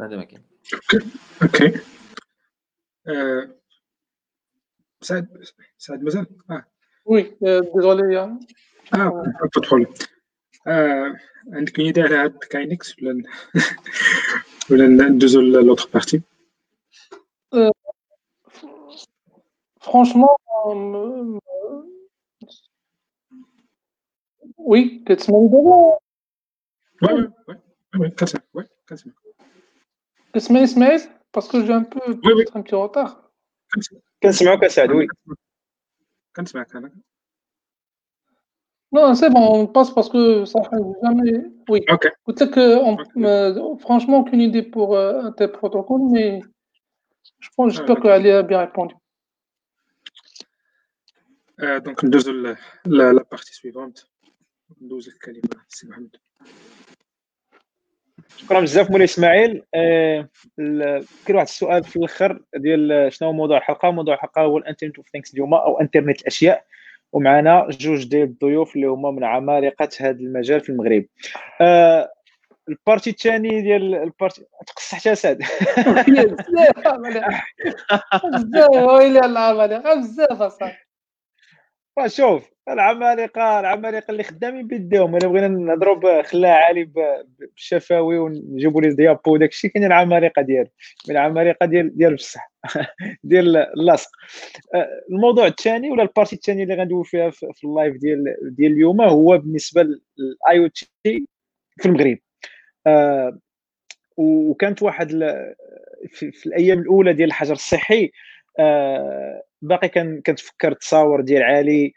هذا 0.01 0.17
ما 0.17 0.23
كاين. 0.23 0.43
ok. 1.43 1.79
سعد 5.01 5.43
سعد 5.77 6.03
مازال 6.03 6.25
آه 6.51 6.65
oui 7.05 7.37
désolé 7.75 8.17
آه 8.17 9.23
فتحوا 9.55 9.85
آه 10.67 11.15
عندك 11.53 11.79
ايديا 11.79 12.03
على 12.03 12.15
هاد 12.15 12.37
KNX 12.37 12.99
ولا 12.99 13.23
ولا 14.71 14.87
ندوزو 14.87 15.41
l'autre 15.41 15.89
partie 15.93 16.21
فرانشمون 19.81 20.27
وي 24.57 25.03
كتسمعني 25.05 25.47
دابا 25.47 25.97
وي 27.03 27.31
وي 27.47 27.59
وي 27.99 28.09
كنسمع 28.09 28.41
وي 28.53 28.63
كنسمع 28.89 29.13
كتسمعني 30.33 30.63
اسماعيل 30.63 31.01
باسكو 31.35 31.61
جو 31.61 31.73
ان 31.73 31.83
بو 31.83 31.99
ان 32.55 32.61
بتي 32.61 32.75
روتار 32.75 33.31
كنسمعوك 34.22 34.64
اسعد 34.64 34.90
وي 34.90 35.06
كنسمعك 36.36 36.76
انا 36.76 36.92
Non, 38.94 39.14
c'est 39.14 39.30
bon, 39.30 39.44
on 39.58 39.66
passe 39.66 39.90
parce 39.90 40.10
que 40.10 40.44
ça 40.44 40.60
fait 40.68 40.84
jamais. 41.02 41.46
Oui. 41.70 41.80
Ok. 41.88 42.04
Peut-être 42.26 42.50
que, 42.50 42.66
euh, 43.24 43.76
franchement, 43.78 44.18
aucune 44.18 44.42
idée 44.42 44.62
pour 44.62 44.94
euh, 44.94 45.22
un 45.22 45.32
tel 45.32 45.50
protocole, 45.50 46.02
mais 46.12 46.42
je 47.38 47.48
pense, 47.56 47.72
j'espère 47.72 47.98
que 48.02 48.08
Ali 48.08 48.30
a 48.30 48.42
bien 48.42 48.60
répondu. 48.60 48.94
Euh, 51.60 51.80
donc, 51.80 52.04
ندوزو 52.04 52.32
la, 52.84 53.12
la 53.12 53.24
partie 53.24 53.54
suivante. 53.54 54.06
ندوز 54.80 55.08
الكلمة 55.08 55.64
سي 55.68 55.86
محمد. 55.86 56.16
شكرا 58.35 58.59
بزاف 58.59 58.91
مولاي 58.91 59.03
اسماعيل 59.05 59.63
آه 59.73 60.29
كاين 61.25 61.35
واحد 61.35 61.47
السؤال 61.47 61.83
في 61.83 61.95
الآخر 61.95 62.41
ديال 62.55 63.13
شنو 63.13 63.27
هو 63.27 63.33
موضوع 63.33 63.57
الحلقة 63.57 63.91
موضوع 63.91 64.13
الحلقة 64.13 64.41
هو 64.41 64.57
الانترنت 64.57 64.97
اوف 64.97 65.09
ثينكس 65.09 65.33
اليوم 65.33 65.53
أو 65.53 65.81
انترنت 65.81 66.21
الاشياء 66.21 66.65
ومعنا 67.11 67.67
جوج 67.69 68.07
ديال 68.07 68.23
الضيوف 68.23 68.75
اللي 68.75 68.87
هما 68.87 69.11
من 69.11 69.23
عمالقه 69.23 69.89
هذا 69.99 70.19
المجال 70.19 70.61
في 70.61 70.69
المغرب 70.69 71.05
آه 71.61 72.11
البارتي 72.69 73.09
الثاني 73.09 73.61
ديال 73.61 73.95
البارتي 73.95 74.45
تقصحت 74.67 75.07
بزاف 75.07 75.37
بزاف 78.33 78.69
ويلي 78.69 79.19
العمالقه 79.19 79.95
بزاف 79.95 80.41
اصاحبي 80.41 80.77
شوف 82.07 82.56
العمالقة 82.69 83.59
العمالقة 83.59 84.11
اللي 84.11 84.23
خدامين 84.23 84.67
بيديهم. 84.67 85.15
إلا 85.15 85.27
بغينا 85.27 85.47
نهضروا 85.47 86.21
بخلاع 86.21 86.65
عالي 86.65 86.91
بالشفاوي 87.39 88.17
ونجيبوا 88.17 88.81
لي 88.81 88.95
ديابو 88.95 89.33
وداك 89.33 89.49
الشيء 89.49 89.71
كاين 89.71 89.85
العمالقة 89.85 90.41
ديال 90.41 90.67
العمالقة 91.09 91.65
ديال 91.65 91.97
ديال 91.97 92.15
بصح 92.15 92.51
ديال 93.23 93.57
اللاصق 93.57 94.09
آه، 94.75 94.87
الموضوع 95.11 95.47
الثاني 95.47 95.91
ولا 95.91 96.03
البارتي 96.03 96.35
الثانية 96.35 96.63
اللي 96.63 96.75
غندوي 96.75 97.03
فيها 97.03 97.29
في 97.29 97.63
اللايف 97.63 97.95
ديال 97.97 98.23
ديال 98.41 98.71
اليوم 98.71 99.01
هو 99.01 99.37
بالنسبة 99.37 99.83
للاي 99.83 100.59
أو 100.59 100.67
T 101.03 101.27
في 101.77 101.85
المغرب. 101.85 102.17
آه، 102.87 103.39
وكانت 104.17 104.83
واحد 104.83 105.09
في, 106.09 106.45
الأيام 106.45 106.79
الأولى 106.79 107.13
ديال 107.13 107.27
الحجر 107.27 107.53
الصحي 107.53 108.11
آه، 108.59 109.43
باقي 109.61 109.89
كنتفكر 110.25 110.71
التصاور 110.71 111.21
ديال 111.21 111.43
علي 111.43 111.93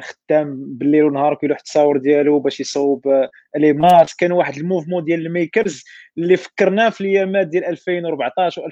خدام 0.00 0.64
بالليل 0.78 1.04
ونهار 1.04 1.34
كيلوح 1.34 1.58
التصاور 1.58 1.98
ديالو 1.98 2.40
باش 2.40 2.60
يصوب 2.60 3.08
آه، 3.08 3.30
les 3.56 3.72
maths 3.72 4.12
كان 4.18 4.32
واحد 4.32 4.56
ال 4.56 4.61
mouvement 4.61 5.04
ديال 5.04 5.26
ال 5.26 5.34
makers 5.34 5.84
اللي 6.18 6.36
فكرناه 6.36 6.88
في 6.88 7.00
الأيامات 7.00 7.46
ديال 7.46 7.64
2014 7.64 8.62
و2015 8.62 8.66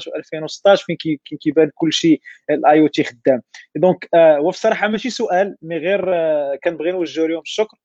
و2016 0.00 0.84
فين 0.86 0.96
كي 0.96 1.20
كيبان 1.40 1.70
كل 1.74 1.92
شيء 1.92 2.20
ال 2.50 2.80
IOT 2.80 3.04
خدام. 3.04 3.42
donc 3.76 4.08
هو 4.14 4.50
بصراحة 4.50 4.88
ماشي 4.88 5.10
سؤال 5.10 5.56
mais 5.62 5.76
غير 5.76 6.04
كنبغي 6.64 6.92
نوجه 6.92 7.26
لهم 7.26 7.40
الشكر. 7.42 7.76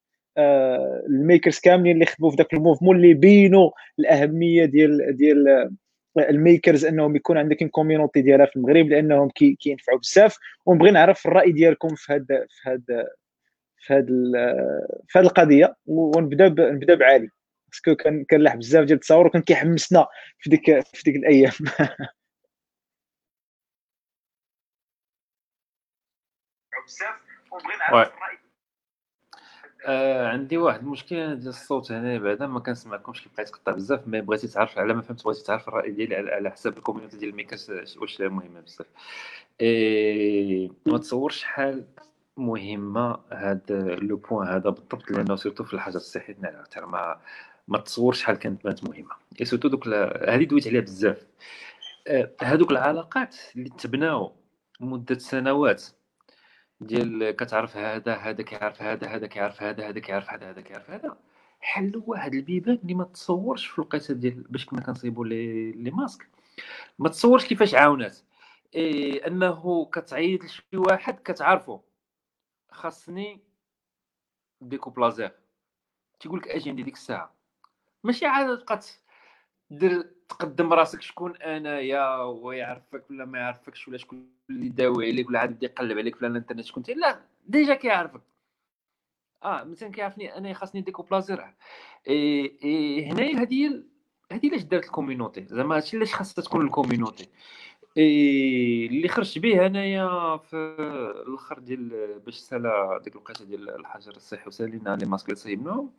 ال 1.09 1.16
makers 1.16 1.59
كاملين 1.59 1.93
اللي 1.95 2.05
خدموا 2.05 2.31
في 2.31 2.37
ذاك 2.37 2.53
ال 2.53 2.58
mouvement 2.58 2.95
اللي 2.95 3.13
بينوا 3.13 3.71
الأهمية 3.99 4.65
ديال 4.65 5.17
ديال 5.17 5.69
ال 6.17 6.27
makers 6.27 6.85
انهم 6.85 7.15
يكون 7.15 7.37
عندك 7.37 7.63
community 7.69 8.21
ديالها 8.21 8.45
في 8.45 8.55
المغرب 8.55 8.87
لانهم 8.87 9.29
كينفعوا 9.59 9.99
بزاف. 9.99 10.37
ونبغي 10.65 10.91
نعرف 10.91 11.25
الرأي 11.27 11.51
ديالكم 11.51 11.95
في 11.95 12.13
هذا 12.13 12.47
في 12.49 12.69
هذا 12.69 13.07
في 13.77 13.93
هذا 13.93 14.05
في 15.07 15.19
هذه 15.19 15.25
القضية. 15.25 15.75
ونبدأ 15.85 16.71
نبدأ 16.71 16.95
بعلي. 16.95 17.29
parce 17.69 17.86
que 17.86 17.95
كان 17.95 18.23
كان 18.25 18.59
بزاف 18.59 18.85
ديال 18.85 18.95
التصاور 18.95 19.27
وكان 19.27 19.41
كيحمسنا 19.41 20.07
في 20.39 20.49
ديك 20.49 20.65
في 20.93 21.03
ديك 21.05 21.15
الأيام. 21.15 21.51
بزاف 26.85 27.15
ونبغي 27.51 27.77
نعرف 27.77 28.13
الراي 28.13 28.28
آه 29.89 30.27
عندي 30.27 30.57
واحد 30.57 30.79
المشكلة 30.79 31.33
ديال 31.33 31.47
الصوت 31.47 31.91
هنا 31.91 32.17
بعدا 32.19 32.47
ما 32.47 32.59
كنسمعكمش 32.59 33.23
كيبقى 33.23 33.43
يتقطع 33.43 33.71
بزاف 33.71 34.07
ما 34.07 34.19
بغيتي 34.19 34.47
تعرف 34.47 34.77
على 34.77 34.93
ما 34.93 35.01
فهمت 35.01 35.23
بغيتي 35.23 35.43
تعرف 35.43 35.67
الرأي 35.67 35.91
ديالي 35.91 36.15
على, 36.15 36.31
على 36.31 36.51
حساب 36.51 36.77
ال 36.77 36.81
community 36.81 37.17
ديال 37.17 37.29
ال 37.29 37.39
makers 37.39 37.97
واش 37.97 38.21
مهمه 38.21 38.59
بزاف. 38.61 38.87
إيه 39.61 40.69
ما 40.85 40.97
تصورش 40.97 41.41
شحال 41.41 41.85
مهمة 42.37 43.19
هاد 43.31 43.71
le 44.01 44.17
point 44.17 44.47
هذا 44.47 44.69
بالضبط 44.69 45.11
لأنه 45.11 45.35
surtout 45.35 45.63
في 45.63 45.73
الحاجة 45.73 45.97
الصحيه 45.97 46.35
تاع 46.71 46.85
ما 46.85 47.19
ما 47.67 47.77
تصورش 47.77 48.21
شحال 48.21 48.35
كانت 48.35 48.63
بانت 48.63 48.83
مهمة. 48.83 49.15
et 49.41 49.45
surtout 49.45 49.67
دوك 49.67 49.87
هذه 49.87 50.43
دويت 50.43 50.67
عليها 50.67 50.81
بزاف. 50.81 51.27
آه، 52.07 52.31
هادوك 52.41 52.71
العلاقات 52.71 53.35
اللي 53.55 53.69
تبناو 53.69 54.31
مدة 54.79 55.17
سنوات 55.17 55.83
ديال 56.81 57.31
كتعرف 57.31 57.77
هذا 57.77 58.15
هذا 58.15 58.43
كيعرف 58.43 58.81
هذا 58.81 59.07
هذا 59.07 59.27
كيعرف 59.27 59.63
هذا 59.63 59.89
هذا 59.89 59.99
كيعرف 59.99 60.29
هذا 60.29 60.49
هذا 60.49 60.61
كيعرف 60.61 60.89
هذا. 60.91 61.17
حلوا 61.61 62.01
واحد 62.07 62.33
البيبان 62.33 62.79
اللي 62.83 62.93
ما 62.93 63.03
تصورش 63.03 63.67
في 63.67 63.79
الوقيته 63.79 64.13
ديال 64.13 64.43
باش 64.43 64.65
كنا 64.65 64.81
كنصيبوا 64.81 65.25
لي 65.25 65.71
لي 65.71 65.91
ماسك. 65.91 66.27
ما 66.99 67.09
تصورش 67.09 67.45
كيفاش 67.45 67.75
عاونات. 67.75 68.17
إيه 68.75 69.27
أنه 69.27 69.85
كتعيط 69.85 70.43
لشي 70.43 70.63
واحد 70.73 71.19
كتعرفو. 71.19 71.79
خاصني 72.71 73.39
ديكو 74.61 74.89
بلازير 74.89 75.31
تيقول 76.19 76.39
لك 76.39 76.47
أجي 76.47 76.69
عندي 76.69 76.83
ديك 76.83 76.93
الساعة. 76.93 77.33
ماشي 78.03 78.25
عاد 78.25 78.59
تبقى 78.59 78.79
دير 79.71 80.18
تقدم 80.29 80.73
راسك 80.73 81.01
شكون 81.01 81.37
أنايا 81.37 82.15
ويعرفك 82.23 83.03
ولا 83.09 83.25
ما 83.25 83.39
يعرفكش 83.39 83.87
ولا 83.87 83.97
شكون 83.97 84.29
اللي 84.49 84.69
داوي 84.69 85.11
عليك 85.11 85.29
ولا 85.29 85.39
عاد 85.39 85.63
يقلب 85.63 85.97
عليك 85.97 86.15
في 86.15 86.27
الانترنت 86.27 86.65
شكون 86.65 86.83
لا 86.95 87.19
déjà 87.47 87.75
كيعرفك. 87.75 88.21
آه 89.43 89.63
مثلا 89.63 89.91
كيعرفني 89.91 90.37
أنا 90.37 90.53
خاصني 90.53 90.81
ديكو 90.81 91.03
plaisir. 91.03 91.53
إيه 92.07 92.51
إيه 92.63 93.13
هنايا 93.13 93.41
هذه 93.41 93.83
هذه 94.31 94.49
علاش 94.49 94.61
دارت 94.61 94.85
ال 94.85 94.91
community؟ 94.91 95.45
زعما 95.45 95.75
هادشي 95.75 95.97
علاش 95.97 96.13
خاصها 96.13 96.43
تكون 96.43 96.65
ال 96.65 96.71
community. 96.71 97.29
إيه 97.97 98.87
اللي 98.87 99.07
خرجت 99.07 99.39
به 99.39 99.65
انايا 99.65 100.37
في 100.37 100.55
الأخر 101.27 101.59
ديال 101.59 102.19
باش 102.19 102.35
سالا 102.35 103.01
ديك 103.03 103.13
الوقيته 103.15 103.45
ديال 103.45 103.69
الحجر 103.69 104.15
الصحي 104.15 104.47
وسالينا 104.47 104.95
les 104.95 105.05
masques 105.05 105.25
اللي 105.25 105.35
صيبناهم 105.35 105.91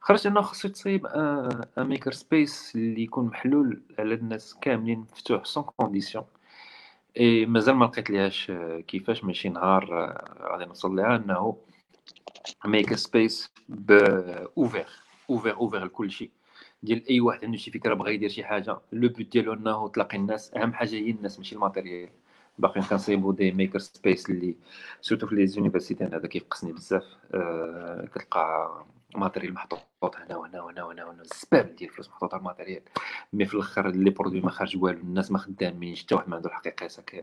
خرجت 0.00 0.26
انه 0.26 0.40
خصو 0.40 0.68
تصايب 0.68 1.06
un 1.06 1.64
maker 1.78 2.12
space 2.12 2.72
اللي 2.76 3.02
يكون 3.02 3.24
محلول 3.24 3.82
على 3.98 4.14
الناس 4.14 4.54
كاملين 4.60 4.98
مفتوح 4.98 5.44
sans 5.44 5.62
condition 5.62 6.24
et 7.20 7.46
مازال 7.46 7.74
ما 7.74 7.84
لقيت 7.84 8.10
ليهاش 8.10 8.52
كيفاش؟ 8.86 9.24
ماشي 9.24 9.48
نهار 9.48 9.84
غادي 10.42 10.64
نوصل 10.64 10.96
لها 10.96 11.16
إنه 11.16 11.56
maker 12.64 12.96
space 12.96 13.50
ouvert 14.58 14.86
ouvert 15.30 15.56
ouvert 15.56 15.84
لكل 15.84 16.10
شيء. 16.10 16.30
ديال 16.82 17.08
أي 17.08 17.20
واحد 17.20 17.44
عنده 17.44 17.56
شي 17.56 17.70
فكرة 17.70 17.94
بغى 17.94 18.14
يدير 18.14 18.28
شي 18.28 18.44
حاجة 18.44 18.78
le 18.92 19.08
but 19.08 19.32
ديالو 19.32 19.52
إنه 19.52 19.88
تلاقي 19.88 20.16
الناس 20.16 20.54
أهم 20.54 20.72
حاجة 20.72 20.94
هي 20.94 21.10
الناس 21.10 21.38
ماشي 21.38 21.54
ال 21.54 21.60
matériel. 21.60 22.10
باقيين 22.58 22.86
كنصايبو 22.86 23.32
des 23.32 23.52
maker 23.52 23.78
spaces 23.78 24.30
اللي 24.30 24.56
surtout 25.00 25.26
في 25.26 25.34
les 25.34 25.46
universités 25.46 26.04
هذا 26.04 26.26
كيفقسني 26.26 26.72
بزاف 26.72 27.04
أه 27.34 28.08
كتلقى 28.14 28.84
matériel 29.16 29.54
محطوط 29.54 29.80
هنا 30.02 30.36
وهنا 30.36 30.62
وهنا 30.62 30.84
وهنا 30.84 31.04
وهنا. 31.04 31.22
الزبال 31.22 31.76
ديال 31.76 31.90
الفلوس 31.90 32.08
محطوط 32.08 32.34
على 32.34 32.40
ال 32.40 32.45
matériel 32.45 32.82
mais 33.32 33.44
في 33.44 33.54
الأخر 33.54 33.88
les 33.88 34.10
produits 34.10 34.40
ما 34.40 34.50
خارج 34.50 34.82
والو. 34.82 35.00
الناس 35.00 35.30
ما 35.30 35.38
خدامينش 35.38 36.02
حتى 36.02 36.14
واحد 36.14 36.28
ما 36.28 36.36
عنده 36.36 36.48
الحقيقة 36.48 36.86
هكا 36.86 37.22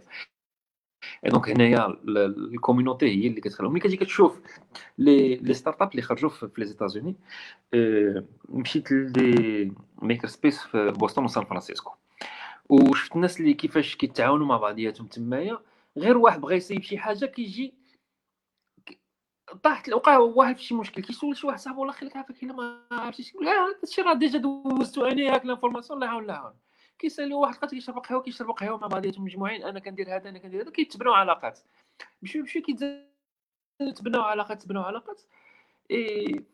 donc 1.25 1.49
هنايا 1.49 1.87
ال 2.07 2.17
community 2.17 3.05
هي 3.05 3.27
اللي 3.27 3.41
كتخليهم 3.41 3.71
ملي 3.73 3.79
كتجي 3.81 3.97
كتشوف 3.97 4.41
les 4.97 5.35
les 5.35 5.53
startups 5.53 5.91
اللي 5.91 6.01
خرجوا 6.01 6.29
في 6.29 6.49
les 6.57 6.65
États-Unis 6.65 7.15
مشيت 8.49 8.91
ل 8.91 9.11
des 9.11 9.71
maker 10.01 10.27
spaces 10.27 10.59
في 10.59 10.91
بوسطن 10.91 11.23
وسان 11.23 11.45
فرانسيسكو 11.45 11.91
وشفت 12.69 13.15
الناس 13.15 13.39
اللي 13.39 13.53
كيفاش 13.53 13.95
كيتعاونوا 13.95 14.45
مع 14.45 14.57
بعضياتهم 14.57 15.07
تمايا. 15.07 15.59
غير 15.97 16.17
واحد 16.17 16.41
بغى 16.41 16.55
يصيب 16.55 16.81
شي 16.81 16.97
حاجة 16.97 17.25
كيجي 17.25 17.73
طاحت 19.63 19.89
وقع 19.89 20.17
واحد 20.17 20.57
في 20.57 20.63
شي 20.63 20.75
مشكل 20.75 21.01
كيسول 21.01 21.37
شي 21.37 21.47
واحد 21.47 21.59
صاحبو 21.59 21.79
والله 21.79 21.93
خليك 21.93 22.15
عافاك 22.15 22.43
الا 22.43 22.53
ما 22.53 22.81
عرفتيش 22.91 23.33
يقول 23.33 23.47
هذا 23.47 23.75
الشيء 23.83 24.05
راه 24.05 24.13
déjà 24.13 24.39
دوزتو 24.39 25.05
أنا 25.05 25.33
هاك 25.33 25.45
l'information 25.45 25.97
الله 25.97 26.07
يعاون 26.07 26.23
الله 26.23 26.33
يعاون 26.33 26.53
كيسالي 26.99 27.33
واحد 27.33 27.55
قالت 27.55 27.73
كيشرب 27.73 27.97
قهوه 27.97 28.21
كيشرب 28.21 28.51
قهوه 28.51 28.77
مع 28.77 28.87
بعضياتهم 28.87 29.23
مجموعين 29.23 29.63
أنا 29.63 29.79
كندير 29.79 30.15
هذا 30.15 30.29
أنا 30.29 30.39
كندير 30.39 30.61
هذا. 30.61 30.71
كيتبناو 30.71 31.13
علاقات. 31.13 31.59
بشوي 32.21 32.41
بشوي 32.41 32.61
كيتبناو 33.79 34.21
علاقات 34.21 34.61
تبناو 34.61 34.83
علاقات. 34.83 35.21
إي 35.91 36.45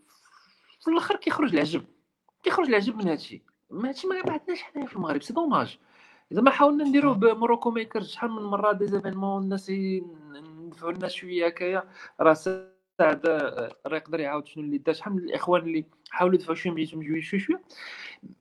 في 0.81 0.87
الآخر 0.87 1.15
كيخرج 1.15 1.53
العجب 1.53 1.85
كيخرج 2.43 2.67
العجب 2.67 2.97
من 2.97 3.07
هادشي. 3.07 3.41
ما 3.69 3.89
هادشي 3.89 4.07
ما 4.07 4.15
عندناش 4.15 4.63
حنايا 4.63 4.87
في 4.87 4.95
المغرب 4.95 5.21
c'est 5.21 5.33
dommage. 5.33 5.77
إذا 6.31 6.41
ما 6.41 6.51
حاولنا 6.51 6.83
نديروه 6.83 7.13
ب 7.13 7.21
Morocco 7.21 7.71
Maker 7.71 8.01
شحال 8.01 8.31
من 8.31 8.43
مرة 8.43 8.71
des 8.71 8.87
événements 8.87 9.43
الناس 9.43 9.69
ندفعوا 9.69 10.91
الناس 10.91 11.11
شوية 11.11 11.47
هكايا 11.47 11.83
راه 12.19 12.33
سعد 13.01 13.27
راه 13.85 13.97
يقدر 13.97 14.19
يعاود 14.19 14.47
شنو 14.47 14.63
اللي 14.63 14.77
دار. 14.77 14.95
شحال 14.95 15.13
من 15.13 15.19
الإخوان 15.19 15.61
اللي 15.61 15.85
حاولوا 16.09 16.35
يدفعوا 16.35 16.55
شوية 16.55 16.73
بيتهم 16.73 17.03
شوية 17.03 17.21
شوية 17.21 17.39
شوية 17.39 17.61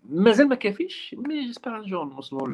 مازال 0.04 0.48
ما 0.48 0.54
كافيش. 0.54 1.14
mais 1.18 1.46
j'espère 1.46 1.76
un 1.76 1.82
jour 1.82 2.04
نوصلوا 2.04 2.48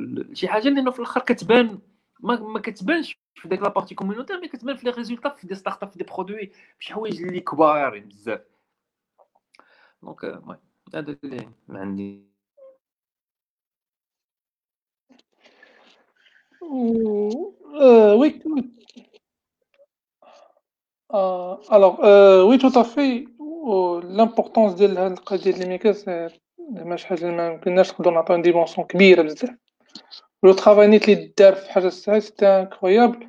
لشي 0.00 0.48
حاجة 0.48 0.68
لأنه 0.68 0.90
في 0.90 0.98
الآخر 0.98 1.20
كتبان 1.20 1.78
ما 2.20 2.40
ما 2.40 2.60
كتبانش 2.60 3.18
في 3.34 3.48
ديك 3.48 3.62
la 3.62 3.70
partie 3.70 3.94
communautaire 3.94 4.40
mais 4.40 4.48
كتبان 4.48 4.76
في 4.76 4.86
les 4.86 4.92
résultats 4.92 5.28
في 5.28 5.46
des 5.46 5.54
startups 5.54 5.90
في 5.90 5.98
des 5.98 6.04
produits 6.04 6.52
شي 6.78 6.94
حوايج 6.94 7.22
اللي 7.22 7.40
كبار 7.40 7.98
بزاف. 7.98 8.40
donc 10.02 10.24
المهم 10.24 10.58
هذا 10.94 11.16
اللي 11.24 11.48
عندي 11.68 12.30
oui 16.62 18.42
alors 21.14 22.06
oui 22.48 22.58
tout 22.58 22.68
à 22.68 22.80
fait 22.80 23.26
l'importance 24.04 24.74
ديال 24.74 24.98
هاد 24.98 25.10
القضية 25.12 25.42
ديال 25.52 25.62
ال 25.62 25.69
makers 25.69 26.10
زعما 26.74 26.96
شي 26.96 27.06
حاجة 27.06 27.30
ما 27.30 27.46
يمكنناش 27.46 27.90
نقدروا 27.90 28.14
نعطيو 28.14 28.42
dimension 28.42 28.86
كبيره 28.86 29.22
بزاف 29.22 29.50
le 30.42 30.52
travail 30.52 30.86
نيت 30.86 31.08
اللي 31.08 31.32
دار 31.38 31.54
في 31.54 31.72
حاجة 31.72 31.86
الساعة 31.86 32.18
c'était 32.18 32.46
incroyable 32.46 33.26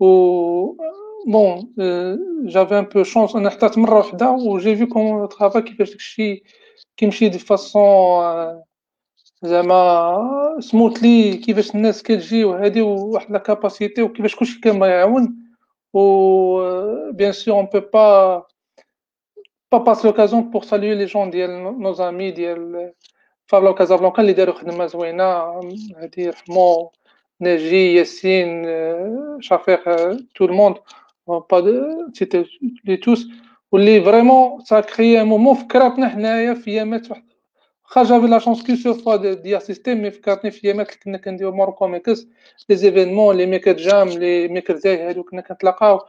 و 0.00 0.06
بون 1.26 1.72
جافي 2.44 2.78
ان 2.78 2.84
بو 2.84 3.02
شونس 3.02 3.36
أنا 3.36 3.50
حطيت 3.50 3.78
مره 3.78 3.96
واحدة 3.96 4.30
و 4.30 4.58
جي 4.58 4.76
في 4.76 4.86
كوم 4.86 5.26
ترافاي 5.26 5.62
كيفاش 5.62 5.90
داكشي 5.90 6.42
كيمشي 6.96 7.28
دو 7.28 7.38
فاسون 7.38 8.62
زعما 9.42 10.56
سموتلي 10.60 11.36
كيفاش 11.36 11.74
الناس 11.74 12.02
كتجي 12.02 12.44
وهادي 12.44 12.80
وواحد 12.80 13.32
لا 13.32 13.38
كاباسيتي 13.38 14.02
وكيفاش 14.02 14.36
كلشي 14.36 14.60
كان 14.60 14.82
يعاون 14.82 15.42
و 15.94 17.12
بيان 17.12 17.32
سور 17.32 17.54
اون 17.54 17.66
بو 17.66 17.80
با 17.80 18.46
با 19.72 19.78
باس 19.78 20.04
لوكازيون 20.04 20.50
بور 20.50 20.62
سالوي 20.62 20.94
لي 20.94 21.04
جون 21.04 21.30
ديال 21.30 21.80
نو 21.80 21.92
زامي 21.92 22.30
ديال 22.30 22.92
فابلو 23.46 23.74
كازابلانكا 23.74 24.22
اللي 24.22 24.32
داروا 24.32 24.54
خدمه 24.54 24.86
زوينه 24.86 25.24
هادي 25.96 26.22
يرحمو 26.22 26.92
ناجي 27.40 27.94
ياسين 27.94 28.66
شفيق 29.40 29.84
تو 30.34 30.44
الموند 30.44 30.76
با 31.26 32.10
سيتي 32.14 32.44
لي 32.84 32.96
توس 32.96 33.26
واللي 33.72 34.04
فريمون 34.04 34.64
سا 34.64 34.80
كريي 34.80 35.24
مومون 35.24 35.54
فكرتنا 35.54 36.08
حنايا 36.08 36.54
في 36.54 36.70
ايامات 36.70 37.10
واحد 37.10 37.31
واخا 37.96 38.02
جافي 38.04 38.26
لا 38.26 38.38
شونس 38.38 38.62
كي 38.62 38.76
سو 38.76 38.94
فوا 38.94 39.16
دي 39.16 39.56
اسيستي 39.56 39.94
مي 39.94 40.10
فكرتني 40.10 40.50
في 40.50 40.66
ايامات 40.66 40.88
اللي 40.88 40.98
كنا 41.04 41.18
كنديرو 41.18 41.52
ماروكو 41.52 41.86
ميكس 41.86 42.26
لي 42.68 42.76
زيفينمون 42.76 43.36
لي 43.36 43.46
ميكر 43.46 43.72
جام 43.76 44.08
لي 44.08 44.48
ميكر 44.48 44.76
زاي 44.76 45.02
هادو 45.08 45.22
كنا 45.22 45.40
كنتلاقاو 45.40 46.00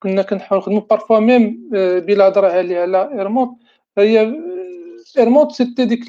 كنا 0.00 0.22
كنحاول 0.22 0.60
نخدمو 0.60 0.80
بارفوا 0.80 1.18
ميم 1.18 1.68
بلا 1.72 2.28
هضره 2.28 2.48
عليها 2.48 2.82
على 2.82 3.10
ايرمونت 3.12 3.50
هي 3.98 4.34
ايرمونت 5.18 5.52
سيتي 5.52 5.84
ديك 5.84 6.04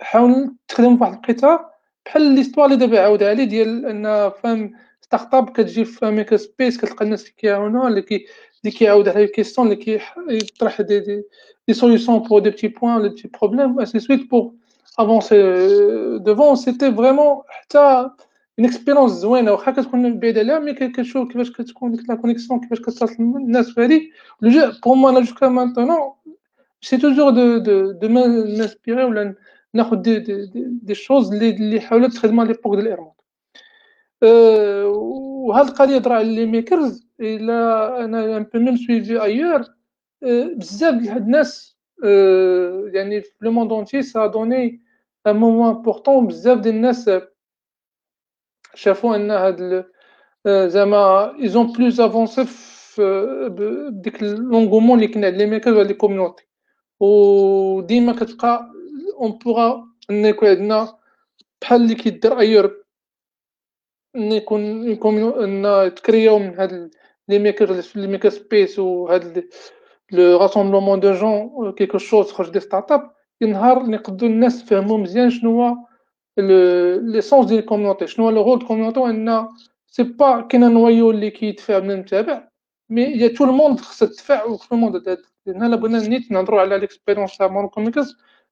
حاول 0.00 0.54
تخدم 0.68 0.96
فواحد 0.96 1.12
القطاع 1.12 1.72
بحال 2.06 2.22
ليستوار 2.22 2.66
اللي 2.66 2.76
دابا 2.76 3.00
عاود 3.00 3.22
عليه 3.22 3.44
ديال 3.44 3.86
ان 3.86 4.30
فهم 4.30 4.72
ستارت 5.00 5.34
اب 5.34 5.50
كتجي 5.50 5.84
في 5.84 6.10
ميكا 6.10 6.36
سبيس 6.36 6.78
كتلقى 6.78 7.04
الناس 7.04 7.22
اللي 7.22 7.32
كيعاونوها 7.36 7.88
اللي 7.88 8.02
كي 8.02 8.26
اللي 8.64 8.76
كيعاود 8.76 9.08
على 9.08 9.24
الكيستيون 9.24 9.66
اللي 9.66 9.76
كيطرح 9.76 10.80
دي 10.80 11.00
دي, 11.00 11.22
دي 11.68 11.74
سوليوشن 11.74 12.18
بور 12.18 12.40
دي 12.40 12.50
بتي 12.50 12.68
بوين 12.68 12.94
ولا 12.94 13.08
دي 13.08 13.30
بروبليم 13.40 13.80
اسي 13.80 14.00
سويت 14.00 14.30
بور 14.30 14.52
افونسي 14.98 15.38
دوفون 16.18 16.56
سيتي 16.56 16.92
فريمون 16.94 17.42
حتى 17.48 17.78
اون 18.58 18.66
اكسبيرونس 18.66 19.12
زوينه 19.12 19.52
واخا 19.52 19.70
كتكون 19.70 20.18
بعيد 20.18 20.38
عليها 20.38 20.58
مي 20.58 20.74
كتشوف 20.74 21.28
كيفاش 21.28 21.50
كتكون 21.52 21.92
ديك 21.92 22.10
لا 22.10 22.14
كونيكسيون 22.14 22.60
كيفاش 22.60 22.80
كتصل 22.80 23.06
الناس 23.18 23.70
في 23.70 23.80
هذيك 23.80 24.10
لو 24.40 24.50
جو 24.50 24.72
بور 24.84 24.94
موا 24.94 25.10
أنا 25.10 25.20
جوسكا 25.20 25.48
مانتونون 25.48 26.12
c'est 26.80 26.96
toujours 26.96 27.30
de 27.30 27.58
de 27.58 27.90
de 27.92 28.08
m'inspirer 28.08 29.04
ولا 29.04 29.34
ناخذ 29.74 29.96
دي 29.96 30.18
دي 30.18 30.46
دي 30.82 30.94
شوز 30.94 31.32
اللي 31.32 31.50
اللي 31.50 31.80
حاولت 31.80 32.14
تخدم 32.14 32.40
على 32.40 32.48
l'époque 32.52 32.74
ديال 32.74 32.86
الايرمونت 32.86 33.14
أه 33.18 33.21
وهاد 34.22 35.68
القضية 35.68 35.96
هضر 35.96 36.12
على 36.12 36.34
les 36.34 36.46
makers 36.46 37.08
إلا 37.20 38.04
أنا 38.04 38.36
un 38.36 38.42
peu 38.42 38.58
même 38.58 38.76
suivi 38.76 39.22
ailleurs 39.22 39.60
أه 40.22 40.44
بزاف 40.56 40.94
ديال 40.94 41.08
هاد 41.12 41.22
الناس 41.22 41.76
أه 42.04 42.90
يعني 42.92 43.20
في 43.20 43.30
le 43.40 43.50
monde 43.50 43.72
entier 43.72 44.02
ça 44.02 44.26
donnait 44.26 44.82
un 45.26 45.36
moment 45.36 45.68
important 45.76 46.26
بزاف 46.26 46.58
ديال 46.58 46.74
الناس 46.74 47.10
شافوا 48.74 49.16
أن 49.16 49.30
هاد 49.30 49.84
زعما 50.46 51.34
ils 51.38 51.55
ont 51.55 51.72
plus 51.72 52.00
avancé 52.00 52.44
في 52.44 53.88
ديك 53.92 54.22
l'engouement 54.22 55.02
اللي 55.02 55.26
عند 55.26 55.34
les 55.36 55.46
makers 55.46 55.74
ولا 55.74 55.88
les 55.88 55.94
communities 55.94 56.46
وديما 57.00 58.12
كتبقى 58.12 58.70
اون 59.20 59.30
بوغا 59.32 59.88
ان 60.10 60.24
يكون 60.26 60.48
عندنا 60.48 60.98
بحال 61.62 61.82
اللي 61.82 61.94
كيدير 61.94 62.38
ايور 62.38 62.81
إن 64.16 64.32
يكون 64.32 64.88
يكون 64.90 65.42
إن 65.44 65.94
تكرياو 65.94 66.38
من 66.38 66.58
هاد 66.58 66.90
لي 67.28 67.38
ميكر 67.38 67.82
لي 67.94 68.06
ميكر 68.06 68.28
سبيس 68.28 68.78
وهاد 68.78 69.48
لو 70.12 70.36
راسومبلومون 70.38 71.00
دو 71.00 71.12
جون 71.12 71.72
كيكو 71.72 71.98
شوز 71.98 72.32
خرج 72.32 72.50
دي 72.50 72.60
ستارت 72.60 72.92
اب 72.92 73.10
نهار 73.42 73.80
اللي 73.80 73.96
نقدو 73.96 74.26
الناس 74.26 74.62
فهموا 74.62 74.98
مزيان 74.98 75.30
شنو 75.30 75.62
هو 75.62 75.76
ليسونس 76.38 77.46
ديال 77.46 77.58
الكوميونيتي 77.58 78.06
شنو 78.06 78.24
هو 78.24 78.30
لو 78.30 78.42
رول 78.42 78.58
الكوميونيتي 78.58 79.00
ان 79.00 79.48
سي 79.86 80.02
با 80.02 80.40
كاين 80.40 80.72
نوايو 80.72 81.10
اللي 81.10 81.30
كيدفع 81.30 81.78
من 81.78 81.90
المتابع 81.90 82.48
مي 82.90 83.02
يا 83.02 83.28
تو 83.28 83.44
الموند 83.44 83.80
خص 83.80 83.98
تدفع 83.98 84.44
و 84.44 84.56
تو 84.56 84.74
الموند 84.74 85.18
هنا 85.46 85.76
بغينا 85.76 86.08
نيت 86.08 86.30
نهضروا 86.32 86.60
على 86.60 86.78
ليكسبيريونس 86.78 87.36
تاع 87.36 87.48
مون 87.48 87.68
كوميكس 87.68 88.06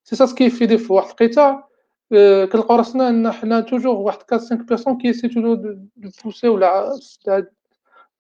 سي 0.05 0.16
سا 0.16 0.27
سكيفيدي 0.27 0.78
في 0.78 0.93
واحد 0.93 1.09
القطاع 1.20 1.69
كنلقاو 2.11 2.77
راسنا 2.77 3.09
ان 3.09 3.31
حنا 3.31 3.61
توجور 3.61 3.97
واحد 3.97 4.19
4 4.32 4.41
5 4.41 4.57
بيرسون 4.57 4.99
كي 4.99 5.12
توجور 5.12 5.55
دو 5.55 6.11
بوسي 6.24 6.49
ولا 6.49 6.99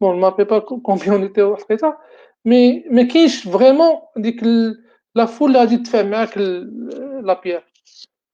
بون 0.00 0.20
ما 0.20 0.28
بي 0.28 0.44
با 0.44 0.58
كومبيونيتي 0.58 1.42
واحد 1.42 1.62
القطاع 1.70 2.00
مي 2.44 2.84
ما 2.90 3.02
كاينش 3.02 3.48
فريمون 3.48 4.00
ديك 4.16 4.42
لا 5.14 5.26
فول 5.26 5.48
اللي 5.48 5.58
غادي 5.58 5.76
تدفع 5.76 6.02
معاك 6.02 6.38
لا 7.22 7.40
بيير 7.44 7.64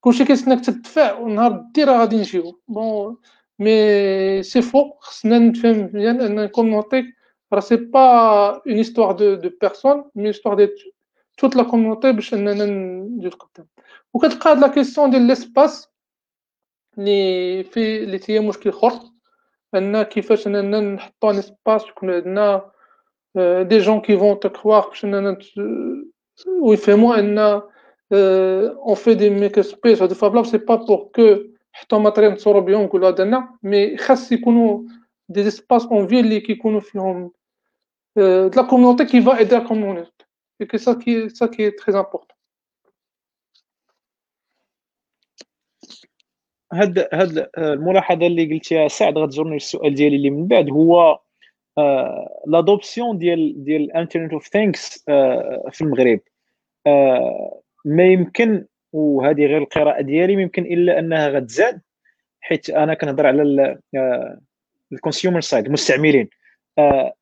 كلشي 0.00 0.24
كيستناك 0.24 0.64
تدفع 0.64 1.18
ونهار 1.18 1.64
دير 1.74 1.90
غادي 1.90 2.16
نجيو 2.16 2.60
بون 2.68 3.16
مي 3.58 4.42
سي 4.42 4.62
فو 4.62 4.92
خصنا 5.00 5.38
نفهم 5.38 5.90
مزيان 5.94 6.20
ان 6.20 6.38
الكوميونيتي 6.38 7.04
راه 7.52 7.60
سي 7.60 7.76
با 7.76 8.00
اون 8.66 8.76
هيستوار 8.76 9.12
دو 9.12 9.34
دو 9.34 9.50
بيرسون 9.60 10.10
مي 10.14 10.28
هيستوار 10.28 10.54
دو 10.54 10.68
توت 11.36 11.56
لا 11.56 11.62
كوميونيتي 11.62 12.12
باش 12.12 12.34
اننا 12.34 12.64
ندير 12.64 13.34
قدام 13.34 13.66
وكتلقى 14.14 14.50
هاد 14.50 14.58
لا 14.58 14.68
كيسيون 14.68 15.10
ديال 15.10 15.22
ليسباس 15.22 15.88
اللي 16.98 17.64
في 17.64 18.04
اللي 18.04 18.20
هي 18.28 18.40
مشكل 18.40 18.70
أخر 18.70 19.00
أن 19.74 20.02
كيفاش 20.02 20.46
أننا 20.46 20.80
نحطو 20.80 21.30
ان 21.30 21.38
اسباس 21.38 21.84
يكون 21.88 22.10
عندنا 22.10 22.70
دي 23.62 23.78
جون 23.78 24.00
كي 24.00 24.18
فون 24.18 24.40
تكروار 24.40 24.88
باش 24.88 25.04
أننا 25.04 25.38
ويفهموا 26.62 27.18
أن 27.18 27.38
اون 28.12 28.94
في 28.94 29.14
دي 29.14 29.30
ميك 29.30 29.60
سبيس 29.60 30.02
هادو 30.02 30.14
فابلاب 30.14 30.46
سي 30.46 30.58
با 30.58 30.74
بور 30.74 31.10
كو 31.14 31.36
حطو 31.72 31.98
matériel 31.98 32.32
نتصورو 32.32 32.60
بهم 32.60 32.82
نقولو 32.82 33.06
هذا 33.06 33.48
mais 33.62 33.96
خاص 33.96 34.32
يكونوا 34.32 34.82
des 35.28 35.48
espaces 35.48 35.86
en 35.86 36.08
ville 36.08 36.24
اللي 36.24 36.40
كيكونوا 36.40 36.80
فيهم 36.80 37.30
la 38.16 38.64
communauté 38.64 39.04
qui 39.06 39.20
va 39.20 39.40
aider 39.40 39.56
la 39.56 39.60
communauté. 39.60 40.15
Et 40.60 40.66
que 40.66 40.78
ça 40.78 40.94
qui 40.94 41.12
est, 41.12 41.36
ça 41.36 41.48
qui 41.48 41.62
est 41.62 41.76
très 41.78 41.94
important. 41.94 42.36
هاد 46.72 47.08
هاد 47.12 47.50
الملاحظة 47.58 48.26
اللي 48.26 48.54
قلتيها 48.54 48.88
سعد 48.88 49.18
غتجرني 49.18 49.56
السؤال 49.56 49.94
ديالي 49.94 50.16
اللي 50.16 50.30
من 50.30 50.46
بعد 50.46 50.70
هو 50.70 51.20
l'adoption 52.46 53.18
ديال 53.18 53.64
ديال 53.64 53.82
ال 53.82 53.88
Internet 53.88 54.32
of 54.32 54.48
Things 54.48 55.04
في 55.70 55.80
المغرب 55.80 56.20
ما 57.84 58.04
يمكن 58.04 58.66
وهذه 58.92 59.46
غير 59.46 59.58
القراءة 59.58 60.02
ديالي 60.02 60.36
ما 60.36 60.42
يمكن 60.42 60.62
إلا 60.62 60.98
أنها 60.98 61.28
غتزاد 61.28 61.82
حيت 62.40 62.70
أنا 62.70 62.94
كنهضر 62.94 63.26
على 63.26 63.78
ال 64.92 64.98
consumer 64.98 65.40
side 65.40 65.66
المستعملين 65.66 66.28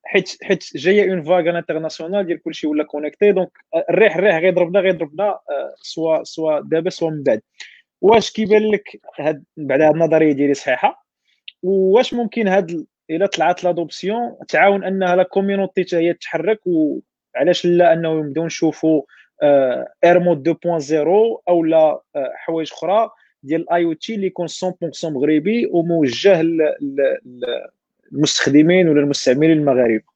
حيت 0.03 0.43
حيت 0.43 0.77
جاية 0.77 1.11
une 1.11 1.23
vague 1.23 1.49
internationale 1.49 2.25
ديال 2.25 2.41
كلشي 2.43 2.67
ولا 2.67 2.83
connecté 2.83 3.31
donc 3.31 3.51
الريح 3.89 4.15
الريح 4.15 4.35
غيضربنا 4.37 4.79
غيضربنا 4.79 5.39
سوا 5.75 6.23
سوا 6.23 6.59
دابا 6.59 6.89
سوا 6.89 7.09
من 7.09 7.23
بعد. 7.23 7.41
واش 8.01 8.31
كيبان 8.31 8.71
لك 8.71 9.01
هاد 9.19 9.43
بعد 9.57 9.81
هاد 9.81 9.93
النظرية 9.93 10.31
ديالي 10.33 10.53
صحيحة؟ 10.53 11.05
واش 11.63 12.13
ممكن 12.13 12.47
هاد 12.47 12.85
إلا 13.09 13.25
طلعت 13.25 13.63
l'adoption 13.63 14.35
تعاون 14.47 14.83
أنها 14.83 15.15
la 15.15 15.23
community 15.23 15.83
حتى 15.83 15.97
هي 15.97 16.13
تتحرك 16.13 16.59
وعلاش 16.67 17.65
لا 17.65 17.93
انه 17.93 18.13
نبداو 18.13 18.45
نشوفوا 18.45 19.01
إيرموت 20.03 20.49
2.0 20.49 20.93
أو 21.49 21.63
لا 21.63 22.01
حوايج 22.15 22.71
أخرى 22.71 23.09
ديال 23.43 23.61
ال 23.61 23.85
IoT 23.85 24.15
اللي 24.15 24.27
يكون 24.27 24.47
100% 24.47 24.51
مغربي 25.03 25.65
وموجه 25.71 26.41
للمستخدمين 28.15 28.89
ولا 28.89 29.01
المستعملين 29.01 29.51
المغاربه 29.51 30.15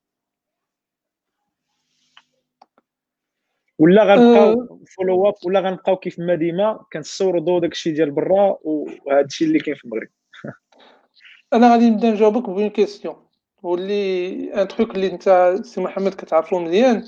ولا 3.80 4.04
غنبقاو 4.04 4.80
follow 4.98 5.30
up 5.30 5.34
ولا 5.46 5.60
غنبقاو 5.60 5.98
كيف 5.98 6.20
ما 6.20 6.36
ديما 6.36 6.86
كنستوردوا 6.94 7.60
داكشي 7.60 7.92
ديال 7.92 8.12
برا 8.12 8.58
وهذا 8.64 9.26
الشيء 9.26 9.48
اللي 9.48 9.60
كاين 9.60 9.76
في 9.76 9.86
المغرب. 9.86 10.08
أنا 11.54 11.72
غادي 11.72 11.90
نبدأ 11.90 12.12
نجاوبك 12.12 12.50
bonne 12.50 12.70
question 12.70 13.16
واللي 13.64 14.54
un 14.54 14.68
truc 14.68 14.96
اللي 14.96 15.08
أنت 15.12 15.56
سي 15.64 15.82
محمد 15.82 16.14
كتعرفو 16.14 16.60
مزيان 16.60 17.04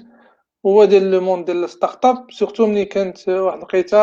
هو 0.65 0.85
ديال 0.85 1.11
le 1.11 1.21
monde 1.21 1.45
ديال 1.45 1.63
ال 1.63 2.05
start-up 2.05 2.31
surtout 2.31 2.67
ملي 2.67 2.85
كانت 2.85 3.29
واحد 3.29 3.57
الوقيته 3.57 3.97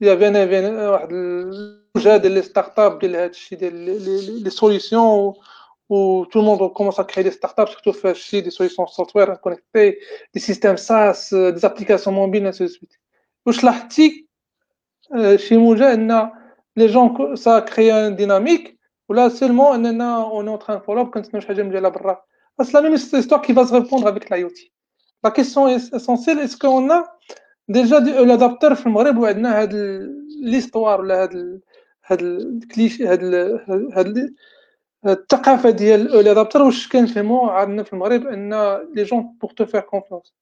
يا 0.00 0.16
فين 0.16 0.36
واحد 0.76 1.08
الوجه 1.12 2.16
ديال 2.16 2.32
les 2.32 2.42
start-up 2.42 2.98
ديال 2.98 3.16
هادشي 3.16 3.56
ديال 3.56 3.74
les 4.44 4.50
solutions 4.50 5.34
و 5.88 6.24
tout 6.24 6.40
le 6.40 6.70
monde 6.70 7.00
commence 7.00 7.02
à 7.02 7.22
créer 7.22 7.30
des 7.30 7.60
start-up 7.60 7.68
surtout 7.68 7.92
في 7.92 8.08
هادشي 8.08 8.40
des 8.40 8.50
solutions 8.50 8.88
software 8.88 9.34
connectées 9.34 9.94
des 10.34 10.40
systèmes 10.40 11.34
SaaS 11.34 11.58
des 11.58 11.70
applications 11.70 12.16
mobiles 12.16 12.46
ainsi 12.46 12.60
de 12.60 12.66
suite 12.66 12.92
واش 13.46 13.64
لاحظتي 13.64 14.26
شي 15.36 15.56
موجه 15.56 15.94
أن 15.94 16.30
les 16.76 16.86
jeunes 16.86 17.36
ça 17.36 17.58
crée 17.58 18.06
une 18.06 18.16
dynamique 18.16 18.78
ولا 19.08 19.28
seulement 19.28 19.86
أننا 19.86 20.22
on 20.22 20.48
est 20.48 20.54
en 20.54 20.58
train 20.58 20.80
فولو 20.80 21.10
كنتسناو 21.10 21.40
شي 21.40 21.48
حاجة 21.48 21.62
مديالها 21.62 21.90
برا 21.90 22.22
بس 22.58 22.74
la 22.74 22.80
même 22.80 22.92
histoire 22.92 23.40
qui 23.42 23.54
va 23.54 23.64
se 23.64 23.74
reproduire 23.74 24.10
avec 24.10 24.32
l'IoT 24.32 24.72
la 25.24 25.30
question 25.30 25.70
essentielle 25.70 26.40
est-ce 26.40 26.57
que 26.57 26.66
on 26.68 27.04
a 27.68 27.74
déjà 27.74 27.98
l'adopteur 27.98 28.74
في 28.74 28.86
المغرب 28.86 29.18
وعندنا 29.18 29.60
هاد 29.62 29.74
l'histoire 30.42 31.00
ولا 31.00 31.22
هاد 31.22 31.60
هاد 32.04 32.22
الكليشي 32.22 33.06
هاد 33.06 33.24
هاد 33.92 34.34
الثقافه 35.06 35.70
ديال 35.70 36.14
ال 36.14 36.19
adopteur 36.19 36.62
واش 36.62 36.88
كنفهمو 36.88 37.48
عندنا 37.48 37.82
في 37.82 37.92
المغرب 37.92 38.26
أن 38.26 38.54
les 38.94 39.02
gens 39.02 39.36
pour 39.40 39.50
tout 39.50 39.66
faire 39.66 39.80
confiance 39.80 40.34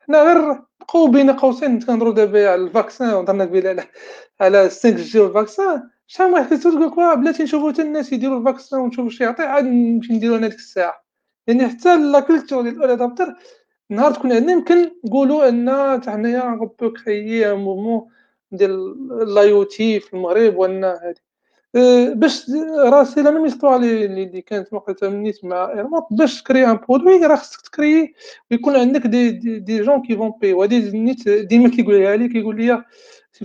حنا 0.00 0.22
غير 0.22 0.62
بقاو 0.80 1.06
بين 1.06 1.30
قوسين 1.30 1.80
كنهضرو 1.80 2.12
دابا 2.12 2.50
على 2.50 2.62
ال 2.62 2.69
vaccin 2.69 3.14
وهضرنا 3.14 3.44
قبيله 3.44 3.70
على 3.70 3.84
على 4.40 4.62
5G 4.62 4.90
وال 4.90 5.20
vaccin 5.20 5.90
شحال 6.06 6.30
ما 6.30 6.44
حكيتو 6.44 6.70
تقول 6.70 6.86
لك 6.86 7.18
بلاتي 7.18 7.42
نشوفو 7.42 7.70
حتى 7.72 7.82
الناس 7.82 8.12
يديرو 8.12 8.38
ال 8.38 8.44
vaccin 8.44 8.80
ونشوفو 8.80 9.08
شي 9.08 9.24
يعطي 9.24 9.42
عاد 9.42 9.64
نمشي 9.64 10.12
نديرو 10.12 10.36
أنا 10.36 10.48
ديك 10.48 10.58
الساعة 10.58 11.04
يعني 11.46 11.68
حتى 11.68 11.96
لا 11.96 12.20
كولتور 12.20 12.62
ديال 12.62 12.84
الادابتور 12.84 13.34
نهار 13.90 14.14
تكون 14.14 14.32
عندنا 14.32 14.52
يمكن 14.52 14.90
نقولوا 15.04 15.48
ان 15.48 15.70
حنايا 16.06 16.56
غو 16.60 16.66
بو 16.66 16.92
كريي 16.92 17.52
ان 17.52 17.58
موفمون 17.58 18.08
ديال 18.52 19.34
لاي 19.34 19.52
أو 19.52 19.62
تي 19.62 20.00
في 20.00 20.14
المغرب 20.14 20.56
وان 20.56 20.84
أه، 20.84 21.14
باش 22.14 22.50
راسي 22.78 23.22
لا 23.22 23.30
ميم 23.30 23.44
استوار 23.44 23.76
اللي 23.76 24.42
كانت 24.42 24.72
وقتها 24.72 25.08
منيت 25.08 25.44
مع 25.44 25.72
ايرموت 25.72 26.06
باش 26.10 26.42
تكري 26.42 26.66
ان 26.70 26.78
برودوي 26.88 27.26
راه 27.26 27.36
خصك 27.36 27.60
تكري 27.60 28.14
ويكون 28.50 28.76
عندك 28.76 29.06
دي 29.06 29.30
دي, 29.30 29.58
دي 29.58 29.82
جون 29.82 30.02
كي 30.02 30.16
فون 30.16 30.32
بي 30.40 30.52
وهادي 30.52 30.98
نيت 30.98 31.28
ديما 31.28 31.68
كيقولها 31.68 32.16
لي 32.16 32.28
كيقول 32.28 32.56
لي 32.56 32.84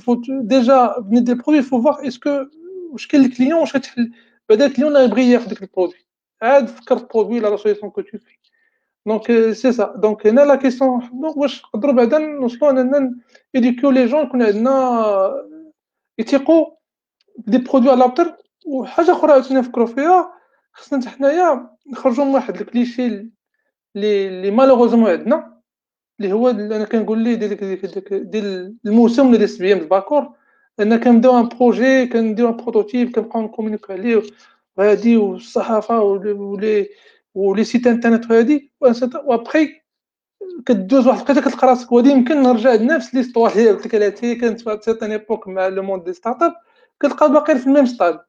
فو 0.01 0.21
ديجا 0.29 0.99
بني 0.99 1.19
دي 1.19 1.33
برودوي 1.33 1.61
فو 1.61 1.81
فوار 1.81 2.07
اسكو 2.07 2.45
واش 2.91 3.07
كاين 3.07 3.25
الكليون 3.25 3.59
واش 3.59 3.75
غتحل 3.75 4.11
بعدا 4.49 4.65
ال 4.65 4.69
client 4.69 4.95
يبغي 4.95 5.31
ياخذ 5.31 5.49
ديك 5.49 5.61
ال 5.63 5.68
produit 5.68 6.05
عاد 6.41 6.67
فكر 6.67 6.97
ال 6.97 7.02
produit 7.02 7.39
la 7.39 7.57
solution 7.57 7.91
que 7.91 8.01
tu 8.01 8.17
fais. 8.17 8.37
donc 9.05 9.51
c'est 9.51 9.71
ça 9.71 9.93
donc 9.97 10.27
هنا 10.27 10.41
la 10.41 10.55
question 10.55 11.09
donc 11.13 11.37
واش 11.37 11.63
نقدروا 11.65 11.93
بعدا 11.93 12.17
نوصلوا 12.17 12.71
أننا 12.71 13.15
éduquer 13.55 13.89
les 13.91 14.05
gens 14.05 14.23
يكون 14.23 14.43
عندنا 14.43 15.45
يثيقوا 16.19 16.74
des 17.37 17.57
produits 17.57 17.91
على 17.91 17.99
لابتر 17.99 18.35
وحاجة 18.65 19.11
أخرى 19.11 19.31
عاوتاني 19.31 19.59
نفكروا 19.59 19.87
فيها 19.87 20.33
خصنا 20.73 20.99
حتى 21.01 21.09
حنايا 21.09 21.69
نخرجوا 21.91 22.25
من 22.25 22.33
واحد 22.33 22.61
الكليشي 22.61 23.29
اللي 23.95 24.51
malheureusement 24.51 25.09
عندنا 25.11 25.61
اللي 26.19 26.33
هو 26.33 26.49
أنا 26.49 26.85
كنقول 26.85 27.19
ليه 27.19 27.35
ديال 27.35 28.29
ديال 28.31 28.75
الموسم 28.85 29.21
ولا 29.27 29.31
ديال 29.37 29.43
السبعيه 29.43 29.73
باكور 29.75 30.29
ان 30.79 30.97
كنبدأو 30.99 31.39
un 31.39 31.47
projet 31.49 32.07
كنديرو 32.07 32.49
un 32.49 32.55
prototype 32.57 33.11
كنبقاو 33.11 33.41
نكومونيكو 33.41 33.93
عليه 33.93 34.21
وهادي 34.77 35.17
والصحافة 35.17 36.01
و 36.01 36.23
les 36.23 36.89
و 37.35 37.42
les 37.42 37.63
sites 37.63 37.87
internet 37.87 38.31
وهادي 38.31 38.71
وأبخي 39.25 39.81
كدوز 40.65 41.07
واحد 41.07 41.19
الوقيته 41.29 41.41
كتلقى 41.49 41.67
راسك. 41.67 41.91
وهادي 41.91 42.09
يمكن 42.09 42.43
نرجع 42.43 42.73
لنفس 42.73 43.15
l'histoire 43.15 43.51
اللي 43.51 43.69
قلت 43.71 43.85
لك 43.85 43.95
عليها 43.95 44.09
كانت 44.09 44.61
في 44.61 44.79
certaine 44.81 45.11
époque 45.11 45.47
مع 45.47 45.67
le 45.67 45.83
monde 45.83 46.03
des 46.03 46.13
start-up. 46.13 46.53
كتلقى 46.99 47.31
باقي 47.31 47.59
في 47.59 47.67
ال 47.67 47.71
même 47.71 47.85
stade. 47.85 48.19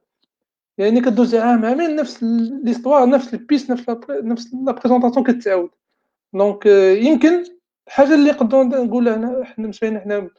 يعني 0.77 1.01
كدوز 1.01 1.35
عام 1.35 1.65
عامين 1.65 1.95
نفس 1.95 2.23
l'histoire 2.63 3.09
نفس 3.09 3.33
ال 3.33 3.39
pitch 3.39 3.69
نفس 3.71 3.85
نفس 4.09 4.53
la 4.53 4.71
présentation 4.71 5.25
كتعاود 5.25 5.69
donc 6.33 6.65
يمكن 7.05 7.43
الحاجة 7.87 8.15
اللي 8.15 8.31
نقدروا 8.31 8.63
نقولها 8.63 9.15
هنا 9.15 9.43
حنا 9.45 9.67
مشينا 9.67 9.99
حنا 9.99 10.29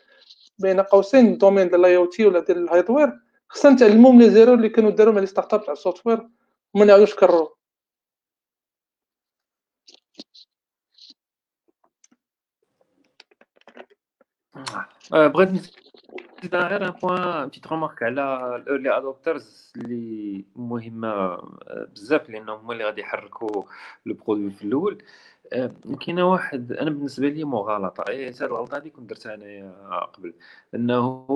بين 0.58 0.80
قوسين 0.80 1.26
ال 1.26 1.32
domaine 1.32 1.68
ديال 1.68 1.80
ال 1.80 1.96
IoT 1.96 2.26
ولا 2.26 2.40
ديال 2.40 2.58
ال 2.58 2.65
hardware 2.65 3.20
خصنا 3.48 3.72
نتعلموا 3.72 4.12
من 4.12 4.18
les 4.18 4.30
erreurs 4.30 4.54
اللي 4.54 4.68
كانوا 4.68 4.90
داروا 4.90 5.12
مع 5.14 5.20
les 5.20 5.26
start-up 5.26 5.64
تاع 5.64 5.72
ال 5.72 5.78
software 5.78 6.28
وما 6.74 6.84
نعاودوش 6.84 7.14
نكرروا 7.14 7.48
بغيت 15.12 15.48
نزيد 16.38 16.54
غير 16.54 16.86
un 16.86 16.90
point 16.90 17.46
petite 17.48 17.66
remarque 17.66 18.02
على 18.02 18.56
ال 18.56 18.63
early 18.63 18.96
adopters 18.96 19.72
اللي 19.76 20.44
مهمة 20.56 21.36
بزاف 21.94 22.30
لأنهم 22.30 22.58
هما 22.58 22.72
اللي 22.72 22.84
غادي 22.84 23.00
يحركوا 23.00 23.62
le 24.06 24.14
produit 24.14 24.50
في 24.50 24.62
الأول. 24.64 25.02
كاينة 26.00 26.30
واحد 26.30 26.72
أنا 26.72 26.90
بالنسبة 26.90 27.28
لي 27.28 27.44
مغالطة. 27.44 28.04
اي 28.08 28.28
هاد 28.28 28.42
الغلطة 28.42 28.76
هادي 28.76 28.90
كنت 28.90 29.10
درتها 29.10 29.34
أنايا 29.34 30.00
قبل. 30.16 30.34
إنه 30.74 31.26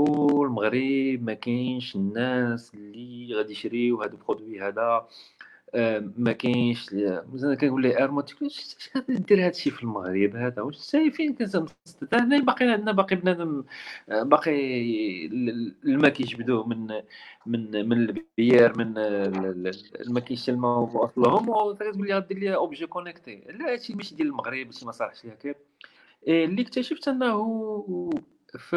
المغرب 0.47 1.23
ما 1.23 1.35
كاينش 1.35 1.97
الناس 1.97 2.75
اللي 2.75 3.35
غادي 3.35 3.53
يشريو 3.53 4.03
هاد 4.03 4.13
ال 4.13 4.19
produit 4.19 4.61
هذا. 4.61 5.09
ما 6.17 6.33
كاينش 6.33 6.95
مثلا 7.33 7.55
كنقول 7.55 7.83
ليه 7.83 8.05
إيرموت 8.05 8.21
تقول 8.21 8.49
اش 8.49 8.77
دير 9.09 9.47
هادشي 9.47 9.71
في 9.71 9.83
المغرب 9.83 10.37
هذا؟ 10.37 10.63
واش 10.63 10.91
شايفين 10.91 11.37
هنا 12.13 12.39
باقي 12.39 12.67
عندنا 12.67 12.93
باقي 12.93 13.17
بنادم 13.17 13.65
باقي 14.09 14.53
الماء 15.85 16.11
كيجبدوه 16.11 16.67
من 16.67 16.87
من 17.47 17.89
من 17.89 17.93
البيار 17.93 18.79
من 18.79 18.99
الماء 18.99 20.23
كيشلموا 20.23 20.89
واصلهم 20.89 21.49
وتقول 21.49 22.07
لي 22.07 22.15
غدير 22.15 22.39
les 22.39 22.55
objets 22.55 22.87
connectés 22.87 23.45
لا 23.49 23.73
هادشي 23.73 23.95
ماشي 23.95 24.15
ديال 24.15 24.29
المغرب 24.29 24.67
هادشي 24.67 24.87
ما 24.87 24.93
صالحش 24.93 25.25
ليها 25.25 25.35
كيف. 25.35 25.57
اللي 26.29 26.63
اكتشفت 26.63 27.09
أنه 27.09 28.11
في 28.59 28.77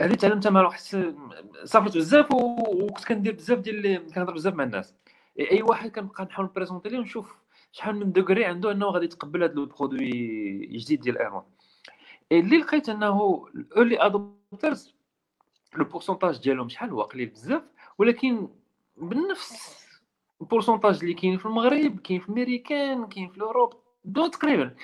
هذه 0.00 0.14
تعلمتها 0.14 0.50
مع 0.50 0.62
واحد 0.62 0.80
سافرت 1.64 1.96
بزاف 1.96 2.32
وكنت 2.32 3.04
كندير 3.04 3.34
بزاف 3.34 3.58
ديال 3.58 4.12
كنهضر 4.14 4.32
بزاف 4.34 4.54
مع 4.54 4.64
الناس. 4.64 4.94
اي 5.38 5.62
واحد 5.62 5.90
كنبقى 5.90 6.24
نحاول 6.24 6.48
نبريزونتي 6.48 6.88
ليه 6.88 6.98
ونشوف 6.98 7.36
شحال 7.72 7.96
من 7.96 8.12
degré 8.12 8.44
عنده 8.44 8.72
انه 8.72 8.86
غادي 8.86 9.04
يتقبل 9.04 9.42
هذا 9.42 9.52
ال 9.52 9.59
produit 9.59 10.10
جديد 10.66 11.00
ديال 11.00 11.18
إيرموت 11.18 11.42
اللي 12.32 12.58
لقيت 12.58 12.88
انه 12.88 13.46
ال 13.54 13.63
early 13.63 14.06
adopters 14.06 14.94
le 15.76 15.84
pourcentage 15.84 16.38
ديالهم 16.38 16.68
شحال 16.68 16.90
هو 16.90 17.02
قليل 17.02 17.26
بزاف 17.28 17.62
ولكن 17.98 18.48
بنفس 18.96 19.80
ال 20.40 20.45
pourcentage 20.45 20.98
اللي 21.02 21.14
كاين 21.14 21.38
في 21.38 21.46
المغرب 21.46 22.00
كاين 22.00 22.20
في 22.20 22.28
امريكان 22.28 23.06
كاين 23.06 23.28
في 23.30 23.40
Europe 23.40 23.74
دو 24.04 24.26
تقريبا. 24.26 24.74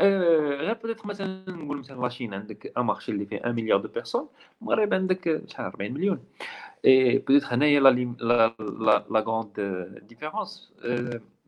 غير 0.00 0.74
بدات 0.74 1.06
مثلا 1.06 1.44
نقول 1.48 1.78
مثلا 1.78 2.00
la 2.02 2.11
Chine 2.11 2.34
عندك 2.34 2.72
un 2.78 2.84
marché 2.84 3.12
اللي 3.12 3.26
فيه 3.26 3.40
1 3.40 3.54
مليار 3.54 3.80
de 3.80 3.88
personnes 3.88 4.28
المغرب 4.62 4.94
عندك 4.94 5.42
شحال؟ 5.46 5.66
40 5.66 5.92
مليون. 5.92 6.24
et 6.84 7.18
peut-être 7.18 7.46
هنايا 7.54 7.80
la 7.80 7.88
la 8.20 8.54
la 8.58 9.04
la 9.10 9.20
grande 9.20 9.60
différence 10.08 10.72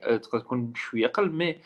تقدر 0.02 0.39
تكون 0.40 0.72
شوية 0.74 1.06
أقل 1.06 1.31
mais 1.30 1.56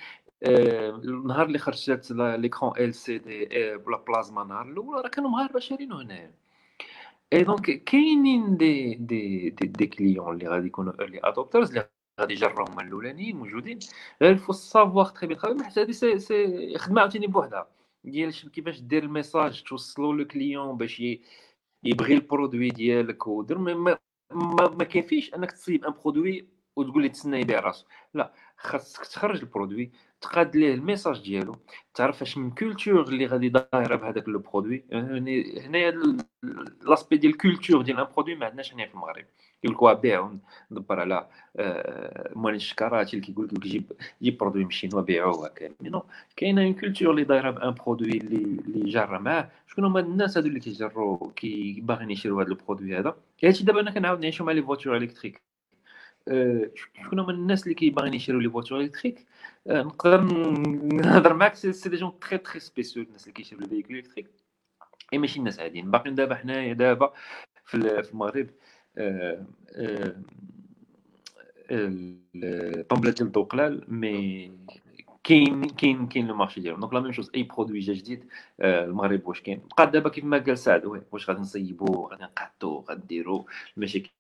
النهار 0.46 1.46
اللي 1.46 1.58
خرجت 1.58 2.12
l'écran 2.12 2.72
LCD 2.78 3.46
ولا 3.76 3.96
plasma 4.08 4.42
النهار 4.42 4.66
الأول 4.68 5.04
راه 5.04 5.08
كانوا 5.08 5.30
مغاربة 5.30 5.60
شارينو 5.60 5.96
هنايا 5.96 6.30
et 7.32 7.42
donc 7.44 7.84
كاينين 7.84 8.56
des 8.56 8.94
des 8.94 9.50
des, 9.50 9.66
des 9.66 9.86
clients 9.86 10.34
اللي 10.34 10.48
غادي 10.48 10.66
يكونوا 10.66 10.92
early 11.00 11.20
adopters 11.24 11.68
اللي 11.68 11.88
غادي 12.20 12.34
يجربوا 12.34 12.68
هما 12.68 12.82
الاولانيين 12.82 13.36
موجودين 13.36 13.78
غير 14.22 14.36
faut 14.36 14.52
savoir 14.52 15.06
très 15.06 15.26
bien 15.26 15.38
travailler 15.38 15.64
حيت 15.64 15.78
هادي 15.78 15.92
c'est 15.92 16.78
خدمه 16.78 17.00
عاوتاني 17.00 17.26
بوحدها 17.26 17.68
ديال 18.04 18.50
كيفاش 18.50 18.80
دير 18.80 19.02
ال 19.02 19.10
message 19.10 19.62
توصلوا 19.62 20.14
le 20.14 20.26
client 20.26 20.76
باش 20.76 21.02
يبغي 21.84 22.14
ال 22.14 22.21
produit 22.21 22.68
ديالك 22.70 23.26
ودير 23.26 23.58
ما, 23.58 23.98
ما, 24.32 24.68
ما 24.68 24.84
كيفيش 24.84 25.34
انك 25.34 25.52
تصيب 25.52 25.84
un 25.84 25.94
produit 26.04 26.48
وتقول 26.76 27.02
لي 27.02 27.08
تسنى 27.08 27.40
يبيع 27.40 27.60
راسو 27.60 27.86
لا 28.14 28.32
خاصك 28.56 29.06
تخرج 29.06 29.40
ال 29.40 29.47
produit 29.47 29.90
تقاد 30.20 30.56
ليه 30.56 30.74
ال 30.74 30.80
message 30.80 31.22
ديالو 31.22 31.56
تعرف 31.94 32.22
اش 32.22 32.38
من 32.38 32.50
culture 32.50 33.02
اللي 33.08 33.26
غادي 33.26 33.48
دايره 33.48 33.96
بهذاك 33.96 34.28
le 34.28 34.38
produit 34.38 34.84
يعني 34.88 35.60
هنايا 35.60 36.18
l'aspect 36.82 37.16
ديال 37.16 37.32
ال 37.32 37.39
culture 37.39 37.82
ديال 37.82 38.00
un 38.00 38.06
produit 38.14 38.34
ما 38.34 38.46
عندناش 38.46 38.74
هنا 38.74 38.86
في 38.86 38.94
المغرب 38.94 39.24
يقول 39.64 39.92
لك 39.92 40.00
بيع 40.00 40.30
ندبر 40.70 41.00
على 41.00 41.26
آه، 41.56 42.30
موالين 42.34 42.56
الشكرات 42.56 43.14
اللي 43.14 43.24
كيقول 43.26 43.46
لك 43.46 43.60
جيب 43.60 43.92
جيب 44.22 44.38
برودوي 44.38 44.62
من 44.62 44.68
الشينوا 44.68 45.00
بيعوه 45.00 45.46
هكا 45.46 45.70
نو 45.82 46.02
كاينة 46.36 46.62
اون 46.64 46.74
كولتور 46.74 47.10
اللي 47.10 47.24
دايرة 47.24 47.50
بأن 47.50 47.74
برودوي 47.74 48.10
اللي 48.10 48.36
اللي 48.36 48.90
جاره 48.90 49.18
معاه. 49.18 49.50
شكون 49.66 49.84
هما 49.84 50.00
الناس 50.00 50.36
هادو 50.38 50.48
اللي 50.48 50.60
كيجروا 50.60 51.30
كي 51.36 51.80
باغيين 51.80 52.10
يشريو 52.10 52.40
هذا 52.40 52.48
البرودوي 52.48 52.98
هذا؟ 52.98 53.16
هادشي 53.44 53.64
دابا 53.64 53.80
أنا 53.80 53.90
كنعاود 53.90 54.20
نعيشو 54.20 54.44
مع 54.44 54.52
لي 54.52 54.62
فواتور 54.62 54.96
الكتريك 54.96 55.42
شكون 57.04 57.18
هما 57.18 57.30
الناس 57.30 57.62
اللي 57.62 57.74
كيباغيين 57.74 58.14
يشريو 58.14 58.40
لي 58.40 58.50
فواتور 58.50 58.80
الكتريك 58.80 59.26
نقدر 59.66 60.20
نهضر 60.92 61.34
معاك 61.34 61.54
سي 61.54 61.88
دي 61.88 61.96
جون 61.96 62.18
تري 62.20 62.38
تري 62.38 62.60
سبيسيو 62.60 63.02
الناس 63.02 63.22
اللي 63.22 63.32
كيشريو 63.32 63.60
لي 63.60 63.68
فيكول 63.68 63.96
الكتريك 63.96 64.26
إي 65.12 65.18
ماشي 65.18 65.38
الناس 65.38 65.60
عاديين. 65.60 65.90
باقيين 65.90 66.14
دابا 66.14 66.34
حنايا 66.34 66.72
دابا 66.72 67.12
في 67.64 67.74
المغرب. 67.74 68.46
ديال 73.00 73.14
الضوء 73.20 73.44
قلال 73.44 73.84
mais 73.88 74.52
كاين 75.24 75.64
كاين 75.64 76.08
كاين 76.08 76.26
le 76.26 76.34
marché 76.34 76.60
ديالهم. 76.60 76.80
donc 76.80 76.94
la 76.94 77.00
même 77.00 77.12
chose 77.12 77.30
أي 77.34 77.42
produit 77.42 77.78
جا 77.78 77.92
جديد 77.92 78.28
المغرب 78.60 79.26
واش 79.28 79.40
كاين؟ 79.40 79.68
بقى 79.78 79.90
دابا 79.90 80.08
كيف 80.10 80.24
ما 80.24 80.38
قال 80.38 80.58
سعد 80.58 80.84
واش 80.84 81.30
غادي 81.30 81.40
نصيبو 81.40 82.06
غادي 82.06 82.22
نقادو 82.24 82.84
غادي 82.88 83.04
نديرو 83.04 83.48
المشاكل 83.76 84.10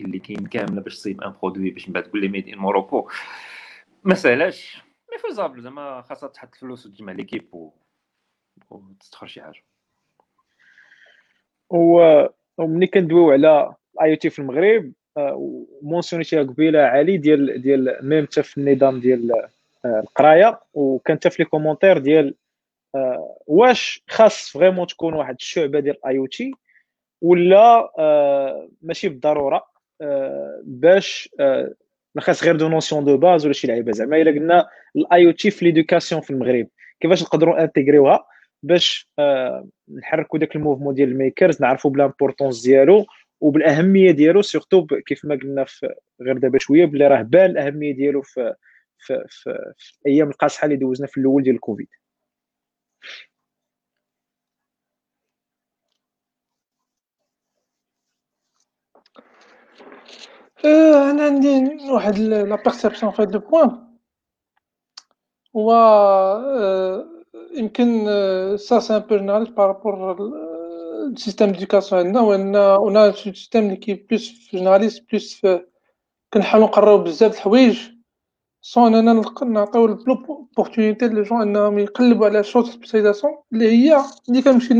اللي 0.00 0.18
كاين 0.18 0.46
كاملة 0.46 0.80
باش 0.80 0.96
تصيب 0.96 1.22
un 1.22 1.34
produit 1.42 1.70
باش 1.70 1.88
من 1.88 1.92
بعد 1.92 2.02
تقول 2.02 2.20
لي 2.20 2.28
made 2.28 2.48
in 2.48 2.58
Morocco 2.58 3.10
ما 4.04 4.14
سهلاش. 4.14 4.82
mais 5.12 5.18
faisable 5.18 5.62
زعما 5.62 6.02
خاصها 6.02 6.28
تحط 6.28 6.54
فلوس 6.54 6.86
وتجمع 6.86 7.12
l'équipe 7.12 7.54
و 7.54 7.70
وتستخرج 8.70 9.28
شي 9.28 9.42
حاجة. 9.42 9.64
و 11.70 12.24
وملي 12.58 12.86
كندويو 12.86 13.30
على 13.32 13.74
الاي 13.94 14.10
أو 14.10 14.14
تي 14.14 14.30
في 14.30 14.38
المغرب 14.38 14.92
مونسيونيتيها 15.82 16.42
قبيلة 16.42 16.80
علي 16.80 17.16
ديال 17.16 17.62
ديال 17.62 17.98
ميم 18.02 18.26
حتى 18.26 18.42
في 18.42 18.58
النظام 18.58 19.00
ديال 19.00 19.32
آه، 19.84 20.00
القراية. 20.00 20.60
وكان 20.74 21.16
حتى 21.16 21.30
في 21.30 21.42
لي 21.42 21.48
كومونتير 21.48 21.98
ديال 21.98 22.34
آه، 22.94 23.36
واش 23.46 24.04
خاص 24.08 24.50
فريمون 24.50 24.86
تكون 24.86 25.14
واحد 25.14 25.34
الشعبة 25.40 25.80
ديال 25.80 25.96
الاي 25.96 26.18
أو 26.18 26.26
تي 26.26 26.52
ولا 27.22 27.92
آه، 27.98 28.68
ماشي 28.82 29.08
بالضرورة 29.08 29.74
باش 30.62 31.30
ما 32.14 32.20
خاص 32.20 32.44
غير 32.44 32.56
دو 32.56 32.68
نوسيون 32.68 33.04
دو 33.04 33.16
باز 33.16 33.44
ولا 33.44 33.54
شي 33.54 33.66
لعيبة. 33.66 33.92
زعما 33.92 34.16
إلا 34.16 34.30
قلنا 34.30 34.68
ال 34.96 35.26
IoT 35.26 35.50
في 35.50 35.64
l'éducation 35.64 36.20
في 36.20 36.30
المغرب 36.30 36.66
كيفاش 37.00 37.22
نقدروا 37.22 37.62
intégrerوها 37.62 38.26
باش 38.62 39.08
نحركوا 39.98 40.38
داك 40.38 40.56
ال 40.56 40.60
mouvement 40.60 40.94
ديال 40.94 41.08
ال 41.08 41.16
makers 41.16 41.62
نعرفوا 41.62 41.90
ب 41.90 41.95
l'importance 41.95 42.62
ديالو 42.62 43.06
وبالأهمية 43.44 44.10
ديالو 44.10 44.42
surtout 44.42 44.86
كيف 44.86 45.24
ما 45.24 45.34
قلنا 45.34 45.64
في 45.64 45.94
غير 46.20 46.38
دابا 46.38 46.58
شوية 46.58 46.84
بلي 46.84 47.08
راه 47.08 47.22
بان 47.22 47.50
الأهمية 47.50 47.94
ديالو 47.94 48.22
في 48.22 48.54
في, 48.98 49.24
في, 49.28 49.72
في 49.78 49.92
الأيام 50.06 50.28
القاصحة 50.28 50.64
اللي 50.64 50.76
دوزنا 50.76 51.06
في 51.06 51.18
الأول 51.18 51.42
ديال 51.42 51.54
الكوفيد. 51.54 51.88
أنا 60.64 61.24
عندي 61.24 61.76
واحد 61.90 62.18
لا 62.18 62.56
بيرسيبسيون 62.56 63.12
في 63.12 63.22
هذا 63.22 63.34
البوان 63.34 63.84
هو 65.56 65.72
يمكن 67.56 68.06
سا 68.56 68.80
سي 68.80 68.96
ان 68.96 69.00
بو 69.00 69.16
جينيراليست 69.16 69.52
بارابور 69.52 70.53
السيستيم 70.94 71.50
ديديكاسيون 71.50 72.06
عندنا 72.06 72.20
وان 72.20 72.56
اون 72.56 73.12
سيستيم 73.12 73.64
اللي 73.64 73.76
كي 73.76 73.94
بلوس 73.94 74.48
جينيراليست 74.50 75.04
بلوس 75.10 75.46
كنحاولو 76.34 76.66
نقراو 76.66 76.98
بزاف 76.98 77.30
د 77.30 77.34
الحوايج 77.34 77.78
سون 78.60 78.94
اننا 78.94 79.22
نعطيو 79.44 79.84
البلو 79.86 80.48
بورتونيتي 80.56 81.08
لي 81.08 81.42
انهم 81.42 81.78
يقلبوا 81.78 82.26
على 82.26 82.44
شوط 82.44 82.66
سبيسياليزاسيون 82.66 83.32
اللي 83.52 83.68
هي 83.68 84.04
اللي 84.28 84.42
كنمشي 84.42 84.74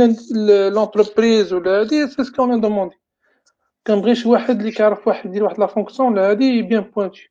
لونتربريز 0.71 1.53
ولا 1.53 1.81
هادي 1.81 2.09
سي 2.09 2.25
سكو 2.25 2.43
اون 2.43 2.61
دوموندي 2.61 2.97
كنبغي 3.87 4.15
شي 4.15 4.29
واحد 4.29 4.59
اللي 4.59 4.71
كيعرف 4.73 5.09
واحد 5.09 5.31
يدير 5.31 5.45
واحد 5.45 5.61
لا 5.61 5.67
فونكسيون 5.67 6.13
ولا 6.13 6.31
هادي 6.31 6.63
بيان 6.63 6.83
بوانتي 6.83 7.31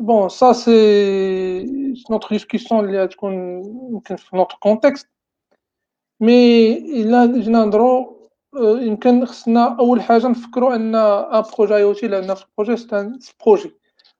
بون 0.00 0.28
سا 0.28 0.52
سي 0.52 0.72
نوتر 2.10 2.28
ديسكسيون 2.30 2.84
اللي 2.84 3.02
غتكون 3.02 3.62
يمكن 3.92 4.16
في 4.16 4.36
نوتر 4.36 4.56
كونتكست 4.60 5.11
مي 6.22 6.72
إلا 7.02 7.26
جينا 7.26 7.64
نهضرو 7.64 8.18
يمكن 8.56 9.26
خصنا 9.26 9.76
أول 9.80 10.02
حاجة 10.02 10.28
نفكروا 10.28 10.74
أن 10.74 10.94
ان 10.94 11.42
بروجي 11.58 11.76
اي 11.76 11.82
أو 11.82 11.92
تي 11.92 12.08
لأن 12.08 12.34
في 12.34 12.44
بروجي 12.58 12.76
سي 12.76 13.32
بروجي 13.46 13.74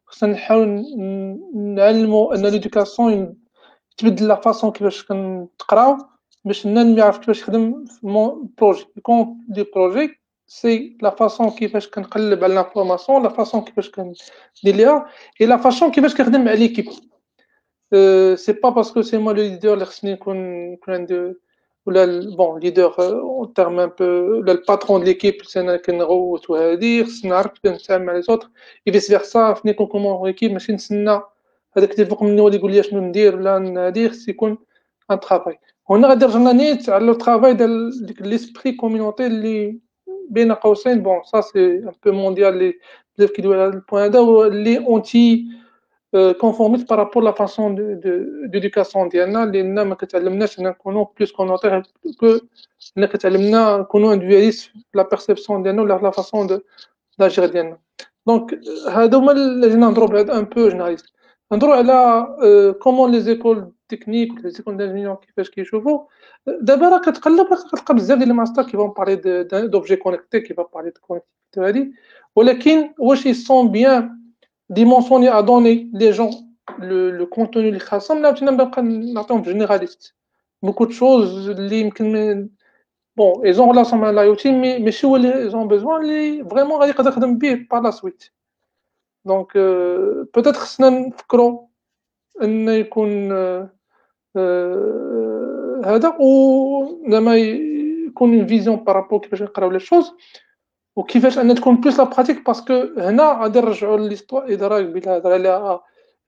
خصنا 0.06 0.32
نحاول 0.32 0.84
نعلمو 1.54 2.32
أن 2.32 2.46
ليدوكاسيون 2.46 3.36
تبدل 3.96 4.28
لا 4.28 4.34
فاصون 4.34 4.72
كيفاش 4.72 5.04
كنقراو 5.04 5.96
باش 6.44 6.66
الناس 6.66 6.98
يعرف 6.98 7.18
كيفاش 7.18 7.40
يخدم 7.40 7.84
في 7.84 7.98
بروجي 8.58 8.86
يكون 8.96 9.46
دي 9.48 9.66
بروجي 9.74 10.20
سي 10.46 10.98
لا 11.02 11.10
فاصون 11.10 11.50
كيفاش 11.50 11.88
كنقلب 11.88 12.44
على 12.44 12.54
لانفورماسيون 12.54 13.22
لا 13.22 13.28
فاصون 13.28 13.60
كيفاش 13.60 13.90
كندير 13.90 14.16
ليها 14.64 15.06
اي 15.40 15.46
لا 15.46 15.56
فاصون 15.56 15.90
كيفاش 15.90 16.14
كنخدم 16.14 16.44
مع 16.44 16.52
ليكيب 16.52 16.84
سي 18.34 18.52
با 18.52 18.68
باسكو 18.68 19.02
سي 19.02 19.18
مو 19.18 19.30
لو 19.30 19.42
ليدر 19.42 19.74
اللي 19.74 19.84
خصني 19.84 20.12
نكون 20.12 20.36
نكون 20.72 20.94
عندي 20.94 21.34
ولا 21.86 22.36
بون 22.36 22.60
ليدر 22.60 22.94
اون 22.98 23.52
تيرم 23.54 23.80
ان 23.80 23.90
بو 23.98 24.04
ولا 24.04 24.52
الباترون 24.52 25.00
د 25.00 25.04
ليكيب 25.04 25.34
سي 25.44 25.60
أنا 25.60 25.76
كنغوت 25.76 26.50
وهادي 26.50 27.04
خصني 27.04 27.30
نعرف 27.30 27.52
كيفاش 27.52 27.82
نتعامل 27.84 28.04
مع 28.04 28.12
لي 28.12 28.22
زوتر 28.22 28.50
اي 28.86 28.92
فيس 28.92 29.08
فيرسا 29.08 29.54
فني 29.54 29.72
كون 29.72 29.86
كومون 29.86 30.26
ليكيب 30.26 30.52
ماشي 30.52 30.72
نتسنى 30.72 31.20
هذاك 31.76 31.92
اللي 31.94 32.06
فوق 32.06 32.22
مني 32.22 32.40
هو 32.40 32.46
اللي 32.46 32.58
يقول 32.58 32.72
لي 32.72 32.82
شنو 32.82 33.00
ندير 33.00 33.36
ولا 33.36 33.86
هادي 33.86 34.08
خص 34.08 34.28
يكون 34.28 34.58
ان 35.10 35.20
ترافاي 35.20 35.58
هنا 35.90 36.08
غادي 36.08 36.24
رجعنا 36.24 36.52
نيت 36.52 36.88
على 36.88 37.06
لو 37.06 37.14
ترافاي 37.14 37.54
ديال 37.54 38.06
ديك 38.06 38.22
ليسبري 38.22 38.72
كوميونيتي 38.72 39.26
اللي 39.26 39.78
بين 40.30 40.52
قوسين 40.52 41.02
بون 41.02 41.20
سا 41.24 41.40
سي 41.40 41.66
ان 41.66 41.92
بو 42.06 42.12
مونديال 42.12 42.54
اللي 42.54 42.74
بزاف 43.18 43.30
كيدوي 43.30 43.62
على 43.62 43.66
البوان 43.66 44.02
هذا 44.04 44.18
هو 44.18 44.44
اللي 44.44 44.78
اونتي 44.78 45.44
كونفورميست 46.40 46.90
بارابور 46.90 47.22
لا 47.22 47.30
فاسون 47.30 48.00
ديديكاسيون 48.46 49.08
ديالنا 49.08 49.46
لأن 49.46 49.82
ما 49.82 49.94
كتعلمناش 49.94 50.58
ان 50.58 50.64
نكونوا 50.64 51.06
بلوس 51.16 51.32
كونوتير 51.32 51.82
كو 52.20 52.38
ان 52.98 53.06
كتعلمنا 53.06 53.76
نكونوا 53.76 54.14
انديفيدواليست 54.14 54.70
في 54.70 54.78
لا 54.94 55.02
بيرسيبسيون 55.02 55.62
ديالنا 55.62 55.82
ولا 55.82 56.00
لا 56.02 56.10
فاسون 56.10 56.46
دو 56.46 56.60
لاجير 57.18 57.46
ديالنا 57.46 57.78
دونك 58.26 58.60
هادو 58.88 59.18
هما 59.18 59.32
اللي 59.32 59.68
جينا 59.68 59.86
نهضروا 59.86 60.08
بعد 60.08 60.30
ان 60.30 60.44
بو 60.44 60.68
جينيراليست 60.68 61.06
نهضروا 61.52 61.74
على 61.74 62.26
كومون 62.80 63.12
لي 63.12 63.20
زيكول 63.20 63.72
تكنيك 63.88 64.32
لي 64.44 64.50
زيكول 64.50 64.76
دانجينيور 64.76 65.14
كيفاش 65.14 65.50
كيشوفوا 65.50 66.00
دابا 66.46 66.88
راه 66.88 66.98
كتقلب 66.98 67.46
راه 67.46 67.56
كتلقى 67.56 67.94
بزاف 67.94 68.18
ديال 68.18 68.30
الماستر 68.30 68.62
كي 68.62 68.72
فون 68.72 68.90
بارلي 68.98 69.44
دوبجي 69.68 69.96
كونيكتي 69.96 70.40
كي 70.40 70.54
فون 70.54 70.64
بارلي 70.74 70.90
دو 70.90 71.00
كونيكتيفيتي 71.00 71.60
هادي 71.60 71.92
ولكن 72.36 72.94
واش 72.98 73.26
يسون 73.26 73.68
بيان 73.68 74.21
dimensionner 74.80 75.28
à 75.28 75.42
donner 75.42 75.76
les 75.92 76.12
gens. 76.12 76.30
Le, 76.78 77.10
le 77.10 77.26
contenu 77.26 77.68
اللي 77.68 77.78
خاصهم 77.78 78.22
نعاود 78.22 78.44
نبقى 78.44 78.82
نعطيهم 78.82 79.44
généraliste. 79.44 80.14
Beaucoup 80.66 80.86
de 80.86 80.92
choses 80.92 81.48
اللي 81.48 81.80
يمكن 81.80 82.48
bon 83.20 83.42
ils 83.44 83.60
ont 83.60 83.72
relation 83.72 83.94
مع 83.94 84.10
الاي 84.10 84.26
أو 84.26 84.34
تي 84.34 84.52
مي 84.52 84.78
ماشي 84.78 85.06
هو 85.06 85.16
اللي 85.16 85.50
ils 85.50 85.54
ont 85.54 85.68
besoin 85.68 86.00
اللي 86.00 86.44
فريمون 86.44 86.80
غادي 86.80 86.90
يقدر 86.90 87.10
يخدم 87.10 87.38
به 87.38 87.66
par 87.74 87.82
la 87.82 87.92
suite. 87.92 88.30
دونك 89.24 89.52
بوتيتر 90.34 90.52
خصنا 90.52 90.90
نفكروا 90.90 91.66
ان 92.42 92.68
يكون 92.68 93.32
هذا 95.84 96.08
و 96.20 97.00
زعما 97.10 97.36
يكون 97.36 98.38
اون 98.38 98.46
فيزيون 98.46 98.76
بارابور 98.76 99.20
كيفاش 99.20 99.42
نقراو 99.42 99.70
لي 99.70 99.80
شوز 99.80 100.12
وكيفاش 100.96 101.38
أن 101.38 101.54
تكون 101.54 101.76
بلوس 101.76 101.98
لا 101.98 102.04
براتيك 102.04 102.46
باسكو 102.46 102.74
هنا 102.98 103.38
غادي 103.42 103.60
نرجعوا 103.60 103.98
ليستوار 103.98 104.44
إذا 104.44 104.68
راك 104.68 104.84
بلا 104.84 105.16
هضر 105.16 105.32
على 105.32 105.80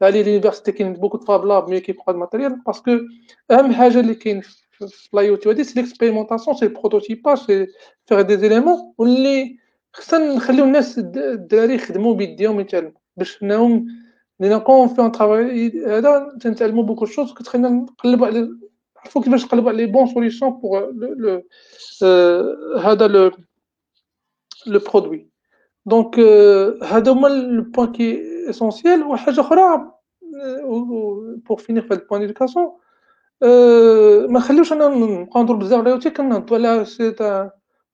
على 0.03 0.23
لينيفرسيتي 0.23 0.73
كاين 0.73 0.93
بوكو 0.93 1.19
دو 1.19 1.25
فابلاب 1.25 1.69
مي 1.69 1.81
كيبقى 1.81 2.13
الماتيريال 2.13 2.61
باسكو 2.67 2.99
أهم 3.51 3.73
حاجة 3.73 4.01
اللي 4.01 4.15
كاين 4.15 4.41
في 4.41 5.09
لاي 5.13 5.37
تي 5.37 5.49
هادي 5.49 5.65
سي 5.65 5.81
ليكسبيريمونطاسيون 5.81 6.57
سي 6.57 6.67
البروتوتيباج 6.67 7.39
سي 7.39 7.67
فيغ 8.07 8.21
دي 8.21 8.37
زيليمون 8.37 8.95
واللي 8.99 9.57
خصنا 9.93 10.35
نخليو 10.35 10.65
الناس 10.65 10.99
الدراري 10.99 11.75
يخدموا 11.75 12.15
بيديهم 12.15 12.61
يتعلموا 12.61 12.93
باش 13.17 13.43
انهم 13.43 13.87
لأن 14.41 14.59
كون 14.59 14.89
في 14.89 15.01
ان 15.01 15.13
ترافاي 15.13 15.85
هذا 15.87 16.37
تنتعلموا 16.41 16.85
بوكو 16.85 17.07
شوز 17.07 17.33
كتخلينا 17.33 17.69
نقلبوا 17.69 18.27
على 18.27 18.49
نعرفوا 18.97 19.23
كيفاش 19.23 19.45
نقلبوا 19.45 19.69
على 19.71 19.87
لي 19.87 19.93
بون 19.93 20.07
سوليسيون 20.07 20.51
بوغ 20.51 20.91
لو 20.91 21.43
هذا 22.81 23.07
لو 23.07 23.31
le 24.67 24.79
produit. 24.79 25.29
Donc, 25.87 26.19
هذا 26.83 27.13
هما 27.13 27.29
le 27.29 27.71
point 27.71 27.93
qui 27.93 28.03
est 28.03 28.49
essentiel. 28.49 29.03
وحاجة 29.03 29.41
أخرى 29.41 29.91
pour 31.45 31.61
finir 31.61 31.81
في 31.81 31.95
البوان 31.95 32.21
ديديكاسيون 32.21 32.73
ما 34.31 34.39
نخليوش 34.39 34.73
أنا 34.73 34.89
نبقاو 34.89 35.43
نهضرو 35.43 35.59
بزاف 35.59 35.79
على 35.79 35.89
الاوتي 35.89 36.11
كنهضرو 36.11 36.57
على 36.57 36.85
سي 36.85 37.15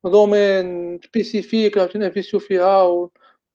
دومين 0.04 1.00
سبيسيفيك 1.04 1.96
نانفيستيو 1.96 2.40
فيها 2.40 3.08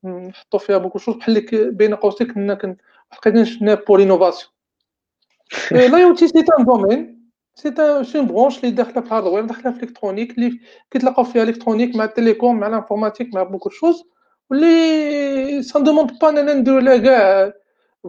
ونحطو 0.04 0.58
فيها 0.58 0.78
بوكو 0.78 1.00
شوز 1.00 1.16
بحال 1.16 1.72
بين 1.72 1.96
قوسين 1.96 2.28
كنا 2.28 2.78
لقينا 3.14 3.44
شفنا 3.44 3.74
بور 3.74 4.02
انوفاسيون 4.02 4.52
لا 5.72 6.04
أو 6.04 6.14
تي 6.14 6.28
سي 6.28 6.40
ان 6.60 6.66
دومين 6.66 7.15
سي 7.56 7.70
اون 8.16 8.28
برونش 8.28 8.60
اللي 8.60 8.72
داخله 8.72 9.02
في 9.02 9.08
الهاردوير 9.08 9.46
داخله 9.46 9.72
في 9.72 9.84
الالكترونيك 9.84 10.38
اللي 10.38 10.60
كيتلاقاو 10.92 11.24
فيها 11.24 11.44
الكترونيك 11.44 11.96
مع 11.96 12.04
التليكوم 12.04 12.60
مع 12.60 12.68
الانفورماتيك 12.68 13.36
مع 13.36 13.44
بوكو 13.44 13.70
شوز 13.70 14.04
واللي 14.50 15.64
سان 15.64 15.84
دوموند 15.84 16.20
با 16.20 16.30
اننا 16.30 16.54
نديرو 16.54 16.80
لها 16.80 16.98
كاع 16.98 17.54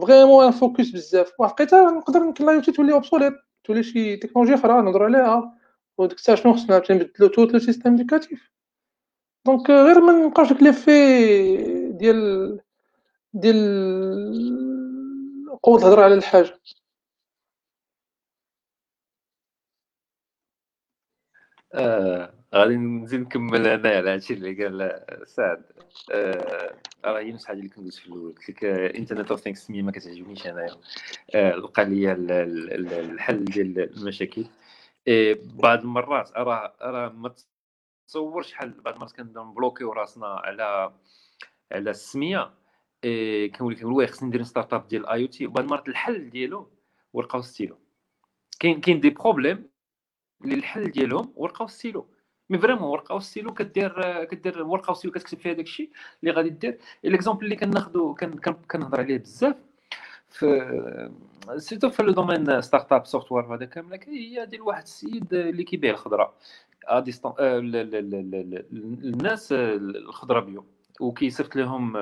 vraiment 0.01 0.45
on 0.45 0.51
focus 0.51 0.89
بزاف 0.89 1.31
واحد 1.39 1.75
نقدر 1.75 2.19
يمكن 2.19 2.45
l'IoT 2.45 2.71
تولي 2.71 2.93
obsolète 2.93 3.33
تولي 3.63 3.83
شي 3.83 4.17
تكنولوجيا 4.17 4.55
أخرى 4.55 4.81
نهضرو 4.81 5.05
عليها 5.05 5.53
وديك 5.97 6.17
الساعة 6.17 6.37
شنو 6.37 6.53
خصنا 6.53 6.81
نبدلو 6.89 7.27
tout 7.27 7.53
le 7.53 7.59
système 7.59 7.91
éducatif 7.91 8.51
donc 9.45 9.69
غير 9.69 10.01
ما 10.01 10.13
نبقاوش 10.13 10.49
داك 10.53 10.63
l'effet 10.63 11.91
ديال 11.91 12.59
ديال 13.33 13.57
قوة 15.63 15.79
الهضره 15.79 16.01
على 16.01 16.13
الحاجة 16.13 16.59
آه 21.77 22.33
غادي 22.55 22.75
نزيد 22.75 23.19
نكمل 23.21 23.67
أنا 23.67 23.89
على 23.89 24.09
هادشي 24.09 24.33
اللي 24.33 24.63
قال 24.63 25.01
سعد. 25.27 25.63
آه 26.11 26.75
راه 27.05 27.19
هي 27.19 27.31
نفس 27.31 27.43
الحاجة 27.43 27.57
اللي 27.57 27.69
كندوز 27.69 27.99
في 27.99 28.07
الأول 28.07 28.35
قلت 28.35 28.49
لك 28.49 28.63
Internet 28.65 29.31
of 29.31 29.39
things 29.39 29.67
سميه 29.67 29.81
ما 29.81 29.91
كتعجبنيش 29.91 30.47
أنايا. 30.47 30.75
آه 31.35 31.55
لقى 31.55 31.85
لي 31.85 32.11
الحل 32.11 33.45
ديال 33.45 33.97
المشاكل. 33.97 34.45
آه 35.07 35.37
بعض 35.53 35.79
المرات 35.79 36.31
راه 36.37 36.75
راه 36.81 37.09
ما 37.09 37.35
تصورش 38.07 38.49
شحال 38.49 38.71
بعض 38.81 38.93
المرات 38.93 39.11
كنبداو 39.11 39.51
نبلوكيو 39.51 39.91
راسنا 39.91 40.27
على 40.27 40.93
على 41.71 41.89
السمية. 41.89 42.53
كنولي 43.03 43.75
كنقول 43.75 43.93
واه 43.93 44.05
خصني 44.05 44.27
ندير 44.27 44.43
startup 44.43 44.87
ديال 44.87 45.05
IoT 45.05 45.47
وبعض 45.47 45.63
المرات 45.63 45.87
الحل 45.87 46.29
ديالو 46.29 46.71
ولقاو 47.13 47.41
ستيلو 47.41 47.77
كاين 48.59 48.81
كاين 48.81 48.99
des 48.99 49.09
problèmes 49.09 49.69
اللي 50.43 50.55
الحل 50.55 50.91
ديالهم 50.91 51.33
ورقة 51.35 51.67
و 51.67 51.73
stylo 51.73 52.05
mais 52.49 52.57
vraiment 52.57 52.83
ورقه 52.83 53.19
ستيلو 53.19 53.53
كدير 53.53 54.23
كدير 54.23 54.63
ورقه 54.63 54.93
ستيلو 54.93 55.13
كتكتب 55.13 55.37
فيها 55.37 55.53
داكشي 55.53 55.91
اللي 56.23 56.31
غادي 56.33 56.49
دير. 56.49 56.77
l'exemple 57.03 57.43
اللي 57.45 57.55
كناخذو 57.55 58.15
كنهضر 58.71 58.99
عليه 58.99 59.17
بزاف 59.17 59.55
في 60.29 61.09
surtout 61.57 61.89
في 61.89 62.03
le 62.03 62.11
domaine 62.11 62.61
startup 62.61 63.05
software 63.05 63.45
وهذا 63.45 63.65
كامل 63.65 63.99
هي 64.07 64.45
ديال 64.45 64.61
واحد 64.61 64.81
السيد 64.83 65.33
اللي 65.33 65.63
كيبيع 65.63 65.91
الخضرة 65.91 66.33
à 66.87 66.99
distance 66.99 67.33
الناس 69.03 69.51
الخضرة 69.51 70.39
bio. 70.39 70.65
وكيصيفط 70.99 71.55
لهم 71.55 71.99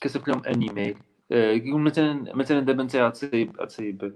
كيصيفط 0.00 0.28
لهم 0.28 0.42
un 0.44 0.62
email 0.62 0.96
يقول 1.30 1.80
مثلا 1.80 2.34
مثلا 2.36 2.60
دابا 2.60 2.82
أنت 2.82 2.96
غتصيب 2.96 3.60
غتصيب 3.60 4.14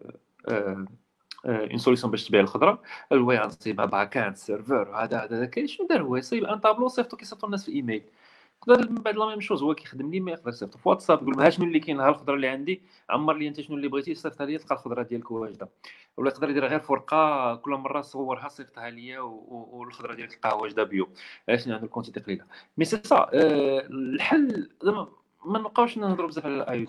une 1.45 1.79
solution 1.79 2.11
باش 2.11 2.29
تبيع 2.29 2.41
الخضرة. 2.41 2.83
هو 3.13 3.33
غتصيبها 3.33 3.85
backend 3.85 4.37
serveur 4.37 4.97
هذا 4.97 5.19
هذا 5.19 5.45
كاين 5.45 5.67
شنو 5.67 5.87
دار 5.87 6.03
هو 6.03 6.17
يصيب 6.17 6.45
un 6.45 6.59
tableau 6.59 6.89
صيفطو 6.89 7.17
كيصيفطو 7.17 7.47
الناس 7.47 7.63
في 7.63 7.69
الايميل 7.69 8.03
يقدر 8.69 8.91
من 8.91 8.97
بعد 8.97 9.17
la 9.17 9.27
même 9.27 9.41
chose 9.41 9.63
هو 9.63 9.75
كيخدم 9.75 10.11
لي 10.11 10.21
ما 10.21 10.31
يقدر 10.31 10.49
يصيفط 10.49 10.77
في 10.77 10.89
واتساب 10.89 11.23
يقول 11.23 11.41
ها 11.41 11.51
شنو 11.51 11.67
اللي 11.67 11.81
كاين 11.81 12.01
ها 12.01 12.09
الخضرة 12.09 12.35
اللي 12.35 12.49
عندي. 12.49 12.83
عمر 13.11 13.35
لي 13.35 13.49
انت 13.49 13.61
شنو 13.61 13.77
اللي 13.77 13.89
بغيتي 13.89 14.15
صيفطها 14.15 14.47
لي 14.47 14.59
تلقى 14.59 14.75
الخضرة 14.75 15.03
ديالك 15.03 15.31
واجدة. 15.31 15.69
ولا 16.17 16.29
يقدر 16.29 16.51
يدير 16.51 16.67
غير 16.67 16.81
ورقه 16.81 17.55
كل 17.55 17.71
مرة 17.71 18.01
صورها 18.01 18.49
صيفطها 18.49 18.91
ليا 18.91 19.21
والخضرة 19.21 20.15
ديالك 20.15 20.33
تلقاها 20.33 20.55
واجدة 20.55 20.83
bio. 20.83 21.09
علاش؟ 21.49 21.69
عنده 21.69 21.85
ال 21.85 21.89
quantité 21.89 22.21
قليله 22.21 22.45
mais 22.79 22.85
c'est 22.85 23.01
ça 23.05 23.31
الحل 23.33 24.71
زعما 24.83 25.09
ما 25.45 25.59
نبقاوش 25.59 25.99
نهضروا 25.99 26.29
بزاف 26.29 26.47
على 26.47 26.55
الاي 26.55 26.87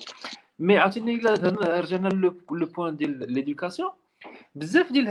mais 0.60 0.78
عاوتاني 0.78 1.16
إلا 1.16 1.80
رجعنا 1.80 2.08
le 2.08 2.36
point 2.50 2.96
ديال 2.96 3.34
l'éducation 3.34 3.90
بزاف 4.56 4.92
ديال 4.92 5.08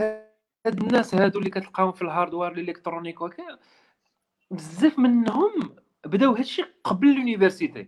هاد 0.65 0.83
الناس 0.83 1.15
هادو 1.15 1.39
اللي 1.39 1.49
كتلقاهم 1.49 1.91
في 1.91 2.01
ال 2.01 2.07
hardware 2.07 2.51
ال 2.51 2.56
électronique 2.56 3.21
وكذا 3.21 3.59
بزاف 4.51 4.99
منهم 4.99 5.75
بداو 6.05 6.33
هادشي 6.33 6.65
قبل 6.83 7.15
l'université 7.15 7.87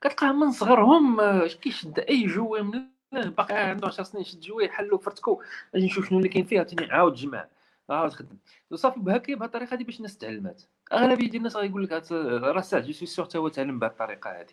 كتلقاه 0.00 0.32
من 0.32 0.52
صغرهم 0.52 1.20
آه، 1.20 1.46
كيشد 1.46 1.98
أي 1.98 2.26
jouet 2.26 2.62
من 2.62 2.84
باقي 3.12 3.54
عنده 3.54 3.86
10 3.88 4.04
سنين 4.04 4.24
شد 4.24 4.40
jouet 4.40 4.68
حلو 4.68 4.98
فرتكو 4.98 5.42
أجي 5.74 5.86
نشوف 5.86 6.08
شنو 6.08 6.18
اللي 6.18 6.28
كاين 6.28 6.44
فيها 6.44 6.62
تاني 6.62 6.92
عاود 6.92 7.14
جمع. 7.14 7.46
عاود 7.90 8.12
خدم. 8.12 8.36
وصافي 8.70 9.00
بهكا 9.00 9.34
بهذه 9.34 9.46
الطريقة 9.46 9.74
هذه 9.74 9.84
باش 9.84 9.96
الناس 9.96 10.18
تعلمات. 10.18 10.62
أغلبية 10.92 11.26
ديال 11.26 11.36
الناس 11.36 11.56
غيقول 11.56 11.84
لك 11.84 12.12
راه 12.12 12.60
ساهل 12.60 12.82
je 12.82 12.92
suis 12.92 13.06
sûr 13.06 13.24
تا 13.24 13.38
هو 13.38 13.48
تعلم 13.48 13.78
بهذه 13.78 13.90
الطريقة 13.90 14.30
هذه 14.30 14.46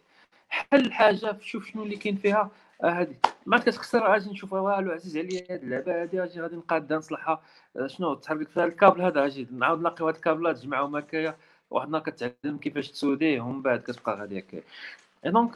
حل 0.49 0.93
حاجة 0.93 1.37
شوف 1.41 1.67
شنو 1.67 1.83
اللي 1.83 1.95
كاين 1.95 2.15
فيها. 2.15 2.51
هذه 2.83 3.15
ما 3.45 3.57
كتخسر 3.57 4.15
أجي 4.15 4.29
نشوف 4.29 4.53
والو 4.53 4.91
عزيز 4.91 5.17
عليا. 5.17 5.41
هذه 5.49 5.63
اللعبة 5.63 6.03
هذه 6.03 6.23
أجي 6.23 6.41
غادي 6.41 6.55
نقادها 6.55 6.97
نصلحها 6.97 7.41
آه، 7.77 7.87
شنو 7.87 8.13
تحرك 8.13 8.49
فيها 8.49 8.65
الكابل 8.65 9.01
هذا؟ 9.01 9.25
أجي 9.25 9.47
نعاود 9.51 9.79
نلاقيو 9.79 10.07
هاد 10.07 10.15
الكابلات 10.15 10.57
تجمعهم 10.57 10.95
هكايا 10.95 11.37
واحد 11.69 11.85
النهار 11.85 12.03
كتعلم 12.03 12.57
كيفاش 12.57 12.91
تسوديه 12.91 13.41
ومن 13.41 13.61
بعد 13.61 13.79
كتبقى 13.79 14.15
غادي 14.15 14.39
هكا. 14.39 14.61
donc 15.25 15.53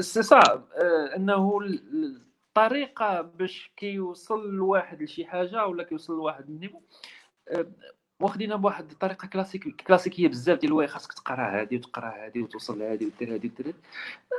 c'est 0.00 0.22
صعب 0.22 0.64
إنه 1.16 1.58
الطريقة 2.56 3.20
باش 3.20 3.72
كيوصل 3.76 4.44
الواحد 4.44 5.02
لشي 5.02 5.24
حاجة 5.24 5.66
ولا 5.66 5.82
كيوصل 5.82 6.12
لواحد 6.16 6.48
ال 6.48 6.53
niveau 6.53 6.80
آه، 7.48 7.66
واخدينها 8.20 8.56
بواحد 8.56 8.90
الطريقة 8.90 9.28
كلاسيك 9.28 9.82
كلاسيكية 9.82 10.28
بزاف 10.28 10.58
ديال 10.58 10.72
الواحد 10.72 10.88
خاصك 10.88 11.12
تقرا 11.12 11.62
هذه 11.62 11.76
وتقرا 11.76 12.08
هذه 12.26 12.42
وتوصل 12.42 12.78
لهذه 12.78 13.06
ودير 13.06 13.28
هذه 13.28 13.46
ودير 13.46 13.66
هذه 13.66 13.74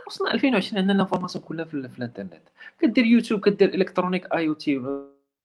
وصلنا 0.07 0.33
2020 0.33 0.79
عندنا 0.79 0.93
ال 0.93 0.97
information 0.97 1.45
كلها 1.45 1.65
في, 1.65 1.89
في 1.89 1.97
الانترنت. 1.97 2.41
كدير 2.79 3.05
يوتيوب 3.05 3.39
كدير 3.45 3.73
إلكترونيك 3.73 4.33
آي 4.33 4.47
أو 4.47 4.53
تي 4.53 4.77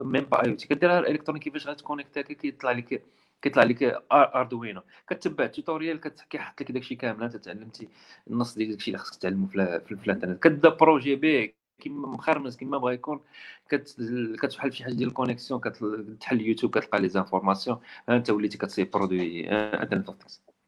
ميم 0.00 0.24
با 0.24 0.44
آي 0.44 0.50
أو 0.50 0.54
تي. 0.54 0.68
كدير 0.68 0.98
électronique 0.98 1.42
كيفاش 1.42 1.66
غتكونيكتا 1.68 2.20
كيطلع 2.20 2.72
لك 2.72 3.02
كيطلع 3.42 3.62
لك 3.62 4.02
Arduino 4.12 4.82
كتبع 5.08 5.46
tutoriel 5.46 6.00
كيحط 6.30 6.60
لك 6.60 6.72
داكشي 6.72 6.94
كامل 6.94 7.22
انت 7.22 7.36
تعلمتي 7.36 7.88
النص 8.30 8.54
ديال 8.54 8.70
داكشي 8.70 8.90
اللي 8.90 8.98
خاصك 8.98 9.22
تعلمه 9.22 9.46
في, 9.46 9.96
الانترنت. 10.06 10.42
كتبدا 10.42 10.68
projet 10.68 11.16
بي 11.16 11.54
كيما 11.78 12.08
مخرمز 12.08 12.56
كيما 12.56 12.78
بغا 12.78 12.90
يكون 12.90 13.20
كتفحل 13.68 14.72
شي 14.72 14.84
حاجة 14.84 14.92
ديال 14.92 15.08
ال 15.08 15.14
connexion 15.14 15.60
كتحل 15.60 16.40
يوتيوب 16.40 16.78
كتلقى 16.78 17.00
les 17.00 17.08
informations. 17.08 17.80
انت 18.08 18.30
وليتي 18.30 18.58
كتصيب 18.58 18.90
produit 18.90 19.50
انترنت 19.50 20.10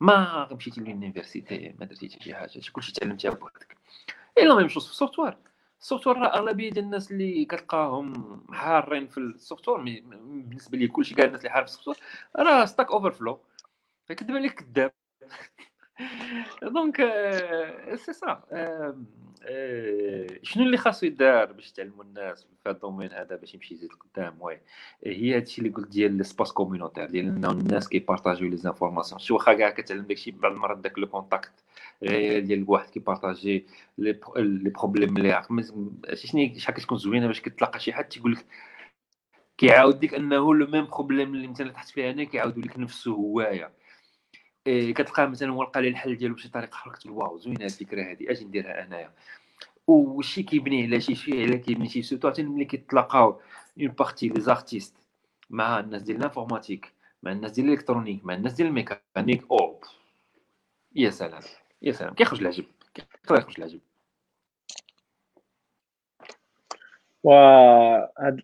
ما 0.01 0.48
مشيتي 0.52 0.80
ل 0.80 0.88
l'université 0.88 1.74
ما 1.80 1.86
درتي 1.86 2.09
حتى 2.09 2.24
شي 2.24 2.35
حاجة 2.35 2.60
كلشي 2.72 2.93
تعلمتيها 2.93 3.30
بوحدك. 3.30 3.76
la 4.38 4.55
même 4.55 4.68
chose 4.68 4.86
في 4.86 4.93
ال 4.92 4.97
software. 4.97 5.36
ال 5.80 5.84
software 5.84 6.16
راه 6.16 6.39
أغلبية 6.39 6.70
ديال 6.70 6.85
الناس 6.85 7.12
اللي 7.12 7.44
كتلقاهم 7.44 8.43
حارين 8.52 9.06
في 9.06 9.18
ال 9.18 9.25
software 9.25 9.78
بالنسبة 9.78 10.78
لي 10.78 10.89
كلشي 10.89 11.14
كاع 11.14 11.24
الناس 11.26 11.40
اللي 11.40 11.51
حار 11.51 11.62
في 11.62 11.68
ال 11.68 11.72
software 11.72 11.96
راه 12.36 12.64
Stack 12.64 12.90
Overflow 12.90 13.40
فكذب 14.05 14.30
عليك 14.30 14.52
كذاب 14.52 14.93
donc 16.62 16.96
c'est 17.94 18.12
ça 18.12 18.42
شنو 20.43 20.65
اللي 20.65 20.77
خاصو 20.77 21.06
يدار 21.06 21.52
باش 21.52 21.73
تعلموا 21.73 22.05
الناس 22.05 22.43
في 22.43 22.48
هذا 22.66 22.77
ال 22.76 22.81
domaine 22.81 23.12
هذا 23.12 23.36
باش 23.36 23.55
يمشي 23.55 23.74
يزيد 23.74 23.90
قدام 23.93 24.36
oui 24.40 24.59
هي 25.05 25.36
هادشي 25.36 25.59
اللي 25.60 25.73
قلت 25.73 25.89
ديال 25.89 26.20
l'espace 26.20 26.52
communautaire 26.52 27.06
ديال 27.10 27.27
انه 27.27 27.51
الناس 27.51 27.89
كيبارطاجيو 27.89 28.48
les 28.48 28.56
informations. 28.56 29.18
شي 29.19 29.32
واخا 29.32 29.55
كاع 29.55 29.70
كتعلم 29.70 30.02
داكشي 30.02 30.31
بعض 30.31 30.52
المرات 30.52 30.78
داك 30.78 30.98
le 30.98 31.06
contact 31.06 31.52
غير 32.02 32.40
ديال 32.40 32.65
واحد 32.69 32.90
كيبارطاجي 32.90 33.66
les 33.98 34.20
problèmes 34.70 35.16
اللي 35.16 35.32
عارف 35.32 35.47
شنو 36.15 36.52
شحال 36.56 36.74
كتكون 36.74 36.98
زوينة 36.98 37.27
باش 37.27 37.40
كتلاقى 37.40 37.81
شي 37.81 37.93
حد 37.93 38.05
تيقول 38.05 38.32
لك 38.32 38.47
كيعاود 39.59 40.05
لك 40.05 40.15
إنه 40.15 40.55
le 40.55 40.66
même 40.66 40.86
problème 40.86 41.34
اللي 41.35 41.48
مثلا 41.48 41.73
طحت 41.72 41.88
فيها 41.89 42.10
أنا 42.10 42.24
كيعاودوا 42.24 42.62
لك 42.62 42.78
نفسه 42.78 43.12
هواية. 43.12 43.77
إيه 44.68 44.94
مثلا 45.18 45.50
هو 45.50 45.62
لقى 45.62 45.82
لي 45.82 45.88
الحل 45.88 46.16
ديالو 46.16 46.34
بشي 46.34 46.48
طريقة 46.48 46.90
كتقول 46.90 47.12
واو 47.12 47.38
زوينة 47.38 47.64
الفكرة 47.64 48.02
هذه 48.02 48.30
أجي 48.30 48.44
نديرها 48.44 48.84
أنايا. 48.84 49.10
وشي 49.86 50.42
كيبني 50.42 50.82
على 50.86 51.00
شي 51.00 51.14
شيء 51.14 51.42
على 51.42 51.58
كيبني 51.58 51.88
شي 51.88 52.02
surtout 52.02 52.28
عرفتي 52.28 52.42
ملي 52.42 52.64
كيتلاقاو 52.64 53.40
en 53.80 53.88
partie 53.88 54.28
les 54.28 54.40
artistes 54.40 54.94
مع 55.50 55.80
الناس 55.80 56.02
ديال 56.02 56.16
ال 56.16 56.22
informatique 56.22 56.92
مع 57.22 57.32
الناس 57.32 57.52
ديال 57.52 57.66
ال 57.66 57.71
électronique 57.71 58.24
مع 58.24 58.34
الناس 58.34 58.52
ديال 58.52 58.68
الميكانيك 58.68 59.44
أو 59.50 59.80
يا 60.94 61.10
سلام 61.10 61.42
يا 61.82 61.92
سلام. 61.92 62.14
كيخرج 62.14 62.40
العجب 62.40 62.64
كيخرج 62.94 63.54
العجب. 63.58 63.80
وهاد 67.22 68.42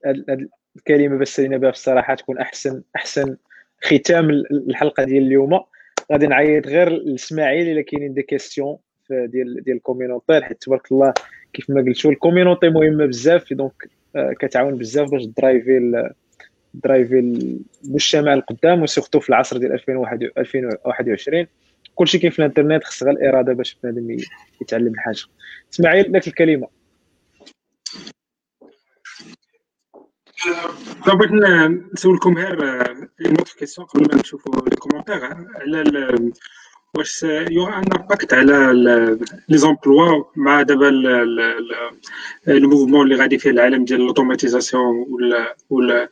الكلمة 0.76 1.18
باش 1.18 1.28
سالينا 1.28 1.56
بها 1.56 1.70
الصراحة 1.70 2.14
تكون 2.14 2.38
أحسن 2.38 2.82
أحسن 2.96 3.36
ختام 3.84 4.30
الحلقة 4.30 5.04
ديال 5.04 5.22
اليوم. 5.22 5.64
غادي 6.12 6.26
نعيط 6.26 6.66
غير 6.66 6.88
لاسماعيل 6.88 7.68
إلا 7.68 7.82
كاينين 7.82 8.14
des 8.14 8.22
questions 8.22 8.76
ديال 9.10 9.64
ديال 9.64 9.76
ال 9.76 9.83
community 9.83 10.40
حيت 10.40 10.62
تبارك 10.62 10.92
الله 10.92 11.14
كيف 11.52 11.70
ما 11.70 11.80
قلتوا 11.80 12.10
ال 12.10 12.16
community 12.16 12.68
مهمه 12.68 13.06
بزاف 13.06 13.52
donc 13.52 13.90
آه، 14.16 14.32
كتعاون 14.40 14.78
بزاف 14.78 15.10
باش 15.10 15.24
درايفي 15.24 16.10
درايفي 16.74 17.18
المجتمع 17.84 18.34
القدام 18.34 18.82
و 18.82 18.87
surtout 18.87 19.20
في 19.20 19.28
العصر 19.28 19.56
ديال 19.56 19.72
2021 19.72 21.46
كلشي 21.94 22.18
كاين 22.18 22.32
في 22.32 22.38
الإنترنت 22.38 22.84
خص 22.84 23.02
غير 23.02 23.12
الإرادة 23.12 23.52
باش 23.52 23.78
بنادم 23.82 24.16
يتعلم 24.62 24.92
الحاجة 24.92 25.22
إسماعيل 25.72 26.12
لك 26.12 26.28
الكلمة. 26.28 26.68
بغيت 31.06 31.30
نسولكم 31.94 32.38
غير 32.38 32.62
une 33.26 33.36
autre 33.38 33.52
question 33.58 33.86
قبل 33.86 34.02
ما 34.02 34.20
نشوفوا 34.20 34.68
les 34.68 34.76
commentaires 34.76 35.24
على 35.24 36.30
واش 36.96 37.22
y 37.50 37.56
aura 37.56 37.78
un 37.78 37.92
impact 37.92 38.34
على 38.34 38.72
les 39.48 39.58
emplois 39.58 40.24
مع 40.36 40.62
دابا 40.62 40.88
ال 42.48 42.54
mouvement 42.54 43.04
اللي 43.04 43.22
غادي 43.22 43.38
فيه 43.38 43.50
العالم 43.50 43.84
ديال 43.84 44.00
ال 44.00 44.07
automatisation 44.07 45.06
ولا 45.70 46.08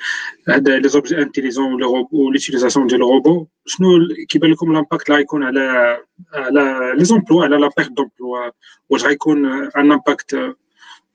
هذا 0.49 0.79
les 0.78 0.89
objets 0.89 1.19
intelligents 1.19 1.82
ولا 1.83 2.07
l'utilisation 2.32 2.86
ديال 2.87 3.03
الروبو 3.03 3.47
شنو 3.67 3.89
كيبان 4.29 4.51
لكم 4.51 4.71
ال 4.70 4.76
impact 4.76 5.07
اللي 5.07 5.19
غيكون 5.19 5.43
على 5.43 5.99
على 6.35 6.93
les 6.97 7.05
emplois 7.05 7.44
على 7.45 7.57
la 7.57 7.70
perte 7.77 7.90
d'emploi 7.90 8.51
واش 8.91 9.05
غيكون 9.05 9.47
un 9.47 9.93
impact 9.93 10.55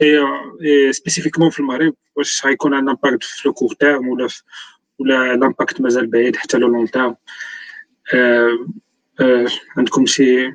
et 0.02 0.94
spécifiquement 0.94 1.50
في 1.50 1.60
المغرب 1.60 1.94
واش 2.16 2.46
غيكون 2.46 2.74
un 2.74 2.90
impact 2.90 3.24
في 3.24 3.48
le 3.48 3.54
court 3.54 3.74
terme 3.74 4.08
ولا 4.08 4.28
ولا 5.00 5.34
ال 5.34 5.40
impact 5.40 5.82
مازال 5.82 6.08
بعيد 6.08 6.36
حتى 6.36 6.58
le 6.58 6.68
long 6.68 6.92
terme 6.92 7.16
آه، 8.14 9.48
عندكم 9.78 10.06
شي 10.06 10.54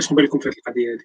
شنو 0.00 0.16
بالكم 0.16 0.38
في 0.38 0.48
هذه 0.48 0.54
القضية 0.58 0.94
هذه؟ 0.94 1.04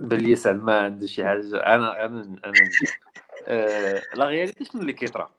بلي 0.00 0.36
سعد 0.36 0.56
ما 0.62 0.80
عنده 0.80 1.06
شي 1.06 1.24
حاجة. 1.24 1.56
أنا 1.56 2.04
أنا 2.04 2.22
أنا 2.44 2.70
آه 3.46 4.02
la 4.14 4.24
réalité 4.24 4.64
شنو 4.64 4.80
اللي 4.82 4.92
كيطرا 4.92 5.37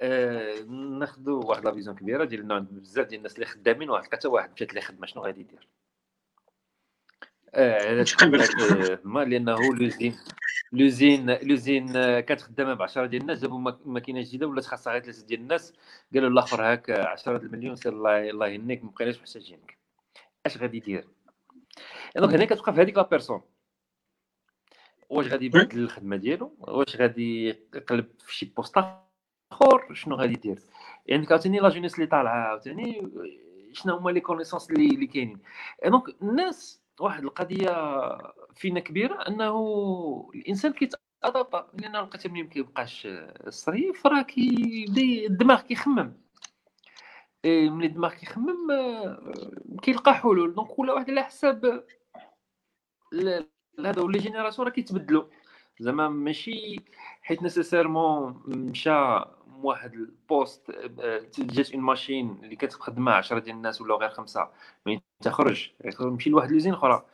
آه 0.00 0.60
ناخذوا 0.98 1.44
واحد 1.44 1.64
la 1.64 1.72
vision 1.72 1.96
كبيرة 1.96 2.24
ديال 2.24 2.60
بزاف 2.60 3.06
ديال 3.06 3.18
الناس 3.18 3.34
اللي 3.34 3.46
خدامين 3.46 3.90
واحد 3.90 4.12
حتى 4.12 4.28
واحد 4.28 4.52
مشات 4.52 4.74
ليه 4.74 4.80
خدمة 4.80 5.06
شنو 5.06 5.22
غادي 5.22 5.40
يدير؟ 5.40 5.68
علاش 7.54 8.16
ما 9.04 9.24
لأنه 9.24 9.74
l'usine. 9.74 10.16
l'usine 10.72 11.30
l'usine 11.30 11.92
كانت 12.20 12.40
خدامة 12.40 12.74
ب 12.74 12.82
10 12.82 13.06
ديال 13.06 13.22
الناس 13.22 13.40
جابوا 13.40 13.72
ماكينة 13.84 14.20
جديدة 14.22 14.46
ولات 14.46 14.64
خاصها 14.64 14.92
غير 14.92 15.02
3 15.02 15.26
ديال 15.26 15.40
الناس. 15.40 15.72
قالوا 16.14 16.28
الآخر 16.30 16.62
هاك 16.62 16.90
10 16.90 17.36
المليون 17.36 17.76
سير 17.76 17.92
الله 17.92 18.30
الله 18.30 18.46
يهنيك 18.46 18.84
ما 18.84 18.90
بقيناش 18.90 19.20
محتاجينك. 19.20 19.78
أش 20.46 20.56
غادي 20.58 20.76
يدير؟ 20.76 21.08
donc 22.16 22.34
هنا 22.34 22.44
كتبقى 22.44 22.74
في 22.74 22.80
هذيك 22.80 22.96
la 22.96 23.02
personne. 23.02 23.42
واش 25.08 25.26
غادي 25.26 25.46
يبدل 25.46 25.78
الخدمة 25.78 26.16
ديالو؟ 26.16 26.56
واش 26.58 26.96
غادي 26.96 27.48
يقلب 27.74 28.06
في 28.18 28.34
شي 28.34 28.46
poste 28.46 28.78
اخر 29.52 29.94
شنو 29.94 30.16
غادي 30.16 30.32
يدير؟ 30.32 30.58
يعني 31.06 31.26
عاوتاني 31.30 31.58
la 31.58 31.68
jeunesse 31.68 31.94
اللي 31.94 32.06
طالعة 32.06 32.48
عاوتاني 32.48 33.10
شنو 33.72 33.96
هما 33.96 34.10
les 34.10 34.20
connaissances 34.20 34.70
اللي 34.70 34.86
اللي 34.86 35.06
كاينين. 35.06 35.38
donc 35.86 36.22
الناس 36.22 36.82
واحد 37.00 37.24
القضية 37.24 37.72
فينا 38.54 38.80
كبيرة 38.80 39.28
أنه 39.28 40.30
الإنسان 40.34 40.72
كيتادابا 40.72 41.70
لأن 41.74 41.96
لقيت 41.96 42.26
ملي 42.26 42.42
ما 42.42 42.48
كيبقاش 42.48 43.08
الصريف 43.46 44.06
راه 44.06 44.22
كيبدأ 44.22 45.02
الدماغ 45.02 45.60
كيخمم. 45.60 46.12
ملي 47.44 47.86
الدماغ 47.86 48.14
كيخمم 48.14 48.68
كيلقى 49.82 50.14
حلول. 50.14 50.54
donc 50.54 50.68
كل 50.68 50.90
واحد 50.90 51.10
على 51.10 51.22
حساب 51.22 51.84
هذا 53.78 54.02
و 54.02 54.06
les 54.06 54.18
générations 54.18 54.68
راه 54.68 54.74
كيتبدلوا. 54.74 55.24
زعما 55.80 56.08
ماشي 56.08 56.76
حيت 57.22 57.42
nécessairement 57.42 58.42
مشى 58.46 59.24
واحد 59.64 59.94
ال 59.94 60.07
poste 60.07 60.70
آه، 60.70 61.22
جات 61.38 61.72
une 61.72 61.82
machine 61.82 62.38
اللي 62.42 62.56
كتخدمها 62.56 63.14
10 63.14 63.38
ديال 63.38 63.56
الناس 63.56 63.80
ولا 63.80 63.94
غير 63.94 64.08
خمسة 64.10 64.48
mais 64.86 65.00
تخرج 65.20 65.70
يمشي 66.00 66.30
لواحد 66.30 66.50
l'usine 66.50 66.72
أخرى. 66.72 67.04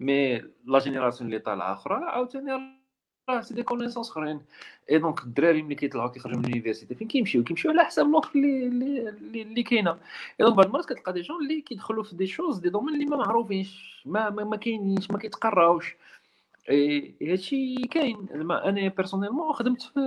mais 0.00 0.38
la 0.64 0.78
génération 0.78 1.30
اللي 1.30 1.38
طالعة 1.40 1.72
أخرى 1.72 1.94
عاوتاني 1.94 2.52
راه 3.30 3.40
c'est 3.40 3.54
des 3.54 3.62
connaissances 3.62 4.10
أخرين. 4.10 4.40
et 4.90 4.98
donc 4.98 5.22
الدراري 5.22 5.62
ملي 5.62 5.74
كيطلعوا 5.74 6.08
كيخرجوا 6.10 6.38
من 6.38 6.44
ال 6.44 6.48
université 6.48 6.94
فين 6.94 7.08
كيمشيو؟ 7.08 7.44
كيمشيو 7.44 7.70
على 7.70 7.84
حساب 7.84 8.06
l'offre 8.06 8.30
اللي 8.34 8.66
اللي, 8.66 9.42
اللي 9.42 9.62
كاينة. 9.62 9.90
et 9.90 9.98
donc 10.40 10.54
بعض 10.56 10.66
المرات 10.66 10.84
كتلقى 10.84 11.12
des 11.12 11.20
jeunes 11.20 11.42
اللي 11.42 11.60
كيدخلوا 11.60 12.04
في 12.04 12.16
des 12.16 12.26
choses 12.26 12.58
des 12.58 12.68
domaines 12.68 12.94
اللي 12.94 13.06
ما 13.06 13.16
معروفينش 13.16 14.02
ما 14.06 14.30
ما, 14.30 14.44
ما 14.44 14.56
كاينينش 14.56 15.10
ما 15.10 15.18
كيتقراوش. 15.18 15.96
هادشي 17.22 17.76
كاين. 17.76 18.26
زعما 18.32 18.68
أنا 18.68 18.88
personnellement 18.88 19.52
خدمت 19.52 19.82
في 19.82 20.00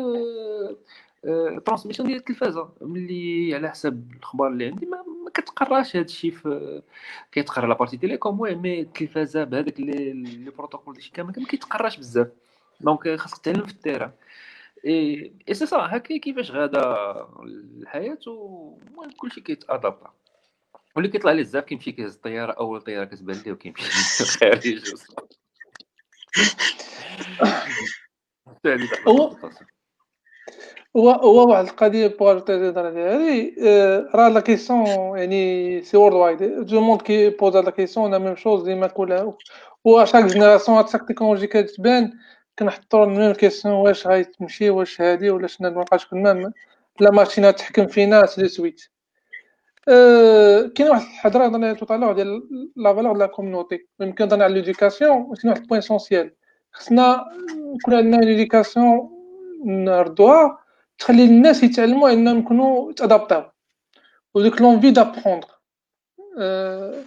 transmission 1.66 2.08
ديال 2.08 2.20
التلفازة. 2.20 2.70
ملي 2.82 3.56
على 3.56 3.70
حسب 3.70 4.12
الاخبار 4.12 4.48
اللي 4.48 4.66
عندي 4.66 4.86
ما, 4.86 4.98
ما 4.98 5.32
كتقراش 5.34 5.96
هذا 5.96 6.06
الشيء 6.06 6.32
في 6.32 6.82
كيتقرا 7.32 7.68
la 7.68 7.75
partie 7.75 7.98
télécom 7.98 8.40
oui 8.40 8.56
mais 8.56 8.82
التلفازة 8.82 9.44
بهذاك 9.44 9.80
les 9.80 10.52
protocoles 10.58 10.94
داكشي 10.94 11.12
كامل 11.12 11.34
ما 11.38 11.46
كيتقراش 11.48 11.98
بزاف. 11.98 12.28
donc 12.82 13.16
خاصك 13.16 13.38
تعلم 13.38 13.66
في 13.66 13.72
ال 13.72 13.76
terrain. 13.76 14.12
اي 14.86 15.54
سي 15.54 15.66
سا 15.66 15.78
هكا 15.78 16.18
كيفاش 16.18 16.52
غادا 16.52 16.82
الحياة 17.44 18.18
المهم 18.28 19.12
كلشي 19.18 19.42
كيتادابتا 19.42 20.14
واللي 20.96 21.10
كيطلع 21.10 21.32
ليه 21.32 21.42
الزاف 21.42 21.64
كيمشي 21.64 21.92
كيهز 21.92 22.16
الطيارة 22.16 22.52
أول 22.52 22.82
طيارة 22.82 23.06
كتبان 23.06 23.38
ليه 23.46 23.52
وكيمشي 23.52 23.84
خارج 24.40 24.96
هو 29.08 29.36
هو 30.98 31.10
هو 31.12 31.50
واحد 31.50 31.64
القضية 31.66 32.08
pour 32.08 32.32
ajouter 32.32 32.74
dans 32.74 32.78
هذه 32.78 33.52
راه 34.16 34.30
la 34.30 34.40
question 34.40 34.88
يعني 35.18 35.82
c'est 35.82 35.98
worldwide 35.98 36.14
tout 36.14 36.66
le 36.66 36.82
monde 36.82 37.02
qui 37.02 37.30
pose 37.30 37.58
la 37.58 37.72
question 37.72 38.12
la 38.12 38.18
même 38.18 38.36
chose 38.36 38.64
ديما 38.64 38.88
كلها 38.88 39.34
و 39.84 40.06
chaque 40.06 40.26
génération 40.26 40.88
chaque 40.88 41.02
technologie 41.08 41.48
كتبان 41.48 42.14
كنحطوا 42.60 43.04
ال 43.06 43.12
même 43.12 43.34
question 43.34 43.74
واش 43.74 44.08
غتمشي 44.08 44.70
واش 44.70 45.02
هادي 45.02 45.30
ولا 45.30 45.48
شنو 45.48 45.70
مابقاش 45.70 46.08
كنا 46.08 46.52
la 47.00 47.12
machine 47.12 47.52
تحكم 47.52 47.88
فينا 47.88 48.26
ainsi 48.26 48.42
de 48.42 48.48
suite 48.48 48.82
كاين 50.76 50.90
واحد 50.90 51.02
الحضرة 51.02 51.46
هضرنا 51.46 51.74
tout 51.74 51.87
à 51.87 51.91
l'heure 51.91 52.14
ديال 52.14 52.44
la 52.76 52.94
valeur 52.94 53.18
la 53.18 53.26
community 53.26 53.88
يمكن 54.00 54.24
هضرنا 54.24 54.44
على 54.44 54.54
l'éducation 54.54 55.36
كاين 55.36 55.50
واحد 55.52 55.62
ال 55.62 55.65
point 55.65 55.80
essentiel 55.80 56.32
خصنا 56.72 57.26
يكون 57.76 57.94
عندنا 57.94 58.26
l'éducation 58.26 59.10
نردوها 59.66 60.65
تخلي 61.00 61.26
الناس 61.26 61.64
يتعلموا 61.64 62.10
انهم 62.10 62.40
يكونوا 62.40 62.92
يتادابطاو 62.92 63.44
وديك 64.34 64.62
l'envie 64.62 64.92
d'apprendre 64.92 65.48
أه 66.40 67.04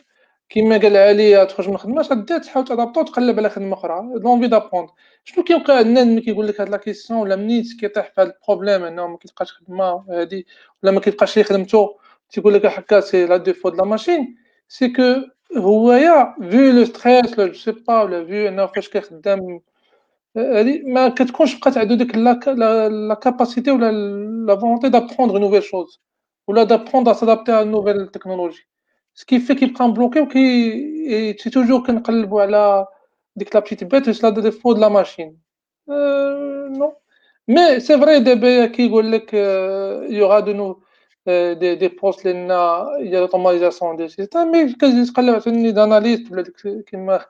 كيما 0.48 0.78
قال 0.78 0.96
علي 0.96 1.46
تخرج 1.46 1.68
من 1.68 1.74
الخدمة 1.74 2.02
تبدا 2.02 2.38
تحاول 2.38 2.64
تادابطو 2.66 3.00
وتقلب 3.00 3.38
على 3.38 3.50
خدمة 3.50 3.74
أخرى. 3.74 4.02
l'envie 4.14 4.48
d'apprendre 4.48 4.92
شنو 5.24 5.44
كيوقع 5.44 5.78
عندنا 5.78 6.04
ملي 6.04 6.20
كيقول 6.20 6.46
لك 6.48 6.60
هاد 6.60 6.68
la 6.68 6.76
question 6.76 7.20
ولا 7.20 7.36
منين 7.36 7.64
كيطيح 7.80 8.06
في 8.14 8.20
هاد 8.20 8.26
ال 8.26 8.33
problème 8.33 8.84
إنه 8.84 9.06
ما 9.06 9.16
كيلقاش 9.16 9.52
خدمة 9.52 10.04
هادي 10.10 10.46
ولا 10.82 10.92
ما 10.92 11.00
كيبقاش 11.00 11.36
ليه 11.36 11.44
خدمته 11.44 11.98
تيقول 12.30 12.54
لك 12.54 12.66
هكا 12.66 13.00
سي 13.00 13.26
لا 13.26 13.36
ديفو 13.36 13.68
د 13.68 13.76
لا 13.76 13.84
ماشين 13.84 14.36
سي 14.68 14.88
كو 14.88 15.02
هويا 15.56 16.34
فيو 16.50 16.72
لو 16.72 16.84
ستريس 16.84 17.38
لو 17.38 17.52
سي 17.52 17.72
با 17.72 18.02
ولا 18.02 18.24
فيو 18.24 18.48
إنه 18.48 18.66
فاش 18.66 18.88
كيخدم 18.88 19.60
هذه 20.36 20.82
ما 20.86 21.08
كتكونش 21.08 21.58
بقات 21.58 21.78
عنده 21.78 21.94
ديك 21.94 22.16
لا 22.16 23.14
كاباسيتي 23.22 23.70
ولا 23.70 23.92
لا 24.46 24.56
فولونتي 24.60 24.88
دابروندر 24.88 25.38
نوفيل 25.38 25.62
شوز 25.62 26.00
ولا 26.48 26.64
دابروندر 26.64 27.12
سادابتي 27.12 27.52
على 27.52 27.70
نوفيل 27.70 28.08
تكنولوجي 28.08 28.68
سكي 29.14 29.38
في 29.40 29.54
كيبقى 29.54 29.88
مبلوكي 29.88 30.20
وكي 30.20 31.36
سي 31.38 31.50
توجور 31.50 31.86
كنقلبوا 31.86 32.42
على 32.42 32.86
ديك 33.36 33.54
لا 33.54 33.60
بتيت 33.60 33.84
بيت 33.84 34.08
واش 34.08 34.22
لا 34.22 34.30
ديفو 34.30 34.72
د 34.72 34.78
لا 34.78 34.88
ماشين 34.88 35.38
non 36.78 36.92
mais 37.48 37.80
c'est 37.80 37.98
vrai 37.98 38.20
دابا 38.20 38.66
كيقول 38.66 39.12
لك 39.12 39.34
y 40.10 40.16
aura 40.16 40.40
de 40.40 40.52
nos 40.52 40.82
des 41.52 41.74
des 41.74 41.88
postes 41.88 42.24
لنا 42.26 42.86
ديال 43.00 43.20
automatisation 43.22 43.96
des 43.96 44.08
systèmes 44.08 44.50
mais 44.52 44.72
كتقلب 44.72 45.30
عاوتاني 45.30 45.72
d'analystes 45.72 46.32
ولا 46.32 46.42
ديك 46.42 46.84
كيما 46.86 47.24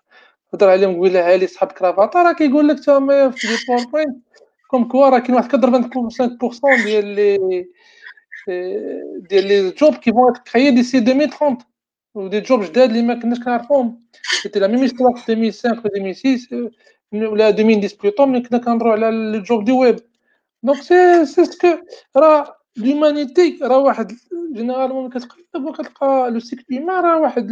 هضر 0.54 0.70
عليهم 0.70 0.98
قبيله 0.98 1.20
علي 1.20 1.46
صحاب 1.46 1.72
كرافاطه 1.72 2.22
راه 2.22 2.32
كيقول 2.32 2.68
لك 2.68 2.84
t'as 2.84 3.30
fait 3.30 3.46
des 3.48 3.54
PowerPoint 3.68 4.16
comme 4.70 4.88
quoi 4.88 5.08
راه 5.08 5.18
كاين 5.18 5.34
واحد 5.34 5.56
85% 5.56 6.84
ديال 6.84 7.06
لي 7.06 7.38
ديال 9.18 9.46
les 9.48 9.70
jobs 9.70 9.94
qui 9.94 10.12
vont 10.12 10.32
créer 10.52 10.70
d'ici 10.70 10.98
2030 10.98 11.58
و 12.14 12.21
des 12.21 12.40
jobs 12.40 12.62
جداد 12.64 12.90
اللي 12.90 13.02
ما 13.02 13.14
كناش 13.14 13.38
كنعرفوهم 13.40 14.02
c'était 14.42 14.58
la 14.58 14.66
même 14.66 14.86
في 14.88 15.32
2005 15.32 15.70
و 15.70 15.86
2006 15.96 16.70
ولا 17.12 17.48
2010 17.48 17.98
plutôt 18.02 18.26
ملي 18.26 18.40
كنا 18.40 18.58
كنهضروا 18.58 18.92
على 18.92 19.10
les 19.10 19.40
jobs 19.40 19.64
de 19.64 19.72
web 19.72 19.96
donc 20.62 20.82
c'est 20.82 21.26
c'est 21.26 21.44
ce 21.44 21.54
que 21.54 21.68
راه 22.16 22.56
l'humanité 22.76 23.58
راه 23.62 23.78
واحد 23.78 24.12
généralement 24.52 25.10
كتقلب 25.10 25.64
وكتلقى 25.64 26.30
le 26.30 26.40
cycle 26.40 26.64
humain 26.70 27.04
راه 27.04 27.20
واحد 27.20 27.50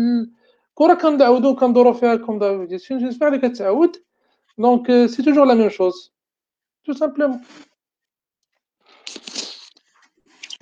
كره 0.79 0.95
كنعاودو 0.95 1.57
كندورو 1.57 1.93
فيها 1.95 2.17
comme 2.17 2.39
دافيد 2.39 3.01
جيسبر 3.01 3.29
اللي 3.29 3.49
كتعاود 3.49 3.97
donc 4.59 5.07
c'est 5.07 5.23
toujours 5.23 5.45
la 5.45 5.55
même 5.55 5.69
chose 5.71 6.13
tout 6.85 6.93
simplement 6.93 7.41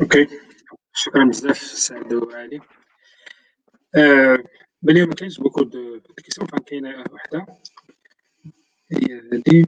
okay 0.01 0.29
شكرا 0.95 1.25
بزاف 1.25 1.59
سعد 1.59 2.13
وعلي 2.15 2.61
بلي 4.83 5.07
ما 5.07 5.15
كاينش 5.15 5.39
beaucoup 5.41 5.63
de 5.63 6.01
questions 6.25 6.49
كاينة 6.49 7.05
وحده 7.13 7.47
هي 8.93 9.21
هادي 9.33 9.67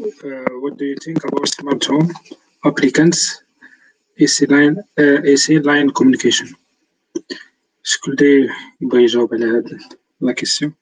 uh, 0.00 0.52
what 0.62 0.76
do 0.78 0.84
you 0.84 0.96
think 1.04 1.24
about 1.24 1.48
smart 1.48 1.84
home 1.84 2.10
applicants 2.64 3.44
AC 4.18 4.46
line 4.46 4.76
uh, 4.98 5.18
AC 5.24 5.58
line 5.60 5.90
communication. 5.90 6.48
شكون 7.86 8.14
اللي 8.14 8.48
يبغي 8.80 9.02
يجاوب 9.02 9.34
على 9.34 9.44
هاد 9.44 9.78
la 10.20 10.32
question؟ 10.32 10.74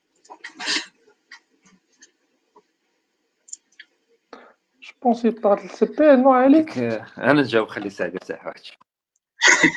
je 4.82 4.92
pense 5.02 5.24
يطلع 5.24 5.52
السي 5.52 5.86
بي 5.86 6.16
نو 6.16 6.32
عليك 6.32 6.78
أنا 6.78 7.32
نجاوب 7.32 7.68
خلي 7.68 7.90
سعد 7.90 8.14
يرتاح 8.14 8.46
واحد 8.46 8.60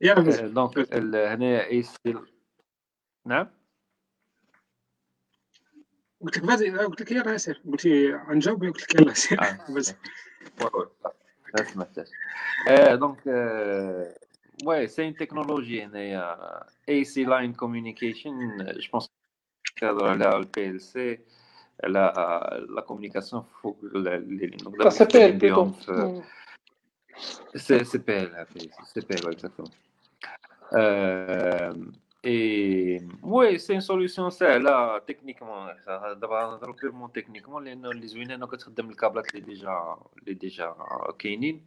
يا 0.00 0.14
donc 0.46 0.94
هنا 1.14 1.66
AC 1.66 2.14
نعم؟ 3.26 3.50
قلت 6.20 6.38
لك 6.38 6.44
vas-y 6.44 6.70
قلت 6.70 7.00
لك 7.00 7.12
يلا 7.12 7.36
سير 7.36 7.62
قلت 7.66 7.84
لي 7.84 8.14
غنجاوب 8.14 8.64
قلت 8.64 8.82
لك 8.82 8.94
يلا 9.00 9.12
سير 9.14 9.38
بس 11.54 11.60
ما 11.60 11.64
سمعتهاش 11.72 12.08
آه، 12.68 12.94
donc 12.94 13.18
ouais 14.64 14.86
c'est 14.88 15.04
une 15.08 15.16
technologie 15.24 15.82
هنايا 15.82 16.36
AC 16.90 17.14
line 17.26 17.54
communication. 17.56 18.34
Je 18.78 18.88
pense 18.90 19.10
كهضر 19.76 20.08
على 20.08 20.36
ال 20.36 20.80
PLC 20.80 21.18
على 21.84 22.12
la 22.68 22.80
communication 22.80 23.44
فوق 23.62 23.78
لا 23.84 24.90
سي 24.90 25.04
بي 25.04 25.24
ال 25.26 25.38
بلوتو 25.38 26.22
سي 27.56 27.84
سي 27.84 27.98
بي 27.98 28.22
ال 28.22 28.46
سي 28.84 29.00
بي 29.00 29.14
ال 29.14 29.38
exactement. 29.38 29.70
اي 32.26 33.08
وي 33.22 33.58
سي 33.58 33.80
سوليسيون 33.80 34.30
ساهله 34.30 34.98
techniquement 34.98 35.74
دابا 35.86 36.42
نهضرو 36.42 36.72
purement 36.72 37.12
techniquement 37.12 37.64
لأنه 37.64 37.90
اللي 37.90 38.06
زوين 38.06 38.30
انه 38.30 38.46
كتخدم 38.46 38.90
الكابلات 38.90 39.34
اللي 39.34 39.46
déjà 39.46 39.96
اللي 40.18 40.34
déjà 40.34 40.74
كاينين 41.18 41.66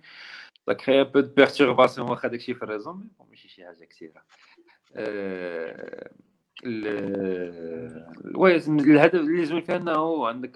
crée 0.72 1.00
un 1.00 1.06
peu 1.06 1.22
de 1.22 1.30
perturbation 1.30 2.00
واخا 2.00 2.28
داكشي 2.28 2.54
في 2.54 2.64
ال 2.64 2.69
réseau 2.69 2.98
mais 3.20 3.26
ماشي 3.30 3.50
شي 3.50 3.66
حاجة 3.66 3.86
كثيره 3.86 4.24
oui 8.36 8.56
الهدف 8.56 9.16
اللي 9.16 9.46
زوين 9.46 9.62
فيها 9.62 9.78
انه 9.78 10.28
عندك 10.28 10.56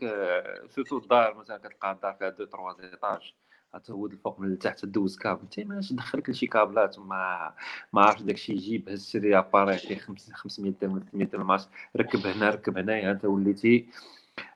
surtout 0.69 0.98
الدار 0.98 1.38
مثلا 1.38 1.57
كتلقى 1.57 1.91
الدار 1.91 2.14
فيها 2.14 2.30
deux 2.30 2.45
trois 2.45 2.84
étages 2.84 3.34
تهود 3.80 4.11
الفوق 4.11 4.39
من 4.39 4.52
التحت 4.52 4.85
دوز 4.85 5.18
كابل. 5.18 5.41
انت 5.41 5.60
ما 5.60 5.81
دخلك 5.91 6.30
لشي 6.30 6.48
كابلات 6.48 6.99
ما 6.99 7.53
ما 7.93 8.02
عرفت 8.02 8.23
داكشي 8.23 8.53
يجيب. 8.53 8.89
هز 8.89 9.10
شري 9.10 9.38
appareil 9.38 9.78
فيه 9.77 9.98
500 10.34 10.73
درهم 10.81 10.99
300 10.99 11.27
درهم 11.27 11.57
ركب 11.98 12.27
هنا 12.27 12.49
ركب 12.49 12.77
هنايا 12.77 13.11
أنت 13.11 13.26
وليتي 13.26 13.89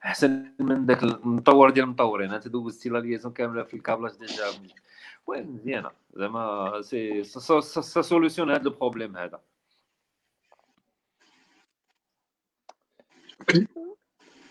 أحسن 0.05 0.51
من 0.59 0.85
داك 0.85 1.03
المطور 1.03 1.69
ديال 1.69 1.85
المطورين. 1.85 2.33
أنت 2.33 2.47
دوزتي 2.47 2.89
la 2.89 2.97
liaison 2.97 3.33
كاملة 3.33 3.63
في 3.63 3.73
الكابلات 3.73 4.19
déjà. 4.19 4.43
oui 5.27 5.43
مزيانة. 5.43 5.91
زعما 6.13 6.81
سي 6.81 7.23
سا 7.23 8.01
سوليسيون 8.01 8.51
هذا. 8.51 8.61
ال 8.61 8.67
problème 8.67 9.17
هذا 9.17 9.39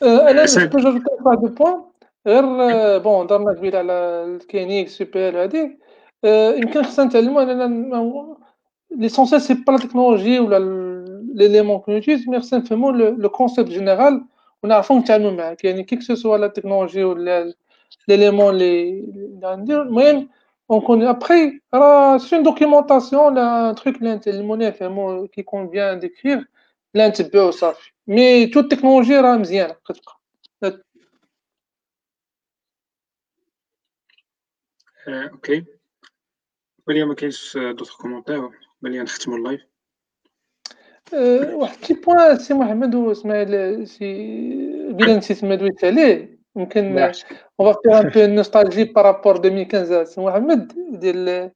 أنا 0.02 0.46
واحد 1.22 1.44
ال 1.44 1.51
point. 1.51 1.93
غير 2.26 2.44
bon 2.98 3.26
درنا 3.26 3.50
قبيله 3.50 3.78
على 3.78 3.92
الكينيك 4.24 4.88
سوبر 4.88 5.42
هادي. 5.42 5.78
يمكن 6.60 6.82
خصنا 6.82 7.04
نتعلموا 7.04 7.42
أننا 7.42 8.36
l'essentiel 8.90 9.40
c'est 9.42 9.54
pas 9.54 9.72
la 9.72 9.78
technologie 9.78 10.38
ولا 10.38 10.58
l'élément 11.34 11.78
qu'on 11.78 11.99
utilise 11.99 12.28
mais 12.28 12.40
خصنا 12.40 12.58
نفهموا 12.58 12.92
le 12.92 13.28
concept 13.28 13.68
général 13.68 14.24
ونعرفوا 14.62 14.98
نتعاملوا 14.98 15.30
معاه. 15.30 15.56
يعني 15.64 15.82
quel 15.82 16.02
que 16.02 16.14
ce 16.14 16.21
soit 16.21 16.36
la 16.36 16.46
technologie 16.46 17.04
ولا 17.04 17.54
l'élément 18.08 18.54
اللي 18.54 19.40
عندي 19.42 19.74
المهم 19.74 20.28
on 20.72 20.80
connaît. 20.80 21.06
Après 21.06 21.60
c'est 22.18 22.36
une 22.36 22.42
documentation 22.42 23.28
là, 23.30 23.68
un 23.68 23.74
truc 23.74 24.00
là 24.00 24.16
vraiment 24.78 25.26
qui 25.26 25.44
convient 25.44 25.94
d'écrire 25.96 26.42
là 26.94 27.04
un 27.04 27.10
peu 27.10 27.50
صافي. 27.50 27.90
Mais 28.06 28.50
toute 28.50 28.68
technologie 28.70 29.20
راه 29.20 29.36
مزيانة 29.36 29.74
كتبقى 29.88 30.13
OK. 35.08 35.64
بلي 36.86 37.04
ما 37.04 37.14
كاينش 37.14 37.56
d'autres 37.56 38.02
commentaires. 38.02 38.48
بلي 38.82 39.02
نختموا 39.02 39.38
ال 39.38 39.42
live. 39.42 39.60
واحد 41.54 41.78
كي 41.78 41.94
point 41.94 42.38
سي 42.38 42.54
محمد 42.54 42.94
واسماعيل 42.94 43.88
سي 43.88 44.14
بلا 44.92 45.16
نسيت 45.16 45.44
ما 45.44 45.54
دويت 45.54 45.84
عليه. 45.84 46.38
يمكن 46.56 46.98
on 46.98 47.12
va 47.58 47.72
faire 47.84 48.00
un 48.00 48.10
peu 48.10 48.34
nostalgie 48.34 48.84
par 48.84 49.00
rapport 49.00 49.36
2015 49.36 50.04
سي 50.04 50.20
محمد 50.20 50.72
ديال 51.00 51.50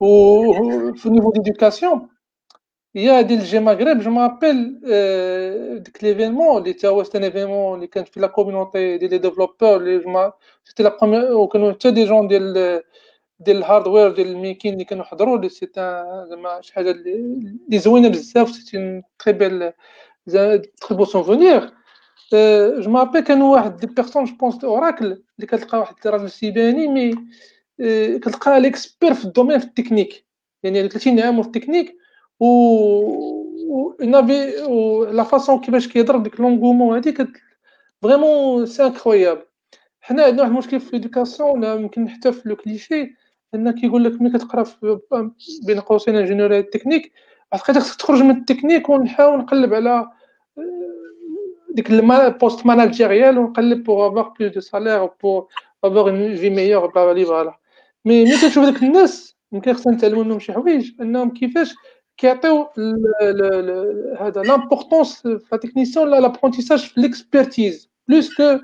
و 0.00 0.92
في 0.94 1.08
نيفو 1.08 1.32
ديدوكاسيون 1.32 2.08
يا 2.94 3.20
ديال 3.20 3.38
الجي 3.40 3.58
مغرب 3.60 3.98
جو 4.00 4.10
مابيل 4.10 4.80
ديك 5.82 6.04
ليفينمون 6.04 6.58
اللي 6.62 6.72
تا 6.72 6.88
هو 6.88 7.02
سيت 7.04 7.16
ان 7.16 7.24
ايفينمون 7.24 7.74
اللي 7.74 7.86
كانت 7.86 8.08
في 8.08 8.20
لا 8.20 8.26
كوميونيتي 8.26 8.98
ديال 8.98 9.10
لي 9.10 9.18
ديفلوبور 9.18 9.76
اللي 9.76 9.98
جما 9.98 10.32
سيتي 10.64 10.82
لا 10.82 10.96
بروميير 11.00 11.32
وكانوا 11.32 11.72
حتى 11.72 11.90
دي 11.90 12.04
جون 12.04 12.28
ديال 12.28 12.82
ديال 13.40 13.56
الهاردوير 13.56 14.10
ديال 14.12 14.28
الميكين 14.28 14.72
اللي 14.72 14.84
كانوا 14.84 15.04
حضروا 15.04 15.36
اللي 15.36 15.48
سيت 15.48 15.76
زعما 16.30 16.60
شي 16.60 16.74
حاجة 16.74 16.90
اللي 16.90 17.78
زوينه 17.78 18.08
بزاف 18.08 18.50
سيتي 18.50 19.02
تري 19.18 19.32
بيل 19.32 19.72
تري 20.80 20.96
بو 20.96 21.04
سونفونير 21.04 21.70
جو 22.80 22.90
مابيل 22.90 23.20
كانوا 23.22 23.52
واحد 23.56 23.76
دي 23.76 23.86
بيرسون 23.86 24.24
جو 24.24 24.36
بونس 24.36 24.64
اوراكل 24.64 25.04
اللي 25.06 25.46
كتلقى 25.48 25.78
واحد 25.78 25.94
الراجل 26.06 26.30
سيباني 26.30 26.88
مي 26.88 27.14
كتلقى 28.18 28.60
l'expert 28.60 29.14
في 29.14 29.24
ال 29.24 29.28
domaine 29.28 29.58
في 29.58 29.64
التكنيك 29.66 30.24
يعني 30.62 30.88
30 30.88 31.20
عام 31.20 31.42
في 31.42 31.48
التكنيك 31.48 31.96
و 32.44 33.94
on 34.00 34.21
a 34.21 34.31
vu 34.31 34.52
la 35.12 35.22
façon 35.22 35.60
كيفاش 35.60 35.88
كيهضر 35.88 36.18
ديك 36.18 36.40
l'engouement 36.40 36.94
هادي 36.94 37.26
vraiment 38.02 38.66
c'est 38.66 38.86
incroyable 38.86 39.42
حنا 40.00 40.22
عندنا 40.24 40.40
واحد 40.42 40.52
المشكل 40.52 40.80
في 40.80 40.90
l'éducation 40.92 41.50
ولا 41.50 41.74
يمكن 41.74 42.08
حتى 42.08 42.32
في 42.32 42.48
le 42.48 42.56
cliché 42.56 43.14
إن 43.54 43.70
كيقول 43.70 44.04
لك 44.04 44.22
ملي 44.22 44.38
كتقرأ 44.38 44.66
بين 45.66 45.80
قوسين 45.80 46.16
ingénierie 46.16 46.62
technique 46.62 47.12
عاد 47.52 47.78
خصك 47.78 48.00
تخرج 48.00 48.22
من 48.22 48.30
التكنيك 48.30 48.88
ونحاول 48.88 49.38
نقلب 49.38 49.74
على 49.74 50.08
ديك 51.70 51.90
ال 51.90 52.03
poste 52.03 52.66
managérial 52.66 53.38
ونقلب 53.38 53.84
pour 53.84 54.08
avoir 54.08 54.34
plus 54.38 54.52
de 54.54 54.60
salaire 54.60 55.04
pour 55.22 55.44
avoir 55.84 56.10
une 56.10 56.36
vie 56.36 56.50
meilleure 56.50 56.86
بلا 56.86 57.24
voilà 57.24 57.58
mais 58.04 58.24
ملي 58.24 58.36
كتشوف 58.36 58.64
داك 58.64 58.82
الناس 58.82 59.36
يمكن 59.52 59.72
خصنا 59.72 59.92
نتعلموا 59.92 60.24
منهم 60.24 60.38
شي 60.38 60.52
حوايج 60.52 60.92
إنهم 61.00 61.30
كيفاش 61.30 61.74
كيعطيو 62.16 62.68
هذا 64.20 64.42
l'importance 64.42 65.22
في 65.22 65.48
la 65.52 65.58
technicien 65.58 66.10
لا 66.10 66.20
l'apprentissage 66.20 66.78
في 66.78 67.00
l'expertise 67.00 67.90
plus 68.08 68.34
que 68.36 68.58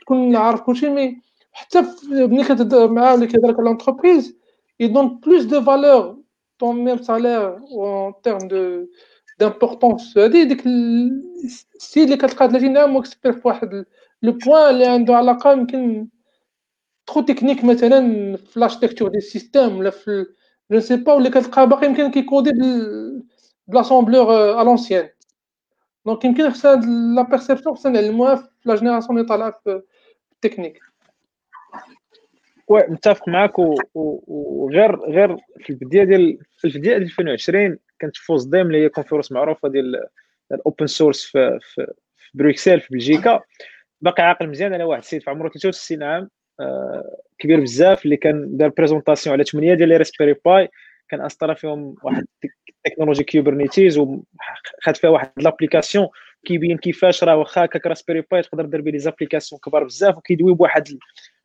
تكون 0.00 0.36
عارف 0.36 0.60
كلشي 0.60 0.88
mais 0.88 1.22
حتى 1.52 1.82
ملي 2.10 2.44
كتهضر 2.44 2.90
مع 2.90 3.14
اللي 3.14 3.26
كيهضر 3.26 3.48
لك 3.48 3.58
l'entreprise 3.58 4.36
il 4.80 4.91
donne 4.91 5.20
plus 5.20 5.44
de 5.44 5.62
valeur 5.62 6.18
ton 6.58 6.84
même 6.84 7.02
salaire 7.02 7.56
en 7.56 8.12
termes 8.22 8.38
de 8.48 8.86
d'importance 9.40 10.18
هادي 10.18 10.44
ديك 10.44 10.66
السيد 10.66 12.04
اللي 12.04 12.16
كتلقى 12.16 12.48
30 12.48 12.76
عام 12.76 12.96
و 12.96 13.01
expert 13.01 13.32
في 13.32 13.48
واحد 13.48 13.84
le 14.22 14.32
point 14.32 14.70
اللي 14.74 14.86
عنده 14.86 15.16
علاقه 15.16 15.52
يمكن 15.52 16.08
trop 17.06 17.22
technique 17.22 17.64
مثلا 17.64 18.36
في 18.36 18.60
l'architecture 18.60 19.08
des 19.08 19.20
systèmes 19.20 19.78
ولا 19.78 19.90
في 19.90 20.26
je 20.70 20.80
sais 20.80 20.96
pas 20.96 21.12
ولا 21.12 21.30
كتلقاه 21.30 21.64
باقي 21.64 21.86
يمكن 21.86 22.10
كيكودي 22.10 22.50
ب 23.66 23.73
l'assembleur 23.73 24.60
à 24.60 24.64
l'ancienne 24.64 25.08
donc 26.06 26.24
يمكن 26.24 26.50
خصنا 26.50 26.80
la 27.14 27.22
perception 27.22 27.76
خصنا 27.76 27.92
نعلموها 27.92 28.34
في 28.36 28.48
la 28.64 28.74
génération 28.76 29.18
اللي 29.18 29.28
طالعه 29.28 29.60
في 29.64 29.82
ال 30.32 30.37
technique 30.37 30.80
oui 32.68 32.86
متفق 32.88 33.28
معاك. 33.28 33.52
وغير 33.94 34.96
غير 34.96 35.36
في 35.60 35.70
البداية 35.70 36.04
ديال 36.04 36.38
في 36.58 36.64
البداية 36.64 36.98
ديال 36.98 37.02
2020 37.02 37.78
كانت 37.98 38.16
FOSDEM 38.16 38.66
اللي 38.66 38.84
هي 38.84 38.88
conférence 38.88 39.32
معروفة 39.32 39.68
ديال 39.68 40.06
ال 40.52 40.59
open 40.59 40.86
source 40.86 41.24
في, 41.24 41.58
في, 41.62 41.92
في 42.16 42.30
بروكسل 42.34 42.80
في 42.80 42.88
بلجيكا 42.90 43.40
باقي 44.00 44.22
عاقل 44.22 44.48
مزيان 44.48 44.74
أنا 44.74 44.84
واحد 44.84 45.02
السيد 45.02 45.22
في 45.22 45.30
عمره 45.30 45.48
63 45.48 46.02
عام. 46.02 46.30
آه، 46.60 47.16
كبير 47.38 47.60
بزاف 47.60 48.04
اللي 48.04 48.16
كان 48.16 48.56
دار 48.56 48.68
présentation 48.68 49.34
على 49.34 49.44
8 49.44 49.74
ديال 49.74 49.96
Raspberry 49.96 50.34
Pi 50.44 50.68
كان 51.08 51.20
installé 51.20 51.54
فيهم 51.54 51.94
واحد 52.02 52.26
technologie 52.84 53.24
Kubernetes 53.24 53.98
وخد 53.98 54.96
فيها 54.96 55.10
واحد 55.10 55.30
l'application 55.36 56.08
كيبين 56.44 56.78
كيفاش 56.78 57.24
راه 57.24 57.36
واخا 57.36 57.64
هكاك 57.64 57.86
Raspberry 57.86 58.24
Pi 58.30 58.42
تقدر 58.42 58.64
دير 58.64 58.80
به 58.80 58.90
les 58.90 58.98
applications 58.98 59.60
كبار 59.64 59.84
بزاف 59.84 60.16
وكيدوي 60.16 60.54
بواحد 60.54 60.98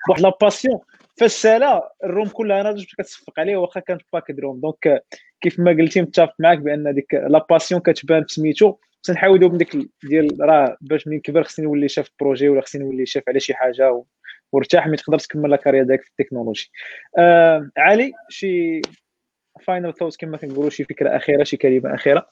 بواحد 0.07 0.22
la 0.22 0.38
passion 0.41 0.80
فالسالا 1.18 1.94
ال 2.04 2.08
room 2.08 2.28
كلها 2.28 2.61
أنا 2.61 2.76
كتصفق 2.98 3.40
عليه 3.40 3.57
واخا 3.57 3.80
كانت 3.80 4.02
back 4.14 4.30
room 4.30 4.60
donc 4.60 5.04
كيف 5.41 5.60
ما 5.60 5.72
قلتي 5.72 6.02
متفق 6.02 6.34
معك 6.40 6.57
بأن 6.57 6.94
ديك 6.94 7.14
la 7.14 7.45
passion 7.50 7.82
كتبان 7.82 8.24
في 8.24 8.34
سميتو 8.34 8.76
تنحاولوا 9.03 9.49
من 9.49 9.57
ديك 9.57 9.78
ديال 10.03 10.38
راه 10.41 10.78
باش 10.82 11.07
ملي 11.07 11.20
كبر 11.20 11.44
خصني 11.44 11.65
نولي 11.65 11.88
chef 11.88 12.10
projet 12.20 12.50
ولا 12.49 12.61
خصني 12.61 12.84
نولي 12.84 13.06
شاف 13.06 13.24
على 13.28 13.40
شي 13.40 13.53
حاجة 13.53 14.03
وارتاح 14.54 14.88
ملي 14.88 14.98
تقدر 14.98 15.20
تكمل 15.20 15.50
la 15.50 15.56
carrière 15.56 15.84
ديالك 15.84 16.04
في 16.04 16.10
التكنولوجي. 16.10 16.72
آه 17.18 17.70
علي 17.78 18.14
شي 18.30 18.82
final 19.62 19.94
thought 19.94 20.16
كما 20.16 20.38
كنقولوا 20.38 20.70
شي 20.70 20.84
فكرة 20.84 21.18
أخيرة 21.18 21.44
شي 21.44 21.58
كلمة 21.58 21.96
أخيرة؟ 21.96 22.30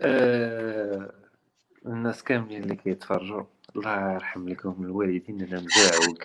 آه 0.00 1.12
الناس 1.86 2.24
كاملين 2.24 2.62
اللي 2.62 2.76
كيتفرجوا 2.76 3.44
الله 3.76 4.14
يرحم 4.14 4.48
لكم 4.48 4.76
الوالدين 4.84 5.42
أنا 5.42 5.60
مزاعوك 5.60 6.24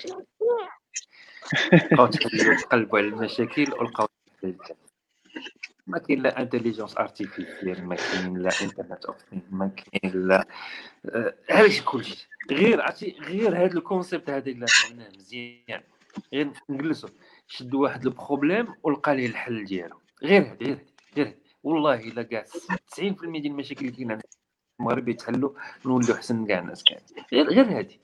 بقاو 1.91 2.07
تقلبوا 2.61 2.99
على 2.99 3.07
المشاكل 3.07 3.73
ولقاو 3.73 4.07
ما 5.87 5.97
كاين 5.97 6.21
لا 6.21 6.41
intelligence 6.41 6.97
artificielle 6.97 7.87
ما 7.87 7.95
كاين 7.95 8.37
لا 8.37 8.49
internet 8.61 9.05
of 9.05 9.15
ما 9.51 9.67
كاين 9.67 10.27
لا 10.27 10.47
علاش 11.49 11.81
كلشي. 11.81 12.27
غير 12.51 12.81
عرفتي 12.81 13.15
غير 13.21 13.57
هذا 13.57 13.77
ال 13.77 13.84
concept 13.84 14.29
هذا 14.29 14.51
اللي 14.51 14.67
فهمناه 14.67 15.09
مزيان. 15.09 15.81
غير 16.33 16.51
نجلسوا 16.69 17.09
شدوا 17.47 17.83
واحد 17.83 18.05
ال 18.05 18.12
problème 18.12 18.67
ولقى 18.83 19.15
ليه 19.15 19.27
الحل 19.27 19.65
ديالو. 19.65 19.99
غير 20.23 20.41
هذا 20.41 20.57
غير 20.61 20.85
غير 21.17 21.37
والله 21.63 21.95
إلا 21.95 22.23
كاع 22.23 22.43
90% 22.43 22.47
ديال 22.97 23.45
المشاكل 23.45 23.85
اللي 23.85 23.91
كاين 23.91 24.19
المغرب 24.79 25.09
يتحلوا 25.09 25.49
نولوا 25.85 26.15
احسن 26.15 26.45
كاع 26.45 26.59
الناس 26.59 26.83
كامل 26.83 27.01
غير 27.33 27.49
غير 27.49 27.79
هذه 27.79 27.95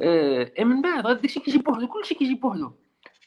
آه 0.00 0.64
من 0.64 0.82
بعد 0.82 1.06
غادي 1.06 1.20
داكشي 1.20 1.40
كيجي 1.40 1.58
بوحدو 1.58 1.88
كلشي 1.88 2.14
كيجي 2.14 2.34
بوحدو 2.34 2.72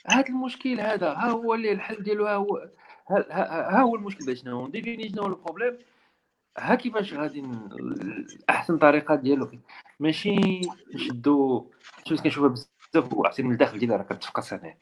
هذا 0.06 0.28
المشكل 0.30 0.80
هذا 0.80 1.08
ها 1.08 1.30
هو 1.30 1.54
اللي 1.54 1.72
الحل 1.72 2.04
ديالو 2.04 2.26
ها 2.28 2.36
هو 2.36 2.70
ها, 3.10 3.82
هو 3.82 3.96
المشكل 3.96 4.38
شنو 4.38 4.68
ن 4.68 4.73
définit 4.73 5.10
شنو 5.10 5.22
هو 5.22 5.28
ال 5.28 5.33
problème 5.33 5.78
ها 6.58 6.76
كيفاش 6.76 7.14
غادي 7.14 7.44
احسن 8.50 8.78
طريقه 8.78 9.16
ديالو 9.16 9.52
ماشي 10.00 10.62
نشدو 10.94 11.72
شوف 12.06 12.22
كنشوفها 12.22 12.50
بزاف 12.94 13.14
وعرفتي 13.14 13.44
من 13.44 13.52
الداخل 13.52 13.80
ديالها 13.80 13.98
راه 13.98 14.04
كتفقس 14.04 14.54
هنا 14.54 14.74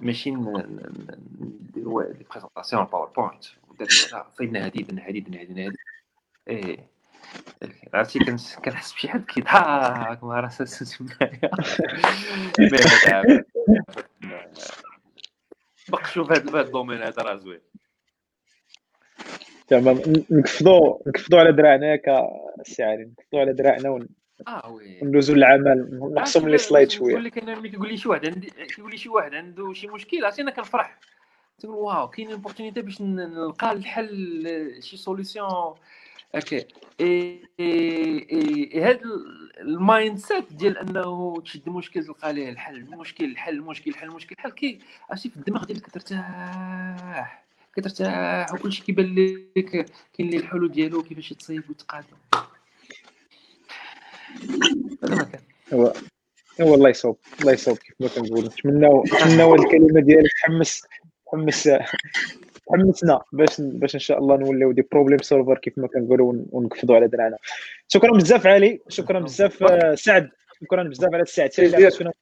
ماشي 0.00 0.30
نديرو 0.30 2.00
les 2.00 2.24
présentations 2.30 2.84
PowerPoint 2.84 3.44
فايدنا 4.38 4.64
هادي 4.64 4.82
درنا 4.82 5.06
هادي 5.06 5.20
درنا 5.20 5.40
هادي 5.40 5.66
هادي 5.66 5.76
إيه 6.48 6.90
عرفتي 7.94 8.18
كنحس 8.64 8.92
بشي 8.92 9.08
حد 9.08 9.24
كيضحك 9.24 10.24
ما 10.24 10.40
راه 10.40 10.50
معايا 14.20 14.52
باقي 15.90 16.10
شوف 16.10 16.32
هذا 16.32 16.60
domaine 16.60 17.02
هذا 17.02 17.22
راه 17.22 17.36
زوين. 17.36 17.60
تمام 19.68 20.02
نكفضوا 20.30 20.98
نكفضوا 21.06 21.40
على 21.40 21.52
دراعنا 21.52 21.86
ياك 21.86 22.08
السي 22.60 22.82
علي 22.82 23.04
نكفضوا 23.04 23.40
على 23.40 23.52
دراعنا 23.52 24.06
آه 24.48 24.70
oui. 24.70 24.98
وندوزو 25.02 25.34
للعمل. 25.34 25.88
نقصوا 25.92 26.42
من 26.42 26.50
لي 26.50 26.58
slides 26.58 26.90
شوية. 26.90 27.12
نقول 27.12 27.24
لك 27.24 27.38
أنا 27.38 27.58
ملي 27.58 27.68
كيقول 27.68 27.88
لي 27.88 27.96
شي 27.96 28.08
واحد 28.08 28.26
عندي 28.26 28.50
كيقول 28.50 28.90
لي 28.90 28.96
شي 28.96 29.08
واحد 29.08 29.34
عنده 29.34 29.72
شي 29.72 29.86
مشكل 29.86 30.24
عرفتي 30.24 30.42
أنا 30.42 30.50
كنفرح. 30.50 30.98
تقول 31.58 31.74
waouh 31.74 32.08
كاين 32.08 32.30
opportunité 32.30 32.82
باش 32.82 33.00
نلقى 33.02 33.72
الحل 33.72 34.78
شي 34.82 34.96
solution 34.96 35.74
OK. 36.34 36.66
هذا 38.80 39.00
ال 39.60 40.18
mindset 40.18 40.52
ديال 40.52 40.78
أنه 40.78 41.40
تشد 41.44 41.68
مشكل 41.68 42.04
تلقى 42.04 42.32
ليه 42.32 42.50
الحل 42.50 42.76
المشكل 42.76 43.24
الحل 43.24 43.54
المشكل 43.54 43.90
الحل 43.90 44.08
المشكل 44.08 44.34
الحل 44.38 44.50
كي 44.50 44.78
عرفتي 45.10 45.30
في 45.30 45.36
الدماغ 45.36 45.64
ديالك 45.64 45.82
كترتاح 45.82 47.44
كترتاح 47.76 48.54
وكلشي 48.54 48.82
كيبان 48.82 49.14
لك 49.56 49.70
كاين 49.70 50.28
اللي 50.28 50.36
الحلول 50.36 50.72
ديالو 50.72 51.02
كيفاش 51.02 51.32
يتصيب 51.32 51.62
ويتقادم. 51.68 52.16
هذا 55.04 55.14
ما 55.14 55.22
كان. 55.22 55.40
هو 55.72 55.92
هو 56.60 56.74
الله 56.74 56.88
يصوب 56.88 57.18
الله 57.40 57.52
يصوب 57.52 57.78
كيف 57.78 57.94
ما 58.00 58.08
كنقولوا. 58.08 58.48
نتمناو 58.48 59.04
نتمناو 59.04 59.54
الكلمة 59.54 60.00
ديالك 60.00 60.30
تحمس 60.42 60.82
تحمس 61.26 61.68
حمسنا 62.72 63.20
باش 63.32 63.60
باش 63.60 63.94
إن 63.94 64.00
شاء 64.00 64.18
الله 64.18 64.36
نوليو 64.36 64.72
des 64.72 64.82
problem 64.92 65.18
solvers 65.18 65.58
كيف 65.58 65.78
ما 65.78 65.88
كنقولوا 65.88 66.34
ونكفضوا 66.52 66.96
على 66.96 67.08
دراعنا 67.08 67.36
شكرا 67.88 68.12
بزاف 68.12 68.46
علي 68.46 68.80
شكرا 68.88 69.20
بزاف 69.20 69.62
آه، 69.62 69.94
سعد. 69.94 70.30
شكرا 70.64 70.82
بزاف 70.82 71.14
على 71.14 71.22
الساعتين 71.22 71.64
اللي 71.64 71.86
عطيتونا 71.86 72.12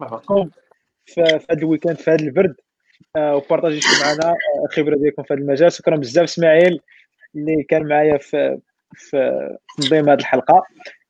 في 1.07 1.21
هذا 1.21 1.41
ال 1.53 1.58
weekend 1.58 1.97
في 1.97 2.11
هذا 2.11 2.25
البرد؟ 2.25 2.55
آه، 3.17 3.37
وبارطاجيتوا 3.37 3.91
معنا 4.03 4.35
الخبره 4.65 4.97
ديالكم 4.97 5.23
في 5.23 5.35
هذا 5.35 5.41
المجال. 5.41 5.73
شكرا 5.73 5.97
بزاف 5.97 6.25
إسماعيل 6.25 6.81
اللي 7.35 7.63
كان 7.63 7.89
معايا 7.89 8.19
في 8.19 8.59
في 8.95 9.49
تنظيم 9.77 10.09
هذه 10.09 10.19
الحلقة. 10.19 10.63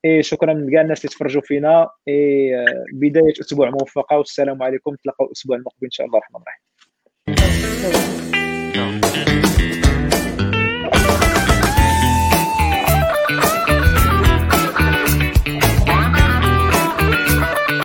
إي 0.04 0.22
شكرا 0.22 0.54
لكاع 0.54 0.80
الناس 0.80 1.04
اللي 1.04 1.14
تفرجوا 1.14 1.42
فينا. 1.42 1.90
إي 2.08 2.56
آه، 2.56 2.84
بداية 2.92 3.32
أسبوع 3.40 3.70
موفقة 3.70 4.18
والسلام 4.18 4.62
عليكم. 4.62 4.94
نتلاقاو 4.94 5.26
الأسبوع 5.26 5.56
المقبل 5.56 5.84
إن 5.84 5.90
شاء 5.90 6.06
الله 6.06 6.18
الرحمن 6.18 6.40
الرحيم 6.40 8.37
come. 8.78 9.77